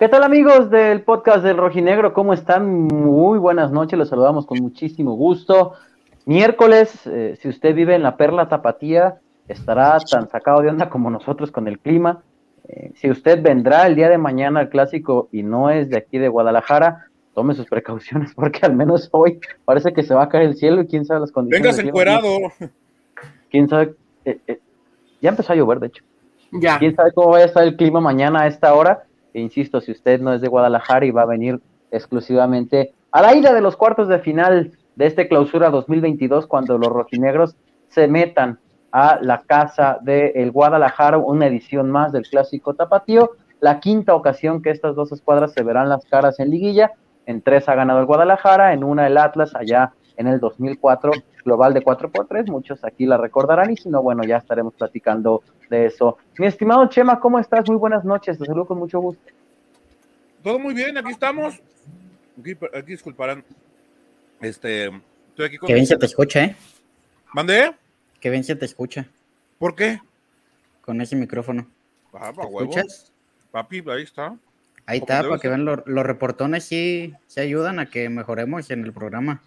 ¿Qué 0.00 0.08
tal 0.08 0.24
amigos 0.24 0.70
del 0.70 1.02
podcast 1.02 1.44
del 1.44 1.58
Rojinegro? 1.58 2.14
¿Cómo 2.14 2.32
están? 2.32 2.86
Muy 2.86 3.38
buenas 3.38 3.70
noches, 3.70 3.98
los 3.98 4.08
saludamos 4.08 4.46
con 4.46 4.58
muchísimo 4.58 5.12
gusto. 5.12 5.74
Miércoles, 6.24 7.06
eh, 7.06 7.36
si 7.38 7.50
usted 7.50 7.74
vive 7.74 7.96
en 7.96 8.02
la 8.02 8.16
Perla 8.16 8.48
Tapatía, 8.48 9.20
estará 9.46 9.98
tan 9.98 10.30
sacado 10.30 10.62
de 10.62 10.70
onda 10.70 10.88
como 10.88 11.10
nosotros 11.10 11.50
con 11.50 11.68
el 11.68 11.78
clima. 11.78 12.22
Eh, 12.66 12.92
si 12.94 13.10
usted 13.10 13.42
vendrá 13.42 13.86
el 13.86 13.94
día 13.94 14.08
de 14.08 14.16
mañana 14.16 14.60
al 14.60 14.70
clásico 14.70 15.28
y 15.32 15.42
no 15.42 15.68
es 15.68 15.90
de 15.90 15.98
aquí 15.98 16.16
de 16.16 16.28
Guadalajara, 16.28 17.08
tome 17.34 17.52
sus 17.52 17.66
precauciones 17.66 18.32
porque 18.34 18.60
al 18.62 18.74
menos 18.74 19.10
hoy 19.12 19.38
parece 19.66 19.92
que 19.92 20.02
se 20.02 20.14
va 20.14 20.22
a 20.22 20.28
caer 20.30 20.44
el 20.44 20.56
cielo 20.56 20.80
y 20.80 20.86
quién 20.86 21.04
sabe 21.04 21.20
las 21.20 21.30
condiciones. 21.30 21.76
Vengas 21.76 21.86
encuerado. 21.86 22.26
Quién 23.50 23.68
sabe. 23.68 23.96
Eh, 24.24 24.60
ya 25.20 25.28
empezó 25.28 25.52
a 25.52 25.56
llover, 25.56 25.78
de 25.78 25.88
hecho. 25.88 26.04
Ya. 26.52 26.78
Quién 26.78 26.96
sabe 26.96 27.12
cómo 27.12 27.32
vaya 27.32 27.44
a 27.44 27.48
estar 27.48 27.64
el 27.64 27.76
clima 27.76 28.00
mañana 28.00 28.44
a 28.44 28.46
esta 28.46 28.72
hora 28.72 29.04
insisto, 29.38 29.80
si 29.80 29.92
usted 29.92 30.20
no 30.20 30.32
es 30.32 30.40
de 30.40 30.48
Guadalajara 30.48 31.06
y 31.06 31.10
va 31.10 31.22
a 31.22 31.26
venir 31.26 31.60
exclusivamente 31.90 32.92
a 33.12 33.22
la 33.22 33.34
ida 33.34 33.52
de 33.52 33.60
los 33.60 33.76
cuartos 33.76 34.08
de 34.08 34.18
final 34.18 34.72
de 34.96 35.06
este 35.06 35.28
clausura 35.28 35.70
2022, 35.70 36.46
cuando 36.46 36.78
los 36.78 36.88
rojinegros 36.88 37.56
se 37.88 38.06
metan 38.08 38.58
a 38.92 39.18
la 39.20 39.42
casa 39.42 39.98
del 40.02 40.32
el 40.34 40.50
Guadalajara, 40.50 41.18
una 41.18 41.46
edición 41.46 41.90
más 41.90 42.12
del 42.12 42.26
clásico 42.26 42.74
tapatío, 42.74 43.32
la 43.60 43.80
quinta 43.80 44.14
ocasión 44.14 44.62
que 44.62 44.70
estas 44.70 44.94
dos 44.94 45.12
escuadras 45.12 45.52
se 45.52 45.62
verán 45.62 45.88
las 45.88 46.04
caras 46.06 46.40
en 46.40 46.50
liguilla, 46.50 46.92
en 47.26 47.42
tres 47.42 47.68
ha 47.68 47.74
ganado 47.74 48.00
el 48.00 48.06
Guadalajara, 48.06 48.72
en 48.72 48.82
una 48.82 49.06
el 49.06 49.16
Atlas, 49.18 49.54
allá 49.54 49.92
en 50.16 50.26
el 50.26 50.40
2004, 50.40 51.12
global 51.42 51.74
de 51.74 51.82
4 51.82 52.10
por 52.10 52.26
3 52.26 52.48
muchos 52.48 52.84
aquí 52.84 53.06
la 53.06 53.16
recordarán 53.16 53.70
y 53.70 53.76
si 53.76 53.88
no, 53.88 54.02
bueno, 54.02 54.22
ya 54.24 54.36
estaremos 54.36 54.74
platicando 54.74 55.42
de 55.68 55.86
eso. 55.86 56.18
Mi 56.38 56.46
estimado 56.46 56.88
Chema, 56.88 57.20
¿cómo 57.20 57.38
estás? 57.38 57.68
Muy 57.68 57.76
buenas 57.76 58.04
noches, 58.04 58.38
te 58.38 58.44
saludo 58.44 58.66
con 58.66 58.78
mucho 58.78 59.00
gusto. 59.00 59.22
Todo 60.42 60.58
muy 60.58 60.74
bien, 60.74 60.96
aquí 60.96 61.10
estamos. 61.10 61.60
Aquí, 62.38 62.56
aquí 62.74 62.92
disculparán. 62.92 63.44
Este, 64.40 64.86
estoy 64.86 65.46
aquí 65.46 65.58
con 65.58 65.66
Que 65.66 65.74
bien 65.74 65.86
se 65.86 65.96
te 65.96 66.06
escucha, 66.06 66.44
¿eh? 66.44 66.56
¿Mandé? 67.32 67.74
Que 68.20 68.30
bien 68.30 68.42
se 68.42 68.56
te 68.56 68.64
escucha 68.64 69.06
¿Por 69.58 69.74
qué? 69.74 70.00
con 70.80 71.00
ese 71.00 71.14
micrófono. 71.14 71.68
Ah, 72.12 72.32
¿Te 72.34 72.42
escuchas? 72.42 73.12
Papi, 73.50 73.84
ahí 73.88 74.02
está. 74.02 74.36
Ahí 74.86 74.98
está, 74.98 75.22
para 75.22 75.38
que 75.38 75.48
vean 75.48 75.64
los, 75.64 75.80
los 75.86 76.04
reportones, 76.04 76.64
sí, 76.64 77.14
sí 77.26 77.40
ayudan 77.40 77.78
a 77.78 77.86
que 77.86 78.08
mejoremos 78.08 78.70
en 78.70 78.84
el 78.84 78.92
programa. 78.92 79.42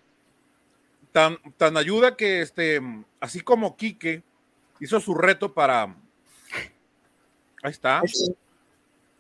Tan, 1.14 1.38
tan 1.56 1.78
ayuda 1.78 2.18
que 2.18 2.42
este, 2.42 2.82
así 3.22 3.40
como 3.40 3.78
Quique 3.78 4.24
hizo 4.82 5.00
su 5.00 5.16
reto 5.16 5.54
para. 5.54 5.96
Ahí 7.64 7.72
está. 7.72 8.02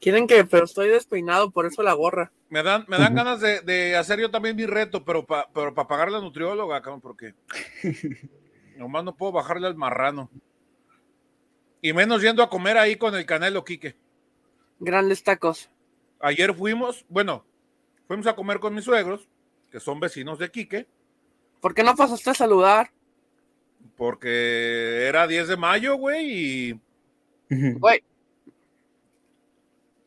Quieren 0.01 0.27
que, 0.27 0.43
pero 0.43 0.65
estoy 0.65 0.89
despeinado, 0.89 1.51
por 1.51 1.65
eso 1.65 1.81
la 1.81 1.93
gorra. 1.93 2.33
Me 2.49 2.61
dan, 2.61 2.83
me 2.89 2.97
dan 2.97 3.15
ganas 3.15 3.39
de, 3.39 3.61
de 3.61 3.95
hacer 3.95 4.19
yo 4.19 4.29
también 4.29 4.57
mi 4.57 4.65
reto, 4.65 5.05
pero 5.05 5.25
para 5.25 5.47
pero 5.53 5.73
pa 5.73 5.87
pagar 5.87 6.11
la 6.11 6.19
nutrióloga, 6.19 6.81
cabrón, 6.81 6.99
porque 6.99 7.33
nomás 8.77 9.05
no 9.05 9.15
puedo 9.15 9.31
bajarle 9.31 9.67
al 9.67 9.75
marrano. 9.75 10.29
Y 11.81 11.93
menos 11.93 12.21
yendo 12.21 12.43
a 12.43 12.49
comer 12.49 12.77
ahí 12.77 12.95
con 12.95 13.15
el 13.15 13.25
canelo, 13.25 13.63
Quique. 13.63 13.95
Grandes 14.79 15.23
tacos. 15.23 15.69
Ayer 16.19 16.53
fuimos, 16.53 17.05
bueno, 17.07 17.45
fuimos 18.07 18.27
a 18.27 18.35
comer 18.35 18.59
con 18.59 18.73
mis 18.73 18.85
suegros, 18.85 19.29
que 19.71 19.79
son 19.79 19.99
vecinos 19.99 20.39
de 20.39 20.51
Quique, 20.51 20.87
¿Por 21.63 21.73
qué 21.73 21.81
no 21.81 21.95
pasaste 21.95 22.29
a 22.29 22.33
saludar? 22.33 22.91
porque 23.95 25.07
era 25.07 25.25
10 25.27 25.47
de 25.47 25.55
mayo, 25.55 25.95
güey, 25.95 26.25
y... 26.29 26.81
Güey. 27.49 28.03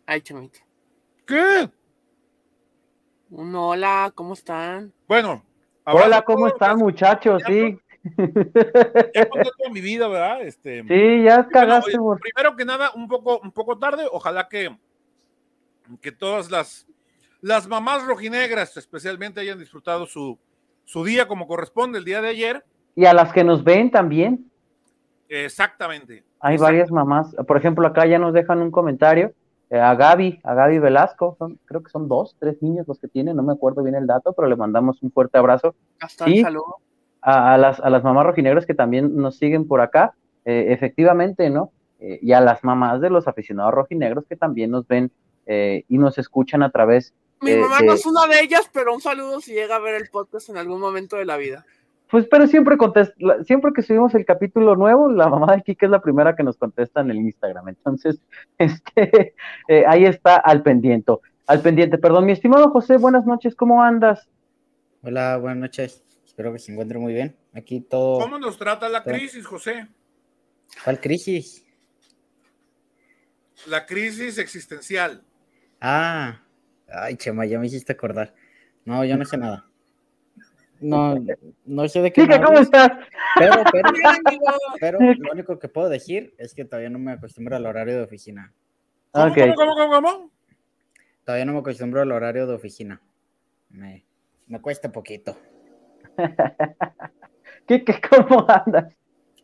Ay, 0.05 0.21
chamito. 0.21 0.59
¿Qué? 1.25 1.71
Un 3.31 3.55
hola, 3.55 4.13
¿cómo 4.15 4.35
están? 4.35 4.93
Bueno. 5.09 5.43
Hola, 5.85 6.21
¿cómo 6.23 6.47
están 6.49 6.77
muchachos? 6.77 7.43
Sí, 7.47 7.79
Ya 9.15 9.27
conté 9.31 9.51
toda 9.57 9.71
mi 9.73 9.81
vida, 9.81 10.09
¿verdad? 10.09 10.43
Este, 10.43 10.83
sí, 10.83 11.23
ya 11.25 11.37
Bueno, 11.37 11.49
cagaste, 11.53 11.91
oye, 11.93 11.99
por... 11.99 12.21
primero 12.21 12.55
que 12.55 12.67
nada, 12.67 12.91
un 12.95 13.09
poco, 13.09 13.39
un 13.39 13.53
poco 13.53 13.79
tarde, 13.79 14.07
ojalá 14.13 14.47
que, 14.49 14.77
que 16.03 16.13
todas 16.13 16.51
las, 16.51 16.87
las 17.41 17.67
mamás 17.67 18.05
rojinegras 18.05 18.77
especialmente 18.77 19.41
hayan 19.41 19.59
disfrutado 19.59 20.05
su, 20.05 20.39
su 20.87 21.05
día 21.05 21.29
como 21.29 21.47
corresponde 21.47 21.99
el 21.99 22.05
día 22.07 22.23
de 22.23 22.29
ayer. 22.29 22.65
Y 22.95 23.05
a 23.05 23.13
las 23.13 23.31
que 23.35 23.45
nos 23.45 23.63
ven 23.63 23.91
también, 23.91 24.51
Exactamente. 25.29 26.25
hay 26.41 26.57
varias 26.57 26.91
mamás. 26.91 27.35
Por 27.47 27.57
ejemplo, 27.57 27.87
acá 27.87 28.07
ya 28.07 28.19
nos 28.19 28.33
dejan 28.33 28.61
un 28.63 28.71
comentario. 28.71 29.33
eh, 29.69 29.81
a 29.81 29.97
Gaby, 29.97 30.39
a 30.45 30.55
Gaby 30.55 30.79
Velasco, 30.79 31.35
son, 31.41 31.59
creo 31.65 31.83
que 31.83 31.91
son 31.91 32.07
dos, 32.07 32.37
tres 32.39 32.63
niños 32.63 32.87
los 32.87 33.01
que 33.01 33.09
tienen, 33.09 33.35
no 33.35 33.43
me 33.43 33.53
acuerdo 33.53 33.83
bien 33.83 33.97
el 33.97 34.07
dato, 34.07 34.33
pero 34.33 34.47
le 34.47 34.55
mandamos 34.55 35.03
un 35.03 35.11
fuerte 35.11 35.39
abrazo. 35.39 35.75
Hasta 36.01 36.25
Sí. 36.25 36.39
el 36.39 36.45
saludo. 36.45 36.77
a, 37.21 37.55
a 37.55 37.59
las, 37.59 37.81
a 37.81 37.91
las 37.91 38.05
mamás 38.05 38.27
rojinegras 38.27 38.65
que 38.65 38.75
también 38.75 39.17
nos 39.17 39.37
siguen 39.39 39.67
por 39.67 39.81
acá, 39.81 40.15
eh, 40.45 40.67
efectivamente, 40.69 41.51
¿no? 41.51 41.73
Eh, 41.99 42.21
y 42.23 42.31
a 42.31 42.41
las 42.41 42.63
mamás 42.63 43.01
de 43.01 43.11
los 43.11 43.27
aficionados 43.27 43.75
rojinegros 43.75 44.25
que 44.29 44.37
también 44.37 44.71
nos 44.71 44.87
ven 44.87 45.11
eh, 45.47 45.83
y 45.89 45.99
nos 45.99 46.17
escuchan 46.19 46.63
a 46.63 46.71
través. 46.71 47.13
Mi 47.41 47.53
eh, 47.53 47.57
mamá 47.59 47.79
de- 47.81 47.87
no 47.87 47.93
es 47.95 48.07
una 48.07 48.27
de 48.27 48.41
ellas, 48.41 48.71
pero 48.73 48.95
un 48.95 49.01
saludo 49.01 49.41
si 49.41 49.53
llega 49.53 49.77
a 49.77 49.81
ver 49.81 49.95
el 49.95 50.09
podcast 50.09 50.49
en 50.49 50.57
algún 50.57 50.81
momento 50.81 51.17
de 51.17 51.25
la 51.27 51.37
vida. 51.37 51.65
Pues, 52.11 52.27
pero 52.31 52.47
siempre 52.47 52.77
contest- 52.77 53.15
la- 53.19 53.43
siempre 53.45 53.73
que 53.75 53.83
subimos 53.83 54.15
el 54.15 54.25
capítulo 54.25 54.77
nuevo, 54.77 55.11
la 55.11 55.29
mamá 55.29 55.57
de 55.57 55.63
Kike 55.63 55.87
es 55.87 55.91
la 55.91 56.01
primera 56.01 56.35
que 56.37 56.43
nos 56.45 56.57
contesta 56.57 57.01
en 57.01 57.11
el 57.11 57.17
Instagram. 57.19 57.69
Entonces, 57.69 58.21
este, 58.59 59.35
eh, 59.69 59.85
ahí 59.87 60.05
está 60.05 60.37
al 60.37 60.63
pendiente. 60.63 61.13
Al 61.47 61.61
pendiente, 61.63 61.99
perdón, 61.99 62.27
mi 62.27 62.33
estimado 62.33 62.71
José, 62.71 62.97
buenas 62.97 63.25
noches, 63.27 63.55
¿cómo 63.55 63.83
andas? 63.83 64.29
Hola, 65.03 65.37
buenas 65.37 65.59
noches. 65.59 66.03
Espero 66.25 66.53
que 66.53 66.59
se 66.59 66.73
encuentre 66.73 66.99
muy 66.99 67.13
bien. 67.13 67.37
Aquí 67.55 67.81
todo. 67.81 68.19
¿Cómo 68.21 68.39
nos 68.39 68.59
trata 68.59 68.89
la 68.89 69.03
crisis, 69.05 69.47
José? 69.47 69.87
¿Cuál 70.85 71.01
crisis? 71.01 71.65
La 73.67 73.87
crisis 73.87 74.39
existencial. 74.39 75.23
Ah, 75.81 76.41
ay, 76.89 77.17
Chema, 77.17 77.47
ya 77.47 77.59
me 77.59 77.67
hiciste 77.67 77.93
acordar. 77.93 78.35
No, 78.85 79.05
yo 79.05 79.17
no 79.17 79.25
sé 79.25 79.37
nada. 79.37 79.67
No, 80.81 81.15
no 81.67 81.89
sé 81.89 82.03
de 82.03 82.13
qué. 82.13 82.27
Me 82.27 82.41
¿cómo 82.41 82.59
estás? 82.59 82.91
Pero, 83.39 83.55
pero, 83.73 83.91
pero 84.81 84.99
lo 85.01 85.33
único 85.33 85.59
que 85.59 85.69
puedo 85.69 85.89
decir 85.89 86.35
es 86.39 86.55
que 86.55 86.65
todavía 86.65 86.91
no 86.91 86.99
me 86.99 87.13
acostumbro 87.13 87.57
al 87.57 87.67
horario 87.67 87.97
de 87.97 88.03
oficina. 88.03 88.53
¿Cómo, 89.11 89.35
cómo, 89.35 89.55
cómo, 89.55 89.75
cómo, 89.75 89.91
cómo? 89.91 90.31
Todavía 91.25 91.45
no 91.45 91.55
me 91.55 91.59
acostumbro 91.59 92.03
al 92.03 92.13
horario 92.13 92.47
de 92.47 92.55
oficina. 92.55 93.01
Me, 93.71 94.05
me 94.47 94.61
cuesta 94.61 94.93
poquito. 94.93 95.37
Kike, 97.67 98.01
¿cómo 98.09 98.47
andas? 98.49 98.95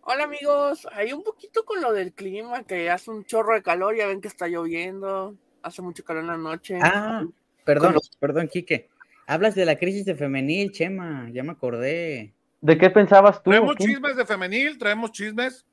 Hola 0.05 0.25
amigos, 0.25 0.87
hay 0.93 1.12
un 1.12 1.23
poquito 1.23 1.65
con 1.65 1.81
lo 1.81 1.93
del 1.93 2.12
clima, 2.12 2.65
que 2.65 2.91
hace 2.91 3.11
un 3.11 3.25
chorro 3.25 3.55
de 3.55 3.62
calor, 3.62 3.97
ya 3.97 4.09
ven 4.09 4.21
que 4.21 4.27
está 4.27 4.49
lloviendo, 4.49 5.37
hace 5.62 5.82
mucho 5.82 6.05
calor 6.05 6.23
en 6.23 6.29
la 6.29 6.37
noche. 6.37 6.79
Ah, 6.82 7.25
perdón, 7.64 7.94
los- 7.94 8.11
perdón, 8.19 8.49
Quique. 8.49 8.88
Hablas 9.26 9.55
de 9.55 9.64
la 9.64 9.76
crisis 9.76 10.05
de 10.05 10.14
femenil, 10.14 10.73
Chema, 10.73 11.29
ya 11.32 11.43
me 11.43 11.53
acordé. 11.53 12.35
¿De 12.61 12.79
qué 12.79 12.91
pensabas 12.91 13.43
tú? 13.43 13.50
Traemos 13.50 13.76
chismes 13.76 14.17
de 14.17 14.26
femenil, 14.26 14.79
traemos 14.79 15.12
chismes, 15.12 15.64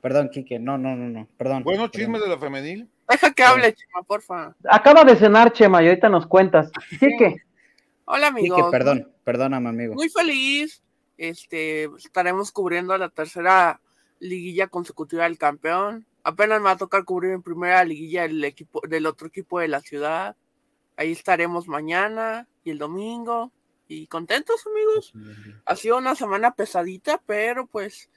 Perdón, 0.00 0.28
Quique, 0.28 0.58
no, 0.58 0.76
no, 0.76 0.94
no, 0.94 1.08
no, 1.08 1.26
perdón. 1.38 1.62
buenos 1.64 1.88
perdón. 1.90 2.00
chismes 2.06 2.20
de 2.22 2.28
la 2.28 2.38
femenil. 2.38 2.88
Deja 3.08 3.32
que 3.32 3.42
hable, 3.42 3.72
Chema, 3.74 4.02
porfa. 4.02 4.54
Acaba 4.68 5.02
de 5.02 5.16
cenar, 5.16 5.50
Chema, 5.52 5.82
y 5.82 5.88
ahorita 5.88 6.10
nos 6.10 6.26
cuentas. 6.26 6.70
Kike, 7.00 7.42
Hola 8.04 8.26
amigos. 8.26 8.58
Quique, 8.58 8.70
perdón, 8.70 9.10
perdóname, 9.24 9.70
amigo. 9.70 9.94
Muy 9.94 10.10
feliz. 10.10 10.82
Este, 11.16 11.84
estaremos 11.96 12.52
cubriendo 12.52 12.96
la 12.98 13.08
tercera 13.08 13.80
liguilla 14.20 14.66
consecutiva 14.66 15.24
del 15.24 15.38
campeón. 15.38 16.04
Apenas 16.24 16.58
me 16.60 16.64
va 16.64 16.70
a 16.72 16.76
tocar 16.76 17.04
cubrir 17.04 17.32
en 17.32 17.42
primera 17.42 17.84
liguilla 17.84 18.22
del 18.22 18.42
equipo, 18.44 18.80
del 18.88 19.06
otro 19.06 19.28
equipo 19.28 19.60
de 19.60 19.68
la 19.68 19.80
ciudad. 19.80 20.36
Ahí 20.96 21.12
estaremos 21.12 21.68
mañana 21.68 22.48
y 22.64 22.70
el 22.70 22.78
domingo. 22.78 23.52
Y 23.86 24.06
contentos, 24.06 24.66
amigos. 24.66 25.12
Ha 25.66 25.76
sido 25.76 25.98
una 25.98 26.14
semana 26.14 26.54
pesadita, 26.54 27.20
pero 27.26 27.66
pues 27.66 28.08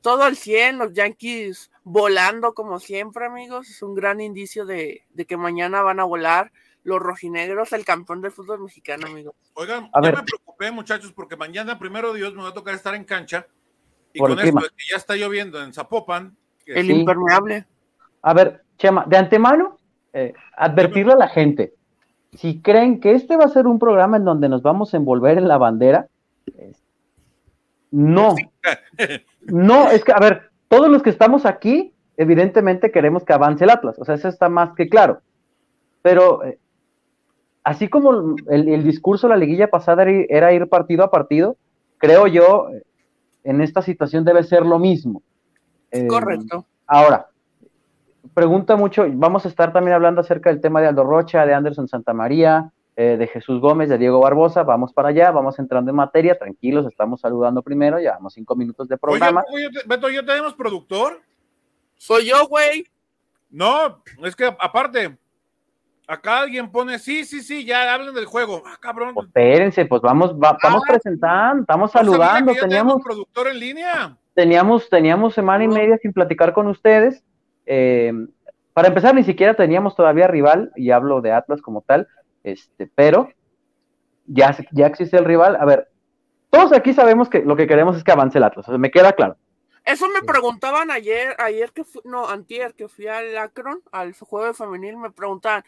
todo 0.00 0.24
al 0.24 0.36
100, 0.36 0.78
los 0.78 0.92
Yankees 0.92 1.70
volando 1.84 2.52
como 2.52 2.80
siempre, 2.80 3.26
amigos. 3.26 3.70
Es 3.70 3.82
un 3.82 3.94
gran 3.94 4.20
indicio 4.20 4.66
de, 4.66 5.04
de 5.10 5.24
que 5.24 5.36
mañana 5.36 5.82
van 5.82 6.00
a 6.00 6.04
volar 6.04 6.50
los 6.82 7.00
rojinegros, 7.00 7.72
el 7.72 7.84
campeón 7.84 8.20
del 8.20 8.32
fútbol 8.32 8.60
mexicano, 8.60 9.06
amigos. 9.06 9.34
Oigan, 9.54 9.88
A 9.92 10.00
ya 10.02 10.10
ver. 10.10 10.16
me 10.16 10.22
preocupé, 10.24 10.70
muchachos, 10.70 11.12
porque 11.12 11.36
mañana, 11.36 11.78
primero 11.78 12.12
Dios, 12.12 12.34
me 12.34 12.42
va 12.42 12.48
a 12.48 12.54
tocar 12.54 12.74
estar 12.74 12.94
en 12.94 13.04
cancha. 13.04 13.46
Y 14.12 14.18
Por 14.18 14.30
con 14.30 14.40
esto 14.40 14.60
que 14.60 14.84
ya 14.90 14.96
está 14.96 15.16
lloviendo 15.16 15.62
en 15.62 15.72
Zapopan, 15.72 16.36
El 16.66 16.86
Sí. 16.86 16.92
impermeable. 16.92 17.66
A 18.22 18.34
ver, 18.34 18.62
Chema, 18.78 19.04
de 19.06 19.16
antemano, 19.16 19.78
eh, 20.12 20.32
advertirle 20.56 21.12
a 21.12 21.16
la 21.16 21.28
gente, 21.28 21.74
si 22.32 22.60
creen 22.60 23.00
que 23.00 23.12
este 23.12 23.36
va 23.36 23.44
a 23.44 23.48
ser 23.48 23.66
un 23.66 23.78
programa 23.78 24.16
en 24.16 24.24
donde 24.24 24.48
nos 24.48 24.62
vamos 24.62 24.92
a 24.92 24.96
envolver 24.96 25.38
en 25.38 25.48
la 25.48 25.58
bandera, 25.58 26.08
no, 27.90 28.34
no, 29.42 29.90
es 29.90 30.04
que, 30.04 30.12
a 30.12 30.18
ver, 30.18 30.50
todos 30.68 30.88
los 30.88 31.02
que 31.02 31.10
estamos 31.10 31.46
aquí, 31.46 31.92
evidentemente 32.16 32.90
queremos 32.90 33.24
que 33.24 33.32
avance 33.32 33.64
el 33.64 33.70
Atlas, 33.70 33.98
o 33.98 34.04
sea, 34.04 34.16
eso 34.16 34.28
está 34.28 34.48
más 34.48 34.74
que 34.74 34.88
claro. 34.88 35.20
pero 36.02 36.44
eh, 36.44 36.58
así 37.62 37.88
como 37.88 38.36
el, 38.48 38.84
discurso 38.84 39.26
de 39.26 39.34
la 39.34 39.38
liguilla 39.38 39.68
pasada 39.68 40.04
era 40.04 40.52
ir 40.52 40.68
partido 40.68 41.04
a 41.04 41.10
partido, 41.10 41.56
creo 41.98 42.26
yo, 42.26 42.68
en 43.44 43.60
esta 43.60 43.80
situación 43.80 44.24
debe 44.24 44.42
ser 44.42 44.66
lo 44.66 44.78
mismo. 44.78 45.22
Eh, 45.94 46.06
Correcto. 46.08 46.66
Ahora, 46.88 47.28
pregunta 48.34 48.74
mucho, 48.74 49.06
vamos 49.08 49.44
a 49.44 49.48
estar 49.48 49.72
también 49.72 49.94
hablando 49.94 50.20
acerca 50.20 50.50
del 50.50 50.60
tema 50.60 50.80
de 50.80 50.88
Aldo 50.88 51.04
Rocha, 51.04 51.46
de 51.46 51.54
Anderson 51.54 51.86
Santamaría, 51.86 52.72
eh, 52.96 53.16
de 53.16 53.26
Jesús 53.28 53.60
Gómez, 53.60 53.88
de 53.88 53.96
Diego 53.96 54.20
Barbosa, 54.20 54.64
vamos 54.64 54.92
para 54.92 55.10
allá, 55.10 55.30
vamos 55.30 55.56
entrando 55.60 55.90
en 55.90 55.96
materia, 55.96 56.36
tranquilos, 56.36 56.84
estamos 56.86 57.20
saludando 57.20 57.62
primero, 57.62 57.98
llevamos 57.98 58.34
cinco 58.34 58.56
minutos 58.56 58.88
de 58.88 58.98
programa. 58.98 59.44
Oye, 59.52 59.68
Beto, 59.86 60.08
¿ya 60.10 60.24
tenemos 60.24 60.54
productor? 60.54 61.22
Soy 61.96 62.26
yo, 62.26 62.48
güey. 62.48 62.86
No, 63.50 64.02
es 64.24 64.34
que 64.34 64.46
aparte, 64.46 65.16
Acá 66.06 66.40
alguien 66.40 66.70
pone, 66.70 66.98
sí, 66.98 67.24
sí, 67.24 67.40
sí, 67.40 67.64
ya 67.64 67.94
hablen 67.94 68.14
del 68.14 68.26
juego. 68.26 68.62
Ah, 68.66 68.76
cabrón. 68.78 69.14
Pues 69.14 69.26
espérense, 69.26 69.86
pues 69.86 70.02
vamos, 70.02 70.38
vamos 70.38 70.60
ah, 70.62 70.80
presentando, 70.86 71.62
estamos 71.62 71.90
saludando. 71.90 72.52
Teníamos 72.52 73.02
productor 73.02 73.48
en 73.48 73.58
línea. 73.58 74.18
Teníamos, 74.34 74.88
teníamos 74.88 75.34
semana 75.34 75.64
y 75.64 75.68
media 75.68 75.98
sin 75.98 76.12
platicar 76.12 76.52
con 76.52 76.66
ustedes. 76.66 77.22
Eh, 77.66 78.12
para 78.72 78.88
empezar, 78.88 79.14
ni 79.14 79.24
siquiera 79.24 79.54
teníamos 79.54 79.94
todavía 79.94 80.26
rival, 80.26 80.72
y 80.76 80.90
hablo 80.90 81.20
de 81.20 81.32
Atlas 81.32 81.62
como 81.62 81.82
tal, 81.82 82.08
este, 82.42 82.90
pero 82.94 83.28
ya, 84.26 84.56
ya 84.72 84.86
existe 84.86 85.16
el 85.16 85.24
rival. 85.24 85.56
A 85.56 85.64
ver, 85.64 85.88
todos 86.50 86.72
aquí 86.72 86.92
sabemos 86.92 87.28
que 87.28 87.40
lo 87.40 87.56
que 87.56 87.66
queremos 87.66 87.96
es 87.96 88.04
que 88.04 88.12
avance 88.12 88.38
el 88.38 88.44
Atlas, 88.44 88.68
me 88.68 88.90
queda 88.90 89.12
claro. 89.12 89.36
Eso 89.84 90.08
me 90.08 90.22
preguntaban 90.22 90.90
ayer, 90.90 91.36
ayer 91.38 91.70
que 91.72 91.84
fui, 91.84 92.00
no, 92.04 92.26
antier 92.28 92.74
que 92.74 92.88
fui 92.88 93.06
al 93.06 93.36
Akron, 93.36 93.82
al 93.92 94.14
juego 94.14 94.54
femenil, 94.54 94.96
me 94.96 95.10
preguntaban, 95.10 95.62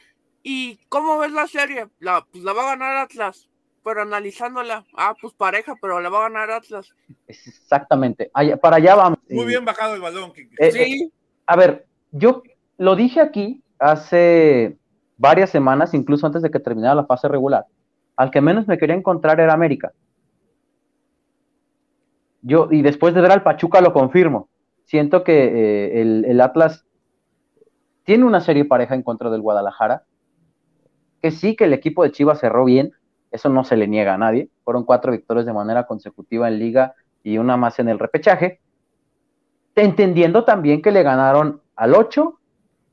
¿Y 0.49 0.79
cómo 0.89 1.19
ves 1.19 1.33
la 1.33 1.49
serie? 1.49 1.89
La, 1.99 2.25
pues 2.25 2.45
la 2.45 2.53
va 2.53 2.63
a 2.63 2.77
ganar 2.77 2.97
Atlas, 2.99 3.49
pero 3.87 4.03
analizándola, 4.03 4.85
ah, 4.97 5.15
pues 5.21 5.33
pareja, 5.33 5.77
pero 5.81 6.01
la 6.01 6.09
va 6.09 6.27
a 6.27 6.29
ganar 6.29 6.51
Atlas. 6.51 6.93
Exactamente, 7.29 8.29
para 8.61 8.79
allá 8.79 8.97
vamos. 8.97 9.21
Muy 9.31 9.47
bien 9.47 9.65
bajado 9.65 9.95
el 9.95 10.01
balón. 10.01 10.33
Eh, 10.59 10.73
sí. 10.73 11.05
Eh, 11.05 11.11
a 11.47 11.55
ver, 11.55 11.87
yo 12.11 12.43
lo 12.79 12.97
dije 12.97 13.21
aquí 13.21 13.63
hace 13.79 14.77
varias 15.17 15.51
semanas, 15.51 15.95
incluso 15.95 16.27
antes 16.27 16.43
de 16.43 16.51
que 16.51 16.59
terminara 16.59 16.97
la 16.97 17.07
fase 17.07 17.29
regular. 17.29 17.67
Al 18.17 18.33
que 18.33 18.41
menos 18.41 18.67
me 18.67 18.77
quería 18.77 18.97
encontrar 18.97 19.39
era 19.39 19.53
América. 19.53 19.93
Yo, 22.43 22.67
y 22.73 22.83
después 22.83 23.15
de 23.15 23.21
ver 23.21 23.31
al 23.31 23.45
Pachuca 23.45 23.81
lo 23.81 23.93
confirmo. 23.93 24.49
Siento 24.87 25.23
que 25.23 25.45
eh, 25.45 26.03
el, 26.03 26.25
el 26.25 26.41
Atlas 26.41 26.85
tiene 28.03 28.25
una 28.25 28.41
serie 28.41 28.65
pareja 28.65 28.97
en 28.97 29.05
contra 29.05 29.31
del 29.31 29.43
Guadalajara 29.43 30.03
que 31.23 31.31
sí 31.31 31.55
que 31.55 31.65
el 31.65 31.73
equipo 31.73 32.03
de 32.03 32.11
Chivas 32.11 32.41
cerró 32.41 32.65
bien, 32.65 32.93
eso 33.37 33.49
no 33.49 33.65
se 33.65 33.77
le 33.77 33.87
niega 33.87 34.15
a 34.15 34.19
nadie, 34.19 34.49
fueron 34.65 34.85
cuatro 34.85 35.13
victorias 35.13 35.47
de 35.47 35.53
manera 35.53 35.87
consecutiva 35.87 36.49
en 36.49 36.59
liga 36.59 36.95
y 37.23 37.39
una 37.39 37.57
más 37.57 37.79
en 37.79 37.89
el 37.89 37.99
repechaje, 37.99 38.61
entendiendo 39.75 40.45
también 40.45 40.83
que 40.83 40.91
le 40.91 41.03
ganaron 41.03 41.61
al 41.77 41.95
8, 41.95 42.39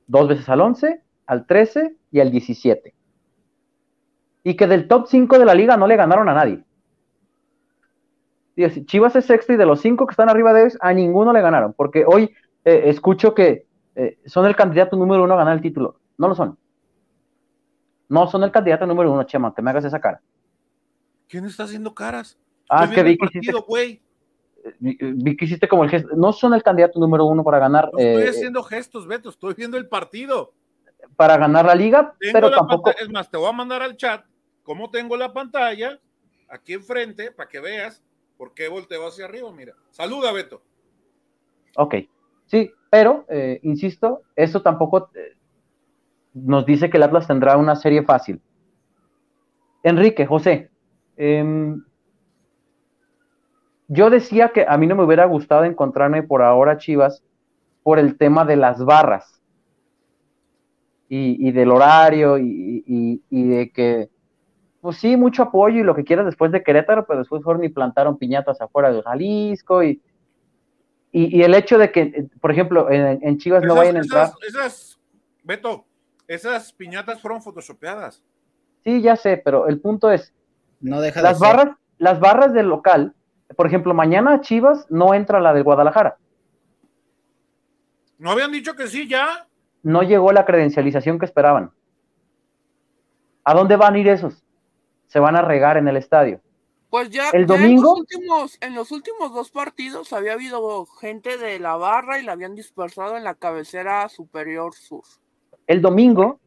dos 0.08 0.28
veces 0.28 0.48
al 0.50 0.62
11, 0.62 1.02
al 1.26 1.46
13 1.46 1.96
y 2.12 2.20
al 2.20 2.32
17. 2.32 2.94
Y 4.44 4.56
que 4.56 4.68
del 4.68 4.88
top 4.88 5.08
5 5.08 5.40
de 5.40 5.46
la 5.46 5.54
liga 5.54 5.78
no 5.78 5.88
le 5.88 5.96
ganaron 5.96 6.28
a 6.28 6.34
nadie. 6.34 6.64
Chivas 8.86 9.16
es 9.16 9.26
sexto 9.26 9.54
y 9.54 9.56
de 9.56 9.66
los 9.66 9.82
cinco 9.82 10.06
que 10.06 10.12
están 10.12 10.30
arriba 10.30 10.54
de 10.54 10.62
ellos, 10.62 10.78
a 10.80 10.94
ninguno 10.94 11.34
le 11.34 11.42
ganaron, 11.42 11.74
porque 11.74 12.06
hoy 12.06 12.30
eh, 12.66 12.84
escucho 12.86 13.34
que 13.34 13.66
eh, 13.96 14.20
son 14.26 14.46
el 14.46 14.56
candidato 14.56 14.96
número 14.96 15.24
uno 15.24 15.34
a 15.34 15.38
ganar 15.38 15.56
el 15.56 15.62
título. 15.62 16.00
No 16.18 16.28
lo 16.28 16.36
son. 16.36 16.58
No 18.10 18.28
son 18.28 18.44
el 18.44 18.52
candidato 18.52 18.86
número 18.86 19.12
uno, 19.12 19.24
Chema, 19.24 19.56
que 19.56 19.62
me 19.62 19.72
hagas 19.72 19.86
esa 19.86 20.00
cara. 20.00 20.22
¿Quién 21.28 21.46
está 21.46 21.64
haciendo 21.64 21.94
caras? 21.94 22.38
Ah, 22.70 22.86
es 22.86 22.92
que 22.92 23.04
vi 23.04 23.18
que 23.18 23.26
hiciste. 23.26 24.02
Vi 24.80 25.36
que 25.36 25.46
hiciste 25.46 25.68
como 25.68 25.84
el 25.84 25.90
gesto. 25.90 26.16
No 26.16 26.32
son 26.32 26.54
el 26.54 26.64
candidato 26.64 27.00
número 27.00 27.26
uno 27.26 27.44
para 27.44 27.60
ganar. 27.60 27.90
No 27.92 28.00
estoy 28.00 28.24
eh, 28.24 28.30
haciendo 28.30 28.64
gestos, 28.64 29.08
Beto, 29.08 29.30
estoy 29.30 29.54
viendo 29.54 29.78
el 29.78 29.88
partido. 29.88 30.54
Para 31.16 31.38
ganar 31.38 31.66
la 31.66 31.76
liga, 31.76 32.16
pero 32.32 32.50
tampoco. 32.50 32.92
Es 32.92 33.10
más, 33.10 33.30
te 33.30 33.38
voy 33.38 33.50
a 33.50 33.52
mandar 33.52 33.82
al 33.82 33.98
chat 33.98 34.26
cómo 34.64 34.90
tengo 34.90 35.18
la 35.18 35.34
pantalla 35.34 36.00
aquí 36.50 36.74
enfrente 36.74 37.32
para 37.32 37.50
que 37.50 37.60
veas 37.60 38.04
por 38.38 38.54
qué 38.54 38.68
volteo 38.70 39.06
hacia 39.08 39.26
arriba. 39.26 39.52
Mira, 39.52 39.74
saluda, 39.90 40.32
Beto. 40.32 40.64
Ok, 41.76 41.96
sí, 42.46 42.72
pero 42.90 43.26
eh, 43.30 43.60
insisto, 43.64 44.22
eso 44.36 44.62
tampoco 44.62 45.10
eh, 45.16 45.36
nos 46.34 46.66
dice 46.66 46.90
que 46.90 46.98
el 46.98 47.04
Atlas 47.04 47.28
tendrá 47.28 47.58
una 47.58 47.76
serie 47.76 48.04
fácil. 48.04 48.42
Enrique, 49.84 50.26
José, 50.26 50.72
em, 51.18 51.84
yo 53.88 54.10
decía 54.10 54.50
que 54.50 54.66
a 54.68 54.78
mí 54.78 54.88
no 54.88 54.96
me 54.96 55.04
hubiera 55.04 55.26
gustado 55.26 55.64
encontrarme 55.66 56.24
por 56.24 56.42
ahora 56.42 56.78
Chivas 56.78 57.24
por 57.84 58.00
el 58.00 58.18
tema 58.18 58.46
de 58.46 58.56
las 58.56 58.84
barras 58.84 59.42
y, 61.10 61.52
del 61.52 61.70
horario 61.70 62.40
y, 62.40 63.22
de 63.30 63.72
que, 63.72 64.10
pues 64.82 64.98
sí, 64.98 65.16
mucho 65.16 65.44
apoyo 65.44 65.80
y 65.80 65.84
lo 65.84 65.94
que 65.94 66.04
quieras 66.04 66.26
después 66.26 66.52
de 66.52 66.64
Querétaro, 66.64 67.06
pero 67.06 67.20
después 67.20 67.44
fueron 67.44 67.64
y 67.64 67.70
plantaron 67.70 68.18
piñatas 68.18 68.60
afuera 68.62 68.92
de 68.92 69.04
Jalisco 69.04 69.84
y, 69.84 70.02
y, 71.12 71.44
el 71.44 71.54
hecho 71.54 71.78
de 71.78 71.92
que, 71.92 72.28
por 72.42 72.52
ejemplo, 72.52 72.90
en, 72.90 73.38
Chivas 73.38 73.64
no 73.64 73.76
vayan 73.76 73.98
a 73.98 74.00
entrar. 74.00 74.32
Esas, 74.48 75.00
Beto, 75.44 75.86
esas 76.28 76.74
piñatas 76.74 77.22
fueron 77.22 77.44
photoshopeadas. 77.44 78.24
Sí, 78.84 79.02
ya 79.02 79.16
sé, 79.16 79.38
pero 79.38 79.68
el 79.68 79.80
punto 79.80 80.12
es, 80.12 80.34
no 80.84 81.02
deja 81.02 81.22
las 81.22 81.40
barras, 81.40 81.76
las 81.98 82.20
barras 82.20 82.54
del 82.54 82.68
local, 82.68 83.16
por 83.56 83.68
ejemplo, 83.68 83.94
mañana 83.94 84.42
Chivas 84.42 84.86
no 84.90 85.14
entra 85.14 85.40
la 85.40 85.54
de 85.54 85.62
Guadalajara. 85.62 86.18
¿No 88.18 88.32
habían 88.32 88.52
dicho 88.52 88.76
que 88.76 88.88
sí 88.88 89.08
ya? 89.08 89.48
No 89.82 90.04
llegó 90.04 90.32
la 90.32 90.46
credencialización 90.46 91.20
que 91.20 91.26
esperaban. 91.26 91.72
¿A 93.44 93.54
dónde 93.54 93.76
van 93.76 93.96
a 93.96 94.00
ir 94.00 94.08
esos? 94.08 94.44
Se 95.08 95.20
van 95.20 95.36
a 95.36 95.42
regar 95.42 95.78
en 95.78 95.88
el 95.88 95.98
estadio. 95.98 96.42
Pues 96.90 97.10
ya, 97.10 97.30
el 97.32 97.46
domingo. 97.46 97.68
En 97.68 97.82
los, 97.82 98.00
últimos, 98.00 98.58
en 98.62 98.76
los 98.76 98.92
últimos 98.92 99.34
dos 99.34 99.52
partidos 99.52 100.14
había 100.14 100.34
habido 100.34 100.86
gente 100.86 101.38
de 101.38 101.60
la 101.60 101.76
barra 101.76 102.20
y 102.20 102.24
la 102.24 102.34
habían 102.34 102.56
dispersado 102.56 103.18
en 103.18 103.24
la 103.24 103.36
cabecera 103.36 104.08
superior 104.10 104.76
sur. 104.76 105.04
El 105.66 105.82
domingo, 105.82 106.40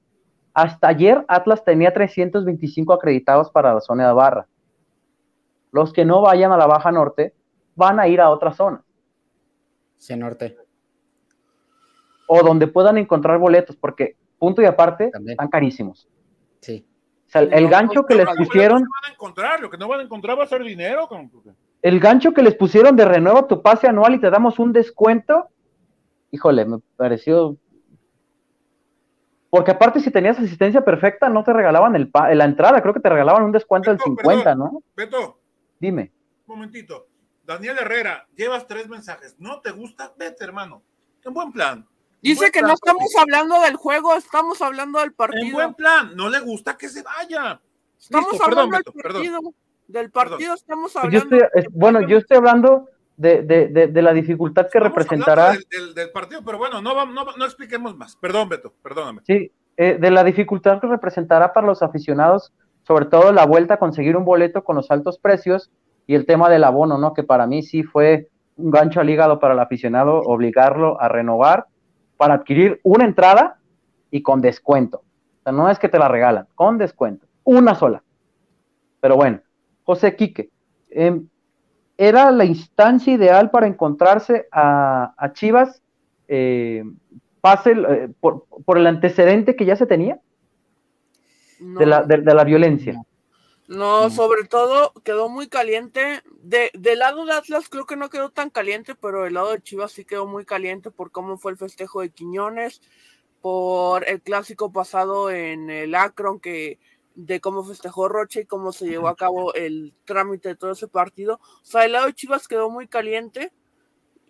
hasta 0.56 0.88
ayer, 0.88 1.22
Atlas 1.28 1.62
tenía 1.62 1.92
325 1.92 2.90
acreditados 2.94 3.50
para 3.50 3.74
la 3.74 3.80
zona 3.82 4.06
de 4.06 4.14
barra. 4.14 4.46
Los 5.70 5.92
que 5.92 6.06
no 6.06 6.22
vayan 6.22 6.50
a 6.50 6.56
la 6.56 6.64
Baja 6.64 6.90
Norte 6.90 7.34
van 7.74 8.00
a 8.00 8.08
ir 8.08 8.22
a 8.22 8.30
otra 8.30 8.54
zona. 8.54 8.82
Sí, 9.98 10.16
norte. 10.16 10.56
O 12.26 12.42
donde 12.42 12.68
puedan 12.68 12.96
encontrar 12.96 13.38
boletos, 13.38 13.76
porque 13.76 14.16
punto 14.38 14.62
y 14.62 14.64
aparte 14.64 15.10
están 15.26 15.48
carísimos. 15.48 16.08
Sí. 16.60 16.86
O 17.26 17.30
sea, 17.30 17.42
el, 17.42 17.68
gancho 17.68 18.06
que 18.06 18.14
les 18.14 18.26
pusieron. 18.34 18.82
Lo 19.60 19.68
que 19.68 19.76
no 19.76 19.88
van 19.88 20.00
a 20.00 20.04
encontrar 20.04 20.38
va 20.38 20.44
a 20.44 20.46
ser 20.46 20.62
dinero. 20.62 21.06
El 21.82 22.00
gancho 22.00 22.32
que 22.32 22.42
les 22.42 22.54
pusieron 22.54 22.96
de 22.96 23.04
renueva 23.04 23.46
tu 23.46 23.60
pase 23.60 23.88
anual 23.88 24.14
y 24.14 24.20
te 24.22 24.30
damos 24.30 24.58
un 24.58 24.72
descuento. 24.72 25.50
Híjole, 26.30 26.64
me 26.64 26.78
pareció 26.96 27.58
porque 29.56 29.70
aparte, 29.70 30.00
si 30.00 30.10
tenías 30.10 30.38
asistencia 30.38 30.84
perfecta, 30.84 31.30
no 31.30 31.42
te 31.42 31.50
regalaban 31.50 31.96
el 31.96 32.10
la 32.12 32.44
entrada, 32.44 32.82
creo 32.82 32.92
que 32.92 33.00
te 33.00 33.08
regalaban 33.08 33.42
un 33.42 33.52
descuento 33.52 33.90
del 33.90 33.98
50, 33.98 34.54
¿no? 34.54 34.82
Beto. 34.94 35.40
Dime. 35.80 36.12
Un 36.46 36.56
momentito. 36.56 37.06
Daniel 37.42 37.78
Herrera, 37.80 38.26
llevas 38.34 38.66
tres 38.66 38.86
mensajes. 38.86 39.34
¿No 39.38 39.62
te 39.62 39.70
gusta? 39.70 40.12
Vete, 40.18 40.44
hermano. 40.44 40.82
En 41.24 41.32
buen 41.32 41.52
plan. 41.52 41.88
Dice 42.20 42.50
que 42.50 42.60
no 42.60 42.74
estamos 42.74 43.10
hablando 43.18 43.58
del 43.62 43.76
juego, 43.76 44.14
estamos 44.14 44.60
hablando 44.60 45.00
del 45.00 45.14
partido. 45.14 45.46
En 45.46 45.52
buen 45.52 45.74
plan, 45.74 46.14
no 46.14 46.28
le 46.28 46.40
gusta 46.40 46.76
que 46.76 46.90
se 46.90 47.02
vaya. 47.02 47.58
Estamos 47.98 48.38
hablando 48.42 48.76
del 48.76 48.84
partido. 48.84 49.40
Del 49.88 50.10
partido 50.10 50.52
estamos 50.52 50.92
pues 50.92 51.02
hablando. 51.02 51.38
bueno, 51.70 52.06
yo 52.06 52.18
estoy 52.18 52.36
hablando 52.36 52.90
de, 53.16 53.42
de, 53.42 53.88
de, 53.88 54.02
la 54.02 54.12
dificultad 54.12 54.68
que 54.70 54.78
representará. 54.78 55.52
Del, 55.94 56.10
partido, 56.12 56.42
pero 56.44 56.58
bueno, 56.58 56.82
no, 56.82 57.06
no, 57.06 57.24
no, 57.36 57.44
expliquemos 57.44 57.96
más. 57.96 58.16
Perdón, 58.16 58.48
Beto, 58.48 58.72
perdóname. 58.82 59.22
Sí, 59.26 59.50
eh, 59.76 59.96
de 59.98 60.10
la 60.10 60.22
dificultad 60.24 60.80
que 60.80 60.86
representará 60.86 61.52
para 61.52 61.66
los 61.66 61.82
aficionados, 61.82 62.52
sobre 62.82 63.06
todo 63.06 63.32
la 63.32 63.46
vuelta 63.46 63.74
a 63.74 63.78
conseguir 63.78 64.16
un 64.16 64.24
boleto 64.24 64.64
con 64.64 64.76
los 64.76 64.90
altos 64.90 65.18
precios 65.18 65.70
y 66.06 66.14
el 66.14 66.26
tema 66.26 66.48
del 66.48 66.64
abono, 66.64 66.98
¿no? 66.98 67.14
Que 67.14 67.22
para 67.22 67.46
mí 67.46 67.62
sí 67.62 67.82
fue 67.82 68.28
un 68.56 68.70
gancho 68.70 69.00
al 69.00 69.10
hígado 69.10 69.38
para 69.38 69.54
el 69.54 69.60
aficionado, 69.60 70.20
obligarlo 70.20 71.00
a 71.00 71.08
renovar 71.08 71.66
para 72.16 72.34
adquirir 72.34 72.80
una 72.82 73.04
entrada 73.04 73.58
y 74.10 74.22
con 74.22 74.40
descuento. 74.40 74.98
O 74.98 75.42
sea, 75.42 75.52
no 75.52 75.70
es 75.70 75.78
que 75.78 75.88
te 75.88 75.98
la 75.98 76.08
regalan, 76.08 76.46
con 76.54 76.78
descuento. 76.78 77.26
Una 77.44 77.74
sola. 77.74 78.02
Pero 79.00 79.16
bueno, 79.16 79.40
José 79.84 80.16
Quique, 80.16 80.50
eh, 80.90 81.20
era 81.98 82.30
la 82.30 82.44
instancia 82.44 83.12
ideal 83.12 83.50
para 83.50 83.66
encontrarse 83.66 84.48
a, 84.52 85.30
Chivas 85.32 85.82
eh, 86.28 86.84
pase, 87.40 87.72
eh, 87.72 88.08
por, 88.20 88.44
el 88.76 88.86
antecedente 88.86 89.56
que 89.56 89.64
ya 89.64 89.76
se 89.76 89.86
tenía. 89.86 90.20
de, 91.58 91.86
la, 91.86 92.02
de, 92.02 92.18
la 92.18 92.44
violencia. 92.44 93.00
No, 93.68 94.10
sobre 94.10 94.44
todo 94.44 94.92
quedó 95.04 95.28
muy 95.28 95.48
caliente. 95.48 96.22
De, 96.42 96.70
del 96.74 97.00
lado 97.00 97.24
de 97.24 97.32
Atlas 97.32 97.68
creo 97.68 97.86
que 97.86 97.96
no 97.96 98.10
quedó 98.10 98.30
tan 98.30 98.50
caliente, 98.50 98.94
pero 98.94 99.26
el 99.26 99.34
lado 99.34 99.52
de 99.52 99.60
Chivas 99.60 99.92
sí 99.92 100.04
quedó 100.04 100.26
muy 100.26 100.44
caliente 100.44 100.90
por 100.90 101.10
cómo 101.10 101.38
fue 101.38 101.52
el 101.52 101.58
festejo 101.58 102.00
de 102.00 102.10
Quiñones, 102.10 102.80
por 103.40 104.08
el 104.08 104.20
clásico 104.20 104.70
pasado 104.70 105.30
en 105.30 105.70
el 105.70 105.94
Akron, 105.94 106.40
que 106.40 106.78
de 107.16 107.40
cómo 107.40 107.64
festejó 107.64 108.08
Roche 108.08 108.42
y 108.42 108.46
cómo 108.46 108.72
se 108.72 108.86
llevó 108.86 109.08
a 109.08 109.16
cabo 109.16 109.54
el 109.54 109.94
trámite 110.04 110.50
de 110.50 110.54
todo 110.54 110.72
ese 110.72 110.86
partido. 110.86 111.40
O 111.42 111.64
sea, 111.64 111.84
el 111.84 111.92
lado 111.92 112.06
de 112.06 112.14
Chivas 112.14 112.46
quedó 112.46 112.70
muy 112.70 112.86
caliente 112.86 113.52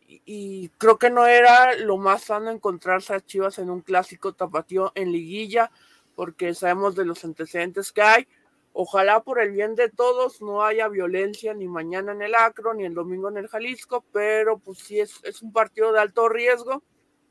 y, 0.07 0.69
creo 0.79 0.97
que 0.97 1.11
no 1.11 1.27
era 1.27 1.75
lo 1.75 1.99
más 1.99 2.23
sano 2.23 2.51
encontrarse 2.51 3.13
a 3.13 3.21
Chivas 3.21 3.59
en 3.59 3.71
un 3.71 3.81
clásico 3.81 4.35
tapatío 4.35 4.93
en 4.95 5.11
liguilla, 5.11 5.73
porque 6.15 6.55
sabemos 6.55 6.95
de 6.95 7.05
los 7.05 7.25
antecedentes 7.25 7.91
que 7.91 8.03
hay. 8.03 8.29
Ojalá 8.73 9.21
por 9.25 9.41
el 9.41 9.51
bien 9.51 9.75
de 9.75 9.89
todos 9.89 10.41
no 10.41 10.63
haya 10.63 10.87
violencia 10.87 11.55
ni 11.55 11.67
mañana 11.67 12.13
en 12.13 12.23
el 12.23 12.37
Acro 12.37 12.73
ni 12.73 12.85
el 12.85 12.95
domingo 12.95 13.29
en 13.29 13.39
el 13.39 13.49
Jalisco, 13.49 14.05
pero 14.13 14.59
pues 14.59 14.79
sí 14.79 15.01
es, 15.01 15.19
es 15.25 15.43
un 15.43 15.53
partido 15.53 15.93
de 15.93 15.99
alto 15.99 16.29
riesgo, 16.29 16.85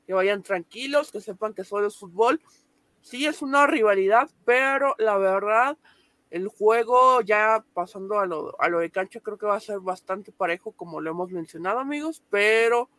que 0.05 0.13
vayan 0.13 0.43
tranquilos, 0.43 1.11
que 1.11 1.21
sepan 1.21 1.53
que 1.53 1.63
solo 1.63 1.87
es 1.87 1.97
fútbol. 1.97 2.41
Sí 3.05 3.27
es 3.27 3.43
una 3.43 3.67
rivalidad, 3.67 4.31
pero 4.45 4.95
la 4.97 5.15
verdad 5.19 5.77
el 6.31 6.47
juego, 6.47 7.21
ya 7.21 7.63
pasando 7.75 8.17
a 8.17 8.25
lo, 8.25 8.59
a 8.59 8.67
lo 8.67 8.79
de 8.79 8.89
cancha, 8.89 9.19
creo 9.19 9.37
que 9.37 9.45
va 9.45 9.55
a 9.55 9.59
ser 9.59 9.79
bastante 9.79 10.31
parejo, 10.31 10.71
como 10.71 10.99
lo 10.99 11.11
hemos 11.11 11.31
mencionado, 11.31 11.77
amigos, 11.77 12.23
pero 12.31 12.89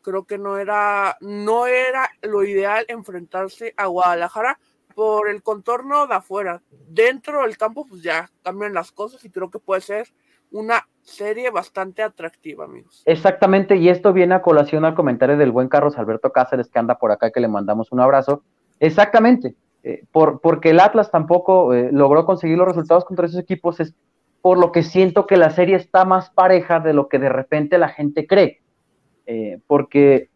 creo 0.00 0.24
que 0.24 0.38
no 0.38 0.56
era, 0.56 1.18
no 1.20 1.66
era 1.66 2.08
lo 2.22 2.42
ideal 2.42 2.86
enfrentarse 2.88 3.74
a 3.76 3.84
Guadalajara 3.84 4.58
por 4.94 5.28
el 5.28 5.42
contorno 5.42 6.06
de 6.06 6.14
afuera. 6.14 6.62
Dentro 6.88 7.42
del 7.42 7.58
campo, 7.58 7.84
pues 7.86 8.02
ya 8.02 8.30
cambian 8.42 8.72
las 8.72 8.92
cosas 8.92 9.22
y 9.26 9.30
creo 9.30 9.50
que 9.50 9.58
puede 9.58 9.82
ser 9.82 10.08
una 10.52 10.88
serie 11.02 11.50
bastante 11.50 12.02
atractiva, 12.02 12.64
amigos. 12.64 13.02
Exactamente, 13.04 13.76
y 13.76 13.90
esto 13.90 14.14
viene 14.14 14.36
a 14.36 14.42
colación 14.42 14.86
al 14.86 14.94
comentario 14.94 15.36
del 15.36 15.52
buen 15.52 15.68
Carlos 15.68 15.98
Alberto 15.98 16.32
Cáceres, 16.32 16.70
que 16.70 16.78
anda 16.78 16.96
por 16.96 17.12
acá, 17.12 17.30
que 17.30 17.40
le 17.40 17.48
mandamos 17.48 17.92
un 17.92 18.00
abrazo. 18.00 18.42
Exactamente, 18.80 19.54
eh, 19.82 20.04
por, 20.10 20.40
porque 20.40 20.70
el 20.70 20.80
Atlas 20.80 21.10
tampoco 21.10 21.74
eh, 21.74 21.90
logró 21.92 22.24
conseguir 22.24 22.56
los 22.56 22.66
resultados 22.66 23.04
contra 23.04 23.26
esos 23.26 23.38
equipos, 23.38 23.78
es 23.78 23.94
por 24.40 24.58
lo 24.58 24.72
que 24.72 24.82
siento 24.82 25.26
que 25.26 25.36
la 25.36 25.50
serie 25.50 25.76
está 25.76 26.06
más 26.06 26.30
pareja 26.30 26.80
de 26.80 26.94
lo 26.94 27.08
que 27.08 27.18
de 27.18 27.28
repente 27.28 27.76
la 27.76 27.90
gente 27.90 28.26
cree. 28.26 28.62
Eh, 29.26 29.60
porque 29.66 30.30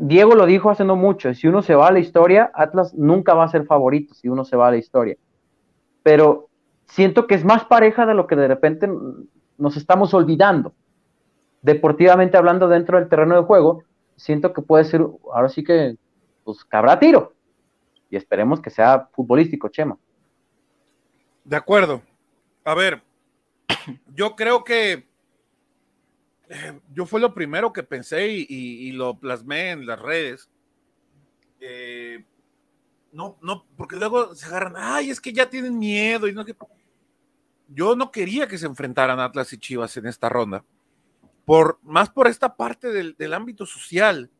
Diego 0.00 0.34
lo 0.34 0.46
dijo 0.46 0.70
hace 0.70 0.84
no 0.84 0.96
mucho, 0.96 1.32
si 1.34 1.46
uno 1.46 1.60
se 1.60 1.74
va 1.74 1.88
a 1.88 1.92
la 1.92 1.98
historia, 1.98 2.50
Atlas 2.54 2.94
nunca 2.94 3.34
va 3.34 3.44
a 3.44 3.48
ser 3.48 3.66
favorito 3.66 4.14
si 4.14 4.28
uno 4.30 4.44
se 4.46 4.56
va 4.56 4.68
a 4.68 4.70
la 4.70 4.78
historia. 4.78 5.16
Pero 6.02 6.48
siento 6.86 7.26
que 7.26 7.34
es 7.34 7.44
más 7.44 7.66
pareja 7.66 8.06
de 8.06 8.14
lo 8.14 8.26
que 8.26 8.36
de 8.36 8.48
repente 8.48 8.88
nos 9.58 9.76
estamos 9.76 10.14
olvidando. 10.14 10.72
Deportivamente 11.60 12.38
hablando 12.38 12.68
dentro 12.68 12.98
del 12.98 13.08
terreno 13.10 13.36
de 13.36 13.42
juego, 13.42 13.82
siento 14.16 14.54
que 14.54 14.62
puede 14.62 14.84
ser, 14.84 15.02
ahora 15.32 15.50
sí 15.50 15.62
que, 15.62 15.96
pues 16.42 16.64
cabrá 16.64 16.98
tiro 16.98 17.35
y 18.10 18.16
esperemos 18.16 18.60
que 18.60 18.70
sea 18.70 19.08
futbolístico, 19.12 19.68
Chema. 19.68 19.98
De 21.44 21.56
acuerdo. 21.56 22.02
A 22.64 22.74
ver, 22.74 23.02
yo 24.14 24.34
creo 24.34 24.64
que 24.64 25.06
eh, 26.48 26.80
yo 26.92 27.06
fue 27.06 27.20
lo 27.20 27.34
primero 27.34 27.72
que 27.72 27.82
pensé 27.82 28.28
y, 28.28 28.92
lo 28.92 29.18
plasmé 29.18 29.70
en 29.70 29.86
las 29.86 30.00
redes. 30.00 30.50
Eh, 31.60 32.24
no, 33.12 33.38
no, 33.40 33.66
porque 33.76 33.96
luego 33.96 34.34
se 34.34 34.46
agarran, 34.46 34.74
ay, 34.76 35.10
es 35.10 35.20
que 35.20 35.32
ya 35.32 35.48
tienen 35.48 35.78
miedo 35.78 36.28
y 36.28 36.32
no 36.32 36.44
que. 36.44 36.54
Yo 37.68 37.96
no 37.96 38.12
quería 38.12 38.46
que 38.46 38.58
se 38.58 38.66
enfrentaran 38.66 39.18
Atlas 39.18 39.52
y 39.52 39.58
Chivas 39.58 39.96
en 39.96 40.06
esta 40.06 40.28
ronda, 40.28 40.64
por 41.44 41.80
más 41.82 42.10
por 42.10 42.28
esta 42.28 42.56
parte 42.56 42.92
del, 42.92 43.34
ámbito 43.34 43.66
social. 43.66 44.30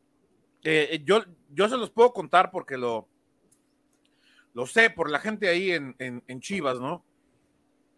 Eh, 0.63 1.01
yo, 1.05 1.23
yo 1.53 1.67
se 1.67 1.77
los 1.77 1.89
puedo 1.89 2.13
contar 2.13 2.51
porque 2.51 2.77
lo, 2.77 3.07
lo 4.57 4.65
sé 4.65 4.89
por 4.89 5.11
la 5.11 5.19
gente 5.19 5.49
ahí 5.49 5.71
en, 5.71 6.39
Chivas, 6.39 6.79
¿no? 6.79 7.05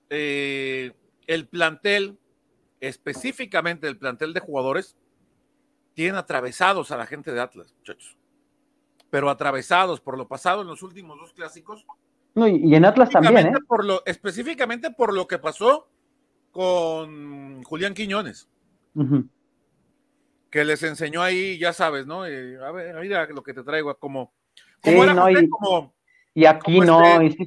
Eh, 0.10 0.92
el 1.26 1.48
plantel, 1.48 2.20
específicamente 2.82 3.88
el 3.88 3.98
plantel 3.98 4.34
de 4.34 4.42
jugadores, 4.42 4.98
tiene 5.94 6.18
atravesados 6.18 6.92
a 6.92 6.98
la 6.98 7.06
gente 7.06 7.32
de 7.32 7.40
Atlas, 7.40 7.74
muchachos. 7.78 8.18
Pero 9.10 9.30
atravesados 9.30 10.02
por 10.02 10.18
lo 10.18 10.28
pasado 10.28 10.62
en 10.64 10.68
los 10.68 10.84
últimos 10.84 11.18
dos 11.18 11.32
clásicos. 11.32 11.86
No, 12.36 12.46
y, 12.46 12.76
en 12.76 12.84
Atlas 12.84 13.10
también, 13.10 13.48
¿eh? 13.48 13.54
Por 13.66 13.86
lo, 13.86 14.04
específicamente 14.06 14.92
por 14.92 15.14
lo 15.14 15.28
que 15.28 15.40
pasó 15.40 15.88
con 16.52 17.64
Julián 17.64 17.94
Quiñones. 17.94 18.50
Que 20.50 20.66
les 20.66 20.84
enseñó 20.84 21.22
ahí, 21.22 21.58
ya 21.58 21.72
sabes, 21.72 22.06
¿no? 22.06 22.26
Eh, 22.26 22.58
a 22.62 22.72
ver, 22.72 23.00
mira 23.00 23.26
lo 23.28 23.44
que 23.44 23.54
te 23.54 23.64
traigo, 23.64 23.98
como, 23.98 24.34
como 24.84 25.04
era 25.06 25.16
como, 25.50 25.94
y 26.34 26.46
aquí 26.46 26.80
no, 26.80 27.22
este, 27.22 27.46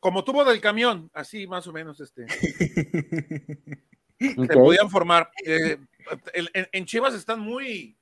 como, 0.00 0.24
tuvo 0.24 0.44
del 0.44 0.60
camión, 0.60 1.10
así 1.14 1.46
más 1.46 1.66
o 1.66 1.72
menos, 1.72 2.00
este. 2.00 2.26
Se 4.18 4.46
podían 4.48 4.90
formar. 4.90 5.30
Eh, 5.44 5.78
en, 6.32 6.84
Chivas 6.86 7.14
están 7.14 7.40
muy, 7.40 7.96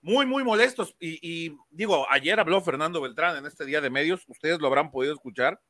muy, 0.00 0.26
muy 0.26 0.44
molestos. 0.44 0.94
Y, 1.00 1.56
digo, 1.70 2.06
ayer 2.10 2.38
habló 2.38 2.60
Fernando 2.60 3.00
Beltrán 3.00 3.36
en 3.36 3.46
este 3.46 3.64
día 3.64 3.80
de 3.80 3.90
medios, 3.90 4.24
ustedes 4.28 4.60
lo 4.60 4.66
habrán 4.68 4.90
podido 4.90 5.14
escuchar. 5.14 5.60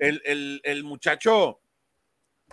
el, 0.00 0.60
el, 0.62 0.84
muchacho 0.84 1.60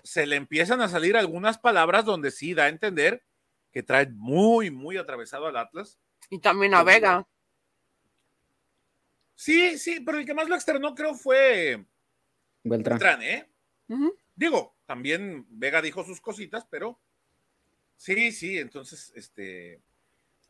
se 0.03 0.25
le 0.25 0.35
empiezan 0.35 0.81
a 0.81 0.87
salir 0.87 1.17
algunas 1.17 1.57
palabras 1.57 2.05
donde 2.05 2.31
sí 2.31 2.53
da 2.53 2.65
a 2.65 2.69
entender 2.69 3.23
que 3.71 3.83
trae 3.83 4.07
muy, 4.07 4.69
muy 4.71 4.97
atravesado 4.97 5.47
al 5.47 5.57
Atlas. 5.57 5.99
Y 6.29 6.39
también 6.39 6.73
a 6.73 6.83
Vega. 6.83 7.27
Sí, 9.41 9.79
sí, 9.79 10.01
pero 10.01 10.19
el 10.19 10.25
que 10.27 10.35
más 10.35 10.47
lo 10.47 10.53
externó 10.53 10.93
creo 10.93 11.15
fue 11.15 11.83
Beltrán, 12.63 13.23
¿eh? 13.23 13.49
Digo, 14.35 14.75
también 14.85 15.47
Vega 15.49 15.81
dijo 15.81 16.03
sus 16.03 16.21
cositas, 16.21 16.67
pero 16.69 16.99
sí, 17.95 18.31
sí, 18.31 18.59
entonces, 18.59 19.11
este, 19.15 19.81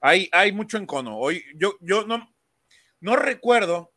hay, 0.02 0.28
hay 0.34 0.52
mucho 0.52 0.78
encono. 0.78 1.18
Hoy, 1.18 1.42
yo, 1.56 1.78
yo 1.80 2.06
no, 2.06 2.36
no 3.00 3.16
recuerdo 3.16 3.94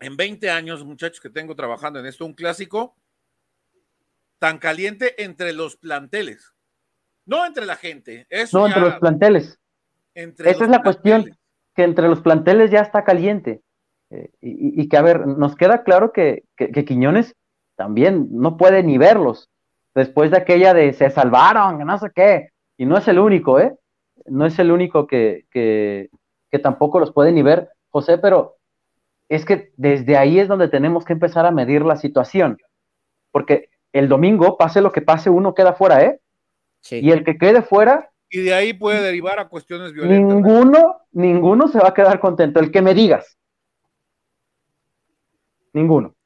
en 0.00 0.16
20 0.16 0.50
años, 0.50 0.84
muchachos, 0.84 1.20
que 1.20 1.30
tengo 1.30 1.54
trabajando 1.54 2.00
en 2.00 2.06
esto, 2.06 2.26
un 2.26 2.34
clásico 2.34 2.96
tan 4.40 4.58
caliente 4.58 5.22
entre 5.22 5.52
los 5.52 5.76
planteles. 5.76 6.52
No 7.26 7.46
entre 7.46 7.64
la 7.64 7.76
gente. 7.76 8.26
no, 8.52 8.66
entre 8.66 8.80
los 8.80 8.98
planteles. 8.98 9.60
Esa 10.14 10.64
es 10.64 10.68
la 10.68 10.82
cuestión, 10.82 11.38
que 11.76 11.84
entre 11.84 12.08
los 12.08 12.22
planteles 12.22 12.72
ya 12.72 12.80
está 12.80 13.04
caliente. 13.04 13.62
Eh, 14.10 14.30
y, 14.40 14.88
que, 14.88 14.96
a 14.96 15.02
ver, 15.02 15.26
nos 15.26 15.56
queda 15.56 15.82
claro 15.82 16.12
que, 16.12 16.44
Quiñones 16.56 17.34
también 17.76 18.28
no 18.30 18.56
puede 18.56 18.82
ni 18.82 18.98
verlos. 18.98 19.48
Después 19.94 20.30
de 20.30 20.38
aquella 20.38 20.74
de 20.74 20.92
se 20.92 21.10
salvaron, 21.10 21.78
no 21.78 21.98
sé 21.98 22.10
qué. 22.14 22.50
Y 22.76 22.86
no 22.86 22.98
es 22.98 23.08
el 23.08 23.18
único, 23.18 23.58
¿eh? 23.58 23.74
No 24.26 24.46
es 24.46 24.58
el 24.58 24.70
único 24.70 25.06
que, 25.06 25.46
que, 25.50 26.08
tampoco 26.62 26.98
los 26.98 27.12
puede 27.12 27.32
ni 27.32 27.42
ver, 27.42 27.68
José, 27.90 28.16
pero 28.16 28.56
es 29.28 29.44
que 29.44 29.72
desde 29.76 30.16
ahí 30.16 30.38
es 30.40 30.48
donde 30.48 30.68
tenemos 30.68 31.04
que 31.04 31.12
empezar 31.12 31.44
a 31.44 31.50
medir 31.50 31.82
la 31.82 31.96
situación. 31.96 32.56
Porque 33.30 33.68
el 33.92 34.08
domingo, 34.08 34.56
pase 34.56 34.80
lo 34.80 34.90
que 34.90 35.02
pase, 35.02 35.28
uno 35.28 35.54
queda 35.54 35.74
fuera, 35.74 36.02
¿eh? 36.02 36.20
Y 36.90 37.10
el 37.10 37.24
que 37.24 37.36
quede 37.36 37.60
fuera. 37.60 38.10
Y 38.30 38.40
de 38.40 38.54
ahí 38.54 38.72
puede 38.72 39.02
derivar 39.02 39.38
a 39.38 39.48
cuestiones 39.48 39.92
violentas. 39.92 40.34
Ninguno, 40.34 40.96
ninguno 41.12 41.68
se 41.68 41.78
va 41.78 41.88
a 41.88 41.94
quedar 41.94 42.20
contento. 42.20 42.58
El 42.60 42.70
que 42.70 42.80
me 42.80 42.94
digas, 42.94 43.35
Ninguno. 45.76 46.16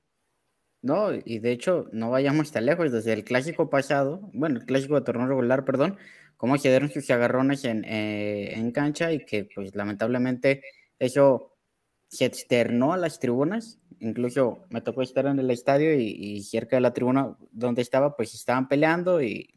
No, 0.80 1.12
y 1.12 1.40
de 1.40 1.50
hecho, 1.50 1.88
no 1.92 2.08
vayamos 2.08 2.52
tan 2.52 2.66
lejos. 2.66 2.92
Desde 2.92 3.12
el 3.12 3.24
clásico 3.24 3.68
pasado, 3.68 4.30
bueno, 4.32 4.60
el 4.60 4.64
clásico 4.64 4.94
de 4.94 5.00
torneo 5.00 5.26
regular, 5.26 5.64
perdón, 5.64 5.98
cómo 6.36 6.56
quedaron 6.56 6.88
sus 6.88 7.10
agarrones 7.10 7.64
en, 7.64 7.84
eh, 7.84 8.54
en 8.54 8.70
cancha 8.70 9.12
y 9.12 9.24
que, 9.26 9.48
pues, 9.52 9.74
lamentablemente, 9.74 10.62
eso 11.00 11.56
se 12.06 12.26
externó 12.26 12.92
a 12.92 12.96
las 12.96 13.18
tribunas. 13.18 13.80
Incluso 13.98 14.66
me 14.70 14.82
tocó 14.82 15.02
estar 15.02 15.26
en 15.26 15.40
el 15.40 15.50
estadio 15.50 15.98
y, 15.98 16.42
cerca 16.44 16.76
de 16.76 16.82
la 16.82 16.92
tribuna 16.92 17.36
donde 17.50 17.82
estaba, 17.82 18.14
pues 18.14 18.34
estaban 18.34 18.68
peleando 18.68 19.20
y 19.20 19.52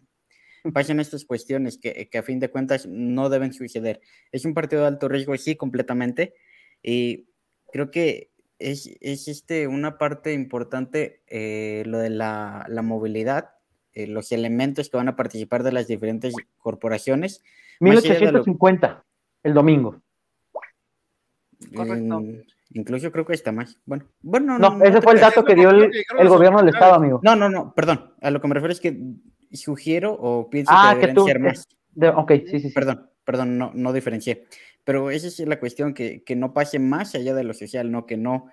pasan 0.74 1.00
estas 1.00 1.24
cuestiones 1.24 1.78
que, 1.78 2.10
que, 2.10 2.18
a 2.18 2.24
fin 2.24 2.40
de 2.40 2.50
cuentas 2.50 2.88
no 2.88 3.30
deben 3.30 3.54
suceder. 3.54 4.02
Es 4.32 4.44
un 4.44 4.56
partido 4.56 4.82
de 4.82 4.88
alto 4.88 5.08
riesgo, 5.08 5.38
sí, 5.38 5.56
completamente. 5.56 6.34
Y 6.82 7.28
creo 7.72 7.92
que 7.92 8.33
es, 8.72 8.90
es 9.02 9.28
este, 9.28 9.68
una 9.68 9.98
parte 9.98 10.34
importante 10.34 11.22
eh, 11.28 11.84
lo 11.86 11.98
de 12.00 12.10
la, 12.10 12.66
la 12.70 12.82
movilidad, 12.82 13.52
eh, 13.94 14.08
los 14.08 14.32
elementos 14.32 14.90
que 14.90 14.98
van 14.98 15.08
a 15.10 15.16
participar 15.16 15.64
de 15.64 15.72
las 15.72 15.88
diferentes 15.88 16.34
corporaciones. 16.58 17.42
1850, 17.80 19.04
el 19.44 19.54
domingo. 19.54 20.02
Correcto. 21.76 22.20
Mm, 22.20 22.42
incluso 22.72 23.12
creo 23.12 23.26
que 23.26 23.34
está 23.34 23.52
más. 23.52 23.80
Bueno, 23.86 24.06
bueno, 24.22 24.60
No, 24.60 24.84
ese 24.84 24.94
te 25.00 25.02
fue 25.02 25.14
el 25.14 25.20
dato 25.20 25.44
que 25.46 25.56
dio 25.56 25.70
el, 25.70 25.92
el 26.18 26.30
gobierno 26.30 26.60
del 26.60 26.70
estado, 26.70 26.96
amigo. 26.96 27.20
No, 27.24 27.36
no, 27.36 27.50
no, 27.50 27.74
perdón. 27.74 28.14
A 28.22 28.32
lo 28.32 28.42
que 28.42 28.48
me 28.48 28.54
refiero 28.56 28.74
es 28.74 28.80
que 28.82 28.98
sugiero 29.52 30.14
o 30.14 30.50
pienso 30.50 30.72
Ah, 30.74 30.96
que 31.00 31.08
que 31.08 31.14
tú. 31.14 31.26
ser 31.26 31.40
más. 31.40 31.68
de- 31.92 32.10
ok, 32.10 32.32
sí, 32.32 32.60
sí, 32.60 32.60
sí. 32.62 32.70
Perdón, 32.72 33.10
perdón, 33.24 33.58
no, 33.58 33.72
no 33.74 33.94
diferencié. 33.94 34.46
Pero 34.84 35.12
esa 35.12 35.28
es 35.28 35.40
la 35.40 35.60
cuestión, 35.60 35.94
que, 35.94 36.24
que 36.24 36.36
no 36.36 36.54
pase 36.54 36.80
más 36.80 37.16
allá 37.16 37.34
de 37.34 37.44
lo 37.44 37.54
social, 37.54 37.92
¿no? 37.92 38.06
Que 38.06 38.18
no, 38.18 38.48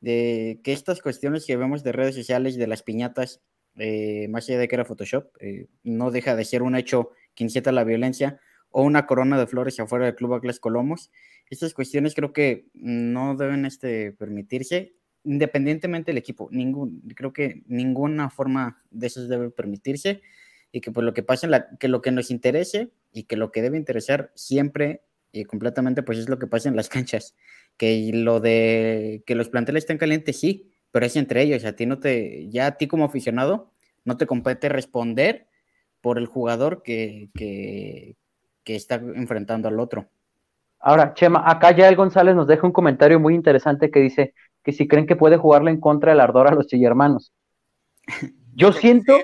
de, 0.00 0.60
que 0.62 0.72
estas 0.72 1.00
cuestiones 1.00 1.46
que 1.46 1.56
vemos 1.56 1.82
de 1.82 1.92
redes 1.92 2.14
sociales, 2.14 2.56
de 2.56 2.66
las 2.66 2.82
piñatas, 2.82 3.42
eh, 3.76 4.28
más 4.28 4.48
allá 4.48 4.58
de 4.58 4.68
que 4.68 4.76
era 4.76 4.84
Photoshop, 4.84 5.30
eh, 5.40 5.66
no 5.82 6.10
deja 6.10 6.36
de 6.36 6.44
ser 6.44 6.62
un 6.62 6.76
hecho 6.76 7.10
que 7.34 7.44
incita 7.44 7.72
la 7.72 7.84
violencia 7.84 8.40
o 8.70 8.82
una 8.82 9.06
corona 9.06 9.38
de 9.38 9.46
flores 9.46 9.78
afuera 9.80 10.06
del 10.06 10.14
Club 10.14 10.34
Atlas 10.34 10.60
Colomos. 10.60 11.10
Estas 11.50 11.74
cuestiones 11.74 12.14
creo 12.14 12.32
que 12.32 12.66
no 12.74 13.36
deben 13.36 13.66
este, 13.66 14.12
permitirse, 14.12 14.94
independientemente 15.24 16.10
del 16.10 16.18
equipo. 16.18 16.48
Ningún, 16.50 17.02
creo 17.14 17.32
que 17.32 17.62
ninguna 17.66 18.30
forma 18.30 18.82
de 18.90 19.06
esas 19.06 19.28
debe 19.28 19.50
permitirse 19.50 20.22
y 20.72 20.80
que 20.80 20.90
pues 20.90 21.04
lo 21.04 21.14
que 21.14 21.22
pasa 21.22 21.46
en 21.46 21.52
la, 21.52 21.68
que 21.78 21.88
lo 21.88 22.02
que 22.02 22.10
nos 22.10 22.30
interese 22.30 22.90
y 23.12 23.24
que 23.24 23.36
lo 23.36 23.52
que 23.52 23.62
debe 23.62 23.76
interesar 23.76 24.32
siempre 24.34 25.02
y 25.34 25.44
completamente 25.44 26.02
pues 26.02 26.18
es 26.18 26.28
lo 26.28 26.38
que 26.38 26.46
pasa 26.46 26.68
en 26.68 26.76
las 26.76 26.88
canchas. 26.90 27.34
Que 27.76 28.10
lo 28.14 28.40
de 28.40 29.22
que 29.26 29.34
los 29.34 29.48
planteles 29.48 29.82
estén 29.82 29.98
calientes, 29.98 30.38
sí, 30.38 30.70
pero 30.90 31.06
es 31.06 31.16
entre 31.16 31.42
ellos. 31.42 31.64
A 31.64 31.74
ti 31.74 31.86
no 31.86 31.98
te, 31.98 32.48
ya 32.48 32.66
a 32.66 32.76
ti 32.76 32.86
como 32.86 33.04
aficionado, 33.04 33.72
no 34.04 34.16
te 34.16 34.26
compete 34.26 34.68
responder 34.68 35.48
por 36.00 36.18
el 36.18 36.26
jugador 36.26 36.82
que, 36.82 37.30
que, 37.34 38.16
que 38.62 38.76
está 38.76 38.96
enfrentando 38.96 39.68
al 39.68 39.80
otro. 39.80 40.08
Ahora, 40.78 41.14
Chema, 41.14 41.50
acá 41.50 41.72
Yael 41.72 41.96
González 41.96 42.36
nos 42.36 42.46
deja 42.46 42.66
un 42.66 42.72
comentario 42.72 43.18
muy 43.18 43.34
interesante 43.34 43.90
que 43.90 44.00
dice 44.00 44.34
que 44.62 44.72
si 44.72 44.86
creen 44.86 45.06
que 45.06 45.16
puede 45.16 45.36
jugarle 45.36 45.70
en 45.70 45.80
contra 45.80 46.12
del 46.12 46.20
ardor 46.20 46.46
a 46.46 46.54
los 46.54 46.66
chillermanos. 46.66 47.32
Yo 48.54 48.72
siento, 48.72 49.14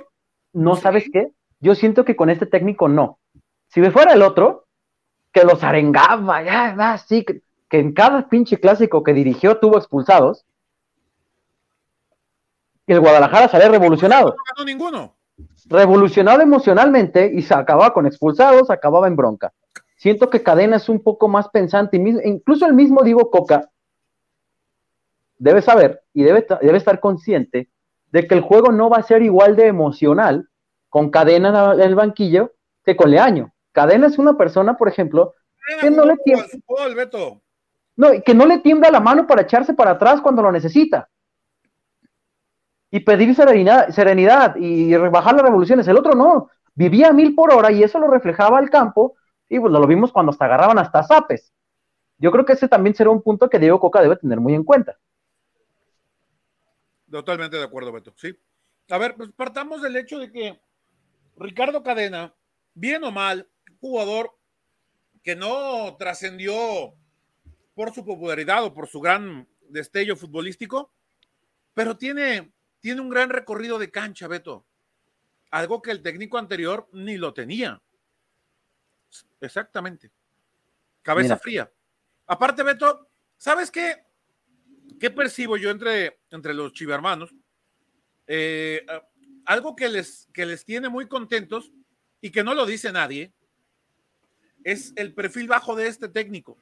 no 0.53 0.75
sabes 0.75 1.05
qué, 1.13 1.29
yo 1.61 1.75
siento 1.75 2.05
que 2.05 2.17
con 2.17 2.31
este 2.31 2.47
técnico 2.47 2.89
no. 2.89 3.21
Si 3.69 3.81
me 3.81 3.91
fuera 3.91 4.15
el 4.15 4.23
otro, 4.23 4.67
que 5.33 5.45
los 5.45 5.63
arengaba, 5.63 6.43
ya, 6.43 6.75
ya, 6.77 6.99
sí, 6.99 7.25
que, 7.25 7.43
que 7.69 7.79
en 7.79 7.93
cada 7.93 8.29
pinche 8.29 8.59
clásico 8.59 9.03
que 9.03 9.13
dirigió 9.13 9.59
tuvo 9.59 9.79
expulsados, 9.79 10.45
y 12.87 12.93
el 12.93 13.01
Guadalajara 13.01 13.49
salía 13.49 13.69
revolucionado. 13.69 14.31
No 14.31 14.37
ganó 14.57 14.67
ninguno. 14.67 15.15
revolucionado 15.67 16.41
emocionalmente 16.41 17.31
y 17.33 17.43
se 17.43 17.55
acababa 17.55 17.93
con 17.93 18.05
expulsados, 18.05 18.69
acababa 18.69 19.07
en 19.07 19.15
bronca. 19.15 19.53
Siento 19.97 20.29
que 20.29 20.43
Cadena 20.43 20.77
es 20.77 20.89
un 20.89 21.01
poco 21.01 21.29
más 21.29 21.49
pensante, 21.51 21.97
incluso 22.25 22.67
el 22.67 22.75
mismo 22.75 23.05
Diego 23.05 23.31
Coca 23.31 23.71
debe 25.39 25.63
saber 25.63 26.03
y 26.13 26.25
debe, 26.25 26.45
debe 26.63 26.79
estar 26.79 26.99
consciente 26.99 27.69
de 28.11 28.27
que 28.27 28.35
el 28.35 28.41
juego 28.41 28.73
no 28.73 28.91
va 28.91 28.97
a 28.97 29.03
ser 29.05 29.23
igual 29.23 29.55
de 29.55 29.69
emocional 29.69 30.49
con 30.89 31.11
Cadena 31.11 31.75
en 31.75 31.81
el 31.81 31.95
banquillo 31.95 32.55
que 32.85 32.97
con 32.97 33.13
Leaño. 33.13 33.53
Cadena 33.73 34.07
es 34.07 34.19
una 34.19 34.37
persona, 34.37 34.77
por 34.77 34.89
ejemplo, 34.89 35.35
Que 35.81 35.91
no 35.91 36.05
le 36.05 36.17
fútbol, 36.17 36.95
Beto. 36.95 37.43
no, 37.97 38.09
que 38.25 38.35
no 38.35 38.47
le 38.47 38.59
tiembla 38.59 38.91
la 38.91 39.01
mano 39.01 39.27
para 39.27 39.43
echarse 39.43 39.75
para 39.75 39.93
atrás 39.93 40.21
cuando 40.21 40.43
lo 40.43 40.51
necesita. 40.51 41.09
Y 42.91 43.01
pedir 43.01 43.35
serenidad, 43.35 43.91
serenidad 43.91 44.57
y 44.57 44.97
rebajar 44.97 45.35
las 45.35 45.45
revoluciones. 45.45 45.87
El 45.87 45.97
otro 45.97 46.15
no, 46.15 46.51
vivía 46.75 47.09
a 47.09 47.13
mil 47.13 47.35
por 47.35 47.53
hora 47.53 47.71
y 47.71 47.83
eso 47.83 48.01
lo 48.01 48.09
reflejaba 48.09 48.59
al 48.59 48.71
campo 48.71 49.17
y 49.49 49.61
pues 49.61 49.73
lo 49.73 49.87
vimos 49.87 50.13
cuando 50.13 50.31
hasta 50.31 50.45
agarraban 50.47 50.79
hasta 50.79 51.03
zapes. 51.03 51.53
Yo 52.19 52.31
creo 52.31 52.45
que 52.45 52.53
ese 52.55 52.69
también 52.69 52.95
será 52.95 53.11
un 53.11 53.23
punto 53.23 53.49
que 53.49 53.59
Diego 53.59 53.81
Coca 53.81 54.03
debe 54.03 54.17
tener 54.17 54.41
muy 54.41 54.55
en 54.55 54.65
cuenta. 54.65 54.99
Totalmente 57.11 57.57
de 57.57 57.65
acuerdo, 57.65 57.93
Beto. 57.93 58.13
Sí. 58.17 58.39
A 58.89 58.99
ver, 58.99 59.17
pues 59.17 59.31
partamos 59.33 59.83
del 59.83 59.97
hecho 59.97 60.19
de 60.19 60.31
que 60.31 60.61
Ricardo 61.37 61.83
Cadena, 61.83 62.35
bien 62.75 63.03
o 63.05 63.11
mal, 63.11 63.49
jugador 63.81 64.37
que 65.23 65.35
no 65.35 65.97
trascendió 65.99 66.95
por 67.75 67.95
su 67.95 68.05
popularidad 68.05 68.65
o 68.65 68.75
por 68.75 68.89
su 68.89 69.01
gran 69.01 69.49
destello 69.69 70.17
futbolístico, 70.17 70.93
pero 71.75 71.97
tiene, 71.97 72.53
tiene 72.81 73.01
un 73.01 73.09
gran 73.09 73.31
recorrido 73.31 73.79
de 73.79 73.91
cancha, 73.91 74.29
Beto. 74.29 74.67
Algo 75.51 75.83
que 75.83 75.91
el 75.91 76.03
técnico 76.03 76.39
anterior 76.39 76.89
ni 76.93 77.17
lo 77.17 77.33
tenía. 77.35 77.83
Exactamente. 79.41 80.11
Cabeza 81.03 81.35
Mira. 81.35 81.39
fría. 81.39 81.73
Aparte, 82.27 82.63
Beto, 82.63 83.09
¿sabes 83.37 83.71
qué? 83.71 84.05
¿Qué 85.01 85.11
percibo 85.11 85.57
yo 85.57 85.71
entre, 85.71 86.21
entre 86.31 86.55
los 86.55 86.73
chivermanos? 86.73 87.35
Eh, 88.27 88.85
algo 89.47 89.75
que 89.75 89.89
les, 89.89 90.29
que 90.33 90.47
les 90.47 90.65
tiene 90.65 90.89
muy 90.89 91.09
contentos 91.09 91.73
y 92.21 92.31
que 92.31 92.45
no 92.45 92.55
lo 92.55 92.67
dice 92.67 92.93
nadie 92.93 93.33
es 94.65 94.93
el 94.97 95.15
perfil 95.15 95.49
bajo 95.49 95.75
de 95.75 95.87
este 95.89 96.09
técnico. 96.09 96.57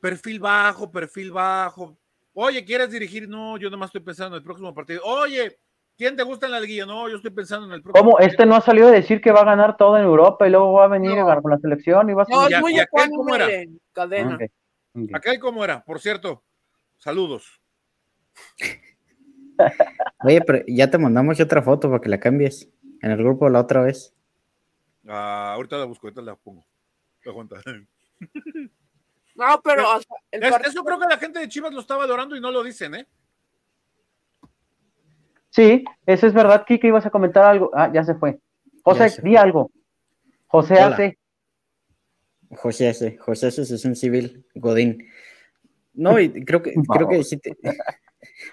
Perfil 0.00 0.40
bajo, 0.40 0.90
perfil 0.90 1.32
bajo. 1.32 1.96
Oye, 2.34 2.64
¿quieres 2.64 2.90
dirigir? 2.90 3.28
No, 3.28 3.56
yo 3.56 3.70
nomás 3.70 3.88
estoy 3.88 4.02
pensando 4.02 4.36
en 4.36 4.40
el 4.40 4.44
próximo 4.44 4.74
partido. 4.74 5.00
Oye, 5.04 5.58
¿quién 5.96 6.16
te 6.16 6.22
gusta 6.22 6.46
en 6.46 6.52
la 6.52 6.60
liguilla? 6.60 6.84
No, 6.86 7.08
yo 7.08 7.16
estoy 7.16 7.30
pensando 7.30 7.66
en 7.66 7.72
el 7.72 7.82
próximo. 7.82 8.04
Como 8.12 8.18
este 8.20 8.44
no 8.44 8.54
ha 8.56 8.60
salido 8.60 8.88
a 8.88 8.92
decir 8.92 9.20
que 9.20 9.32
va 9.32 9.40
a 9.40 9.44
ganar 9.44 9.76
todo 9.76 9.96
en 9.96 10.04
Europa 10.04 10.46
y 10.46 10.50
luego 10.50 10.72
va 10.74 10.84
a 10.84 10.88
venir 10.88 11.12
No. 11.12 11.22
a 11.22 11.24
ganar 11.24 11.42
con 11.42 11.50
la 11.52 11.58
selección 11.58 12.10
y 12.10 12.12
va 12.14 12.22
a 12.24 12.26
No, 12.28 12.46
es 12.46 12.60
muy 12.60 12.76
ya 12.76 12.82
aquel 12.82 13.10
cómo 13.10 13.34
era. 13.34 13.50
en 13.52 13.80
cadena. 13.92 14.34
Ok, 14.36 14.42
ok. 14.94 15.14
Acá 15.14 15.38
cómo 15.40 15.64
era, 15.64 15.82
por 15.84 15.98
cierto. 16.00 16.44
Saludos. 16.98 17.60
Oye, 20.24 20.40
pero 20.42 20.62
ya 20.68 20.90
te 20.90 20.98
mandamos 20.98 21.40
otra 21.40 21.62
foto 21.62 21.88
para 21.88 22.00
que 22.02 22.08
la 22.10 22.20
cambies 22.20 22.68
en 23.00 23.10
el 23.10 23.16
grupo 23.16 23.48
la 23.48 23.60
otra 23.60 23.82
vez. 23.82 24.14
Ah, 25.08 25.52
ahorita 25.54 25.76
la 25.78 25.84
busco, 25.84 26.06
ahorita 26.06 26.22
la 26.22 26.36
pongo. 26.36 26.64
Aguanta. 27.24 27.56
No, 29.38 29.60
pero 29.62 29.82
o 29.96 30.00
sea, 30.00 30.16
el 30.30 30.42
Es- 30.44 30.50
partido- 30.50 30.70
eso 30.70 30.82
creo 30.82 30.98
que 30.98 31.06
la 31.08 31.18
gente 31.18 31.38
de 31.40 31.48
Chivas 31.50 31.70
lo 31.74 31.80
está 31.82 31.94
valorando 31.94 32.34
y 32.36 32.40
no 32.40 32.50
lo 32.50 32.62
dicen, 32.64 32.94
¿eh? 32.94 33.06
Sí, 35.50 35.84
eso 36.06 36.26
es 36.26 36.32
verdad, 36.32 36.64
Kike, 36.66 36.86
ibas 36.88 37.04
a 37.04 37.10
comentar 37.10 37.44
algo. 37.44 37.70
Ah, 37.74 37.90
ya 37.92 38.02
se 38.02 38.14
fue. 38.14 38.38
José, 38.82 39.10
se 39.10 39.20
di 39.22 39.36
algo. 39.36 39.70
José 40.46 40.74
Hola. 40.74 40.86
hace. 40.86 41.18
José 42.50 42.88
S. 42.88 43.16
José 43.18 43.48
S. 43.48 43.62
es 43.74 43.84
un 43.84 43.94
civil 43.96 44.46
Godín. 44.54 45.06
No, 45.92 46.18
y 46.18 46.30
creo 46.44 46.62
que, 46.62 46.72
creo 46.74 47.06
que 47.08 47.22
sí 47.24 47.36
te... 47.38 47.56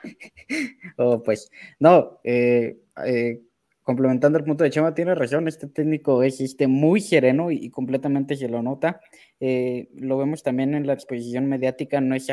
Oh, 0.98 1.22
pues, 1.24 1.50
no, 1.80 2.20
eh, 2.24 2.78
eh, 3.06 3.42
complementando 3.84 4.38
el 4.38 4.46
punto 4.46 4.64
de 4.64 4.70
Chema, 4.70 4.96
tiene 4.96 5.14
razón, 5.14 5.48
este 5.48 5.68
técnico 5.68 6.24
es 6.24 6.42
este, 6.42 6.68
muy 6.68 7.02
sereno 7.02 7.52
y, 7.52 7.70
completamente 7.70 8.36
se 8.36 8.48
lo 8.50 8.62
nota. 8.62 9.02
Eh, 9.40 9.90
lo 9.96 10.18
vemos 10.18 10.42
también 10.44 10.74
en 10.74 10.88
la 10.88 10.94
exposición 10.94 11.48
mediática, 11.48 12.02
no 12.02 12.16
es 12.16 12.28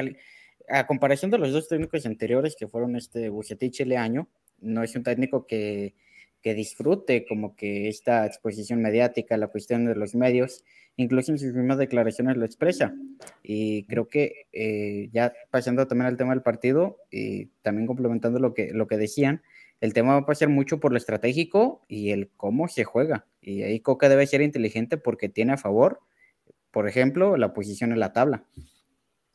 a 0.69 0.87
comparación 0.87 1.31
de 1.31 1.39
los 1.39 1.53
dos 1.53 1.69
técnicos 1.69 2.07
anteriores 2.07 2.57
que 2.57 2.69
fueron 2.69 2.97
este 2.97 3.29
Bucetich 3.29 3.81
y 3.81 3.85
Leaño, 3.85 4.29
no 4.61 4.83
es 4.83 4.95
un 4.95 5.03
técnico 5.03 5.47
que, 5.47 5.95
que 6.43 6.55
disfrute 6.55 7.27
como 7.27 7.55
que 7.55 7.89
esta 7.89 8.27
exposición 8.27 8.81
mediática, 8.81 9.37
la 9.37 9.49
cuestión 9.49 9.85
de 9.85 9.95
los 9.95 10.15
medios, 10.15 10.65
incluso 10.97 11.33
en 11.33 11.39
sus 11.39 11.53
mismas 11.55 11.79
declaraciones 11.79 12.37
lo 12.37 12.45
expresa. 12.45 12.95
Y 13.43 13.85
creo 13.85 14.09
que 14.09 14.47
eh, 14.53 15.09
ya 15.13 15.33
pasando 15.51 15.87
también 15.87 16.07
al 16.07 16.17
tema 16.17 16.33
del 16.33 16.43
partido 16.43 16.99
y 17.11 17.47
también 17.63 17.87
complementando 17.87 18.39
lo 18.39 18.55
que, 18.55 18.73
lo 18.73 18.87
que 18.87 18.97
decían, 18.97 19.43
el 19.81 19.93
tema 19.95 20.13
va 20.13 20.21
a 20.21 20.27
pasar 20.27 20.49
mucho 20.49 20.79
por 20.81 20.93
lo 20.93 20.99
estratégico 20.99 21.81
y 21.89 22.11
el 22.11 22.31
cómo 22.37 22.69
se 22.69 22.85
juega. 22.85 23.27
Y 23.41 23.63
ahí 23.63 23.81
Coca 23.81 24.09
debe 24.09 24.27
ser 24.27 24.43
inteligente 24.43 24.97
porque 24.99 25.29
tiene 25.29 25.53
a 25.55 25.57
favor, 25.57 26.01
por 26.71 26.87
ejemplo, 26.89 27.37
la 27.37 27.53
posición 27.55 27.93
en 27.93 28.01
la 28.01 28.13
tabla. 28.13 28.45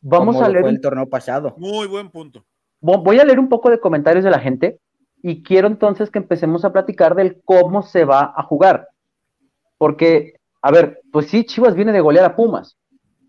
Vamos 0.01 0.35
como 0.35 0.45
a 0.45 0.49
leer 0.49 0.61
fue 0.61 0.69
el 0.69 0.81
torneo 0.81 1.07
pasado. 1.09 1.55
Muy 1.57 1.87
buen 1.87 2.09
punto. 2.09 2.45
Vo- 2.81 3.03
Voy 3.03 3.19
a 3.19 3.25
leer 3.25 3.39
un 3.39 3.49
poco 3.49 3.69
de 3.71 3.79
comentarios 3.79 4.23
de 4.23 4.29
la 4.29 4.39
gente 4.39 4.79
y 5.23 5.41
quiero 5.41 5.67
entonces 5.67 6.11
que 6.11 6.19
empecemos 6.19 6.63
a 6.63 6.71
platicar 6.71 7.15
del 7.15 7.41
cómo 7.43 7.81
se 7.81 8.05
va 8.05 8.33
a 8.37 8.43
jugar. 8.43 8.87
Porque, 9.77 10.33
a 10.61 10.71
ver, 10.71 11.01
pues 11.11 11.27
sí, 11.27 11.43
Chivas 11.43 11.75
viene 11.75 11.91
de 11.91 12.01
golear 12.01 12.25
a 12.25 12.35
Pumas. 12.35 12.77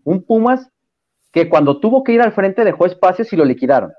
Un 0.03 0.23
Pumas 0.23 0.69
que 1.31 1.49
cuando 1.49 1.79
tuvo 1.79 2.03
que 2.03 2.11
ir 2.13 2.21
al 2.21 2.31
frente 2.31 2.63
dejó 2.63 2.85
espacios 2.85 3.33
y 3.33 3.35
lo 3.35 3.43
liquidaron. 3.45 3.91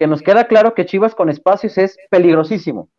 Que 0.00 0.06
nos 0.06 0.22
queda 0.22 0.48
claro 0.48 0.72
que 0.72 0.86
Chivas 0.86 1.14
con 1.14 1.28
espacios 1.28 1.76
es 1.76 1.98
peligrosísimo. 2.08 2.90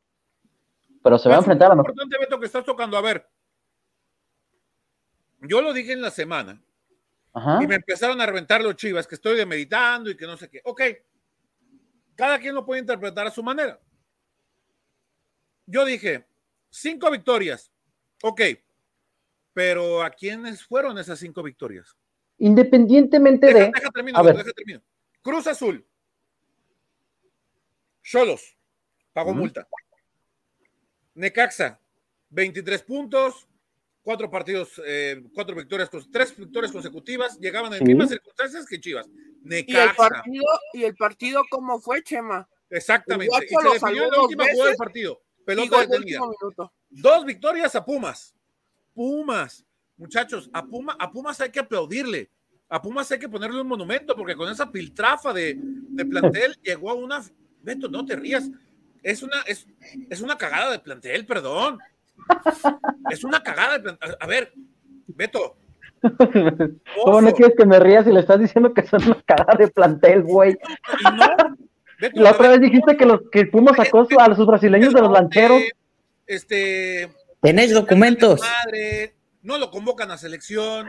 Pero 1.04 1.18
se 1.18 1.30
va 1.30 1.36
a 1.36 1.40
enfrentar 1.40 1.72
a 1.72 1.76
muy 1.76 1.84
lo 1.84 1.90
importante, 1.90 2.16
Beto, 2.20 2.40
que 2.40 2.46
estás 2.46 2.64
tocando. 2.64 2.96
A 2.96 3.02
ver, 3.02 3.28
yo 5.40 5.64
lo 5.64 5.74
dije 5.74 5.94
en 5.94 6.02
la 6.04 6.12
semana 6.12 6.62
Ajá. 7.34 7.58
y 7.60 7.66
me 7.66 7.74
empezaron 7.74 8.22
a 8.22 8.28
reventar 8.28 8.62
los 8.62 8.76
chivas, 8.76 9.08
que 9.08 9.16
estoy 9.16 9.36
de 9.36 9.48
meditando 9.48 10.12
y 10.12 10.16
que 10.16 10.28
no 10.28 10.38
sé 10.38 10.48
qué. 10.48 10.62
Ok, 10.64 10.82
cada 12.14 12.38
quien 12.38 12.54
lo 12.54 12.64
puede 12.64 12.82
interpretar 12.82 13.26
a 13.26 13.32
su 13.32 13.42
manera. 13.42 13.80
Yo 15.66 15.84
dije, 15.86 16.28
cinco 16.70 17.10
victorias. 17.10 17.72
Ok, 18.22 18.42
pero 19.54 20.04
¿a 20.04 20.12
quiénes 20.12 20.64
fueron 20.64 21.00
esas 21.00 21.18
cinco 21.18 21.42
victorias? 21.42 21.98
independientemente 22.38 23.48
Deja, 23.48 23.60
de... 23.60 23.72
deja 23.74 23.90
termino, 23.90 24.20
a 24.20 24.22
ver. 24.22 24.38
deja. 24.38 24.82
Cruz 25.24 25.48
Azul. 25.48 25.84
Cholos. 28.04 28.58
Pagó 29.14 29.34
multa. 29.34 29.68
Necaxa. 31.16 31.80
23 32.30 32.84
puntos. 32.84 33.48
Cuatro 34.04 34.32
partidos, 34.32 34.82
eh, 34.84 35.22
cuatro 35.36 35.56
victorias, 35.56 35.88
tres 36.12 36.36
victorias 36.36 36.72
consecutivas. 36.72 37.38
Llegaban 37.40 37.72
en 37.74 37.80
Sí. 37.80 37.86
mismas 37.86 38.10
circunstancias 38.10 38.66
que 38.66 38.80
Chivas. 38.80 39.06
Y 39.08 39.12
el 39.12 39.44
Necaxa. 39.44 39.96
partido, 39.96 40.44
y 40.74 40.84
el 40.86 40.96
partido 40.96 41.44
cómo 41.52 41.80
fue, 41.80 42.02
Chema. 42.02 42.50
Exactamente. 42.72 43.36
Y 43.36 43.48
se 43.48 43.70
definió 43.74 44.06
en 44.06 44.10
la 44.10 44.16
dos 44.18 44.24
última 44.26 44.46
jugada 44.52 44.70
del 44.70 44.78
partido. 44.78 45.22
Pelota 45.46 45.82
detenida. 45.86 46.20
Dos 46.90 47.26
victorias 47.26 47.76
a 47.76 47.86
Pumas. 47.86 48.34
Pumas. 48.96 49.64
Muchachos, 49.98 50.50
a, 50.52 50.66
Puma, 50.66 50.96
a 51.00 51.12
Pumas 51.12 51.40
hay 51.42 51.52
que 51.52 51.60
aplaudirle. 51.60 52.32
A 52.70 52.82
Pumas 52.82 53.12
hay 53.12 53.20
que 53.20 53.30
ponerle 53.30 53.62
un 53.62 53.68
monumento 53.68 54.16
porque 54.16 54.36
con 54.36 54.50
esa 54.50 54.72
piltrafa 54.72 55.32
de, 55.32 55.56
de 55.60 56.06
plantel 56.06 56.58
llegó 56.64 56.90
a 56.90 56.96
una. 56.96 57.24
Beto, 57.62 57.90
no 57.90 58.06
te 58.06 58.16
rías. 58.16 58.50
Es 59.04 59.24
una, 59.24 59.42
es, 59.48 59.68
es 60.10 60.22
una 60.22 60.38
cagada 60.38 60.72
de 60.72 60.80
plantel, 60.80 61.26
perdón. 61.26 61.80
Es 63.10 63.24
una 63.24 63.42
cagada 63.42 63.74
de 63.74 63.80
plantel. 63.80 64.18
A, 64.20 64.28
ver, 64.28 64.54
Beto. 65.08 65.58
¿Cómo 67.04 67.22
no 67.22 67.32
quieres 67.34 67.56
que 67.58 67.66
me 67.66 67.80
rías 67.80 68.06
si 68.06 68.12
le 68.12 68.22
estás 68.22 68.40
diciendo 68.40 68.74
que 68.74 68.86
son 68.88 69.04
una 69.04 69.22
cagada 69.24 69.58
de 69.58 69.68
plantel, 69.68 70.24
güey? 70.24 70.52
y 71.00 71.04
no, 71.16 71.56
Beto, 72.00 72.22
La 72.22 72.32
otra 72.32 72.50
ver, 72.50 72.60
vez 72.60 72.72
dijiste 72.72 72.98
que 72.98 73.06
los 73.06 73.22
que 73.32 73.46
Pumas 73.46 73.78
sacó 73.78 74.08
a 74.20 74.36
sus 74.36 74.48
brasileños 74.48 74.94
de 74.94 75.02
los 75.02 75.12
lancheros. 75.12 75.62
Este, 76.26 77.12
¿Tenéis 77.42 77.74
documentos? 77.74 78.40
Madre, 78.40 79.16
no 79.42 79.58
lo 79.58 79.70
convocan 79.70 80.12
a 80.12 80.18
selección. 80.18 80.88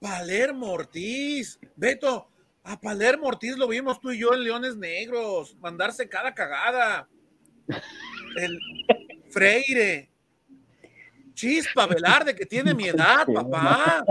Palermo 0.00 0.72
Ortiz, 0.72 1.58
Beto, 1.74 2.28
a 2.66 2.80
Palermo 2.80 3.28
Ortiz 3.28 3.56
lo 3.56 3.68
vimos 3.68 4.00
tú 4.00 4.10
y 4.10 4.18
yo 4.18 4.34
en 4.34 4.42
Leones 4.42 4.76
Negros, 4.76 5.56
mandarse 5.60 6.08
cada 6.08 6.34
cagada. 6.34 7.08
El 8.36 8.58
Freire, 9.30 10.10
Chispa 11.32 11.86
Velarde, 11.86 12.34
que 12.34 12.44
tiene 12.44 12.74
mi 12.74 12.88
edad, 12.88 13.24
papá. 13.32 14.04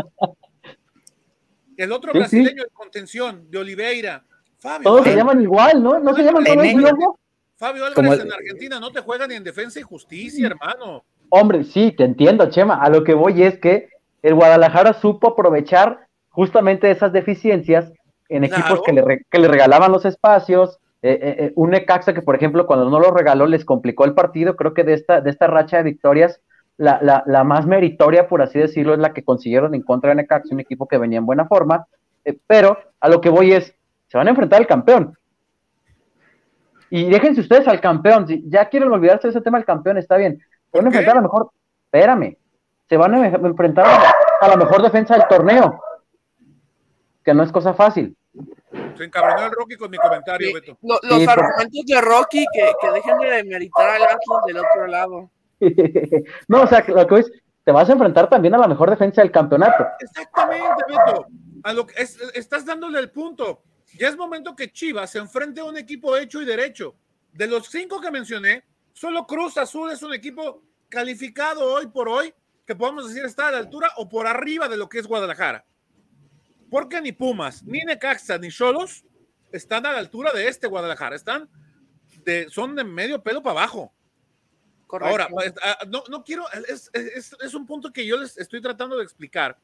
El 1.75 1.91
otro 1.91 2.13
Sí, 2.13 2.15
sí. 2.15 2.19
brasileño 2.19 2.63
de 2.63 2.69
contención, 2.69 3.51
de 3.51 3.57
Oliveira. 3.57 4.23
Fabio, 4.57 4.83
Todos 4.83 5.03
se 5.03 5.15
llaman 5.15 5.41
igual, 5.41 5.83
¿no? 5.83 5.99
¿No 5.99 6.15
se 6.15 6.23
llaman 6.23 6.45
todos 6.45 6.63
Diogo? 6.63 7.19
Fabio 7.57 7.85
Álvarez 7.85 8.21
en 8.21 8.31
Argentina 8.31 8.79
no 8.79 8.91
te 8.91 9.01
juega 9.01 9.27
ni 9.27 9.35
en 9.35 9.43
defensa 9.43 9.79
y 9.79 9.83
justicia, 9.83 10.47
hermano. 10.47 11.03
Hombre, 11.29 11.65
sí, 11.65 11.91
te 11.91 12.05
entiendo, 12.05 12.49
Chema. 12.49 12.81
A 12.81 12.89
lo 12.89 13.03
que 13.03 13.13
voy 13.13 13.43
es 13.43 13.59
que 13.59 13.89
el 14.21 14.33
Guadalajara 14.33 14.93
supo 14.93 15.29
aprovechar 15.29 16.07
justamente 16.29 16.89
esas 16.89 17.11
deficiencias 17.11 17.91
en 18.29 18.43
equipos 18.43 18.65
Claro. 18.65 18.83
que, 18.83 18.93
le 18.93 19.01
re- 19.01 19.25
que 19.29 19.39
le 19.39 19.47
regalaban 19.47 19.91
los 19.91 20.05
espacios. 20.05 20.79
eh, 21.01 21.19
eh, 21.21 21.35
eh, 21.45 21.51
un 21.55 21.69
Necaxa 21.69 22.13
que, 22.15 22.23
por 22.23 22.35
ejemplo, 22.35 22.65
cuando 22.65 22.89
no 22.89 22.99
lo 22.99 23.11
regaló, 23.11 23.45
les 23.45 23.63
complicó 23.63 24.05
el 24.05 24.15
partido. 24.15 24.55
Creo 24.55 24.73
que 24.73 24.83
de 24.83 24.93
esta, 24.93 25.21
de 25.21 25.29
esta 25.29 25.45
racha 25.45 25.77
de 25.77 25.83
victorias, 25.83 26.41
la, 26.77 26.97
la, 27.01 27.21
la 27.27 27.43
más 27.43 27.67
meritoria, 27.67 28.27
por 28.27 28.41
así 28.41 28.57
decirlo, 28.57 28.93
es 28.93 28.99
la 28.99 29.13
que 29.13 29.23
consiguieron 29.23 29.75
en 29.75 29.83
contra 29.83 30.09
de 30.09 30.15
Necaxa, 30.15 30.53
un 30.55 30.61
equipo 30.61 30.87
que 30.87 30.97
venía 30.97 31.19
en 31.19 31.25
buena 31.27 31.45
forma. 31.45 31.85
Eh, 32.23 32.35
pero 32.47 32.77
a 32.99 33.07
lo 33.07 33.21
que 33.21 33.29
voy 33.29 33.53
es, 33.53 33.75
se 34.07 34.17
van 34.17 34.25
a 34.27 34.31
enfrentar 34.31 34.59
al 34.59 34.65
campeón. 34.67 35.15
Y 36.89 37.09
déjense 37.09 37.41
ustedes 37.41 37.67
al 37.67 37.81
campeón. 37.81 38.27
Si 38.27 38.43
ya 38.49 38.65
quieren 38.69 38.91
olvidarse 38.91 39.27
de 39.27 39.31
ese 39.31 39.41
tema 39.41 39.57
del 39.59 39.65
campeón, 39.65 39.97
está 39.97 40.17
bien. 40.17 40.39
Se 40.71 40.77
van 40.77 40.85
a 40.85 40.89
enfrentar 40.89 41.13
a 41.13 41.17
lo 41.17 41.23
mejor, 41.23 41.49
espérame, 41.85 42.37
se 42.89 42.97
van 42.97 43.13
a 43.15 43.27
enfrentar 43.27 43.85
a 44.41 44.47
la 44.47 44.55
mejor 44.55 44.81
defensa 44.81 45.15
del 45.15 45.27
torneo, 45.27 45.79
que 47.25 47.33
no 47.33 47.43
es 47.43 47.51
cosa 47.51 47.73
fácil. 47.73 48.15
Se 48.95 49.03
encabronó 49.03 49.45
el 49.47 49.51
Rocky 49.51 49.75
con 49.75 49.89
mi 49.89 49.97
comentario, 49.97 50.47
Sí, 50.47 50.53
Beto. 50.53 50.77
lo- 50.83 50.99
los 51.01 51.19
Sí, 51.19 51.25
argumentos 51.27 51.85
de 51.85 52.01
Rocky 52.01 52.45
que, 52.53 52.71
que 52.79 52.91
dejen 52.91 53.17
de 53.17 53.29
demeritar 53.31 53.89
al 53.89 54.03
Atlas 54.03 54.41
del 54.45 54.57
otro 54.57 54.87
lado. 54.87 55.31
no, 56.47 56.61
o 56.63 56.67
sea, 56.67 56.81
que 56.83 56.91
lo 56.91 57.07
que 57.07 57.19
es, 57.19 57.31
te 57.63 57.71
vas 57.71 57.89
a 57.89 57.93
enfrentar 57.93 58.29
también 58.29 58.53
a 58.53 58.57
la 58.59 58.67
mejor 58.67 58.89
defensa 58.91 59.21
del 59.21 59.31
campeonato. 59.31 59.85
Exactamente, 59.99 60.83
Beto. 60.87 61.25
A 61.63 61.73
lo 61.73 61.87
que 61.87 62.01
es- 62.01 62.19
estás 62.35 62.65
dándole 62.65 62.99
el 62.99 63.09
punto. 63.09 63.63
Ya 63.97 64.09
es 64.09 64.17
momento 64.17 64.55
que 64.55 64.71
Chivas 64.71 65.09
se 65.11 65.19
enfrente 65.19 65.61
a 65.61 65.65
un 65.65 65.77
equipo 65.77 66.15
hecho 66.15 66.41
y 66.41 66.45
derecho. 66.45 66.95
De 67.31 67.47
los 67.47 67.67
cinco 67.69 67.99
que 67.99 68.11
mencioné, 68.11 68.63
solo 68.93 69.25
Cruz 69.25 69.57
Azul 69.57 69.89
es 69.91 70.03
un 70.03 70.13
equipo 70.13 70.61
calificado 70.89 71.73
hoy 71.73 71.87
por 71.87 72.07
hoy, 72.07 72.33
que 72.67 72.75
podemos 72.75 73.07
decir 73.07 73.25
está 73.25 73.47
a 73.47 73.51
la 73.51 73.57
altura 73.59 73.89
o 73.97 74.07
por 74.07 74.27
arriba 74.27 74.67
de 74.69 74.77
lo 74.77 74.87
que 74.89 74.99
es 74.99 75.07
Guadalajara. 75.07 75.65
Porque 76.75 76.99
ni 76.99 77.13
Pumas, 77.13 77.63
ni 77.63 77.79
Necaxa, 77.85 78.37
ni 78.37 78.49
Cholos 78.49 79.05
están 79.49 79.85
a 79.85 79.93
la 79.93 79.99
altura 79.99 80.33
de 80.33 80.49
este 80.49 80.67
Guadalajara. 80.67 81.15
Están 81.15 81.49
de, 82.25 82.49
son 82.49 82.75
de 82.75 82.83
medio 82.83 83.23
pelo 83.23 83.41
para 83.41 83.61
abajo. 83.61 83.93
Correcto. 84.85 85.09
Ahora, 85.09 85.29
pues, 85.29 85.53
ah, 85.63 85.77
no, 85.87 86.03
no 86.09 86.21
quiero, 86.21 86.43
es, 86.67 86.89
es- 86.91 87.33
es 87.39 87.53
un 87.53 87.65
punto 87.65 87.93
que 87.93 88.05
yo 88.05 88.17
les 88.17 88.37
estoy 88.37 88.61
tratando 88.61 88.97
de 88.97 89.05
explicar. 89.05 89.57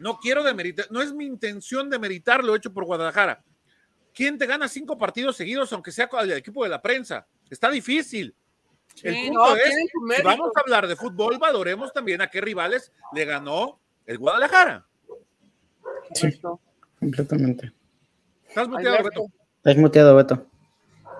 No 0.00 0.18
quiero 0.18 0.42
demeritar, 0.42 0.88
no 0.90 1.00
es 1.00 1.12
mi 1.12 1.26
intención 1.26 1.88
demeritar 1.88 2.42
lo 2.42 2.56
hecho 2.56 2.72
por 2.72 2.84
Guadalajara. 2.84 3.44
¿Quién 4.12 4.38
te 4.38 4.46
gana 4.46 4.66
cinco 4.66 4.98
partidos 4.98 5.36
seguidos, 5.36 5.72
aunque 5.72 5.92
sea 5.92 6.10
el 6.22 6.32
equipo 6.32 6.64
de 6.64 6.70
la 6.70 6.82
prensa? 6.82 7.24
Está 7.48 7.70
difícil. 7.70 8.34
El 9.04 9.26
punto 9.26 9.50
no, 9.50 9.54
es, 9.54 9.74
si 10.16 10.22
vamos 10.24 10.50
a 10.56 10.60
hablar 10.60 10.88
de 10.88 10.96
fútbol, 10.96 11.38
valoremos 11.38 11.92
también 11.92 12.20
a 12.20 12.26
qué 12.26 12.40
rivales 12.40 12.90
le 13.12 13.24
ganó 13.24 13.80
el 14.06 14.18
Guadalajara. 14.18 14.88
Correcto. 16.14 16.60
Completamente. 16.98 17.72
¿Estás 18.48 18.68
muteado, 18.68 19.04
Beto? 19.04 19.26
Estás 19.56 19.76
muteado, 19.76 20.16
Beto. 20.16 20.46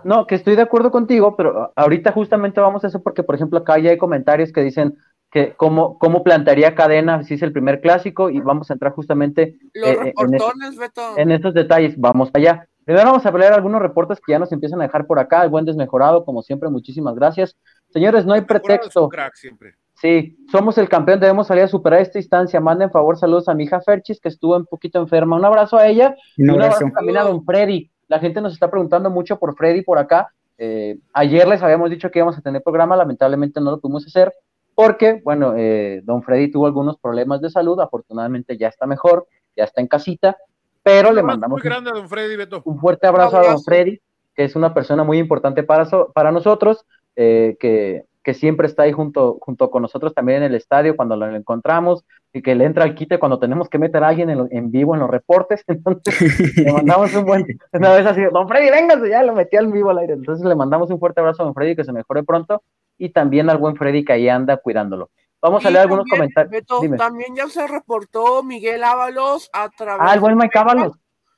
No, 0.04 0.26
que 0.26 0.34
estoy 0.34 0.56
de 0.56 0.62
acuerdo 0.62 0.90
contigo, 0.90 1.36
pero 1.36 1.72
ahorita 1.76 2.12
justamente 2.12 2.60
vamos 2.60 2.84
a 2.84 2.88
eso 2.88 3.02
porque, 3.02 3.22
por 3.22 3.34
ejemplo, 3.34 3.58
acá 3.58 3.78
ya 3.78 3.90
hay 3.90 3.98
comentarios 3.98 4.52
que 4.52 4.62
dicen 4.62 4.98
que 5.30 5.54
cómo, 5.56 5.98
cómo 5.98 6.22
plantearía 6.22 6.74
cadena 6.74 7.22
si 7.22 7.34
es 7.34 7.42
el 7.42 7.52
primer 7.52 7.80
clásico 7.80 8.28
y 8.28 8.40
vamos 8.40 8.70
a 8.70 8.74
entrar 8.74 8.92
justamente 8.92 9.58
Los 9.72 9.88
eh, 9.88 9.98
eh, 10.06 10.14
en, 10.16 10.78
Beto. 10.78 11.16
estos 11.16 11.54
detalles. 11.54 11.98
Vamos 11.98 12.30
allá. 12.34 12.68
Primero 12.84 13.06
vamos 13.06 13.24
a 13.24 13.30
leer 13.30 13.52
algunos 13.52 13.80
reportes 13.80 14.20
que 14.20 14.32
ya 14.32 14.38
nos 14.38 14.52
empiezan 14.52 14.80
a 14.80 14.84
dejar 14.84 15.06
por 15.06 15.18
acá. 15.18 15.42
El 15.44 15.50
buen 15.50 15.64
desmejorado, 15.64 16.24
como 16.24 16.42
siempre, 16.42 16.68
muchísimas 16.68 17.14
gracias. 17.14 17.56
Señores, 17.90 18.26
no 18.26 18.34
hay 18.34 18.42
pretexto. 18.42 19.08
crack 19.08 19.34
siempre. 19.36 19.76
Sí, 20.02 20.36
somos 20.50 20.76
el 20.78 20.88
campeón, 20.88 21.20
debemos 21.20 21.46
salir 21.46 21.62
a 21.62 21.68
superar 21.68 22.00
esta 22.00 22.18
instancia. 22.18 22.60
Manden 22.60 22.90
favor 22.90 23.16
saludos 23.16 23.48
a 23.48 23.54
mi 23.54 23.62
hija 23.64 23.80
Ferchis, 23.80 24.20
que 24.20 24.28
estuvo 24.28 24.56
un 24.56 24.66
poquito 24.66 24.98
enferma. 24.98 25.36
Un 25.36 25.44
abrazo 25.44 25.76
a 25.76 25.86
ella 25.86 26.16
y 26.36 26.42
Un 26.42 26.50
un 26.50 26.62
abrazo. 26.62 26.86
también 26.92 27.18
a 27.18 27.22
don 27.22 27.44
Freddy. 27.44 27.88
La 28.08 28.18
gente 28.18 28.40
nos 28.40 28.52
está 28.52 28.68
preguntando 28.68 29.10
mucho 29.10 29.38
por 29.38 29.54
Freddy 29.56 29.82
por 29.82 29.98
acá. 29.98 30.28
Eh, 30.58 30.98
ayer 31.12 31.46
les 31.46 31.62
habíamos 31.62 31.88
dicho 31.88 32.10
que 32.10 32.18
íbamos 32.18 32.36
a 32.36 32.40
tener 32.40 32.62
programa, 32.64 32.96
lamentablemente 32.96 33.60
no 33.60 33.70
lo 33.70 33.78
pudimos 33.80 34.04
hacer 34.04 34.32
porque, 34.74 35.20
bueno, 35.24 35.54
eh, 35.56 36.00
don 36.04 36.22
Freddy 36.24 36.50
tuvo 36.50 36.66
algunos 36.66 36.98
problemas 36.98 37.40
de 37.40 37.50
salud, 37.50 37.78
afortunadamente 37.80 38.56
ya 38.58 38.66
está 38.68 38.86
mejor, 38.86 39.26
ya 39.56 39.64
está 39.64 39.80
en 39.82 39.86
casita, 39.86 40.36
pero 40.82 41.10
Un 41.10 41.14
le 41.14 41.22
mandamos 41.22 41.60
muy 41.60 41.62
grande 41.62 41.90
a 41.90 41.92
don 41.94 42.08
Freddy, 42.08 42.34
Beto. 42.36 42.60
un 42.64 42.80
fuerte 42.80 43.06
abrazo 43.06 43.36
a 43.38 43.42
don. 43.44 43.62
Freddy, 43.62 44.00
que 44.34 44.44
es 44.44 44.56
una 44.56 44.74
persona 44.74 45.04
muy 45.04 45.18
importante 45.18 45.62
para, 45.62 45.84
so- 45.84 46.10
para 46.12 46.32
nosotros, 46.32 46.84
eh, 47.14 47.56
que, 47.60 48.04
que 48.22 48.34
siempre 48.34 48.66
está 48.68 48.84
ahí 48.84 48.92
junto, 48.92 49.38
junto 49.40 49.70
con 49.70 49.82
nosotros 49.82 50.14
también 50.14 50.38
en 50.38 50.44
el 50.44 50.54
estadio 50.54 50.94
cuando 50.96 51.16
lo 51.16 51.26
encontramos 51.34 52.04
y 52.32 52.40
que 52.40 52.54
le 52.54 52.64
entra 52.64 52.84
al 52.84 52.94
quite 52.94 53.18
cuando 53.18 53.38
tenemos 53.38 53.68
que 53.68 53.78
meter 53.78 54.04
a 54.04 54.08
alguien 54.08 54.30
en, 54.30 54.38
lo- 54.38 54.48
en 54.50 54.70
vivo 54.70 54.94
en 54.94 55.00
los 55.00 55.10
reportes. 55.10 55.64
Entonces, 55.66 56.56
le 56.56 56.72
mandamos 56.72 57.12
un 57.14 57.24
buen. 57.24 57.44
Una 57.72 57.92
vez 57.92 58.06
así, 58.06 58.20
don 58.32 58.46
Freddy, 58.48 58.70
véngase, 58.70 59.08
ya 59.10 59.22
lo 59.22 59.34
metí 59.34 59.56
al 59.56 59.70
vivo 59.72 59.90
al 59.90 59.98
aire. 59.98 60.12
Entonces, 60.14 60.46
le 60.46 60.54
mandamos 60.54 60.90
un 60.90 60.98
fuerte 61.00 61.20
abrazo 61.20 61.42
a 61.42 61.46
don 61.46 61.54
Freddy, 61.54 61.74
que 61.76 61.84
se 61.84 61.92
mejore 61.92 62.22
pronto 62.22 62.62
y 62.98 63.08
también 63.10 63.50
al 63.50 63.58
buen 63.58 63.74
Freddy 63.76 64.04
que 64.04 64.12
ahí 64.12 64.28
anda 64.28 64.56
cuidándolo. 64.56 65.10
Vamos 65.40 65.66
a 65.66 65.70
leer 65.70 65.82
algunos 65.82 66.04
también, 66.04 66.30
comentarios. 66.32 66.50
Beto, 66.52 66.80
Dime. 66.80 66.96
también 66.96 67.34
ya 67.34 67.48
se 67.48 67.66
reportó 67.66 68.44
Miguel 68.44 68.84
Ábalos 68.84 69.50
a 69.52 69.68
través 69.70 70.06
Ah, 70.08 70.14
el 70.14 70.20
buen 70.20 70.36
Mike 70.36 70.56
Ábalos, 70.56 70.92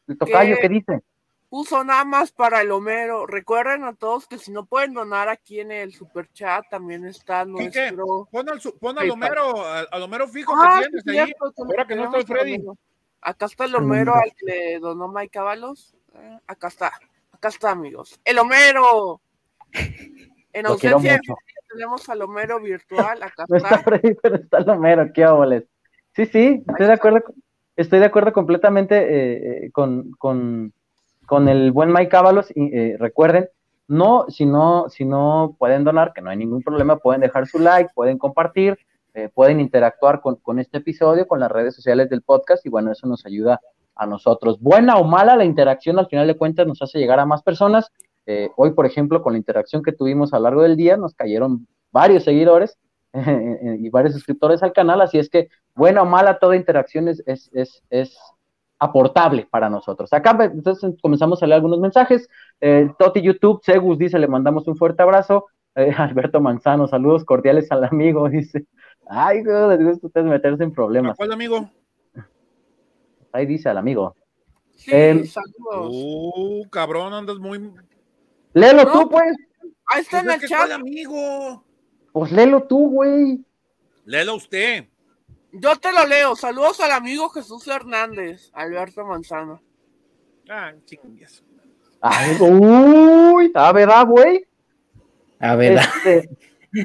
el 0.07 0.19
tocayo, 0.19 0.57
¿Qué? 0.57 0.61
¿qué 0.61 0.69
dice? 0.69 1.01
Puso 1.55 1.85
nada 1.85 2.05
más 2.05 2.33
para 2.33 2.63
el 2.63 2.73
Homero. 2.73 3.27
Recuerden 3.27 3.85
a 3.85 3.95
todos 3.95 4.27
que 4.27 4.39
si 4.39 4.51
no 4.51 4.67
pueden 4.67 4.93
donar 4.93 5.29
aquí 5.29 5.61
en 5.61 5.71
el 5.71 5.95
super 5.95 6.29
chat, 6.33 6.65
también 6.69 7.05
está 7.05 7.45
nuestro. 7.45 8.27
Pon 8.33 8.49
al, 8.49 8.61
pon 8.81 8.99
al. 8.99 9.09
Homero, 9.09 9.65
al, 9.65 9.87
al 9.89 10.03
Homero 10.03 10.27
fijo 10.27 10.53
Ah, 10.57 10.81
que 10.83 11.01
tienes 11.03 11.29
ahí. 11.29 11.33
ahora 11.57 11.87
que 11.87 11.95
no 11.95 12.07
está 12.07 12.17
el 12.17 12.27
Freddy. 12.27 12.55
Homero. 12.55 12.77
Acá 13.21 13.47
está 13.47 13.67
el 13.67 13.77
Homero 13.77 14.17
al 14.17 14.35
que 14.35 14.47
le 14.47 14.79
donó 14.81 15.07
Mike 15.07 15.39
Ábalos. 15.39 15.95
Eh, 16.17 16.39
acá 16.49 16.67
está, 16.67 16.93
acá 17.31 17.47
está, 17.51 17.71
amigos. 17.71 18.19
¡El 18.25 18.41
Homero! 18.41 19.21
En 20.53 20.67
ausencia 20.67 21.21
tenemos 21.73 22.09
al 22.09 22.21
Homero 22.23 22.61
virtual. 22.61 23.23
Acá 23.23 23.45
No 23.49 23.59
está 23.59 23.77
está. 23.77 23.85
Freddy, 23.85 24.15
pero 24.23 24.35
está 24.35 24.59
Lomero, 24.59 25.13
qué 25.15 25.25
óboles. 25.25 25.63
Sí, 26.17 26.27
sí, 26.27 26.65
estoy 26.67 26.87
de 26.89 26.93
acuerdo, 26.95 27.23
estoy 27.77 28.01
de 28.01 28.07
acuerdo 28.07 28.33
completamente 28.33 28.97
eh, 28.97 29.67
eh, 29.67 29.71
con, 29.71 30.11
con, 30.19 30.73
con 31.27 31.49
el 31.49 31.73
buen 31.73 31.93
Mike. 31.93 32.17
Y 32.55 32.77
eh, 32.77 32.97
recuerden, 32.99 33.49
no, 33.89 34.27
si 34.29 34.47
no, 34.47 34.89
si 34.89 35.05
no 35.05 35.57
pueden 35.59 35.85
donar, 35.85 36.13
que 36.13 36.23
no 36.23 36.31
hay 36.31 36.37
ningún 36.37 36.63
problema, 36.63 36.99
pueden 36.99 37.21
dejar 37.21 37.47
su 37.47 37.59
like, 37.59 37.91
pueden 37.95 38.19
compartir. 38.19 38.79
eh, 39.15 39.29
pueden 39.33 39.61
interactuar 39.61 40.21
con, 40.21 40.37
con, 40.37 40.59
este 40.59 40.79
episodio, 40.79 41.29
con 41.29 41.39
las 41.39 41.51
redes 41.51 41.77
sociales 41.77 42.11
del 42.11 42.23
podcast 42.23 42.67
y 42.67 42.69
bueno, 42.69 42.91
eso 42.91 43.07
nos 43.07 43.25
ayuda 43.25 43.61
a 43.95 44.07
nosotros. 44.07 44.61
Buena 44.61 44.97
o 44.97 45.05
mala 45.05 45.37
la 45.37 45.45
interacción 45.45 46.01
al 46.01 46.09
final 46.09 46.27
de 46.27 46.37
cuentas 46.37 46.67
nos 46.67 46.83
hace 46.83 46.99
llegar 46.99 47.21
a 47.21 47.27
más 47.27 47.43
personas. 47.43 47.93
Eh, 48.27 48.51
hoy, 48.57 48.73
por 48.73 48.87
ejemplo, 48.87 49.23
con 49.23 49.35
la 49.35 49.39
interacción 49.39 49.85
que 49.85 49.93
tuvimos 49.93 50.33
a 50.33 50.39
lo 50.39 50.45
largo 50.45 50.63
del 50.63 50.77
día, 50.77 50.97
nos 50.97 51.15
cayeron 51.15 51.69
varios 51.93 52.25
seguidores 52.25 52.77
y 53.13 53.89
varios 53.91 54.15
suscriptores 54.15 54.65
al 54.65 54.73
canal, 54.73 55.01
así 55.01 55.19
es 55.19 55.31
que 55.31 55.49
buena 55.77 56.03
o 56.03 56.07
mala 56.07 56.41
toda 56.41 56.57
interacción 56.57 57.07
es, 57.07 57.23
es, 57.27 57.49
es, 57.55 57.85
es 57.91 58.19
aportable 58.85 59.47
para 59.51 59.69
nosotros. 59.71 60.13
Acá 60.13 60.37
entonces 60.53 60.95
comenzamos 61.03 61.43
a 61.43 61.47
leer 61.47 61.57
algunos 61.57 61.81
mensajes. 61.81 62.29
Eh, 62.61 62.91
Toti 62.99 63.21
YouTube, 63.23 63.61
Segus 63.63 63.99
dice, 63.99 64.19
le 64.19 64.29
mandamos 64.29 64.67
un 64.69 64.77
fuerte 64.77 65.03
abrazo. 65.03 65.47
Eh, 65.75 65.91
Alberto 65.99 66.41
Manzano, 66.41 66.87
saludos 66.87 67.25
cordiales 67.25 67.71
al 67.73 67.85
amigo, 67.85 68.29
dice. 68.31 68.67
Ay, 69.07 69.43
les 69.45 69.85
gusta 69.85 70.07
ustedes 70.07 70.27
meterse 70.27 70.63
en 70.65 70.73
problemas. 70.73 71.17
¿Cuál 71.17 71.33
amigo? 71.33 71.69
Ahí 73.33 73.47
dice 73.47 73.69
al 73.69 73.79
amigo. 73.79 74.15
Sí, 74.77 74.91
Eh, 74.93 75.25
saludos. 75.27 75.89
Uh, 75.93 76.69
cabrón, 76.71 77.13
andas 77.13 77.39
muy. 77.39 77.71
Léelo 78.53 78.85
No. 78.85 78.93
tú, 78.93 79.09
pues. 79.11 79.37
Ahí 79.87 80.01
está 80.03 80.21
en 80.21 80.25
Pues 80.27 80.37
el 80.37 80.37
es 80.37 80.41
que 80.41 80.49
chat. 80.49 80.59
¿cuál 80.61 80.73
amigo? 80.73 81.65
Pues 82.13 82.33
léelo 82.33 82.63
tú, 82.63 82.91
güey. 82.91 83.45
Léelo 84.05 84.37
usted. 84.37 84.85
Yo 85.55 85.77
te 85.77 85.93
lo 85.93 86.07
leo. 86.07 86.35
Saludos 86.37 86.81
al 86.81 86.91
amigo 86.93 87.29
Jesús 87.31 87.67
Hernández, 87.69 88.51
Alberto 88.53 89.05
Manzano. 89.05 89.61
Ah, 90.49 90.73
chingues. 90.85 91.43
Ay, 92.01 92.37
uy, 92.41 93.51
a 93.55 93.73
ver, 93.73 93.89
ah, 93.91 94.05
güey. 94.05 94.45
A 95.39 95.57
ver, 95.57 95.79
Este, 95.79 96.29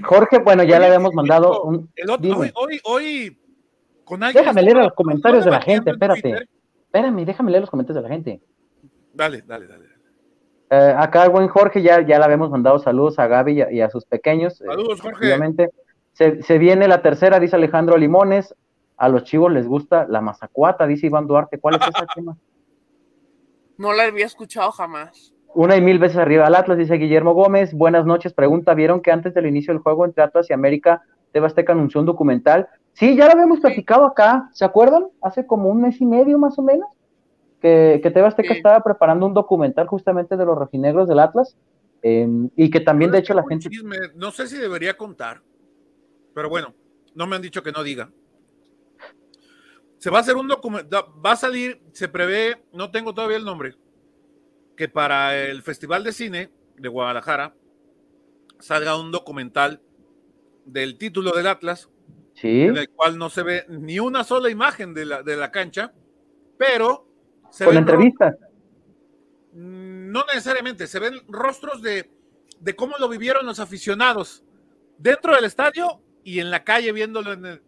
Jorge, 0.02 0.40
bueno, 0.40 0.64
ya 0.64 0.76
Oye, 0.78 0.80
le 0.80 0.86
habíamos 0.86 1.14
mandado 1.14 1.64
un. 1.64 1.90
El 1.96 2.10
otro, 2.10 2.38
hoy, 2.38 2.52
hoy, 2.56 2.80
hoy, 2.84 3.38
con 4.06 4.24
alguien. 4.24 4.44
Déjame 4.44 4.62
leer 4.62 4.78
los 4.78 4.94
comentarios 4.94 5.46
de 5.46 5.52
la 5.52 5.62
gente, 5.62 5.92
espérate. 5.92 6.48
Espérame, 6.86 7.26
déjame 7.26 7.52
leer 7.52 7.62
los 7.62 7.70
comentarios 7.70 8.04
de 8.04 8.10
la 8.10 8.14
gente. 8.16 8.42
Dale, 9.14 9.44
dale, 9.46 9.68
dale. 9.68 9.86
Eh, 10.72 10.94
acá 10.98 11.24
el 11.26 11.32
buen 11.32 11.48
Jorge 11.48 11.82
ya, 11.82 12.02
ya 12.06 12.20
le 12.20 12.26
habíamos 12.26 12.50
mandado 12.52 12.78
saludos 12.80 13.18
a 13.18 13.26
Gaby 13.28 13.54
y 13.54 13.62
a, 13.62 13.72
y 13.72 13.82
a 13.82 13.90
sus 13.90 14.06
pequeños. 14.06 14.62
eh, 14.62 14.66
Saludos, 14.68 15.02
Jorge. 15.02 15.18
efectivamente. 15.18 15.70
Se, 16.20 16.44
se 16.44 16.58
viene 16.58 16.90
la 16.90 17.02
tercera, 17.02 17.40
dice 17.40 17.56
Alejandro 17.56 17.96
Limones. 17.98 18.54
A 18.98 19.08
los 19.08 19.24
chivos 19.24 19.50
les 19.54 19.66
gusta 19.66 20.06
la 20.10 20.20
mazacuata, 20.20 20.86
dice 20.86 21.08
Iván 21.08 21.28
Duarte. 21.28 21.60
¿Cuál 21.60 21.76
es 21.76 21.82
esa 21.88 22.06
tema? 22.14 22.36
No 23.78 23.94
la 23.94 24.04
había 24.04 24.26
escuchado 24.26 24.70
jamás. 24.74 25.34
Una 25.56 25.78
y 25.78 25.82
mil 25.82 25.98
veces 25.98 26.18
arriba 26.18 26.46
al 26.46 26.56
Atlas, 26.56 26.78
dice 26.78 26.96
Guillermo 26.96 27.34
Gómez. 27.34 27.74
Buenas 27.74 28.06
noches, 28.06 28.34
pregunta. 28.34 28.74
¿Vieron 28.74 29.00
que 29.02 29.14
antes 29.14 29.34
del 29.34 29.46
inicio 29.46 29.74
del 29.74 29.82
juego 29.82 30.04
entre 30.04 30.22
Atlas 30.22 30.50
y 30.50 30.54
América, 30.54 31.02
TV 31.32 31.48
Azteca 31.48 31.72
anunció 31.72 32.02
un 32.02 32.06
documental? 32.08 32.68
Sí, 32.92 33.16
ya 33.16 33.28
lo 33.28 33.32
habíamos 33.32 33.62
platicado 33.62 34.06
acá, 34.06 34.50
¿se 34.52 34.66
acuerdan? 34.66 35.08
Hace 35.22 35.48
como 35.48 35.70
un 35.70 35.80
mes 35.80 36.02
y 36.02 36.06
medio 36.06 36.38
más 36.38 36.60
o 36.60 36.62
menos, 36.64 36.90
que, 37.62 38.02
que 38.04 38.12
Sí. 38.44 38.54
estaba 38.58 38.82
preparando 38.84 39.26
un 39.26 39.34
documental 39.34 39.88
justamente 39.88 40.36
de 40.36 40.44
los 40.46 40.58
rojinegros 40.58 41.08
del 41.08 41.20
Atlas, 41.20 41.56
eh, 42.02 42.28
y 42.58 42.70
que 42.70 42.82
también, 42.82 43.12
de 43.12 43.20
hecho, 43.20 43.34
la 43.34 43.46
gente... 43.48 43.70
chisme, 43.70 43.96
No 44.16 44.32
sé 44.32 44.48
si 44.48 44.58
debería 44.58 44.98
contar, 44.98 45.42
pero 46.34 46.50
bueno, 46.50 46.74
no 47.16 47.28
me 47.28 47.36
han 47.36 47.42
dicho 47.42 47.64
que 47.64 47.72
no 47.72 47.84
diga. 47.84 48.12
Se 49.98 50.10
va 50.10 50.20
a 50.20 50.22
hacer 50.22 50.36
un 50.36 50.48
documental, 50.48 51.06
va 51.24 51.34
a 51.34 51.36
salir, 51.36 51.82
se 51.92 52.08
prevé, 52.08 52.64
no 52.72 52.90
tengo 52.90 53.14
todavía 53.14 53.38
el 53.38 53.44
nombre, 53.44 53.76
que 54.78 54.88
para 54.88 55.38
el 55.38 55.62
Festival 55.62 56.04
de 56.04 56.14
Cine 56.14 56.50
de 56.78 56.88
Guadalajara 56.88 57.54
salga 58.60 58.98
un 58.98 59.12
documental 59.12 59.82
del 60.66 60.98
título 60.98 61.32
del 61.32 61.48
Atlas, 61.48 61.90
Sí, 62.34 62.62
en 62.62 62.78
el 62.78 62.90
cual 62.90 63.18
no 63.18 63.30
se 63.30 63.44
ve 63.44 63.66
ni 63.68 64.00
una 64.00 64.24
sola 64.24 64.50
imagen 64.50 64.94
de 64.94 65.06
la, 65.06 65.24
de 65.24 65.36
la 65.36 65.52
cancha, 65.52 65.92
pero 66.58 67.06
se 67.52 67.66
con 67.66 67.76
entrevistas. 67.76 68.38
Mm, 69.52 70.12
No 70.12 70.24
necesariamente, 70.26 70.88
se 70.88 71.00
ven 71.00 71.16
rostros 71.28 71.82
de, 71.82 72.10
de 72.62 72.76
cómo 72.78 72.96
lo 72.98 73.10
vivieron 73.10 73.46
los 73.46 73.60
aficionados 73.60 74.46
dentro 74.98 75.36
del 75.36 75.44
estadio 75.44 76.02
y 76.30 76.40
en 76.40 76.52
la 76.52 76.64
calle 76.64 76.92
viéndolo 76.92 77.34
en 77.34 77.46
el... 77.46 77.62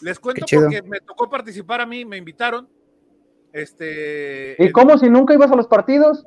Les 0.00 0.18
cuento 0.20 0.46
porque 0.50 0.82
me 0.82 1.00
tocó 1.00 1.28
participar 1.28 1.80
a 1.80 1.86
mí, 1.86 2.04
me 2.04 2.16
invitaron. 2.16 2.68
Este, 3.52 4.54
¿Y 4.58 4.66
en- 4.66 4.72
cómo 4.72 4.96
si 4.98 5.08
nunca 5.10 5.34
ibas 5.34 5.50
a 5.50 5.56
los 5.56 5.66
partidos? 5.66 6.24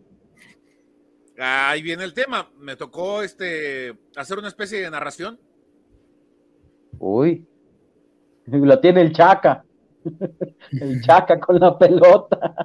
ahí 1.37 1.81
viene 1.81 2.03
el 2.03 2.13
tema. 2.13 2.51
Me 2.59 2.75
tocó 2.75 3.23
este 3.23 3.97
hacer 4.15 4.37
una 4.37 4.49
especie 4.49 4.81
de 4.81 4.91
narración. 4.91 5.39
Uy, 6.99 7.47
lo 8.45 8.79
tiene 8.79 9.01
el 9.01 9.13
Chaca. 9.13 9.63
El 10.71 10.99
Chaca 11.01 11.39
con 11.39 11.59
la 11.59 11.77
pelota. 11.77 12.55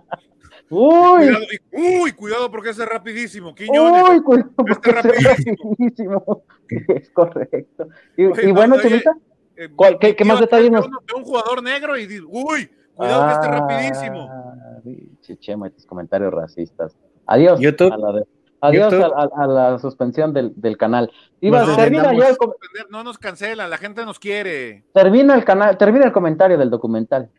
Uy, 0.68 1.26
Cuidado, 1.26 1.44
y- 1.72 2.00
uy, 2.02 2.12
cuidado 2.12 2.50
porque 2.50 2.70
ese 2.70 2.82
es 2.82 2.88
rapidísimo. 2.88 3.54
Quiñones. 3.54 4.02
uy, 4.10 4.20
cuidado, 4.22 4.50
porque 4.56 4.72
Este 4.90 4.90
es 4.90 5.24
rapidísimo. 5.24 5.56
rapidísimo. 5.70 6.42
Es 6.88 7.10
correcto. 7.10 7.88
Y, 8.16 8.24
Oye, 8.26 8.48
y 8.48 8.52
bueno, 8.52 8.74
oye, 8.74 8.82
Chemita, 8.88 9.12
Eh, 9.58 9.68
¿Cuál- 9.74 9.98
qué- 9.98 10.14
más 10.24 10.40
detalles 10.40 10.70
nos- 10.70 10.86
un 11.16 11.22
jugador 11.24 11.62
negro 11.62 11.96
y 11.96 12.06
dice, 12.06 12.24
uy, 12.28 12.68
cuidado 12.94 13.26
que 13.26 13.32
este 13.32 13.46
Ah, 13.46 13.50
rapidísimo. 13.60 14.54
pinche 14.84 15.36
Chema 15.38 15.68
y 15.68 15.70
tus 15.70 15.86
comentarios 15.86 16.32
racistas. 16.34 16.94
Adiós. 17.26 17.58
YouTube. 17.60 17.90
a 17.92 17.96
la 17.96 18.12
de- 18.12 18.26
adiós 18.60 18.92
a, 18.92 19.06
a- 19.06 19.44
a 19.44 19.46
la 19.46 19.78
suspensión 19.78 20.34
del, 20.34 20.52
del 20.56 20.76
canal. 20.76 21.10
Iba, 21.40 21.60
Nos 21.64 21.76
termina, 21.76 22.02
desvendamos. 22.02 22.22
ya 22.24 22.28
el, 22.30 22.36
com- 22.36 22.52
No 22.90 23.02
nos 23.04 23.16
cancela, 23.18 23.66
la 23.68 23.78
gente 23.78 24.04
nos 24.04 24.18
quiere. 24.18 24.84
termina 24.92 25.34
el 25.34 25.44
canal, 25.44 25.78
termina 25.78 26.04
el 26.06 26.12
comentario 26.12 26.58
del 26.58 26.68
documental. 26.70 27.30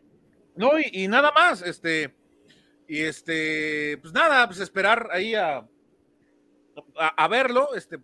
No, 0.56 0.78
y, 0.78 1.04
y 1.04 1.08
nada 1.08 1.30
más, 1.32 1.62
este, 1.62 2.14
y 2.88 3.02
este, 3.02 3.98
pues 3.98 4.12
nada, 4.12 4.46
pues 4.46 4.58
esperar 4.58 5.08
ahí 5.12 5.34
a, 5.34 5.58
a, 5.58 7.08
a 7.16 7.28
verlo, 7.28 7.74
este, 7.74 7.98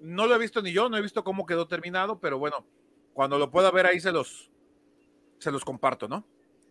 no 0.00 0.26
lo 0.26 0.34
he 0.34 0.38
visto 0.38 0.60
ni 0.62 0.72
yo, 0.72 0.88
no 0.88 0.96
he 0.96 1.02
visto 1.02 1.22
cómo 1.22 1.46
quedó 1.46 1.68
terminado, 1.68 2.18
pero 2.18 2.38
bueno, 2.38 2.64
cuando 3.12 3.38
lo 3.38 3.50
pueda 3.50 3.70
ver 3.70 3.86
ahí 3.86 4.00
se 4.00 4.10
los, 4.10 4.50
se 5.38 5.52
los 5.52 5.64
comparto, 5.64 6.08
¿no? 6.08 6.24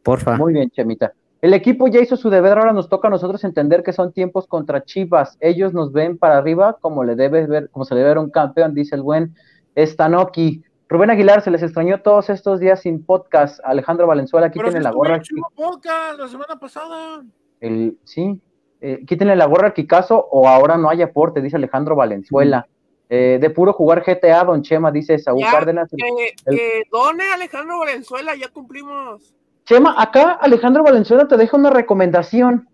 porfa. 0.04 0.38
Muy 0.38 0.54
bien, 0.54 0.70
Chemita. 0.70 1.14
El 1.42 1.54
equipo 1.54 1.88
ya 1.88 2.00
hizo 2.00 2.16
su 2.16 2.30
deber, 2.30 2.58
ahora 2.58 2.72
nos 2.72 2.88
toca 2.88 3.08
a 3.08 3.12
nosotros 3.12 3.44
entender 3.44 3.84
que 3.84 3.92
son 3.92 4.14
tiempos 4.14 4.48
contra 4.48 4.84
Chivas. 4.84 5.38
Ellos 5.42 5.74
nos 5.74 5.92
ven 5.92 6.18
para 6.18 6.38
arriba 6.38 6.78
como 6.80 7.04
le 7.04 7.16
debe 7.16 7.46
ver, 7.48 7.70
como 7.70 7.84
se 7.84 7.96
le 7.96 8.00
debe 8.00 8.12
ver 8.12 8.18
a 8.18 8.22
un 8.22 8.30
campeón, 8.30 8.74
dice 8.74 8.96
el 8.96 9.02
buen 9.02 9.36
Stanoki. 9.76 10.64
Rubén 10.94 11.10
Aguilar, 11.10 11.42
se 11.42 11.50
les 11.50 11.64
extrañó 11.64 12.02
todos 12.04 12.30
estos 12.30 12.60
días 12.60 12.82
sin 12.82 13.04
podcast. 13.04 13.60
Alejandro 13.64 14.06
Valenzuela, 14.06 14.52
quítenle 14.52 14.78
si 14.78 14.84
la 14.84 14.92
gorra. 14.92 15.20
Podcast 15.56 16.20
la 16.20 16.28
semana 16.28 16.60
pasada. 16.60 17.24
El, 17.60 17.98
sí, 18.04 18.40
eh, 18.80 19.04
quítenle 19.08 19.36
la 19.36 19.48
gorra 19.48 19.66
al 19.70 19.74
Kikazo 19.74 20.28
o 20.30 20.48
ahora 20.48 20.78
no 20.78 20.92
hay 20.92 21.02
aporte, 21.02 21.42
dice 21.42 21.56
Alejandro 21.56 21.96
Valenzuela. 21.96 22.68
Eh, 23.10 23.40
de 23.42 23.50
puro 23.50 23.74
jugar 23.74 24.04
GTA, 24.06 24.44
Don 24.44 24.62
Chema, 24.62 24.92
dice 24.92 25.18
Saúl 25.18 25.42
Ya, 25.42 25.52
Cárdenas. 25.52 25.90
Que, 25.90 26.36
El- 26.46 26.58
que 26.58 26.84
done 26.92 27.24
Alejandro 27.34 27.80
Valenzuela, 27.80 28.36
ya 28.36 28.50
cumplimos. 28.50 29.34
Chema, 29.66 30.00
acá 30.00 30.34
Alejandro 30.34 30.84
Valenzuela 30.84 31.28
te 31.28 31.38
deja 31.38 31.58
una 31.58 31.72
recomendación. 31.72 32.70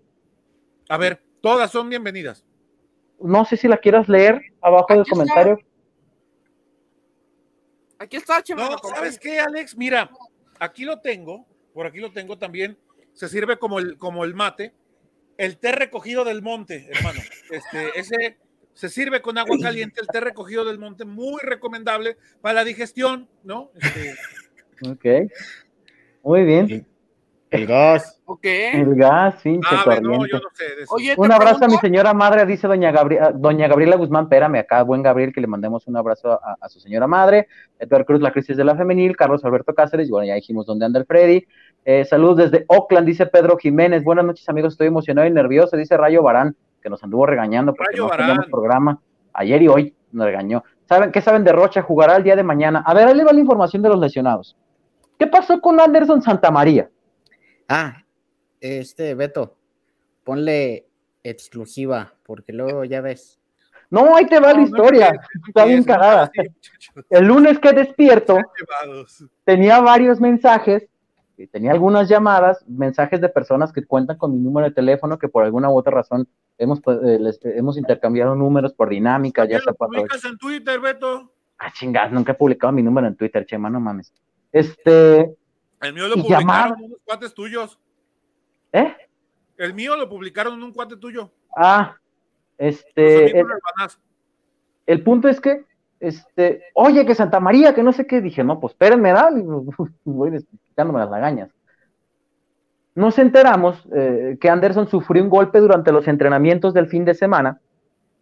A 0.89 0.97
ver, 0.97 1.21
todas 1.39 1.71
son 1.71 1.87
bienvenidas. 1.87 2.43
No 3.21 3.45
sé 3.45 3.55
si 3.55 3.69
la 3.69 3.77
quieras 3.77 4.09
leer 4.09 4.41
abajo 4.61 4.87
del 4.89 5.01
Aquí 5.03 5.11
está. 5.11 5.57
Aquí 7.99 8.17
está, 8.17 8.41
Chema. 8.41 8.69
No. 8.69 8.77
¿sabes 8.89 9.19
qué, 9.19 9.39
Alex? 9.39 9.77
Mira, 9.77 10.09
aquí 10.59 10.85
lo 10.85 10.99
tengo, 10.99 11.45
por 11.73 11.85
aquí 11.85 11.99
lo 11.99 12.11
tengo 12.11 12.37
también. 12.37 12.77
Se 13.13 13.29
sirve 13.29 13.57
como 13.57 13.79
el, 13.79 13.97
como 13.97 14.23
el 14.23 14.33
mate. 14.33 14.73
El 15.37 15.57
té 15.57 15.71
recogido 15.71 16.23
del 16.25 16.41
monte, 16.41 16.89
hermano. 16.91 17.19
Este, 17.49 17.99
ese 17.99 18.37
se 18.73 18.89
sirve 18.89 19.21
con 19.21 19.37
agua 19.37 19.57
caliente, 19.61 20.01
el 20.01 20.07
té 20.07 20.19
recogido 20.19 20.65
del 20.65 20.79
monte, 20.79 21.05
muy 21.05 21.39
recomendable 21.41 22.17
para 22.41 22.55
la 22.55 22.63
digestión, 22.63 23.29
¿no? 23.43 23.71
Este, 23.75 24.15
Ok. 24.87 25.05
Muy 26.23 26.43
bien. 26.43 26.85
El 27.51 27.65
gas. 27.65 28.21
Ok. 28.25 28.45
El 28.45 28.93
gas, 28.95 29.41
pinche 29.41 29.67
ah, 29.71 29.99
no, 30.01 30.25
yo 30.27 30.37
no 30.37 30.49
sé. 30.53 30.65
Oye, 30.89 31.15
Un 31.17 31.31
abrazo 31.31 31.65
a 31.65 31.67
mi 31.67 31.77
señora 31.77 32.13
madre, 32.13 32.45
dice 32.45 32.67
doña, 32.67 32.91
Gabriela, 32.91 33.31
doña 33.31 33.67
Gabriela 33.67 33.95
Guzmán, 33.95 34.25
espérame 34.25 34.59
acá, 34.59 34.83
buen 34.83 35.01
Gabriel, 35.01 35.33
que 35.33 35.41
le 35.41 35.47
mandemos 35.47 35.87
un 35.87 35.97
abrazo 35.97 36.33
a, 36.33 36.57
a 36.61 36.69
su 36.69 36.79
señora 36.79 37.07
madre, 37.07 37.47
Edward 37.79 38.05
Cruz, 38.05 38.21
la 38.21 38.31
crisis 38.31 38.55
de 38.55 38.63
la 38.63 38.75
femenil, 38.75 39.17
Carlos 39.17 39.43
Alberto 39.45 39.73
Cáceres, 39.73 40.09
bueno, 40.11 40.27
ya 40.27 40.35
dijimos 40.35 40.67
dónde 40.67 40.85
anda 40.85 40.99
el 40.99 41.05
Freddy, 41.05 41.43
Eh, 41.85 42.05
saludos 42.05 42.37
desde 42.37 42.65
Oakland, 42.67 43.07
dice 43.07 43.25
Pedro 43.25 43.57
Jiménez, 43.57 44.03
buenas 44.03 44.25
noches 44.25 44.47
amigos, 44.47 44.73
estoy 44.73 44.87
emocionado 44.87 45.27
y 45.27 45.31
nervioso, 45.31 45.75
dice 45.75 45.97
Rayo 45.97 46.21
Barán, 46.21 46.55
que 46.83 46.89
nos 46.89 47.03
anduvo 47.03 47.25
regañando 47.25 47.73
porque 47.73 47.93
Rayo 47.93 48.03
no 48.03 48.09
Barán. 48.09 48.27
teníamos 48.27 48.51
programa, 48.51 48.99
ayer 49.33 49.61
y 49.63 49.67
hoy 49.69 49.95
nos 50.11 50.25
regañó. 50.27 50.63
¿Saben 50.87 51.11
qué 51.11 51.21
saben 51.21 51.43
de 51.43 51.51
Rocha? 51.51 51.81
Jugará 51.81 52.15
el 52.17 52.23
día 52.23 52.35
de 52.35 52.43
mañana. 52.43 52.83
A 52.85 52.93
ver, 52.93 53.07
ahí 53.07 53.15
le 53.15 53.23
va 53.23 53.31
la 53.33 53.39
información 53.39 53.81
de 53.81 53.89
los 53.89 53.99
lesionados. 53.99 54.55
¿Qué 55.17 55.25
pasó 55.27 55.59
con 55.61 55.79
Anderson 55.79 56.21
Santamaría? 56.21 56.89
Ah, 57.69 58.03
este, 58.59 59.13
Beto, 59.13 59.55
ponle 60.23 60.87
exclusiva, 61.23 62.13
porque 62.25 62.51
luego 62.51 62.83
ya 62.83 62.99
ves. 62.99 63.39
No, 63.91 64.15
ahí 64.15 64.25
te 64.25 64.39
va 64.39 64.53
la 64.53 64.61
historia. 64.61 65.13
Está 65.47 65.65
bien 65.65 65.83
cagada. 65.83 66.31
El 67.09 67.25
lunes 67.25 67.59
que 67.59 67.71
despierto, 67.71 68.37
tenía 69.43 69.79
varios 69.81 70.19
mensajes, 70.19 70.87
tenía 71.51 71.71
algunas 71.71 72.09
llamadas, 72.09 72.63
mensajes 72.67 73.21
de 73.21 73.29
personas 73.29 73.71
que 73.71 73.85
cuentan 73.85 74.17
con 74.17 74.33
mi 74.33 74.39
número 74.39 74.67
de 74.67 74.73
teléfono, 74.73 75.19
que 75.19 75.29
por 75.29 75.43
alguna 75.43 75.69
u 75.69 75.77
otra 75.77 75.93
razón 75.93 76.27
hemos, 76.57 76.81
pues, 76.81 76.99
eh, 77.03 77.19
hemos 77.55 77.77
intercambiado 77.77 78.35
números 78.35 78.73
por 78.73 78.89
dinámica. 78.89 79.45
Ya 79.45 79.59
lo 79.63 79.75
publicas 79.75 80.25
en 80.25 80.37
Twitter, 80.37 80.79
Beto? 80.79 81.31
Ah, 81.59 81.71
chingas, 81.71 82.11
nunca 82.11 82.31
he 82.31 82.35
publicado 82.35 82.73
mi 82.73 82.81
número 82.81 83.07
en 83.07 83.15
Twitter, 83.15 83.45
Chema, 83.45 83.69
no 83.69 83.79
mames. 83.79 84.11
Este. 84.51 85.35
El 85.81 85.93
mío 85.93 86.07
lo 86.07 86.15
publicaron 86.15 86.83
unos 86.83 86.99
cuates 87.05 87.33
tuyos. 87.33 87.79
¿Eh? 88.71 88.95
El 89.59 89.73
mío 89.73 89.97
lo 89.97 90.07
publicaron 90.07 90.53
en 90.53 90.63
un 90.63 90.71
cuate 90.71 90.95
tuyo. 90.95 91.31
Ah, 91.55 91.95
este. 92.57 93.43
El, 94.85 95.03
punto 95.03 95.27
es 95.27 95.41
que, 95.41 95.65
este, 95.99 96.63
oye, 96.73 97.05
que 97.05 97.13
Santa 97.13 97.41
María, 97.41 97.75
que 97.75 97.83
no 97.83 97.91
sé 97.91 98.07
qué. 98.07 98.21
Dije, 98.21 98.41
no, 98.41 98.59
pues 98.59 98.71
espérenme, 98.71 99.11
dale. 99.11 99.43
Voy 100.05 100.45
quitándome 100.63 100.99
las 100.99 101.09
lagañas. 101.09 101.49
Nos 102.95 103.19
enteramos 103.19 103.85
eh, 103.93 104.37
que 104.39 104.49
Anderson 104.49 104.87
sufrió 104.87 105.21
un 105.23 105.29
golpe 105.29 105.59
durante 105.59 105.91
los 105.91 106.07
entrenamientos 106.07 106.73
del 106.73 106.87
fin 106.87 107.03
de 107.03 107.13
semana. 107.13 107.59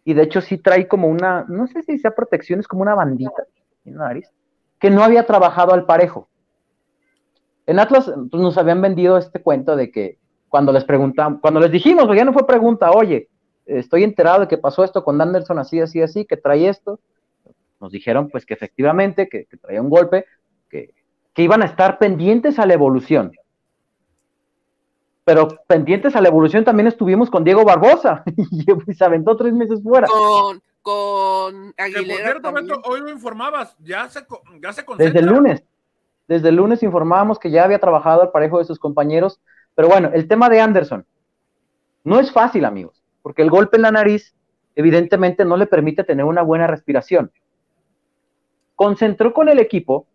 Y 0.04 0.14
de 0.14 0.22
hecho, 0.22 0.40
sí 0.40 0.58
trae 0.58 0.88
como 0.88 1.06
una, 1.06 1.44
no 1.48 1.68
sé 1.68 1.82
si 1.82 1.98
sea 1.98 2.16
protección, 2.16 2.58
es 2.58 2.66
como 2.66 2.82
una 2.82 2.96
bandita 2.96 3.44
en 3.84 3.96
la 3.96 4.08
nariz, 4.08 4.28
que 4.80 4.90
no 4.90 5.04
había 5.04 5.24
trabajado 5.24 5.72
al 5.72 5.86
parejo. 5.86 6.28
En 7.68 7.78
Atlas 7.78 8.10
pues, 8.30 8.42
nos 8.42 8.56
habían 8.56 8.80
vendido 8.80 9.18
este 9.18 9.42
cuento 9.42 9.76
de 9.76 9.92
que 9.92 10.16
cuando 10.48 10.72
les 10.72 10.84
preguntamos, 10.84 11.38
cuando 11.42 11.60
les 11.60 11.70
dijimos, 11.70 12.08
ya 12.16 12.24
no 12.24 12.32
fue 12.32 12.46
pregunta, 12.46 12.90
oye, 12.92 13.28
estoy 13.66 14.04
enterado 14.04 14.40
de 14.40 14.48
que 14.48 14.56
pasó 14.56 14.84
esto 14.84 15.04
con 15.04 15.20
Anderson 15.20 15.58
así, 15.58 15.78
así, 15.78 16.00
así, 16.00 16.24
que 16.24 16.38
trae 16.38 16.66
esto. 16.66 16.98
Nos 17.78 17.92
dijeron 17.92 18.30
pues 18.30 18.46
que 18.46 18.54
efectivamente, 18.54 19.28
que, 19.28 19.46
traía 19.60 19.82
un 19.82 19.90
golpe, 19.90 20.24
que, 20.70 20.94
iban 21.36 21.60
a 21.62 21.66
estar 21.66 21.98
pendientes 21.98 22.58
a 22.58 22.64
la 22.64 22.72
evolución. 22.72 23.32
Pero 25.26 25.48
pendientes 25.66 26.16
a 26.16 26.22
la 26.22 26.28
evolución 26.28 26.64
también 26.64 26.86
estuvimos 26.86 27.28
con 27.28 27.44
Diego 27.44 27.66
Barbosa 27.66 28.24
y 28.86 28.94
se 28.94 29.04
aventó 29.04 29.36
tres 29.36 29.52
meses 29.52 29.82
fuera. 29.82 30.06
Con, 30.08 30.62
con 30.80 31.74
Aguilera. 31.76 32.40
por 32.40 32.64
cierto, 32.64 32.80
hoy 32.86 33.00
lo 33.02 33.10
informabas, 33.10 33.76
ya 33.78 34.08
se, 34.08 34.26
ya 34.62 34.72
se 34.72 34.86
Desde 34.96 35.18
el 35.18 35.26
lunes. 35.26 35.62
Desde 36.28 36.50
el 36.50 36.56
lunes 36.56 36.82
informábamos 36.82 37.38
que 37.38 37.50
ya 37.50 37.64
había 37.64 37.80
trabajado 37.80 38.22
al 38.22 38.30
parejo 38.30 38.58
de 38.58 38.64
sus 38.64 38.78
compañeros. 38.78 39.40
Pero 39.74 39.88
bueno, 39.88 40.10
el 40.12 40.28
tema 40.28 40.48
de 40.48 40.60
Anderson 40.60 41.04
no 42.04 42.20
es 42.20 42.30
fácil, 42.30 42.64
amigos 42.64 42.98
porque 43.28 43.42
el 43.42 43.50
golpe 43.50 43.76
en 43.76 43.82
la 43.82 43.90
nariz 43.90 44.34
evidentemente 44.74 45.44
no 45.44 45.58
le 45.58 45.66
permite 45.66 46.02
tener 46.02 46.24
una 46.24 46.40
buena 46.40 46.66
respiración. 46.66 47.30
Concentró 48.74 49.34
con 49.34 49.50
el 49.50 49.58
equipo 49.58 50.06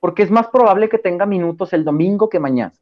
porque 0.00 0.24
es 0.24 0.32
más 0.32 0.48
probable 0.48 0.88
que 0.88 0.98
tenga 0.98 1.26
minutos 1.26 1.72
el 1.72 1.84
domingo 1.84 2.28
que 2.28 2.40
mañana. 2.40 2.72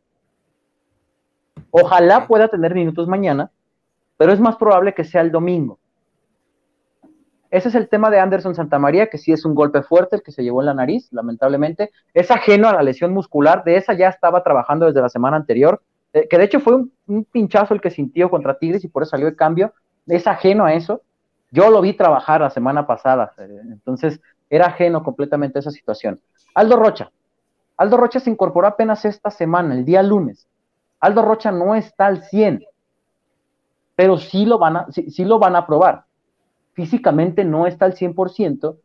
Ojalá 1.70 2.26
pueda 2.26 2.48
tener 2.48 2.74
minutos 2.74 3.09
mañana, 3.09 3.50
pero 4.16 4.33
es 4.33 4.40
más 4.40 4.57
probable 4.57 4.94
que 4.94 5.04
sea 5.04 5.20
el 5.20 5.33
domingo. 5.33 5.78
Ese 7.50 7.68
es 7.68 7.74
el 7.74 7.88
tema 7.88 8.11
de 8.11 8.20
Anderson 8.20 8.54
Santamaría, 8.54 9.08
que 9.08 9.18
sí 9.18 9.32
es 9.32 9.44
un 9.44 9.54
golpe 9.54 9.82
fuerte 9.82 10.16
el 10.16 10.22
que 10.22 10.32
se 10.32 10.42
llevó 10.42 10.61
en 10.61 10.66
la 10.66 10.74
nariz, 10.74 11.08
lamentablemente. 11.12 11.90
Es 12.12 12.30
ajeno 12.30 12.68
a 12.68 12.74
la 12.74 12.82
lesión 12.82 13.14
muscular, 13.14 13.64
de 13.64 13.76
esa 13.76 13.94
ya 13.94 14.08
estaba 14.08 14.42
trabajando 14.42 14.87
desde 14.87 15.00
la 15.00 15.08
semana 15.08 15.37
anterior. 15.37 15.80
Eh, 16.12 16.26
que 16.28 16.38
de 16.38 16.44
hecho 16.44 16.61
fue 16.61 16.74
un, 16.74 17.24
pinchazo 17.24 17.74
el 17.74 17.80
que 17.80 17.90
sintió 17.90 18.30
contra 18.30 18.58
Tigres 18.58 18.84
y 18.84 18.88
por 18.88 19.02
eso 19.02 19.11
salió 19.11 19.28
el 19.28 19.37
cambio, 19.37 19.72
es 20.06 20.26
ajeno 20.26 20.64
a 20.64 20.74
eso. 20.74 21.02
Yo 21.50 21.70
lo 21.70 21.80
vi 21.80 21.94
trabajar 21.94 22.40
la 22.40 22.50
semana 22.50 22.87
pasada, 22.87 23.32
eh, 23.38 23.61
entonces 23.64 24.20
era 24.50 24.66
ajeno 24.66 25.02
completamente 25.02 25.58
a 25.58 25.61
esa 25.61 25.70
situación. 25.70 26.20
Aldo 26.54 26.76
Rocha. 26.76 27.11
Aldo 27.76 27.96
Rocha 27.96 28.20
se 28.20 28.30
incorporó 28.30 28.66
apenas 28.66 29.04
esta 29.04 29.30
semana, 29.30 29.74
el 29.74 29.84
día 29.84 30.02
lunes. 30.02 30.46
Aldo 31.00 31.22
Rocha 31.22 31.52
no 31.52 31.74
está 31.74 32.06
al 32.06 32.22
100, 32.22 32.64
pero 33.94 34.18
sí 34.18 34.46
lo 34.46 34.58
van 34.58 34.76
a, 34.76 34.87
sí, 34.90 35.24
lo 35.24 35.38
van 35.38 35.56
a 35.56 35.66
probar. 35.66 36.04
Físicamente 36.78 37.44
no 37.44 37.66
está 37.66 37.86
al 37.86 37.96
100%, 37.96 38.76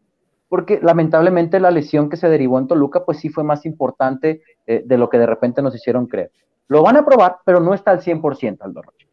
porque 0.50 0.80
lamentablemente 0.82 1.60
la 1.60 1.70
lesión 1.70 2.10
que 2.10 2.18
se 2.18 2.28
derivó 2.28 2.58
en 2.58 2.66
Toluca, 2.66 3.06
pues 3.06 3.20
sí 3.20 3.30
fue 3.30 3.44
más 3.44 3.68
importante 3.68 4.42
eh, 4.66 4.82
de 4.84 4.98
lo 4.98 5.10
que 5.10 5.20
de 5.20 5.28
repente 5.28 5.62
nos 5.62 5.76
hicieron 5.76 6.08
creer. 6.08 6.32
Lo 6.70 6.82
van 6.82 6.98
a 6.98 7.06
probar, 7.06 7.38
pero 7.46 7.60
no 7.60 7.76
está 7.76 7.92
al 7.92 8.02
100% 8.02 8.58
Aldo 8.62 8.82
Rocha. 8.82 9.06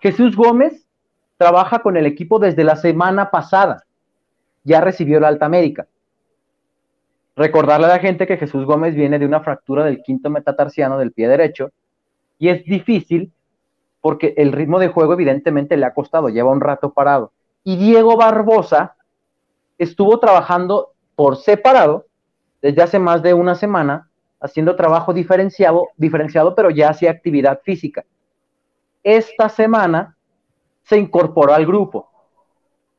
Jesús 0.00 0.34
Gómez 0.34 0.88
trabaja 1.36 1.80
con 1.80 1.98
el 1.98 2.06
equipo 2.06 2.38
desde 2.38 2.64
la 2.64 2.76
semana 2.76 3.30
pasada. 3.30 3.84
Ya 4.64 4.80
recibió 4.80 5.20
la 5.20 5.28
alta 5.28 5.50
médica. 5.50 5.86
Recordarle 7.36 7.84
a 7.84 7.90
la 7.90 7.98
gente 7.98 8.26
que 8.26 8.38
Jesús 8.38 8.64
Gómez 8.64 8.94
viene 8.94 9.18
de 9.18 9.26
una 9.26 9.40
fractura 9.40 9.84
del 9.84 10.02
quinto 10.02 10.30
metatarsiano 10.30 10.96
del 10.96 11.12
pie 11.12 11.28
derecho 11.28 11.68
y 12.38 12.48
es 12.48 12.64
difícil 12.64 13.30
porque 14.00 14.32
el 14.38 14.52
ritmo 14.52 14.78
de 14.78 14.88
juego 14.88 15.12
evidentemente 15.12 15.76
le 15.76 15.84
ha 15.84 15.92
costado, 15.92 16.30
lleva 16.30 16.50
un 16.50 16.62
rato 16.62 16.94
parado. 16.94 17.32
Y 17.64 17.76
Diego 17.76 18.16
Barbosa 18.16 18.96
estuvo 19.78 20.18
trabajando 20.18 20.92
por 21.14 21.36
separado 21.36 22.06
desde 22.60 22.82
hace 22.82 22.98
más 22.98 23.22
de 23.22 23.34
una 23.34 23.54
semana 23.54 24.08
haciendo 24.40 24.74
trabajo 24.74 25.12
diferenciado, 25.12 25.88
diferenciado, 25.96 26.54
pero 26.54 26.70
ya 26.70 26.90
hacía 26.90 27.10
actividad 27.10 27.60
física. 27.62 28.04
Esta 29.02 29.48
semana 29.48 30.16
se 30.82 30.98
incorporó 30.98 31.54
al 31.54 31.64
grupo. 31.64 32.10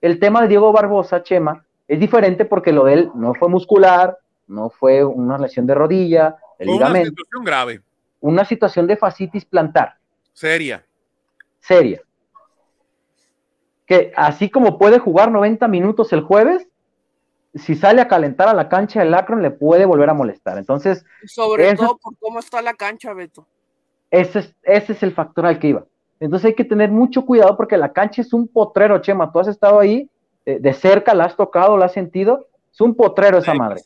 El 0.01 0.19
tema 0.19 0.41
de 0.41 0.47
Diego 0.47 0.71
Barbosa, 0.71 1.21
Chema, 1.21 1.65
es 1.87 1.99
diferente 1.99 2.45
porque 2.45 2.71
lo 2.71 2.85
de 2.85 2.93
él 2.93 3.11
no 3.13 3.33
fue 3.33 3.49
muscular, 3.49 4.17
no 4.47 4.69
fue 4.69 5.03
una 5.03 5.37
lesión 5.37 5.65
de 5.65 5.75
rodilla, 5.75 6.37
el 6.59 6.67
ligamento. 6.67 7.09
Una 7.09 7.09
situación 7.09 7.43
grave. 7.43 7.81
Una 8.21 8.45
situación 8.45 8.87
de 8.87 8.97
fascitis 8.97 9.45
plantar. 9.45 9.95
Seria. 10.31 10.85
Seria. 11.59 12.01
Que 13.85 14.13
así 14.15 14.49
como 14.49 14.77
puede 14.77 14.99
jugar 14.99 15.31
90 15.31 15.67
minutos 15.67 16.13
el 16.13 16.21
jueves, 16.21 16.67
si 17.55 17.75
sale 17.75 18.01
a 18.01 18.07
calentar 18.07 18.47
a 18.47 18.53
la 18.53 18.67
cancha 18.67 19.01
el 19.01 19.13
Akron 19.13 19.41
le 19.41 19.51
puede 19.51 19.85
volver 19.85 20.09
a 20.09 20.13
molestar. 20.13 20.57
Entonces, 20.57 21.05
sobre 21.25 21.73
todo 21.75 21.97
por 21.97 22.17
cómo 22.17 22.39
está 22.39 22.61
la 22.61 22.73
cancha, 22.73 23.13
Beto. 23.13 23.47
Ese 24.09 24.39
es, 24.39 24.55
ese 24.63 24.93
es 24.93 25.03
el 25.03 25.13
factor 25.13 25.45
al 25.45 25.59
que 25.59 25.67
iba. 25.67 25.85
Entonces 26.19 26.47
hay 26.47 26.55
que 26.55 26.65
tener 26.65 26.89
mucho 26.89 27.25
cuidado 27.25 27.57
porque 27.57 27.77
la 27.77 27.91
cancha 27.91 28.21
es 28.21 28.33
un 28.33 28.47
potrero, 28.47 28.99
Chema. 28.99 29.31
Tú 29.31 29.39
has 29.39 29.47
estado 29.47 29.79
ahí 29.79 30.09
eh, 30.45 30.57
de 30.59 30.73
cerca, 30.73 31.13
la 31.13 31.25
has 31.25 31.35
tocado, 31.35 31.77
la 31.77 31.85
has 31.85 31.93
sentido. 31.93 32.47
Es 32.71 32.81
un 32.81 32.95
potrero 32.95 33.37
esa 33.37 33.53
madre. 33.53 33.81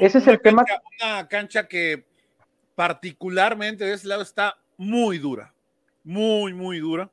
ese 0.00 0.18
es 0.18 0.26
el 0.26 0.40
tema. 0.40 0.64
Una 1.00 1.28
cancha 1.28 1.68
que 1.68 2.04
particularmente 2.74 3.84
de 3.84 3.94
ese 3.94 4.08
lado 4.08 4.22
está 4.22 4.56
muy 4.76 5.18
dura. 5.18 5.52
Muy, 6.02 6.54
muy 6.54 6.78
dura 6.78 7.10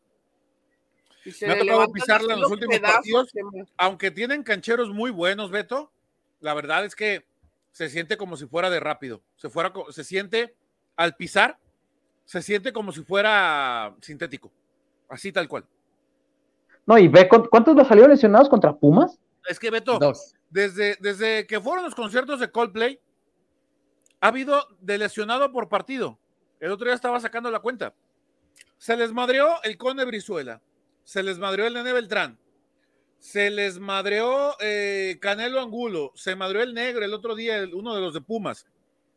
me 1.42 1.54
ha 1.54 1.60
tocado 1.60 1.92
pisarla 1.92 2.34
en 2.34 2.42
los 2.42 2.52
últimos 2.52 2.80
partidos. 2.80 3.34
Aunque 3.78 4.12
tienen 4.12 4.44
cancheros 4.44 4.90
muy 4.90 5.12
buenos, 5.12 5.52
Beto, 5.52 5.92
la 6.40 6.54
verdad 6.54 6.86
es 6.86 6.96
que 6.96 7.26
se 7.72 7.90
siente 7.90 8.18
como 8.18 8.38
si 8.38 8.46
fuera 8.46 8.70
de 8.70 8.80
rápido. 8.80 9.22
Se, 9.36 9.50
fuera, 9.50 9.74
se 9.90 10.04
siente 10.04 10.56
al 10.96 11.16
pisar, 11.16 11.60
se 12.26 12.42
siente 12.42 12.72
como 12.72 12.92
si 12.92 13.04
fuera 13.04 13.96
sintético. 14.02 14.52
Así 15.10 15.32
tal 15.32 15.48
cual. 15.48 15.66
No, 16.86 16.98
y 16.98 17.08
ve 17.08 17.28
cuántos 17.28 17.76
los 17.76 17.88
salieron 17.88 18.12
lesionados 18.12 18.50
contra 18.50 18.76
Pumas. 18.76 19.20
Es 19.48 19.60
que 19.60 19.70
Beto, 19.72 20.00
Desde, 20.50 20.98
desde 21.00 21.46
que 21.48 21.60
fueron 21.60 21.84
los 21.84 21.96
conciertos 21.96 22.40
de 22.40 22.52
Coldplay, 22.52 23.00
ha 24.22 24.28
habido 24.28 24.68
de 24.80 24.98
lesionado 24.98 25.52
por 25.52 25.70
partido. 25.70 26.20
El 26.60 26.72
otro 26.72 26.86
día 26.86 26.96
estaba 26.96 27.20
sacando 27.20 27.52
la 27.52 27.60
cuenta. 27.60 27.94
Se 28.78 28.96
les 28.96 29.12
madreó 29.12 29.62
el 29.64 29.78
Cone 29.78 30.06
Brizuela, 30.06 30.62
se 31.06 31.24
les 31.24 31.40
madreó 31.40 31.68
el 31.68 31.76
Nene 31.76 31.94
Beltrán, 31.94 32.38
se 33.20 33.50
les 33.50 33.80
madreó 33.80 34.56
eh, 34.60 35.18
Canelo 35.22 35.62
Angulo, 35.62 36.12
se 36.16 36.36
madreó 36.36 36.62
el 36.62 36.74
negro 36.74 37.06
el 37.06 37.14
otro 37.14 37.36
día, 37.36 37.64
uno 37.74 37.96
de 37.96 38.02
los 38.02 38.14
de 38.14 38.22
Pumas. 38.22 38.68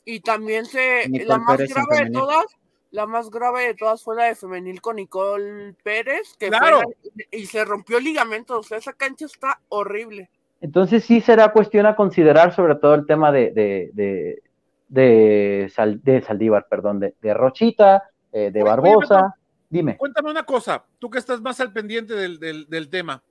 Y 0.04 0.20
también 0.20 0.64
se, 0.64 1.08
la 1.26 1.38
más 1.38 1.58
grave 1.58 2.04
de 2.04 2.10
todas, 2.10 2.46
la 2.90 3.06
más 3.06 3.30
grave 3.30 3.66
de 3.66 3.74
todas 3.74 4.02
fue 4.02 4.16
la 4.16 4.24
de 4.24 4.34
femenil 4.34 4.80
con 4.80 4.96
Nicole 4.96 5.74
Pérez, 5.82 6.36
que 6.38 6.48
claro. 6.48 6.82
y 7.30 7.46
se 7.46 7.64
rompió 7.64 7.98
el 7.98 8.04
ligamento, 8.04 8.58
o 8.58 8.62
sea, 8.62 8.78
esa 8.78 8.92
cancha 8.92 9.26
está 9.26 9.60
horrible. 9.68 10.30
Entonces 10.60 11.04
sí 11.04 11.20
será 11.20 11.52
cuestión 11.52 11.86
a 11.86 11.96
considerar 11.96 12.54
sobre 12.54 12.76
todo 12.76 12.94
el 12.94 13.06
tema 13.06 13.32
de, 13.32 13.50
de, 13.50 13.90
de, 13.92 14.42
de, 14.88 16.22
Saldívar, 16.26 16.66
perdón, 16.68 17.00
de, 17.00 17.34
Rochita, 17.34 18.04
eh, 18.32 18.50
de 18.50 18.62
Barbosa. 18.62 19.37
Dime. 19.70 19.96
Cuéntame 19.96 20.30
una 20.30 20.44
cosa, 20.44 20.84
tú 20.98 21.10
que 21.10 21.18
estás 21.18 21.40
más 21.40 21.60
al 21.60 21.72
pendiente 21.72 22.14
del, 22.14 22.88
tema. 22.88 23.22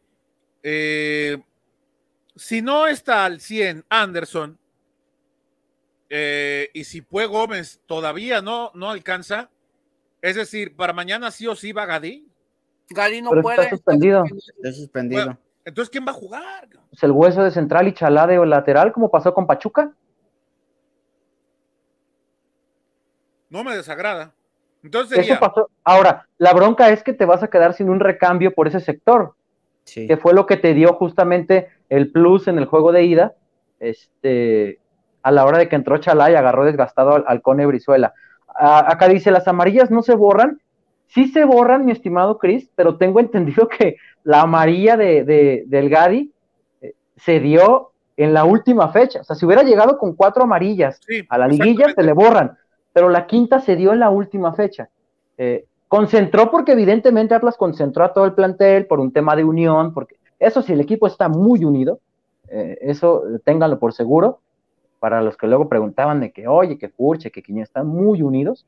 Eh, 0.61 1.41
si 2.35 2.61
no 2.61 2.87
está 2.87 3.25
al 3.25 3.39
100 3.39 3.85
Anderson 3.89 4.57
eh, 6.09 6.69
y 6.73 6.83
si 6.83 7.01
fue 7.01 7.25
Gómez 7.25 7.81
todavía 7.85 8.41
no, 8.41 8.71
no 8.75 8.89
alcanza, 8.89 9.49
es 10.21 10.35
decir, 10.35 10.75
para 10.75 10.93
mañana 10.93 11.31
sí 11.31 11.47
o 11.47 11.55
sí 11.55 11.71
va 11.71 11.85
Gadí. 11.85 12.27
Gary 12.89 13.21
no 13.21 13.31
Pero 13.31 13.41
puede. 13.41 13.61
está 13.63 13.69
suspendido. 13.71 14.23
Está 14.23 14.71
suspendido. 14.71 15.25
Bueno, 15.25 15.39
entonces, 15.65 15.89
¿quién 15.89 16.05
va 16.07 16.11
a 16.11 16.15
jugar? 16.15 16.69
Pues 16.89 17.03
el 17.03 17.11
hueso 17.11 17.43
de 17.43 17.51
central 17.51 17.87
y 17.89 17.93
Chalá 17.93 18.25
de 18.25 18.43
lateral, 18.45 18.93
como 18.93 19.11
pasó 19.11 19.33
con 19.33 19.45
Pachuca. 19.45 19.93
No 23.49 23.63
me 23.63 23.75
desagrada. 23.75 24.33
Entonces 24.83 25.19
Eso 25.19 25.39
pasó. 25.39 25.69
Ahora, 25.83 26.27
la 26.37 26.53
bronca 26.53 26.89
es 26.89 27.03
que 27.03 27.13
te 27.13 27.25
vas 27.25 27.43
a 27.43 27.49
quedar 27.49 27.73
sin 27.73 27.89
un 27.89 27.99
recambio 27.99 28.53
por 28.53 28.67
ese 28.67 28.79
sector, 28.79 29.33
Sí. 29.83 30.05
que 30.07 30.17
fue 30.17 30.33
lo 30.33 30.45
que 30.45 30.57
te 30.57 30.73
dio 30.73 30.93
justamente 30.93 31.69
el 31.89 32.11
plus 32.11 32.47
en 32.47 32.57
el 32.57 32.65
juego 32.65 32.91
de 32.91 33.03
ida, 33.05 33.33
este, 33.79 34.79
a 35.23 35.31
la 35.31 35.45
hora 35.45 35.57
de 35.57 35.69
que 35.69 35.75
entró 35.75 35.97
Chalá 35.97 36.29
y 36.31 36.35
agarró 36.35 36.65
desgastado 36.65 37.15
al, 37.15 37.23
al 37.27 37.41
Cone 37.41 37.65
Brizuela. 37.65 38.13
A- 38.47 38.91
acá 38.91 39.07
dice, 39.07 39.31
las 39.31 39.47
amarillas 39.47 39.89
no 39.91 40.01
se 40.01 40.15
borran. 40.15 40.59
Sí 41.07 41.27
se 41.29 41.45
borran, 41.45 41.85
mi 41.85 41.91
estimado 41.93 42.37
Chris, 42.37 42.69
pero 42.75 42.97
tengo 42.97 43.19
entendido 43.21 43.67
que 43.67 43.95
la 44.23 44.41
amarilla 44.41 44.97
de, 44.97 45.23
de- 45.23 45.63
del 45.67 45.89
Gadi 45.89 46.31
eh, 46.81 46.93
se 47.15 47.39
dio 47.39 47.91
en 48.17 48.33
la 48.33 48.43
última 48.45 48.89
fecha. 48.89 49.21
O 49.21 49.23
sea, 49.23 49.35
si 49.35 49.45
hubiera 49.45 49.63
llegado 49.63 49.97
con 49.97 50.15
cuatro 50.15 50.43
amarillas 50.43 50.99
sí, 51.07 51.25
a 51.29 51.37
la 51.37 51.47
liguilla 51.47 51.93
se 51.93 52.03
le 52.03 52.13
borran, 52.13 52.57
pero 52.97 53.09
la 53.09 53.27
quinta 53.27 53.59
se 53.59 53.75
dio 53.75 53.93
en 53.93 53.99
la 53.99 54.09
última 54.09 54.53
fecha. 54.53 54.89
Eh, 55.37 55.67
concentró 55.87 56.49
porque 56.49 56.71
evidentemente 56.71 57.35
Atlas 57.35 57.55
concentró 57.55 58.03
a 58.03 58.11
todo 58.11 58.25
el 58.25 58.33
plantel 58.33 58.87
por 58.87 58.99
un 58.99 59.11
tema 59.11 59.35
de 59.35 59.43
unión, 59.43 59.93
porque 59.93 60.15
eso 60.39 60.63
sí, 60.63 60.73
el 60.73 60.81
equipo 60.81 61.05
está 61.05 61.29
muy 61.29 61.63
unido, 61.63 61.99
eh, 62.47 62.75
eso 62.81 63.21
ténganlo 63.43 63.77
por 63.77 63.93
seguro, 63.93 64.39
para 64.97 65.21
los 65.21 65.37
que 65.37 65.45
luego 65.45 65.69
preguntaban 65.69 66.21
de 66.21 66.31
que, 66.31 66.47
oye, 66.47 66.79
que 66.79 66.89
Furche, 66.89 67.29
que 67.29 67.43
Quiñones, 67.43 67.69
están 67.69 67.85
muy 67.85 68.23
unidos, 68.23 68.65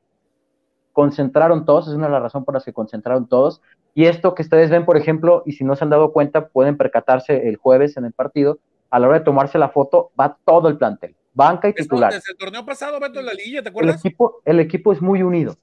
concentraron 0.94 1.66
todos, 1.66 1.88
es 1.88 1.96
una 1.96 2.06
de 2.06 2.14
las 2.14 2.22
razones 2.22 2.46
por 2.46 2.54
las 2.54 2.66
que 2.66 2.72
concentraron 2.72 3.26
todos, 3.28 3.64
y 3.96 4.06
esto 4.06 4.36
que 4.36 4.44
ustedes 4.44 4.70
ven, 4.70 4.86
por 4.86 4.96
ejemplo, 4.98 5.42
y 5.48 5.54
si 5.54 5.64
no 5.64 5.76
se 5.76 5.86
han 5.86 5.90
dado 5.90 6.14
cuenta, 6.14 6.50
pueden 6.50 6.78
percatarse 6.78 7.50
el 7.50 7.58
jueves 7.58 7.98
en 7.98 8.06
el 8.06 8.14
partido, 8.14 8.60
a 8.92 9.00
la 9.00 9.08
hora 9.08 9.18
de 9.18 9.26
tomarse 9.26 9.58
la 9.58 9.70
foto, 9.70 10.12
va 10.20 10.38
todo 10.46 10.68
el 10.68 10.78
plantel, 10.78 11.16
banca 11.40 11.70
y 11.70 11.74
titular. 11.74 12.14
desde 12.14 12.32
el 12.32 12.38
torneo 12.38 12.66
pasado, 12.66 13.00
Beto, 13.00 13.20
en 13.20 13.26
la 13.26 13.34
liguilla, 13.34 13.62
¿te 13.64 13.70
El 13.70 13.72
acuerdas? 13.72 14.06
equipo, 14.06 14.42
el 14.46 14.60
equipo 14.60 14.92
es 14.94 15.02
muy 15.02 15.24
unido. 15.24 15.56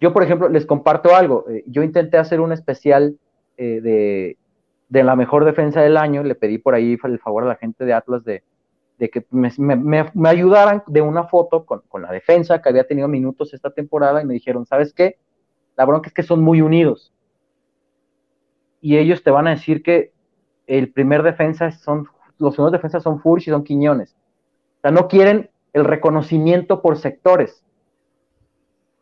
Yo, 0.00 0.12
por 0.12 0.22
ejemplo, 0.22 0.48
les 0.48 0.64
comparto 0.66 1.14
algo. 1.14 1.44
Eh, 1.50 1.64
yo 1.66 1.82
intenté 1.82 2.16
hacer 2.18 2.40
un 2.40 2.52
especial 2.52 3.16
eh, 3.56 3.80
de, 3.82 4.36
de 4.88 5.02
la 5.04 5.16
mejor 5.16 5.44
defensa 5.44 5.80
del 5.82 5.96
año. 5.96 6.22
Le 6.22 6.34
pedí 6.34 6.58
por 6.58 6.74
ahí 6.74 6.98
el 7.02 7.18
favor 7.18 7.44
a 7.44 7.48
la 7.48 7.56
gente 7.56 7.84
de 7.84 7.92
Atlas 7.92 8.24
de, 8.24 8.42
de 8.98 9.10
que 9.10 9.26
me, 9.30 9.50
me- 9.58 9.76
me- 9.76 10.10
me 10.14 10.28
ayudaran 10.28 10.82
de 10.86 11.00
una 11.02 11.24
foto 11.24 11.64
con, 11.66 11.82
con 11.88 12.02
la 12.02 12.12
defensa 12.12 12.62
que 12.62 12.68
había 12.70 12.86
tenido 12.86 13.08
minutos 13.08 13.52
esta 13.52 13.70
temporada 13.70 14.22
y 14.22 14.26
me 14.26 14.34
dijeron, 14.34 14.64
¿sabes 14.66 14.92
qué? 14.94 15.16
La 15.76 15.84
bronca 15.84 16.08
es 16.08 16.14
que 16.14 16.22
son 16.22 16.40
muy 16.42 16.60
unidos. 16.62 17.12
Y 18.80 18.96
ellos 18.96 19.22
te 19.22 19.30
van 19.30 19.46
a 19.46 19.50
decir 19.50 19.82
que 19.82 20.12
el 20.66 20.90
primer 20.92 21.22
defensa 21.22 21.70
son, 21.72 22.06
los 22.38 22.54
primeros 22.54 22.72
defensas 22.72 23.02
son 23.02 23.20
Furch 23.20 23.48
y 23.48 23.50
son 23.50 23.64
Quiñones. 23.64 24.16
O 24.80 24.82
sea, 24.82 24.90
no 24.90 25.08
quieren 25.08 25.50
el 25.72 25.84
reconocimiento 25.84 26.80
por 26.82 26.98
sectores, 26.98 27.62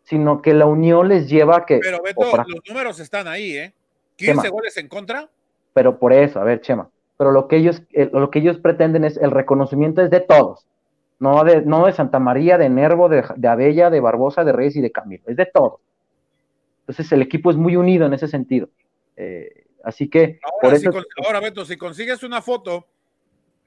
sino 0.04 0.42
que 0.42 0.54
la 0.54 0.66
unión 0.66 1.08
les 1.08 1.28
lleva 1.28 1.58
a 1.58 1.66
que... 1.66 1.78
Pero 1.78 2.02
Beto, 2.02 2.22
los 2.46 2.60
números 2.68 2.98
están 3.00 3.28
ahí, 3.28 3.56
¿eh? 3.56 3.74
¿Qué 4.16 4.26
15 4.26 4.34
más? 4.34 4.50
goles 4.50 4.76
en 4.76 4.88
contra. 4.88 5.28
pero 5.74 5.98
por 5.98 6.12
eso, 6.12 6.40
a 6.40 6.44
ver, 6.44 6.60
Chema, 6.60 6.90
pero 7.16 7.30
lo 7.30 7.46
que 7.46 7.56
ellos, 7.56 7.82
eh, 7.92 8.10
lo 8.12 8.30
que 8.30 8.40
ellos 8.40 8.58
pretenden 8.58 9.04
es 9.04 9.16
el 9.16 9.30
reconocimiento 9.30 10.02
es 10.02 10.10
de 10.10 10.20
todos, 10.20 10.66
no 11.20 11.44
de, 11.44 11.62
no 11.62 11.86
de 11.86 11.92
Santa 11.92 12.18
María, 12.18 12.58
de 12.58 12.68
Nervo, 12.68 13.08
de, 13.08 13.24
de 13.36 13.48
Abella, 13.48 13.90
de 13.90 14.00
Barbosa, 14.00 14.42
de 14.44 14.52
Reyes 14.52 14.76
y 14.76 14.80
de 14.80 14.90
Camilo, 14.90 15.22
es 15.26 15.36
de 15.36 15.46
todos. 15.46 15.80
Entonces 16.80 17.12
el 17.12 17.22
equipo 17.22 17.50
es 17.50 17.56
muy 17.56 17.76
unido 17.76 18.06
en 18.06 18.14
ese 18.14 18.26
sentido. 18.28 18.68
Eh, 19.16 19.66
así 19.84 20.08
que 20.08 20.40
por 20.60 20.70
Ahora, 20.70 20.78
si 20.78 20.84
eso 20.86 20.92
con- 20.92 21.04
ahora, 21.24 21.40
Beto, 21.40 21.64
si 21.64 21.76
consigues 21.76 22.22
una 22.24 22.40
foto 22.42 22.86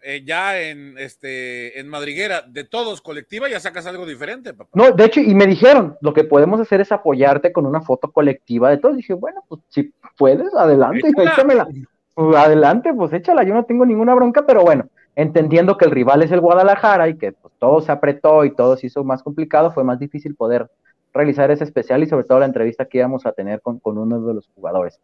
eh, 0.01 0.23
ya 0.25 0.59
en, 0.61 0.97
este, 0.97 1.79
en 1.79 1.87
Madriguera 1.87 2.41
de 2.41 2.63
todos 2.63 3.01
colectiva, 3.01 3.49
ya 3.49 3.59
sacas 3.59 3.85
algo 3.85 4.05
diferente, 4.05 4.53
papá. 4.53 4.69
No, 4.73 4.91
de 4.91 5.05
hecho, 5.05 5.19
y 5.19 5.33
me 5.35 5.47
dijeron, 5.47 5.97
lo 6.01 6.13
que 6.13 6.23
podemos 6.23 6.59
hacer 6.59 6.81
es 6.81 6.91
apoyarte 6.91 7.51
con 7.51 7.65
una 7.65 7.81
foto 7.81 8.11
colectiva 8.11 8.69
de 8.69 8.77
todos. 8.77 8.97
Dije, 8.97 9.13
bueno, 9.13 9.43
pues 9.47 9.61
si 9.69 9.93
puedes, 10.17 10.53
adelante, 10.53 11.07
Échala. 11.07 11.31
échamela. 11.31 11.67
Pues, 12.13 12.35
adelante, 12.35 12.93
pues 12.93 13.13
échala, 13.13 13.43
yo 13.43 13.53
no 13.53 13.63
tengo 13.65 13.85
ninguna 13.85 14.13
bronca, 14.13 14.45
pero 14.45 14.63
bueno, 14.63 14.87
entendiendo 15.15 15.77
que 15.77 15.85
el 15.85 15.91
rival 15.91 16.21
es 16.23 16.31
el 16.31 16.41
Guadalajara 16.41 17.07
y 17.07 17.17
que 17.17 17.31
pues, 17.31 17.53
todo 17.57 17.79
se 17.81 17.91
apretó 17.91 18.43
y 18.45 18.53
todo 18.53 18.75
se 18.77 18.87
hizo 18.87 19.03
más 19.03 19.23
complicado, 19.23 19.71
fue 19.71 19.83
más 19.83 19.99
difícil 19.99 20.35
poder 20.35 20.67
realizar 21.13 21.51
ese 21.51 21.63
especial 21.63 22.03
y 22.03 22.07
sobre 22.07 22.25
todo 22.25 22.39
la 22.39 22.45
entrevista 22.45 22.85
que 22.85 22.97
íbamos 22.97 23.25
a 23.25 23.31
tener 23.31 23.61
con, 23.61 23.79
con 23.79 23.97
uno 23.97 24.19
de 24.21 24.33
los 24.33 24.49
jugadores. 24.55 24.99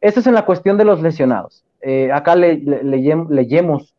Esto 0.00 0.20
es 0.20 0.26
en 0.26 0.34
la 0.34 0.44
cuestión 0.44 0.76
de 0.76 0.84
los 0.84 1.00
lesionados. 1.02 1.64
Eh, 1.80 2.10
acá 2.12 2.36
le, 2.36 2.58
le- 2.58 2.82
leyem- 2.84 3.28
leyemos. 3.28 3.94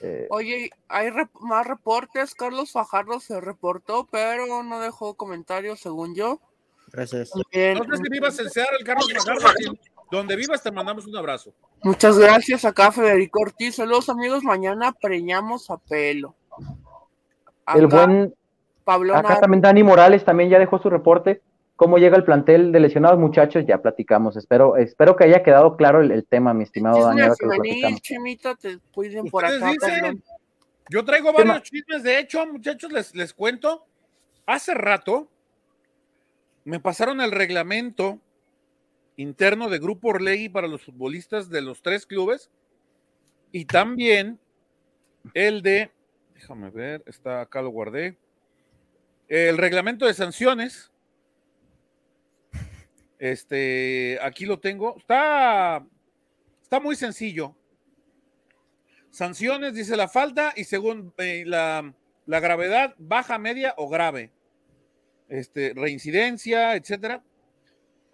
Eh, 0.00 0.26
Oye, 0.30 0.70
hay 0.88 1.08
rep- 1.10 1.30
más 1.40 1.66
reportes. 1.66 2.34
Carlos 2.34 2.72
Fajardo 2.72 3.20
se 3.20 3.40
reportó, 3.40 4.08
pero 4.10 4.62
no 4.62 4.80
dejó 4.80 5.14
comentarios, 5.14 5.80
según 5.80 6.14
yo. 6.14 6.40
Gracias. 6.92 7.30
Bien, 7.52 7.78
No 7.78 7.84
sé 7.84 8.02
si 8.02 8.08
vivas 8.10 8.38
en 8.38 8.50
Seattle, 8.50 8.84
Carlos 8.84 9.06
Fajardo, 9.12 9.50
si- 9.58 9.80
Donde 10.10 10.34
vivas, 10.34 10.62
te 10.62 10.72
mandamos 10.72 11.06
un 11.06 11.16
abrazo. 11.16 11.52
Muchas 11.82 12.18
gracias 12.18 12.64
acá, 12.64 12.90
Federico 12.90 13.40
Ortiz. 13.42 13.76
Saludos, 13.76 14.08
amigos. 14.08 14.42
Mañana 14.42 14.92
preñamos 14.92 15.70
a 15.70 15.76
pelo. 15.76 16.34
el 17.74 17.86
buen 17.86 18.34
Pablo 18.84 19.14
Acá 19.14 19.34
Nar- 19.34 19.40
también 19.40 19.60
Dani 19.60 19.84
Morales 19.84 20.24
también 20.24 20.50
ya 20.50 20.58
dejó 20.58 20.78
su 20.80 20.90
reporte. 20.90 21.42
¿Cómo 21.80 21.96
llega 21.96 22.14
el 22.18 22.24
plantel 22.24 22.72
de 22.72 22.80
lesionados, 22.80 23.18
muchachos? 23.18 23.64
Ya 23.66 23.80
platicamos. 23.80 24.36
Espero, 24.36 24.76
espero 24.76 25.16
que 25.16 25.24
haya 25.24 25.42
quedado 25.42 25.78
claro 25.78 26.02
el, 26.02 26.10
el 26.10 26.26
tema, 26.26 26.52
mi 26.52 26.64
estimado 26.64 26.96
Chisme 26.96 27.08
Dani. 27.08 27.20
ahora 27.22 27.34
que 27.40 27.46
lo 27.46 27.52
femenil, 27.52 27.72
platicamos. 27.72 28.02
Chemita, 28.02 28.54
te 28.54 28.78
cuiden 28.92 29.24
por 29.30 29.46
acá. 29.46 29.70
dicen. 29.70 30.22
Yo 30.90 31.02
traigo 31.06 31.32
varios 31.32 31.62
chismes. 31.62 32.02
De 32.02 32.18
hecho, 32.18 32.46
muchachos, 32.46 32.92
les, 32.92 33.14
les 33.14 33.32
cuento. 33.32 33.86
Hace 34.44 34.74
rato 34.74 35.30
me 36.66 36.80
pasaron 36.80 37.22
el 37.22 37.32
reglamento 37.32 38.18
interno 39.16 39.70
de 39.70 39.78
Grupo 39.78 40.08
Orlegui 40.08 40.50
para 40.50 40.68
los 40.68 40.84
futbolistas 40.84 41.48
de 41.48 41.62
los 41.62 41.80
tres 41.80 42.04
clubes 42.04 42.50
y 43.52 43.64
también 43.64 44.38
el 45.32 45.62
de, 45.62 45.90
déjame 46.34 46.68
ver, 46.68 47.02
está 47.06 47.40
acá 47.40 47.62
lo 47.62 47.70
guardé, 47.70 48.18
el 49.28 49.56
reglamento 49.56 50.04
de 50.04 50.12
sanciones. 50.12 50.89
Este, 53.20 54.18
aquí 54.22 54.46
lo 54.46 54.58
tengo. 54.58 54.96
Está, 54.96 55.86
está 56.62 56.80
muy 56.80 56.96
sencillo. 56.96 57.54
Sanciones, 59.10 59.74
dice 59.74 59.96
la 59.96 60.08
falta, 60.08 60.54
y 60.56 60.64
según 60.64 61.12
eh, 61.18 61.44
la, 61.46 61.92
la 62.26 62.40
gravedad, 62.40 62.94
baja, 62.98 63.38
media 63.38 63.74
o 63.76 63.88
grave. 63.88 64.30
Este, 65.28 65.74
reincidencia, 65.76 66.74
etcétera. 66.74 67.22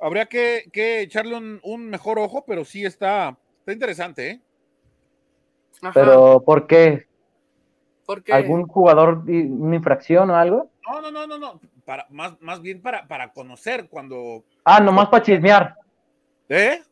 Habría 0.00 0.26
que, 0.26 0.64
que 0.72 1.02
echarle 1.02 1.36
un, 1.36 1.61
un 1.62 1.88
mejor 1.88 2.18
ojo, 2.18 2.44
pero 2.44 2.64
sí 2.64 2.84
está, 2.84 3.38
está 3.61 3.72
interesante, 3.72 4.30
¿eh? 4.30 4.40
Ajá, 5.82 5.92
Pero, 5.94 6.42
¿por 6.44 6.66
qué? 6.66 7.07
¿Algún 8.30 8.66
jugador, 8.66 9.24
y- 9.28 9.42
una 9.42 9.76
infracción 9.76 10.30
o 10.30 10.36
algo? 10.36 10.70
No, 10.88 11.00
no, 11.00 11.11
no, 11.11 11.26
no, 11.26 11.38
no. 11.38 11.61
Para, 11.84 12.07
más, 12.11 12.40
más 12.40 12.61
bien 12.61 12.80
para, 12.82 13.07
para 13.07 13.32
conocer 13.32 13.88
cuando. 13.88 14.44
Ah, 14.68 14.80
nomás 14.80 15.08
para 15.08 15.22
chismear. 15.22 15.76
¿Eh? 16.48 16.82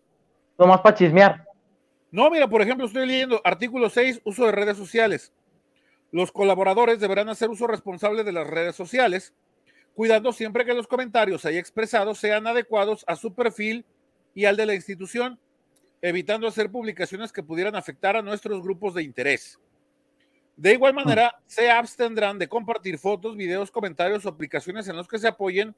Nomás 0.56 0.80
para 0.80 0.94
chismear. 0.94 1.44
No, 2.12 2.30
mira, 2.30 2.46
por 2.46 2.62
ejemplo, 2.62 2.86
estoy 2.86 3.04
leyendo 3.04 3.40
artículo 3.42 3.90
6, 3.90 4.20
uso 4.22 4.46
de 4.46 4.52
redes 4.52 4.76
sociales. 4.76 5.32
Los 6.12 6.30
colaboradores 6.30 7.00
deberán 7.00 7.28
hacer 7.28 7.50
uso 7.50 7.66
responsable 7.66 8.22
de 8.22 8.30
las 8.30 8.46
redes 8.46 8.76
sociales, 8.76 9.34
cuidando 9.96 10.32
siempre 10.32 10.64
que 10.64 10.72
los 10.72 10.86
comentarios 10.86 11.44
ahí 11.46 11.58
expresados 11.58 12.18
sean 12.18 12.46
adecuados 12.46 13.04
a 13.08 13.16
su 13.16 13.34
perfil 13.34 13.84
y 14.36 14.44
al 14.44 14.56
de 14.56 14.66
la 14.66 14.76
institución, 14.76 15.40
evitando 16.00 16.46
hacer 16.46 16.70
publicaciones 16.70 17.32
que 17.32 17.42
pudieran 17.42 17.74
afectar 17.74 18.16
a 18.16 18.22
nuestros 18.22 18.62
grupos 18.62 18.94
de 18.94 19.02
interés. 19.02 19.58
De 20.56 20.74
igual 20.74 20.94
manera, 20.94 21.34
se 21.48 21.68
abstendrán 21.72 22.38
de 22.38 22.46
compartir 22.46 22.98
fotos, 22.98 23.36
videos, 23.36 23.72
comentarios 23.72 24.24
o 24.24 24.28
aplicaciones 24.28 24.86
en 24.86 24.94
los 24.94 25.08
que 25.08 25.18
se 25.18 25.26
apoyen 25.26 25.74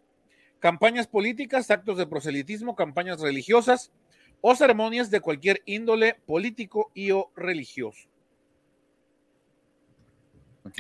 campañas 0.59 1.07
políticas, 1.07 1.71
actos 1.71 1.99
de 1.99 2.07
proselitismo, 2.07 2.75
campañas 2.75 3.21
religiosas, 3.21 3.93
o 4.41 4.55
ceremonias 4.55 5.11
de 5.11 5.21
cualquier 5.21 5.63
índole 5.65 6.17
político 6.27 6.91
y 6.95 7.11
o 7.11 7.31
religioso. 7.35 8.09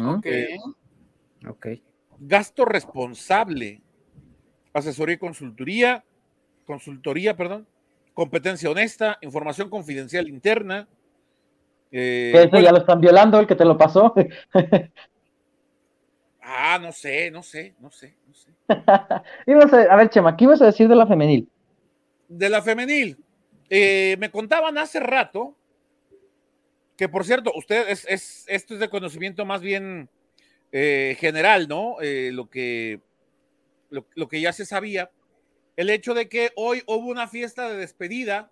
Ok. 0.04 0.26
eh, 0.26 0.58
Ok. 1.48 1.66
Gasto 2.18 2.64
responsable, 2.64 3.82
asesoría 4.72 5.14
y 5.16 5.18
consultoría, 5.18 6.04
consultoría, 6.64 7.36
perdón, 7.36 7.66
competencia 8.14 8.70
honesta, 8.70 9.18
información 9.20 9.68
confidencial 9.68 10.28
interna. 10.28 10.88
eh, 11.90 12.32
eso 12.34 12.50
bueno, 12.50 12.64
ya 12.64 12.72
lo 12.72 12.78
están 12.78 13.00
violando, 13.00 13.38
el 13.38 13.46
que 13.46 13.54
te 13.54 13.64
lo 13.64 13.76
pasó. 13.76 14.14
Ah, 16.48 16.78
no 16.80 16.92
sé, 16.92 17.30
no 17.30 17.42
sé, 17.42 17.74
no 17.80 17.90
sé, 17.90 18.16
no 18.26 18.34
sé. 18.34 18.50
A, 18.68 19.22
a 19.90 19.96
ver, 19.96 20.10
Chema, 20.10 20.36
¿qué 20.36 20.44
ibas 20.44 20.62
a 20.62 20.66
decir 20.66 20.88
de 20.88 20.94
la 20.94 21.06
femenil? 21.06 21.48
de 22.28 22.48
la 22.48 22.62
femenil, 22.62 23.18
eh, 23.70 24.16
me 24.18 24.30
contaban 24.30 24.78
hace 24.78 25.00
rato 25.00 25.56
que, 26.96 27.08
por 27.08 27.24
cierto, 27.24 27.52
usted 27.54 27.88
es, 27.88 28.46
esto 28.48 28.74
es 28.74 28.80
de 28.80 28.88
conocimiento 28.88 29.44
más 29.44 29.60
bien 29.60 30.08
eh, 30.72 31.16
general, 31.18 31.68
¿no? 31.68 31.96
Eh, 32.00 32.30
lo, 32.32 32.48
que, 32.48 33.00
lo, 33.90 34.28
que 34.28 34.40
ya 34.40 34.52
se 34.52 34.64
sabía, 34.64 35.10
el 35.76 35.90
hecho 35.90 36.14
de 36.14 36.28
que 36.28 36.52
hoy 36.56 36.82
hubo 36.86 37.08
una 37.08 37.28
fiesta 37.28 37.68
de 37.68 37.76
despedida 37.76 38.50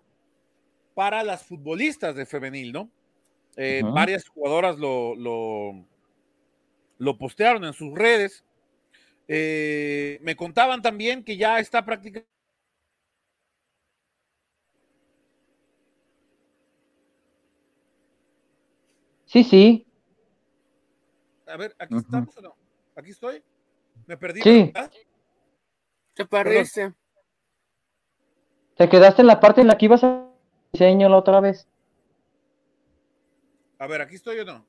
para 0.93 1.23
las 1.23 1.43
futbolistas 1.43 2.15
de 2.15 2.25
femenil, 2.25 2.71
¿no? 2.71 2.89
Varias 3.93 4.27
jugadoras 4.27 4.77
lo, 4.77 5.15
lo, 5.15 5.85
lo, 6.97 7.17
postearon 7.17 7.65
en 7.65 7.73
sus 7.73 7.93
redes. 7.93 8.43
me 9.27 10.35
contaban 10.35 10.81
también 10.81 11.23
que 11.23 11.37
ya 11.37 11.59
está 11.59 11.83
prácticamente 11.85 12.35
Sí, 19.35 19.43
sí. 19.43 19.85
A 21.45 21.57
ver, 21.57 21.75
¿aquí 21.77 21.93
estamos 21.97 22.37
o 22.37 22.41
no? 22.41 22.55
¿Aquí 22.95 23.11
estoy? 23.11 23.43
¿Me 24.05 24.15
perdí? 24.15 24.41
Sí. 24.41 24.71
Te 26.13 26.25
perdiste. 26.25 26.93
Te 28.77 28.87
quedaste 28.87 29.21
en 29.21 29.27
la 29.27 29.41
parte 29.41 29.59
en 29.59 29.67
la 29.67 29.77
que 29.77 29.85
ibas 29.85 30.05
a 30.05 30.29
diseño 30.71 31.09
la 31.09 31.17
otra 31.17 31.41
vez. 31.41 31.67
A 33.77 33.87
ver, 33.87 34.01
¿aquí 34.01 34.15
estoy 34.15 34.39
o 34.39 34.45
no? 34.45 34.65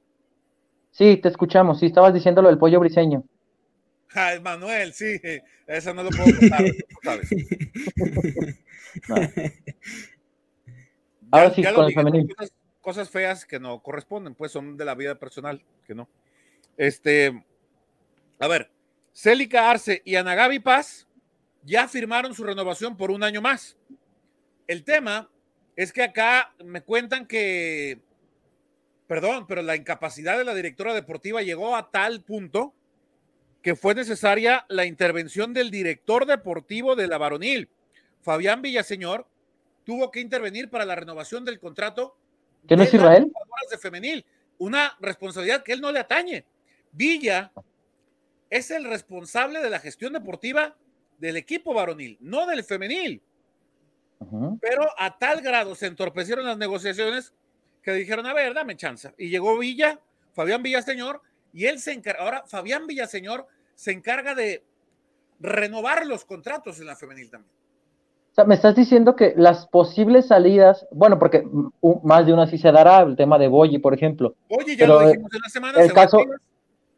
Sí, 0.97 1.18
te 1.18 1.28
escuchamos. 1.28 1.78
Sí, 1.78 1.86
estabas 1.86 2.14
diciendo 2.14 2.40
lo 2.40 2.49
del 2.49 2.57
pollo 2.57 2.80
briseño. 2.80 3.22
Ay, 4.14 4.40
Manuel, 4.40 4.94
sí. 4.94 5.20
Eso 5.66 5.92
no 5.92 6.03
lo 6.03 6.09
puedo 6.09 6.34
contar, 6.38 6.64
sabes. 7.03 7.28
Ahora 11.30 11.51
sí, 11.51 11.62
con 11.62 11.84
el 11.84 11.92
femenino 11.92 12.34
cosas 12.80 13.11
feas 13.11 13.44
que 13.44 13.61
no 13.61 13.82
corresponden, 13.82 14.34
pues 14.34 14.53
son 14.53 14.76
de 14.76 14.84
la 14.86 14.94
vida 14.94 15.16
personal, 15.16 15.61
que 15.86 15.94
no. 15.94 16.09
Este, 16.78 17.44
a 18.38 18.47
ver, 18.47 18.70
Célica 19.12 19.68
Arce 19.68 20.03
y 20.05 20.14
Anagabi 20.14 20.61
Paz 20.61 21.09
ya 21.64 21.88
firmaron 21.88 22.32
su 22.32 22.44
renovación 22.44 22.97
por 22.97 23.11
un 23.11 23.22
año 23.24 23.42
más. 23.42 23.76
El 24.68 24.84
tema 24.84 25.28
es 25.74 25.92
que 25.92 26.05
acá 26.05 26.55
me 26.64 26.80
cuentan 26.80 27.26
que, 27.26 27.99
perdón, 29.07 29.47
pero 29.47 29.63
la 29.63 29.77
incapacidad 29.77 30.39
de 30.39 30.45
la 30.45 30.55
directora 30.55 30.95
deportiva 30.95 31.43
llegó 31.43 31.77
a 31.77 31.91
tal 31.91 32.23
punto 32.23 32.75
que 33.63 33.75
fue 33.75 33.95
necesaria 33.95 34.65
la 34.69 34.85
intervención 34.85 35.53
del 35.53 35.71
director 35.71 36.27
deportivo 36.27 36.95
de 36.95 37.09
la 37.09 37.19
varonil, 37.19 37.69
Fabián 38.23 38.63
Villaseñor, 38.63 39.27
tuvo 39.85 40.11
que 40.11 40.21
intervenir 40.21 40.69
para 40.71 40.85
la 40.85 40.95
renovación 40.95 41.45
del 41.45 41.59
contrato 41.59 42.17
¿Que 42.67 42.77
no 42.77 42.83
es 42.83 42.93
Israel? 42.93 43.33
De 43.71 43.79
femenil, 43.79 44.25
una 44.59 44.97
responsabilidad 45.01 45.63
que 45.63 45.73
él 45.73 45.81
no 45.81 45.93
le 45.93 46.01
atañe. 46.01 46.45
Villa 46.93 47.53
es 48.51 48.71
el 48.71 48.85
responsable 48.85 49.61
de 49.61 49.71
la 49.71 49.81
gestión 49.81 50.13
deportiva 50.13 50.77
del 51.19 51.37
equipo 51.37 51.75
varonil, 51.75 52.17
no 52.21 52.47
del 52.47 52.65
femenil. 52.65 53.23
Pero 54.61 54.89
a 54.99 55.19
tal 55.19 55.41
grado 55.41 55.75
se 55.75 55.87
entorpecieron 55.87 56.47
las 56.47 56.57
negociaciones 56.57 57.35
que 57.87 57.93
dijeron, 57.93 58.26
a 58.26 58.34
ver, 58.34 58.53
dame 58.53 58.76
chance. 58.76 59.14
Y 59.16 59.30
llegó 59.30 59.59
Villa, 59.59 59.99
Fabián 60.34 60.62
Villaseñor, 60.62 61.22
y 61.55 61.64
él 61.64 61.78
se 61.78 61.93
encarga, 61.93 62.22
ahora 62.22 62.45
Fabián 62.47 62.87
Villaseñor 62.87 63.47
se 63.74 63.93
encarga 63.93 64.34
de 64.34 64.62
renovar 65.41 66.07
los 66.07 66.26
contratos 66.26 66.78
en 66.80 66.87
la 66.87 66.97
femenil 66.97 67.30
también 67.30 67.57
sea, 68.37 68.45
me 68.45 68.55
estás 68.55 68.76
diciendo 68.76 69.16
que 69.16 69.32
las 69.34 69.66
posibles 69.66 70.26
salidas, 70.26 70.87
bueno, 70.93 71.18
porque 71.18 71.45
más 72.05 72.26
de 72.26 72.34
una 72.34 72.47
sí 72.47 72.59
se 72.59 72.70
dará, 72.70 73.01
el 73.01 73.16
tema 73.16 73.39
de 73.39 73.49
Boyi, 73.49 73.78
por 73.78 73.95
ejemplo. 73.95 74.34
Oye, 74.51 74.76
ya 74.76 74.87
lo 74.87 75.01
eh, 75.01 75.07
dijimos 75.07 75.32
en 75.34 75.41
la 75.41 75.49
semana. 75.49 75.80
El 75.80 75.93
caso, 75.95 76.18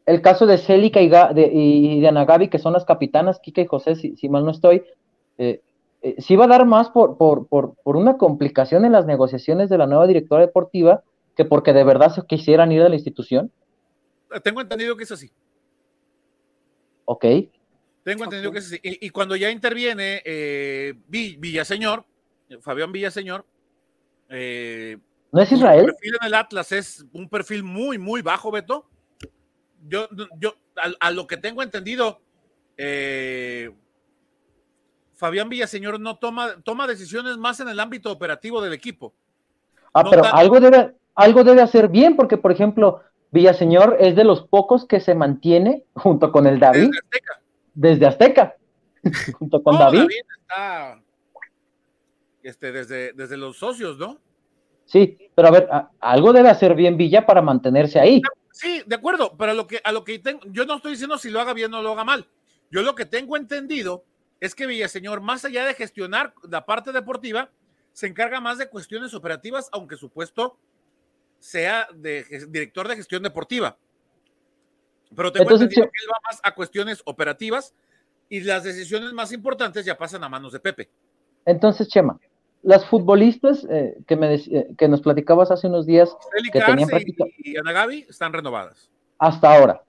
el 0.05 0.21
caso 0.21 0.45
de 0.45 0.57
Célica 0.57 0.99
y, 0.99 1.07
de, 1.07 1.49
y 1.53 2.01
de 2.01 2.07
Anagabi, 2.09 2.49
que 2.49 2.59
son 2.59 2.73
las 2.73 2.83
capitanas, 2.83 3.39
Kika 3.39 3.61
y 3.61 3.67
José, 3.67 3.95
si, 3.95 4.29
mal 4.29 4.43
no 4.43 4.51
estoy, 4.51 4.83
eh, 5.37 5.61
eh, 6.01 6.15
sí 6.19 6.35
va 6.35 6.45
a 6.45 6.49
dar 6.49 6.65
más 6.65 6.89
por, 6.89 7.17
por, 7.17 7.47
por, 7.47 7.75
por, 7.83 7.97
una 7.97 8.17
complicación 8.17 8.85
en 8.85 8.93
las 8.93 9.05
negociaciones 9.05 9.69
de 9.69 9.77
la 9.77 9.87
nueva 9.87 10.07
directora 10.07 10.45
deportiva 10.45 11.03
que 11.35 11.45
porque 11.45 11.73
de 11.73 11.83
verdad 11.83 12.13
se 12.13 12.25
quisieran 12.25 12.71
ir 12.71 12.81
a 12.81 12.89
la 12.89 12.95
institución. 12.95 13.51
Tengo 14.43 14.61
entendido 14.61 14.95
que 14.95 15.03
es 15.03 15.11
así. 15.11 15.31
Ok. 17.05 17.25
Tengo 18.03 18.23
entendido 18.23 18.51
que 18.51 18.61
sí. 18.61 18.79
Y, 18.83 19.09
cuando 19.09 19.35
ya 19.35 19.49
interviene 19.49 20.21
eh, 20.25 20.93
Villaseñor, 21.07 22.05
Fabián 22.61 22.91
Villaseñor, 22.91 23.45
eh, 24.29 24.97
¿no 25.31 25.41
es 25.41 25.51
Israel? 25.51 25.79
El 25.81 25.85
perfil 25.87 26.15
en 26.21 26.27
el 26.27 26.33
Atlas 26.33 26.71
es 26.71 27.05
un 27.13 27.29
perfil 27.29 27.63
muy, 27.63 27.97
muy 27.97 28.21
bajo, 28.21 28.51
Beto. 28.51 28.87
Yo, 29.87 30.07
yo 30.37 30.55
a, 30.99 31.11
lo 31.11 31.27
que 31.27 31.37
tengo 31.37 31.63
entendido, 31.63 32.21
eh, 32.77 33.71
Fabián 35.19 35.49
Villaseñor 35.49 35.99
no 35.99 36.17
toma, 36.17 36.61
toma 36.63 36.87
decisiones 36.87 37.37
más 37.37 37.59
en 37.59 37.67
el 37.67 37.81
ámbito 37.81 38.09
operativo 38.09 38.61
del 38.61 38.71
equipo. 38.71 39.13
Ah, 39.93 40.05
pero 40.09 40.23
algo 40.23 40.61
debe, 40.61 40.95
algo 41.13 41.43
debe 41.43 41.61
hacer 41.61 41.89
bien, 41.89 42.15
porque, 42.15 42.37
por 42.37 42.53
ejemplo, 42.53 43.01
Villaseñor 43.31 43.97
es 43.99 44.15
de 44.15 44.23
los 44.23 44.47
pocos 44.47 44.87
que 44.87 45.01
se 45.01 45.15
mantiene 45.15 45.83
junto 45.93 46.31
con 46.31 46.47
el 46.47 46.57
David 46.57 46.91
desde 47.73 48.05
Azteca, 48.05 48.55
junto 49.37 49.61
con 49.61 49.77
David. 49.77 49.99
David 49.99 50.21
está 50.39 51.01
este, 52.41 52.71
desde, 52.71 53.11
desde 53.11 53.35
los 53.35 53.57
socios, 53.57 53.97
¿no? 53.97 54.17
Sí, 54.85 55.17
pero 55.35 55.49
a 55.49 55.51
ver, 55.51 55.69
algo 55.99 56.31
debe 56.31 56.49
hacer 56.49 56.75
bien 56.75 56.95
Villa 56.95 57.25
para 57.25 57.41
mantenerse 57.41 57.99
ahí. 57.99 58.21
Sí, 58.53 58.83
de 58.85 58.95
acuerdo, 58.95 59.35
pero 59.37 59.51
a 59.51 59.53
lo 59.53 59.67
que, 59.67 59.81
a 59.83 59.91
lo 59.91 60.05
que 60.05 60.17
tengo, 60.19 60.39
yo 60.45 60.65
no 60.65 60.77
estoy 60.77 60.91
diciendo 60.91 61.17
si 61.17 61.29
lo 61.29 61.41
haga 61.41 61.53
bien 61.53 61.73
o 61.73 61.81
lo 61.81 61.91
haga 61.91 62.05
mal. 62.05 62.25
Yo 62.71 62.83
lo 62.83 62.95
que 62.95 63.05
tengo 63.05 63.35
entendido 63.35 64.05
es 64.39 64.55
que 64.55 64.67
Villaseñor, 64.67 65.21
más 65.21 65.45
allá 65.45 65.65
de 65.65 65.73
gestionar 65.73 66.33
la 66.49 66.65
parte 66.65 66.91
deportiva, 66.91 67.49
se 67.93 68.07
encarga 68.07 68.39
más 68.39 68.57
de 68.57 68.69
cuestiones 68.69 69.13
operativas, 69.13 69.69
aunque 69.71 69.97
su 69.97 70.09
puesto 70.09 70.57
sea 71.39 71.87
de 71.93 72.25
director 72.49 72.87
de 72.87 72.95
gestión 72.95 73.23
deportiva. 73.23 73.77
Pero 75.15 75.31
tengo 75.31 75.51
entendido 75.51 75.83
que 75.83 76.03
él 76.03 76.09
va 76.11 76.19
más 76.29 76.39
a 76.43 76.53
cuestiones 76.53 77.01
operativas 77.05 77.73
y 78.29 78.41
las 78.41 78.63
decisiones 78.63 79.11
más 79.11 79.31
importantes 79.31 79.85
ya 79.85 79.97
pasan 79.97 80.23
a 80.23 80.29
manos 80.29 80.53
de 80.53 80.59
Pepe. 80.59 80.89
Entonces, 81.45 81.87
Chema, 81.87 82.19
las 82.61 82.85
futbolistas 82.85 83.65
eh, 83.69 83.97
que, 84.07 84.15
me 84.15 84.35
eh, 84.35 84.67
que 84.77 84.87
nos 84.87 85.01
platicabas 85.01 85.49
hace 85.51 85.67
unos 85.67 85.85
días 85.85 86.15
que 86.51 86.61
tenían 86.61 86.89
práctica... 86.89 87.25
y, 87.37 87.57
Ana 87.57 87.71
Gaby 87.71 88.05
están 88.09 88.33
renovadas. 88.33 88.89
Hasta 89.17 89.53
ahora. 89.53 89.83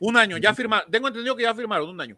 Un 0.00 0.16
año, 0.16 0.38
ya 0.38 0.54
firmaron. 0.54 0.90
Tengo 0.90 1.08
entendido 1.08 1.36
que 1.36 1.42
ya 1.42 1.54
firmaron 1.54 1.88
un 1.88 2.00
año. 2.00 2.16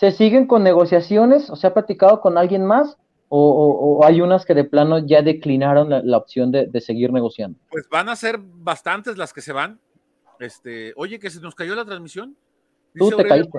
¿Se 0.00 0.12
siguen 0.12 0.46
con 0.46 0.62
negociaciones? 0.64 1.50
¿O 1.50 1.56
se 1.56 1.66
ha 1.66 1.74
platicado 1.74 2.22
con 2.22 2.38
alguien 2.38 2.64
más? 2.64 2.96
¿O, 3.28 4.00
hay 4.02 4.22
unas 4.22 4.46
que 4.46 4.54
de 4.54 4.64
plano 4.64 4.98
ya 4.98 5.20
declinaron 5.20 5.90
la, 5.90 6.16
opción 6.16 6.50
de, 6.50 6.66
de, 6.66 6.80
seguir 6.80 7.12
negociando? 7.12 7.58
Pues 7.68 7.86
van 7.90 8.08
a 8.08 8.16
ser 8.16 8.38
bastantes 8.40 9.18
las 9.18 9.34
que 9.34 9.42
se 9.42 9.52
van. 9.52 9.78
Este, 10.38 10.94
oye, 10.96 11.18
que 11.18 11.28
se 11.28 11.38
nos 11.40 11.54
cayó 11.54 11.74
la 11.74 11.84
transmisión. 11.84 12.34
Tú 12.94 13.10
te 13.10 13.26
caíste. 13.26 13.58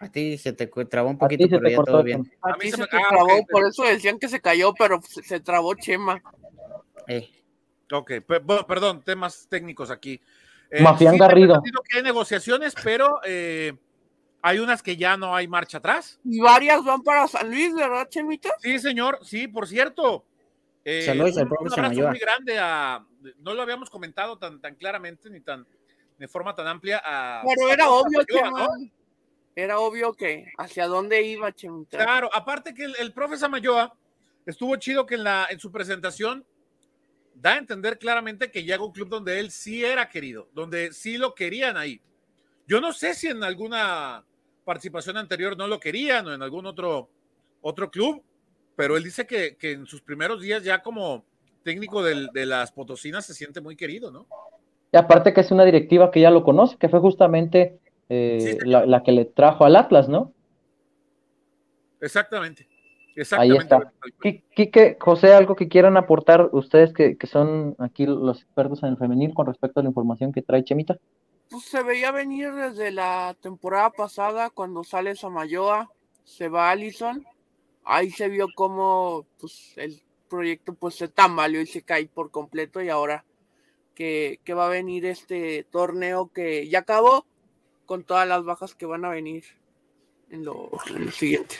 A 0.00 0.10
ti 0.10 0.36
se 0.38 0.52
te 0.52 0.66
trabó 0.66 1.10
un 1.10 1.18
poquito, 1.18 1.46
pero 1.48 1.68
ya 1.68 1.84
todo 1.84 2.02
bien. 2.02 2.28
A, 2.42 2.56
mí 2.56 2.68
se, 2.68 2.76
me 2.76 2.86
trabó, 2.88 3.46
por 3.48 3.64
eso 3.64 3.84
decían 3.84 4.18
que 4.18 4.26
se 4.26 4.40
cayó, 4.40 4.74
pero 4.76 5.00
se, 5.02 5.38
trabó 5.38 5.76
Chema. 5.76 6.20
Eh. 7.06 7.30
Ok, 7.92 8.10
perdón, 8.66 9.04
temas 9.04 9.46
técnicos 9.48 9.92
aquí. 9.92 10.20
Eh, 10.68 10.82
Mafián 10.82 11.16
Garrido. 11.16 11.62
Que 11.88 11.98
hay 11.98 12.02
negociaciones, 12.02 12.74
pero 12.82 13.20
eh, 13.24 13.72
hay 14.42 14.58
unas 14.58 14.82
que 14.82 14.96
ya 14.96 15.16
no 15.16 15.34
hay 15.34 15.48
marcha 15.48 15.78
atrás. 15.78 16.20
Y 16.24 16.40
varias 16.40 16.84
van 16.84 17.02
para 17.02 17.26
San 17.26 17.50
Luis, 17.50 17.74
¿verdad, 17.74 18.08
Chemita? 18.08 18.50
Sí, 18.60 18.78
señor, 18.78 19.18
sí, 19.22 19.48
por 19.48 19.66
cierto. 19.66 20.24
Eh, 20.84 21.02
Saludos 21.02 21.36
un, 21.36 21.48
un 21.60 21.72
abrazo 21.72 22.08
muy 22.08 22.18
grande 22.18 22.58
a, 22.58 23.04
no 23.38 23.54
lo 23.54 23.62
habíamos 23.62 23.90
comentado 23.90 24.38
tan, 24.38 24.60
tan 24.60 24.76
claramente 24.76 25.28
ni 25.30 25.40
tan 25.40 25.66
de 26.18 26.28
forma 26.28 26.54
tan 26.54 26.66
amplia 26.66 27.02
a. 27.04 27.42
Pero 27.44 27.68
era 27.70 27.90
obvio 27.90 28.24
que 28.24 28.40
era 29.56 29.78
obvio 29.78 30.12
que 30.12 30.52
hacia 30.58 30.86
dónde 30.86 31.22
iba 31.22 31.50
Chemita. 31.52 31.98
Claro, 31.98 32.30
aparte 32.32 32.74
que 32.74 32.84
el, 32.84 32.94
el 32.98 33.12
profe 33.12 33.36
Samayoa 33.38 33.96
estuvo 34.44 34.76
chido 34.76 35.06
que 35.06 35.14
en 35.16 35.24
la 35.24 35.46
en 35.50 35.58
su 35.58 35.72
presentación 35.72 36.46
da 37.34 37.54
a 37.54 37.58
entender 37.58 37.98
claramente 37.98 38.50
que 38.50 38.64
llega 38.64 38.84
un 38.84 38.92
club 38.92 39.08
donde 39.08 39.40
él 39.40 39.50
sí 39.50 39.84
era 39.84 40.08
querido, 40.08 40.48
donde 40.52 40.92
sí 40.92 41.18
lo 41.18 41.34
querían 41.34 41.76
ahí. 41.76 42.00
Yo 42.66 42.80
no 42.80 42.92
sé 42.92 43.14
si 43.14 43.28
en 43.28 43.42
alguna 43.44 44.24
participación 44.64 45.16
anterior 45.16 45.56
no 45.56 45.68
lo 45.68 45.78
querían 45.78 46.26
o 46.26 46.34
en 46.34 46.42
algún 46.42 46.66
otro, 46.66 47.08
otro 47.60 47.90
club, 47.90 48.22
pero 48.74 48.96
él 48.96 49.04
dice 49.04 49.26
que, 49.26 49.56
en 49.60 49.86
sus 49.86 50.02
primeros 50.02 50.40
días 50.40 50.62
ya 50.62 50.82
como 50.82 51.24
técnico 51.62 52.02
de 52.02 52.46
las 52.46 52.72
Potosinas 52.72 53.26
se 53.26 53.34
siente 53.34 53.60
muy 53.60 53.76
querido, 53.76 54.10
¿no? 54.10 54.26
Y 54.92 54.96
aparte 54.96 55.34
que 55.34 55.40
es 55.40 55.50
una 55.50 55.64
directiva 55.64 56.10
que 56.10 56.20
ya 56.20 56.30
lo 56.30 56.44
conoce, 56.44 56.76
que 56.78 56.88
fue 56.88 57.00
justamente 57.00 57.78
eh, 58.08 58.58
la, 58.64 59.02
que 59.02 59.12
le 59.12 59.24
trajo 59.24 59.64
al 59.64 59.76
Atlas, 59.76 60.08
¿no? 60.08 60.32
Exactamente. 62.00 62.68
Ahí 63.32 63.56
está. 63.56 63.92
Quique, 64.54 64.96
José, 65.00 65.32
algo 65.32 65.56
que 65.56 65.68
quieran 65.68 65.96
aportar 65.96 66.50
ustedes 66.52 66.92
que, 66.92 67.16
son 67.26 67.74
aquí 67.78 68.06
los 68.06 68.42
expertos 68.42 68.82
en 68.82 68.90
el 68.90 68.96
femenil 68.98 69.32
con 69.34 69.46
respecto 69.46 69.80
a 69.80 69.82
la 69.82 69.88
información 69.88 70.32
que 70.32 70.42
trae 70.42 70.64
Chemita. 70.64 70.98
Pues 71.50 71.64
se 71.64 71.82
veía 71.82 72.10
venir 72.10 72.52
desde 72.52 72.90
la 72.90 73.36
temporada 73.40 73.90
pasada 73.90 74.50
cuando 74.50 74.82
sale 74.82 75.14
Samayoa, 75.14 75.90
se 76.24 76.48
va 76.48 76.70
Allison, 76.70 77.24
ahí 77.84 78.10
se 78.10 78.28
vio 78.28 78.48
como 78.54 79.26
pues, 79.38 79.72
el 79.76 80.02
proyecto 80.28 80.74
pues 80.74 80.96
se 80.96 81.08
tambaleó 81.08 81.60
y 81.60 81.66
se 81.66 81.82
cae 81.82 82.06
por 82.06 82.30
completo 82.30 82.82
y 82.82 82.88
ahora 82.88 83.24
que, 83.94 84.40
va 84.50 84.66
a 84.66 84.70
venir 84.70 85.06
este 85.06 85.64
torneo 85.70 86.30
que 86.32 86.68
ya 86.68 86.80
acabó 86.80 87.26
con 87.86 88.04
todas 88.04 88.28
las 88.28 88.44
bajas 88.44 88.74
que 88.74 88.86
van 88.86 89.04
a 89.04 89.10
venir 89.10 89.44
en 90.30 90.44
lo 90.44 90.70
siguiente. 91.12 91.56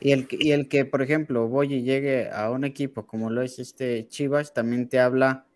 Y 0.00 0.12
el, 0.12 0.26
y 0.30 0.52
el 0.52 0.68
que, 0.68 0.84
por 0.84 1.02
ejemplo, 1.02 1.46
Boyi 1.46 1.82
llegue 1.82 2.30
a 2.30 2.50
un 2.50 2.64
equipo 2.64 3.06
como 3.06 3.30
lo 3.30 3.42
es 3.42 3.58
este 3.58 4.08
Chivas, 4.08 4.52
también 4.52 4.88
te 4.88 4.98
habla 4.98 5.46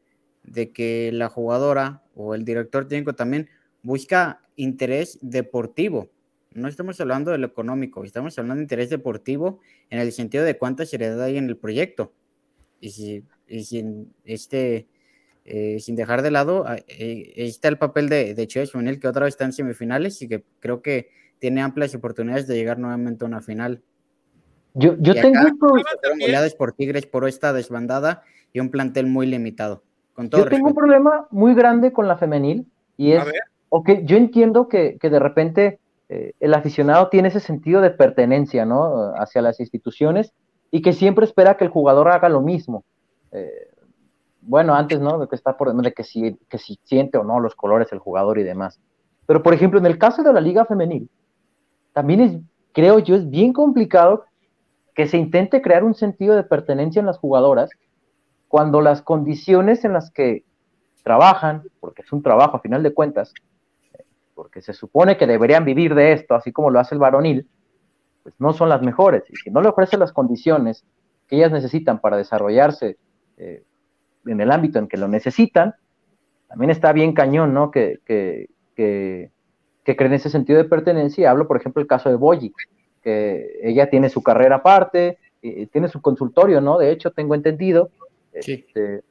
de 0.43 0.71
que 0.71 1.11
la 1.13 1.29
jugadora 1.29 2.03
o 2.15 2.35
el 2.35 2.45
director 2.45 2.87
técnico 2.87 3.15
también 3.15 3.51
busca 3.85 4.41
interés 4.57 5.19
deportivo. 5.23 6.11
No 6.53 6.67
estamos 6.69 7.01
hablando 7.01 7.31
de 7.31 7.39
lo 7.39 7.47
económico, 7.47 8.03
estamos 8.05 8.37
hablando 8.39 8.59
de 8.59 8.65
interés 8.65 8.91
deportivo 8.91 9.61
en 9.91 10.01
el 10.01 10.11
sentido 10.11 10.45
de 10.45 10.59
cuánta 10.59 10.87
seriedad 10.87 11.23
hay 11.23 11.37
en 11.37 11.49
el 11.49 11.57
proyecto. 11.57 12.13
Y, 12.81 12.91
si, 12.91 13.25
y 13.47 13.65
sin, 13.65 14.13
este, 14.25 14.89
eh, 15.45 15.79
sin 15.81 15.97
dejar 15.97 16.23
de 16.23 16.31
lado, 16.31 16.65
ah, 16.67 16.77
eh, 16.89 17.33
está 17.37 17.69
el 17.69 17.79
papel 17.79 18.09
de, 18.09 18.35
de 18.35 18.47
Chivas 18.47 18.73
Femenil, 18.73 18.99
que 18.99 19.09
otra 19.09 19.25
vez 19.25 19.35
está 19.35 19.45
en 19.45 19.53
semifinales 19.53 20.21
y 20.23 20.29
que 20.29 20.45
creo 20.61 20.83
que 20.83 21.11
tiene 21.39 21.61
amplias 21.61 21.95
oportunidades 21.95 22.47
de 22.47 22.57
llegar 22.57 22.79
nuevamente 22.79 23.25
a 23.25 23.29
una 23.29 23.43
final. 23.43 23.83
Yo, 24.75 24.97
yo 24.99 25.15
tengo 25.15 25.41
un 25.41 25.59
por 26.59 26.73
Tigres 26.73 27.07
por 27.07 27.29
esta 27.29 27.53
desbandada 27.53 28.23
y 28.53 28.61
un 28.61 28.71
plantel 28.71 29.07
muy 29.07 29.27
limitado. 29.27 29.83
Con 30.15 30.31
todo 30.31 30.45
yo 30.45 30.49
tengo 30.49 30.69
un 30.69 30.75
problema 30.75 31.27
muy 31.31 31.55
grande 31.55 31.93
con 31.93 32.09
la 32.09 32.17
femenil 32.17 32.67
y 32.97 33.13
es, 33.13 33.25
que 33.83 34.05
yo 34.05 34.17
entiendo 34.17 34.69
que, 34.69 34.99
que 35.01 35.11
de 35.11 35.19
repente 35.19 35.81
eh, 36.09 36.33
el 36.41 36.55
aficionado 36.55 37.09
tiene 37.09 37.29
ese 37.29 37.41
sentido 37.41 37.81
de 37.81 37.91
pertenencia, 37.91 38.65
¿no? 38.65 39.13
Hacia 39.17 39.43
las 39.43 39.59
instituciones 39.61 40.33
y 40.71 40.83
que 40.83 40.93
siempre 40.93 41.25
espera 41.25 41.57
que 41.57 41.65
el 41.65 41.71
jugador 41.71 42.09
haga 42.09 42.29
lo 42.29 42.41
mismo. 42.41 42.85
Eh, 43.33 43.69
bueno, 44.43 44.75
antes, 44.75 45.01
¿no? 45.01 45.19
De 45.19 45.29
que 45.29 45.37
está 45.37 45.57
por 45.57 45.75
de 45.75 45.93
que 45.93 46.05
si, 46.05 46.37
que 46.49 46.59
si 46.59 46.79
siente 46.85 47.17
o 47.17 47.25
no 47.25 47.41
los 47.41 47.55
colores 47.55 47.93
el 47.93 47.99
jugador 47.99 48.39
y 48.39 48.43
demás. 48.43 48.81
Pero, 49.27 49.43
por 49.43 49.55
ejemplo, 49.55 49.79
en 49.79 49.87
el 49.87 49.99
caso 49.99 50.23
de 50.23 50.33
la 50.33 50.41
liga 50.41 50.67
femenil, 50.67 51.09
también 51.93 52.21
es, 52.21 52.39
creo 52.73 52.99
yo, 52.99 53.17
es 53.17 53.29
bien 53.31 53.53
complicado 53.53 54.25
que 54.95 55.07
se 55.07 55.17
intente 55.17 55.63
crear 55.63 55.83
un 55.83 55.95
sentido 55.95 56.37
de 56.37 56.45
pertenencia 56.45 57.01
en 57.01 57.07
las 57.07 57.19
jugadoras 57.19 57.71
cuando 58.49 58.81
las 58.81 59.03
condiciones 59.03 59.85
en 59.85 59.95
las 59.95 60.11
que 60.11 60.45
trabajan, 61.03 61.63
porque 61.81 62.03
es 62.03 62.13
un 62.13 62.23
trabajo 62.23 62.57
a 62.57 62.61
final 62.61 62.83
de 62.83 62.93
cuentas, 62.93 63.33
porque 64.35 64.61
se 64.61 64.73
supone 64.73 65.17
que 65.17 65.27
deberían 65.27 65.65
vivir 65.65 65.95
de 65.95 66.13
esto, 66.13 66.35
así 66.35 66.53
como 66.53 66.71
lo 66.71 66.81
hace 66.81 66.95
el 66.95 66.99
varonil, 66.99 67.49
pues 68.23 68.35
no 68.39 68.53
son 68.53 68.69
las 68.69 68.83
mejores. 68.83 69.25
Y 69.29 69.37
si 69.37 69.51
no 69.51 69.61
le 69.61 69.69
ofrecen 69.69 70.01
las 70.01 70.13
condiciones 70.13 70.85
que 71.29 71.37
ellas 71.37 71.53
necesitan 71.53 72.01
para 72.01 72.17
desarrollarse 72.17 72.97
eh, 73.37 73.63
en 74.27 74.41
el 74.41 74.51
ámbito 74.51 74.79
en 74.79 74.89
que 74.89 74.97
lo 74.97 75.09
necesitan, 75.09 75.75
también 76.49 76.71
está 76.71 76.93
bien 76.93 77.13
cañón, 77.13 77.55
¿no? 77.55 77.71
Que, 77.71 78.01
que, 78.05 78.49
que, 78.75 79.31
que 79.85 79.97
creen 79.97 80.15
ese 80.15 80.31
sentido 80.31 80.59
de 80.59 80.69
pertenencia. 80.69 81.31
Hablo, 81.31 81.47
por 81.47 81.57
ejemplo, 81.57 81.81
el 81.81 81.89
caso 81.89 82.09
de 82.09 82.17
Boyi, 82.17 82.53
que 83.03 83.61
ella 83.63 83.91
tiene 83.91 84.09
su 84.09 84.23
carrera 84.23 84.57
aparte, 84.57 85.19
tiene 85.41 85.89
su 85.89 86.01
consultorio, 86.01 86.61
¿no? 86.61 86.79
De 86.79 86.91
hecho, 86.91 87.11
tengo 87.11 87.35
entendido. 87.35 87.91
Sí. 88.41 88.65
Este, 88.67 89.03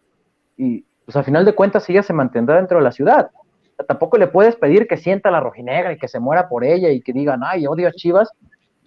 y 0.58 0.86
pues 1.06 1.16
al 1.16 1.24
final 1.24 1.46
de 1.46 1.54
cuentas 1.54 1.90
ella 1.90 2.02
se 2.02 2.14
mantendrá 2.14 2.58
dentro 2.58 2.78
de 2.78 2.84
la 2.84 2.92
ciudad. 2.92 3.32
Tampoco 3.88 4.18
le 4.18 4.28
puedes 4.28 4.56
pedir 4.56 4.88
que 4.88 4.98
sienta 4.98 5.32
la 5.32 5.40
rojinegra 5.40 5.94
y 5.94 5.98
que 5.98 6.08
se 6.08 6.20
muera 6.20 6.48
por 6.48 6.64
ella 6.64 6.90
y 6.90 7.02
que 7.02 7.14
digan, 7.14 7.42
ay, 7.44 7.68
odio 7.68 7.88
a 7.88 7.92
Chivas, 7.92 8.30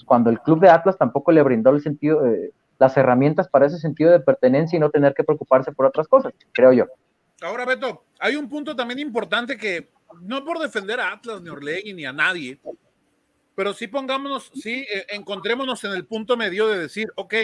cuando 0.04 0.30
el 0.30 0.40
club 0.40 0.60
de 0.60 0.70
Atlas 0.70 0.96
tampoco 0.98 1.32
le 1.32 1.42
brindó 1.42 1.70
el 1.70 1.82
sentido, 1.82 2.24
eh, 2.26 2.52
las 2.78 2.96
herramientas 2.96 3.48
para 3.48 3.66
ese 3.66 3.78
sentido 3.78 4.10
de 4.10 4.20
pertenencia 4.20 4.76
y 4.76 4.80
no 4.80 4.90
tener 4.90 5.14
que 5.14 5.24
preocuparse 5.24 5.72
por 5.72 5.86
otras 5.86 6.08
cosas, 6.08 6.32
creo 6.52 6.72
yo. 6.72 6.86
Ahora, 7.42 7.64
Beto, 7.64 8.04
hay 8.18 8.36
un 8.36 8.48
punto 8.48 8.74
también 8.74 8.98
importante 8.98 9.56
que, 9.56 9.90
no 10.22 10.44
por 10.44 10.58
defender 10.58 11.00
a 11.00 11.12
Atlas, 11.12 11.42
ni 11.42 11.50
Orlegui, 11.50 11.92
ni 11.92 12.04
a 12.04 12.12
nadie, 12.12 12.60
pero 13.54 13.72
sí 13.72 13.88
pongámonos, 13.88 14.50
sí, 14.54 14.86
eh, 14.92 15.06
encontrémonos 15.08 15.82
en 15.84 15.92
el 15.92 16.06
punto 16.06 16.36
medio 16.36 16.68
de 16.68 16.78
decir, 16.78 17.08
ok, 17.16 17.34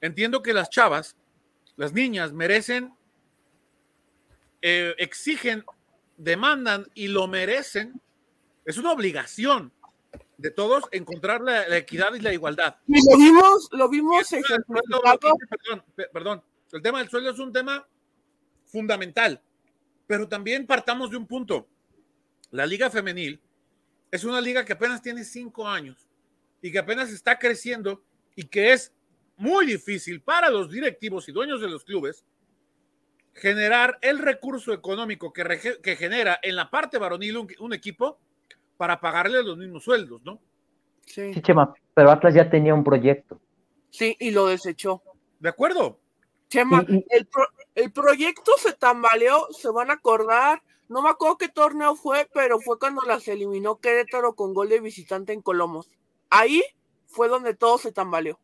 entiendo 0.00 0.42
que 0.42 0.52
las 0.52 0.68
chavas, 0.70 1.16
las 1.76 1.92
niñas 1.92 2.32
merecen, 2.32 2.92
eh, 4.62 4.94
exigen, 4.98 5.64
demandan 6.16 6.86
y 6.94 7.08
lo 7.08 7.26
merecen. 7.26 8.00
Es 8.64 8.78
una 8.78 8.92
obligación 8.92 9.72
de 10.38 10.50
todos 10.50 10.84
encontrar 10.90 11.40
la, 11.40 11.76
equidad 11.76 12.14
y 12.14 12.20
la 12.20 12.32
igualdad. 12.32 12.76
Y 12.86 12.98
lo 13.10 13.16
vimos, 13.16 13.68
lo 13.72 13.88
vimos 13.88 14.28
perdón, 14.28 15.84
perdón, 16.12 16.42
el 16.72 16.82
tema 16.82 16.98
del 16.98 17.08
sueldo 17.08 17.30
es 17.30 17.38
un 17.38 17.52
tema 17.52 17.86
fundamental, 18.66 19.40
pero 20.06 20.28
también 20.28 20.66
partamos 20.66 21.10
de 21.10 21.16
un 21.16 21.26
punto. 21.26 21.66
La 22.50 22.66
liga 22.66 22.90
femenil 22.90 23.40
es 24.10 24.24
una 24.24 24.40
liga 24.40 24.64
que 24.64 24.72
apenas 24.72 25.02
tiene 25.02 25.24
cinco 25.24 25.68
años 25.68 26.06
y 26.60 26.70
que 26.70 26.78
apenas 26.78 27.10
está 27.10 27.38
creciendo 27.38 28.02
y 28.34 28.44
que 28.44 28.72
es 28.72 28.92
muy 29.36 29.66
difícil 29.66 30.20
para 30.20 30.50
los 30.50 30.70
directivos 30.70 31.28
y 31.28 31.32
dueños 31.32 31.60
de 31.60 31.68
los 31.68 31.84
clubes 31.84 32.24
generar 33.36 33.98
el 34.02 34.18
recurso 34.18 34.72
económico 34.72 35.32
que, 35.32 35.78
que 35.82 35.96
genera 35.96 36.38
en 36.42 36.56
la 36.56 36.70
parte 36.70 36.98
varonil 36.98 37.36
un, 37.58 37.72
equipo 37.72 38.18
para 38.76 39.00
pagarle 39.00 39.42
los 39.42 39.56
mismos 39.56 39.84
sueldos, 39.84 40.22
¿no? 40.24 40.40
Sí. 41.06 41.32
Chema, 41.42 41.72
pero 41.94 42.10
Atlas 42.10 42.34
ya 42.34 42.50
tenía 42.50 42.74
un 42.74 42.82
proyecto. 42.82 43.40
Sí, 43.90 44.16
y 44.18 44.30
lo 44.30 44.46
desechó. 44.46 45.02
De 45.38 45.48
acuerdo. 45.48 46.00
Chema, 46.48 46.84
el, 46.88 47.28
el 47.74 47.92
proyecto 47.92 48.52
se 48.58 48.72
tambaleó, 48.72 49.48
se 49.52 49.70
van 49.70 49.90
a 49.90 49.94
acordar 49.94 50.62
no 50.88 51.02
me 51.02 51.10
acuerdo 51.10 51.38
qué 51.38 51.48
torneo 51.48 51.96
fue, 51.96 52.28
pero 52.32 52.60
fue 52.60 52.78
cuando 52.78 53.02
las 53.02 53.26
eliminó 53.26 53.80
Querétaro 53.80 54.34
con 54.34 54.54
gol 54.54 54.68
de 54.68 54.80
visitante 54.80 55.32
en 55.32 55.42
Colomos. 55.42 55.90
Ahí 56.30 56.62
fue 57.06 57.28
donde 57.28 57.54
todo 57.54 57.78
se 57.78 57.90
tambaleó. 57.90 58.38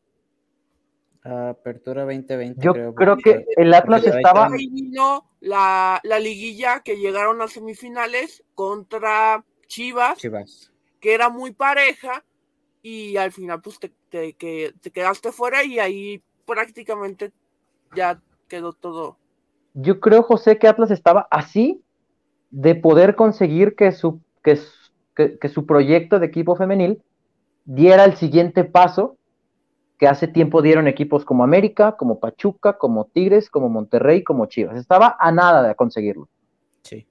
Apertura 1.25 2.03
2020. 2.03 2.61
Yo 2.61 2.95
creo, 2.95 3.17
que 3.17 3.45
el 3.57 3.73
Atlas 3.75 4.05
estaba. 4.05 4.47
Ahí 4.47 4.69
vino 4.69 5.31
la, 5.41 6.01
liguilla 6.21 6.81
que 6.81 6.97
llegaron 6.97 7.41
a 7.41 7.49
semifinales 7.49 8.43
contra 8.55 9.45
Chivas, 9.67 10.19
Chivas, 10.19 10.73
que 11.01 11.15
era 11.15 11.29
muy 11.29 11.53
pareja, 11.53 12.25
y 12.83 13.17
al 13.17 13.31
final, 13.31 13.61
pues 13.61 13.79
te, 13.79 13.93
te, 14.11 14.35
te 14.35 14.91
quedaste 14.91 15.31
fuera 15.31 15.65
y 15.65 15.79
ahí 15.79 16.23
prácticamente 16.45 17.33
ya 17.95 18.21
quedó 18.49 18.73
todo. 18.73 19.17
Yo 19.75 20.01
creo, 20.01 20.23
José, 20.23 20.59
que 20.59 20.69
Atlas 20.69 20.91
estaba 20.91 21.27
así 21.31 21.83
de 22.51 22.75
poder 22.75 23.17
conseguir 23.17 23.75
que 23.75 23.93
su, 23.93 24.21
que, 24.43 24.59
su 25.49 25.67
proyecto 25.67 26.19
de 26.19 26.27
equipo 26.27 26.55
femenil 26.55 27.03
diera 27.65 28.05
el 28.05 28.17
siguiente 28.17 28.65
paso 28.65 29.17
que 29.99 30.09
hace 30.09 30.27
tiempo 30.29 30.63
dieron 30.63 30.89
equipos 30.89 31.25
como 31.25 31.45
América, 31.45 31.97
como 31.97 32.19
Pachuca, 32.19 32.79
como 32.79 33.07
Tigres, 33.07 33.51
como 33.51 33.69
Monterrey, 33.69 34.25
como 34.25 34.47
Chivas. 34.47 34.77
Estaba 34.77 35.17
a 35.19 35.31
nada 35.31 35.67
de 35.67 35.75
conseguirlo. 35.75 36.29
Sí. 36.83 37.07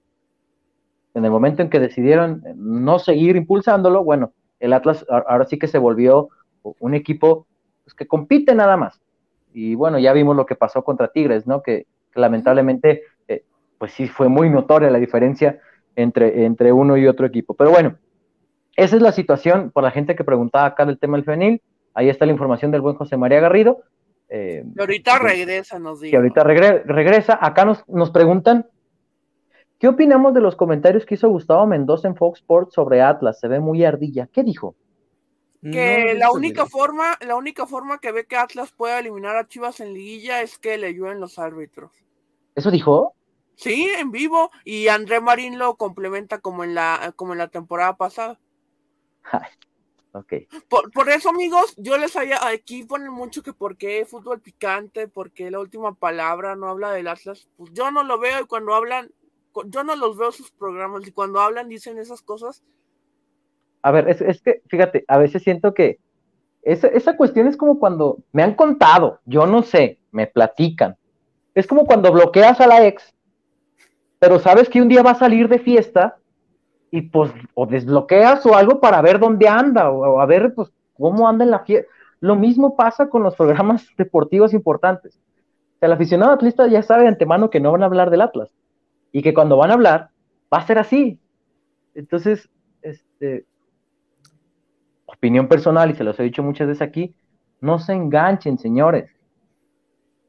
En 1.14 1.24
el 1.24 1.30
momento 1.30 1.62
en 1.62 1.70
que 1.70 1.80
decidieron 1.80 2.42
no 2.56 2.98
seguir 2.98 3.36
impulsándolo, 3.36 4.04
bueno, 4.04 4.32
el 4.60 4.72
Atlas 4.72 5.06
ahora 5.08 5.46
sí 5.46 5.58
que 5.58 5.68
se 5.68 5.78
volvió 5.78 6.28
un 6.62 6.94
equipo 6.94 7.46
pues, 7.84 7.94
que 7.94 8.06
compite 8.06 8.54
nada 8.54 8.76
más. 8.76 9.00
Y 9.54 9.74
bueno, 9.74 9.98
ya 9.98 10.12
vimos 10.12 10.36
lo 10.36 10.46
que 10.46 10.54
pasó 10.54 10.84
contra 10.84 11.08
Tigres, 11.08 11.46
¿no? 11.46 11.62
Que, 11.62 11.86
que 12.12 12.20
lamentablemente 12.20 13.02
pues 13.82 13.94
sí 13.94 14.06
fue 14.06 14.28
muy 14.28 14.48
notoria 14.48 14.92
la 14.92 15.00
diferencia 15.00 15.58
entre, 15.96 16.44
entre 16.44 16.72
uno 16.72 16.96
y 16.96 17.08
otro 17.08 17.26
equipo. 17.26 17.54
Pero 17.54 17.72
bueno, 17.72 17.96
esa 18.76 18.94
es 18.94 19.02
la 19.02 19.10
situación 19.10 19.72
por 19.72 19.82
la 19.82 19.90
gente 19.90 20.14
que 20.14 20.22
preguntaba 20.22 20.66
acá 20.66 20.86
del 20.86 21.00
tema 21.00 21.16
del 21.16 21.24
femenil. 21.24 21.60
Ahí 21.94 22.08
está 22.08 22.26
la 22.26 22.32
información 22.32 22.70
del 22.70 22.80
buen 22.80 22.96
José 22.96 23.16
María 23.16 23.40
Garrido. 23.40 23.82
Eh, 24.28 24.64
y 24.74 24.80
ahorita 24.80 25.18
regresa, 25.18 25.78
nos 25.78 26.00
dice. 26.00 26.14
Y 26.14 26.16
ahorita 26.16 26.42
regresa. 26.42 27.38
Acá 27.40 27.64
nos, 27.64 27.86
nos 27.88 28.10
preguntan, 28.10 28.66
¿qué 29.78 29.88
opinamos 29.88 30.32
de 30.34 30.40
los 30.40 30.56
comentarios 30.56 31.04
que 31.04 31.14
hizo 31.14 31.28
Gustavo 31.28 31.66
Mendoza 31.66 32.08
en 32.08 32.16
Fox 32.16 32.40
Sports 32.40 32.74
sobre 32.74 33.02
Atlas? 33.02 33.38
Se 33.40 33.48
ve 33.48 33.60
muy 33.60 33.84
ardilla. 33.84 34.28
¿Qué 34.32 34.42
dijo? 34.42 34.74
Que 35.62 36.14
la 36.14 36.32
única 36.32 36.66
forma, 36.66 37.16
la 37.20 37.36
única 37.36 37.66
forma 37.66 37.98
que 37.98 38.10
ve 38.10 38.26
que 38.26 38.36
Atlas 38.36 38.72
pueda 38.72 38.98
eliminar 38.98 39.36
a 39.36 39.46
Chivas 39.46 39.78
en 39.78 39.94
liguilla 39.94 40.42
es 40.42 40.58
que 40.58 40.76
le 40.76 40.88
ayuden 40.88 41.20
los 41.20 41.38
árbitros. 41.38 41.92
¿Eso 42.56 42.72
dijo? 42.72 43.14
Sí, 43.54 43.88
en 43.96 44.10
vivo. 44.10 44.50
Y 44.64 44.88
André 44.88 45.20
Marín 45.20 45.60
lo 45.60 45.76
complementa 45.76 46.38
como 46.38 46.64
en 46.64 46.74
la, 46.74 47.12
como 47.14 47.32
en 47.32 47.38
la 47.38 47.46
temporada 47.46 47.96
pasada. 47.96 48.40
Ok. 50.12 50.34
Por, 50.68 50.90
por 50.92 51.08
eso, 51.08 51.30
amigos, 51.30 51.74
yo 51.78 51.96
les 51.96 52.14
había, 52.16 52.46
aquí 52.46 52.84
ponen 52.84 53.12
mucho 53.12 53.42
que 53.42 53.54
por 53.54 53.76
qué 53.78 54.04
fútbol 54.04 54.40
picante, 54.40 55.08
porque 55.08 55.50
la 55.50 55.58
última 55.58 55.94
palabra 55.94 56.54
no 56.54 56.68
habla 56.68 56.92
del 56.92 57.08
Atlas. 57.08 57.48
Pues 57.56 57.72
yo 57.72 57.90
no 57.90 58.04
lo 58.04 58.18
veo 58.18 58.42
y 58.42 58.46
cuando 58.46 58.74
hablan, 58.74 59.10
yo 59.66 59.84
no 59.84 59.96
los 59.96 60.18
veo 60.18 60.30
sus 60.30 60.50
programas 60.50 61.06
y 61.06 61.12
cuando 61.12 61.40
hablan 61.40 61.68
dicen 61.68 61.98
esas 61.98 62.20
cosas. 62.20 62.62
A 63.80 63.90
ver, 63.90 64.08
es, 64.08 64.20
es 64.20 64.42
que, 64.42 64.62
fíjate, 64.68 65.04
a 65.08 65.16
veces 65.16 65.42
siento 65.42 65.72
que 65.72 65.98
esa, 66.60 66.88
esa 66.88 67.16
cuestión 67.16 67.48
es 67.48 67.56
como 67.56 67.78
cuando 67.78 68.18
me 68.32 68.42
han 68.42 68.54
contado, 68.54 69.20
yo 69.24 69.46
no 69.46 69.62
sé, 69.62 69.98
me 70.10 70.26
platican. 70.26 70.96
Es 71.54 71.66
como 71.66 71.86
cuando 71.86 72.12
bloqueas 72.12 72.60
a 72.60 72.66
la 72.66 72.86
ex, 72.86 73.14
pero 74.18 74.38
sabes 74.38 74.68
que 74.68 74.80
un 74.80 74.88
día 74.88 75.02
va 75.02 75.12
a 75.12 75.18
salir 75.18 75.48
de 75.48 75.58
fiesta 75.58 76.18
y 76.92 77.00
pues 77.00 77.32
o 77.54 77.66
desbloqueas 77.66 78.44
o 78.44 78.54
algo 78.54 78.78
para 78.78 79.00
ver 79.00 79.18
dónde 79.18 79.48
anda 79.48 79.90
o, 79.90 80.20
a 80.20 80.26
ver 80.26 80.54
pues 80.54 80.70
cómo 80.92 81.26
anda 81.26 81.42
en 81.42 81.50
la 81.50 81.60
fiesta. 81.60 81.90
Lo 82.20 82.36
mismo 82.36 82.76
pasa 82.76 83.08
con 83.08 83.22
los 83.22 83.34
programas 83.34 83.88
deportivos 83.98 84.52
importantes. 84.52 85.18
El 85.80 85.90
aficionado 85.90 86.32
atlista 86.32 86.68
ya 86.68 86.82
sabe 86.82 87.02
de 87.02 87.08
antemano 87.08 87.50
que 87.50 87.60
no 87.60 87.72
van 87.72 87.82
a 87.82 87.86
hablar 87.86 88.10
del 88.10 88.20
Atlas 88.20 88.50
y 89.10 89.22
que 89.22 89.32
cuando 89.32 89.56
van 89.56 89.70
a 89.70 89.74
hablar 89.74 90.10
va 90.52 90.58
a 90.58 90.66
ser 90.66 90.78
así. 90.78 91.18
Entonces, 91.94 92.48
este, 92.82 93.46
opinión 95.06 95.48
personal, 95.48 95.90
y 95.90 95.94
se 95.94 96.04
los 96.04 96.20
he 96.20 96.24
dicho 96.24 96.42
muchas 96.42 96.68
veces 96.68 96.82
aquí, 96.82 97.14
no 97.60 97.78
se 97.78 97.94
enganchen, 97.94 98.58
señores. 98.58 99.10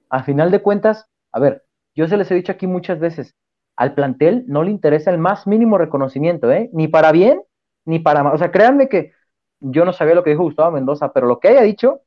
A 0.09 0.23
final 0.23 0.49
de 0.49 0.61
cuentas, 0.61 1.07
a 1.31 1.39
ver, 1.39 1.63
yo 1.93 2.07
se 2.07 2.15
les 2.15 2.31
he 2.31 2.35
dicho 2.35 2.53
aquí 2.53 2.67
muchas 2.67 2.99
veces, 2.99 3.35
al 3.75 3.93
plantel 3.95 4.43
no 4.47 4.63
le 4.63 4.71
interesa 4.71 5.11
el 5.11 5.17
más 5.17 5.47
mínimo 5.47 5.77
reconocimiento, 5.77 6.51
¿eh? 6.51 6.69
Ni 6.73 6.87
para 6.87 7.11
bien, 7.11 7.41
ni 7.85 7.99
para 7.99 8.23
mal. 8.23 8.33
O 8.33 8.37
sea, 8.37 8.51
créanme 8.51 8.87
que 8.87 9.11
yo 9.59 9.85
no 9.85 9.93
sabía 9.93 10.15
lo 10.15 10.23
que 10.23 10.31
dijo 10.31 10.43
Gustavo 10.43 10.71
Mendoza, 10.71 11.11
pero 11.13 11.27
lo 11.27 11.39
que 11.39 11.47
haya 11.49 11.61
dicho, 11.61 12.01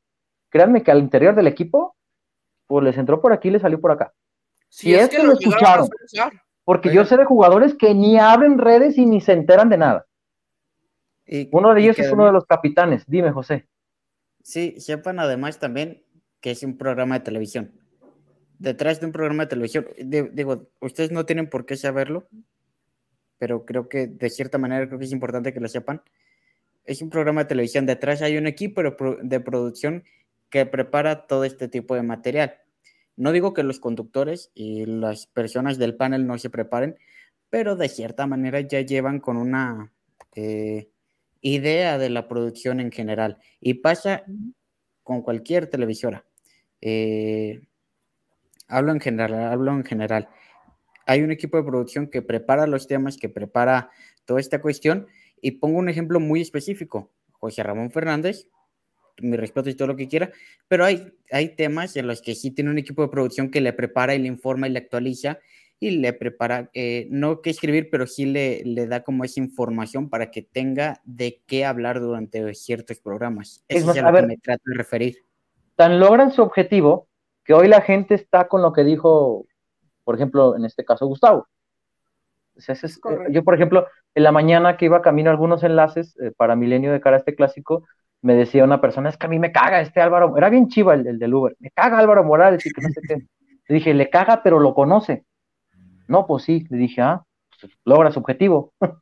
créanme 0.49 0.83
que 0.83 0.91
al 0.91 0.99
interior 0.99 1.35
del 1.35 1.47
equipo, 1.47 1.95
pues 2.67 2.83
les 2.83 2.97
entró 2.97 3.21
por 3.21 3.33
aquí 3.33 3.47
y 3.49 3.51
les 3.51 3.61
salió 3.61 3.81
por 3.81 3.91
acá. 3.91 4.13
Si 4.69 4.93
es 4.93 5.09
que 5.09 5.23
lo 5.23 5.33
escucharon. 5.33 5.87
Porque 6.63 6.89
Oiga. 6.89 7.01
yo 7.01 7.05
sé 7.05 7.15
de 7.15 7.25
jugadores 7.25 7.75
que 7.75 7.93
ni 7.93 8.19
abren 8.19 8.57
redes 8.57 8.97
y 8.97 9.05
ni 9.05 9.21
se 9.21 9.31
enteran 9.33 9.69
de 9.69 9.77
nada. 9.77 10.05
Y- 11.25 11.49
Uno 11.51 11.73
de 11.73 11.81
ellos 11.81 11.99
es 11.99 12.11
uno 12.11 12.25
de 12.25 12.31
los 12.33 12.45
capitanes. 12.45 13.05
Dime, 13.07 13.31
José. 13.31 13.67
Sí, 14.41 14.79
sepan 14.79 15.19
además 15.19 15.59
también 15.59 16.03
que 16.41 16.51
es 16.51 16.63
un 16.63 16.77
programa 16.77 17.15
de 17.19 17.25
televisión. 17.25 17.71
Detrás 18.59 18.99
de 18.99 19.05
un 19.05 19.11
programa 19.11 19.43
de 19.43 19.49
televisión, 19.49 19.87
di- 19.97 20.29
digo, 20.33 20.69
ustedes 20.81 21.11
no 21.11 21.25
tienen 21.25 21.49
por 21.49 21.65
qué 21.65 21.75
saberlo, 21.75 22.27
pero 23.37 23.65
creo 23.65 23.87
que 23.87 24.07
de 24.07 24.29
cierta 24.29 24.57
manera 24.57 24.87
creo 24.87 24.97
que 24.97 25.05
es 25.05 25.11
importante 25.11 25.53
que 25.53 25.59
lo 25.59 25.67
sepan. 25.67 26.01
Es 26.85 27.01
un 27.01 27.09
programa 27.09 27.43
de 27.43 27.49
televisión, 27.49 27.85
detrás 27.85 28.21
hay 28.21 28.37
un 28.37 28.47
equipo 28.47 28.81
de 28.81 29.39
producción 29.39 30.03
que 30.49 30.65
prepara 30.65 31.27
todo 31.27 31.43
este 31.43 31.67
tipo 31.67 31.93
de 31.95 32.01
material. 32.01 32.55
No 33.15 33.31
digo 33.31 33.53
que 33.53 33.63
los 33.63 33.79
conductores 33.79 34.51
y 34.53 34.85
las 34.85 35.27
personas 35.27 35.77
del 35.77 35.95
panel 35.95 36.25
no 36.25 36.37
se 36.37 36.49
preparen, 36.49 36.97
pero 37.49 37.75
de 37.75 37.89
cierta 37.89 38.25
manera 38.25 38.61
ya 38.61 38.81
llevan 38.81 39.19
con 39.19 39.37
una 39.37 39.91
eh, 40.35 40.89
idea 41.41 41.97
de 41.97 42.09
la 42.09 42.27
producción 42.27 42.79
en 42.79 42.91
general. 42.91 43.37
Y 43.59 43.75
pasa 43.75 44.23
con 45.03 45.21
cualquier 45.21 45.67
televisora. 45.67 46.25
Eh, 46.81 47.66
hablo 48.67 48.91
en 48.91 48.99
general, 48.99 49.51
hablo 49.51 49.71
en 49.71 49.83
general. 49.83 50.29
Hay 51.05 51.21
un 51.21 51.31
equipo 51.31 51.57
de 51.57 51.63
producción 51.63 52.07
que 52.07 52.21
prepara 52.21 52.67
los 52.67 52.87
temas, 52.87 53.17
que 53.17 53.29
prepara 53.29 53.89
toda 54.25 54.39
esta 54.39 54.61
cuestión. 54.61 55.07
Y 55.41 55.51
pongo 55.51 55.77
un 55.77 55.89
ejemplo 55.89 56.19
muy 56.19 56.41
específico. 56.41 57.11
José 57.31 57.63
Ramón 57.63 57.91
Fernández, 57.91 58.49
mi 59.19 59.37
respeto 59.37 59.69
y 59.69 59.75
todo 59.75 59.87
lo 59.87 59.95
que 59.95 60.07
quiera, 60.07 60.31
pero 60.67 60.85
hay, 60.85 61.13
hay 61.31 61.55
temas 61.55 61.95
en 61.95 62.07
los 62.07 62.21
que 62.21 62.35
sí 62.35 62.51
tiene 62.51 62.71
un 62.71 62.77
equipo 62.77 63.01
de 63.01 63.09
producción 63.09 63.49
que 63.49 63.61
le 63.61 63.73
prepara 63.73 64.15
y 64.15 64.19
le 64.19 64.27
informa 64.27 64.67
y 64.67 64.71
le 64.71 64.79
actualiza 64.79 65.39
y 65.79 65.91
le 65.91 66.13
prepara, 66.13 66.71
eh, 66.73 67.07
no 67.11 67.41
que 67.41 67.51
escribir, 67.51 67.89
pero 67.91 68.07
sí 68.07 68.25
le, 68.25 68.63
le 68.65 68.87
da 68.87 69.03
como 69.03 69.23
esa 69.23 69.39
información 69.39 70.09
para 70.09 70.31
que 70.31 70.41
tenga 70.41 71.01
de 71.05 71.41
qué 71.45 71.65
hablar 71.65 71.99
durante 71.99 72.53
ciertos 72.55 72.99
programas. 72.99 73.63
Es 73.67 73.85
más, 73.85 73.95
es 73.95 74.03
a 74.03 74.07
a 74.07 74.11
lo 74.11 74.15
que 74.15 74.21
ver. 74.21 74.27
me 74.27 74.37
trato 74.37 74.63
de 74.65 74.75
referir. 74.75 75.17
Tan 75.75 75.99
logran 75.99 76.31
su 76.31 76.41
objetivo 76.41 77.07
que 77.47 77.55
hoy 77.55 77.69
la 77.69 77.81
gente 77.81 78.15
está 78.15 78.49
con 78.49 78.61
lo 78.63 78.73
que 78.73 78.85
dijo, 78.85 79.47
por 80.05 80.15
ejemplo, 80.15 80.55
en 80.57 80.65
este 80.65 80.85
caso 80.85 81.07
Gustavo. 81.07 81.47
O 82.55 82.61
sea, 82.61 82.73
ese 82.73 82.87
es- 82.87 82.99
Correcto. 82.99 83.31
yo, 83.31 83.43
por 83.43 83.53
ejemplo, 83.55 83.87
en 84.15 84.23
la 84.23 84.31
mañana 84.31 84.77
que 84.77 84.85
iba 84.85 85.01
camino 85.01 85.29
a 85.29 85.33
algunos 85.33 85.63
enlaces 85.63 86.17
eh, 86.19 86.31
para 86.35 86.55
Milenio 86.55 86.91
de 86.91 87.01
cara 87.01 87.17
a 87.17 87.19
este 87.19 87.35
clásico, 87.35 87.85
me 88.21 88.35
decía 88.35 88.63
una 88.63 88.81
persona, 88.81 89.09
es 89.09 89.17
que 89.17 89.27
a 89.27 89.29
mí 89.29 89.37
me 89.39 89.51
caga 89.51 89.79
este 89.81 90.01
Álvaro, 90.01 90.35
era 90.37 90.49
bien 90.49 90.67
chiva 90.67 90.95
el, 90.95 91.05
el 91.07 91.19
del 91.19 91.33
Uber, 91.35 91.55
me 91.59 91.69
caga 91.71 91.99
Álvaro 91.99 92.23
Morales 92.23 92.65
y 92.65 92.71
que 92.71 92.81
no 92.81 92.89
sé 92.89 93.01
qué. 93.07 93.15
Le 93.69 93.75
dije, 93.75 93.93
le 93.93 94.09
caga, 94.09 94.41
pero 94.43 94.59
lo 94.59 94.73
conoce. 94.73 95.25
No, 96.07 96.25
pues 96.27 96.43
sí, 96.43 96.65
le 96.69 96.77
dije, 96.77 97.01
ah, 97.01 97.23
pues 97.61 97.71
logra 97.85 98.11
su 98.11 98.19
objetivo. 98.19 98.73
o 98.81 98.99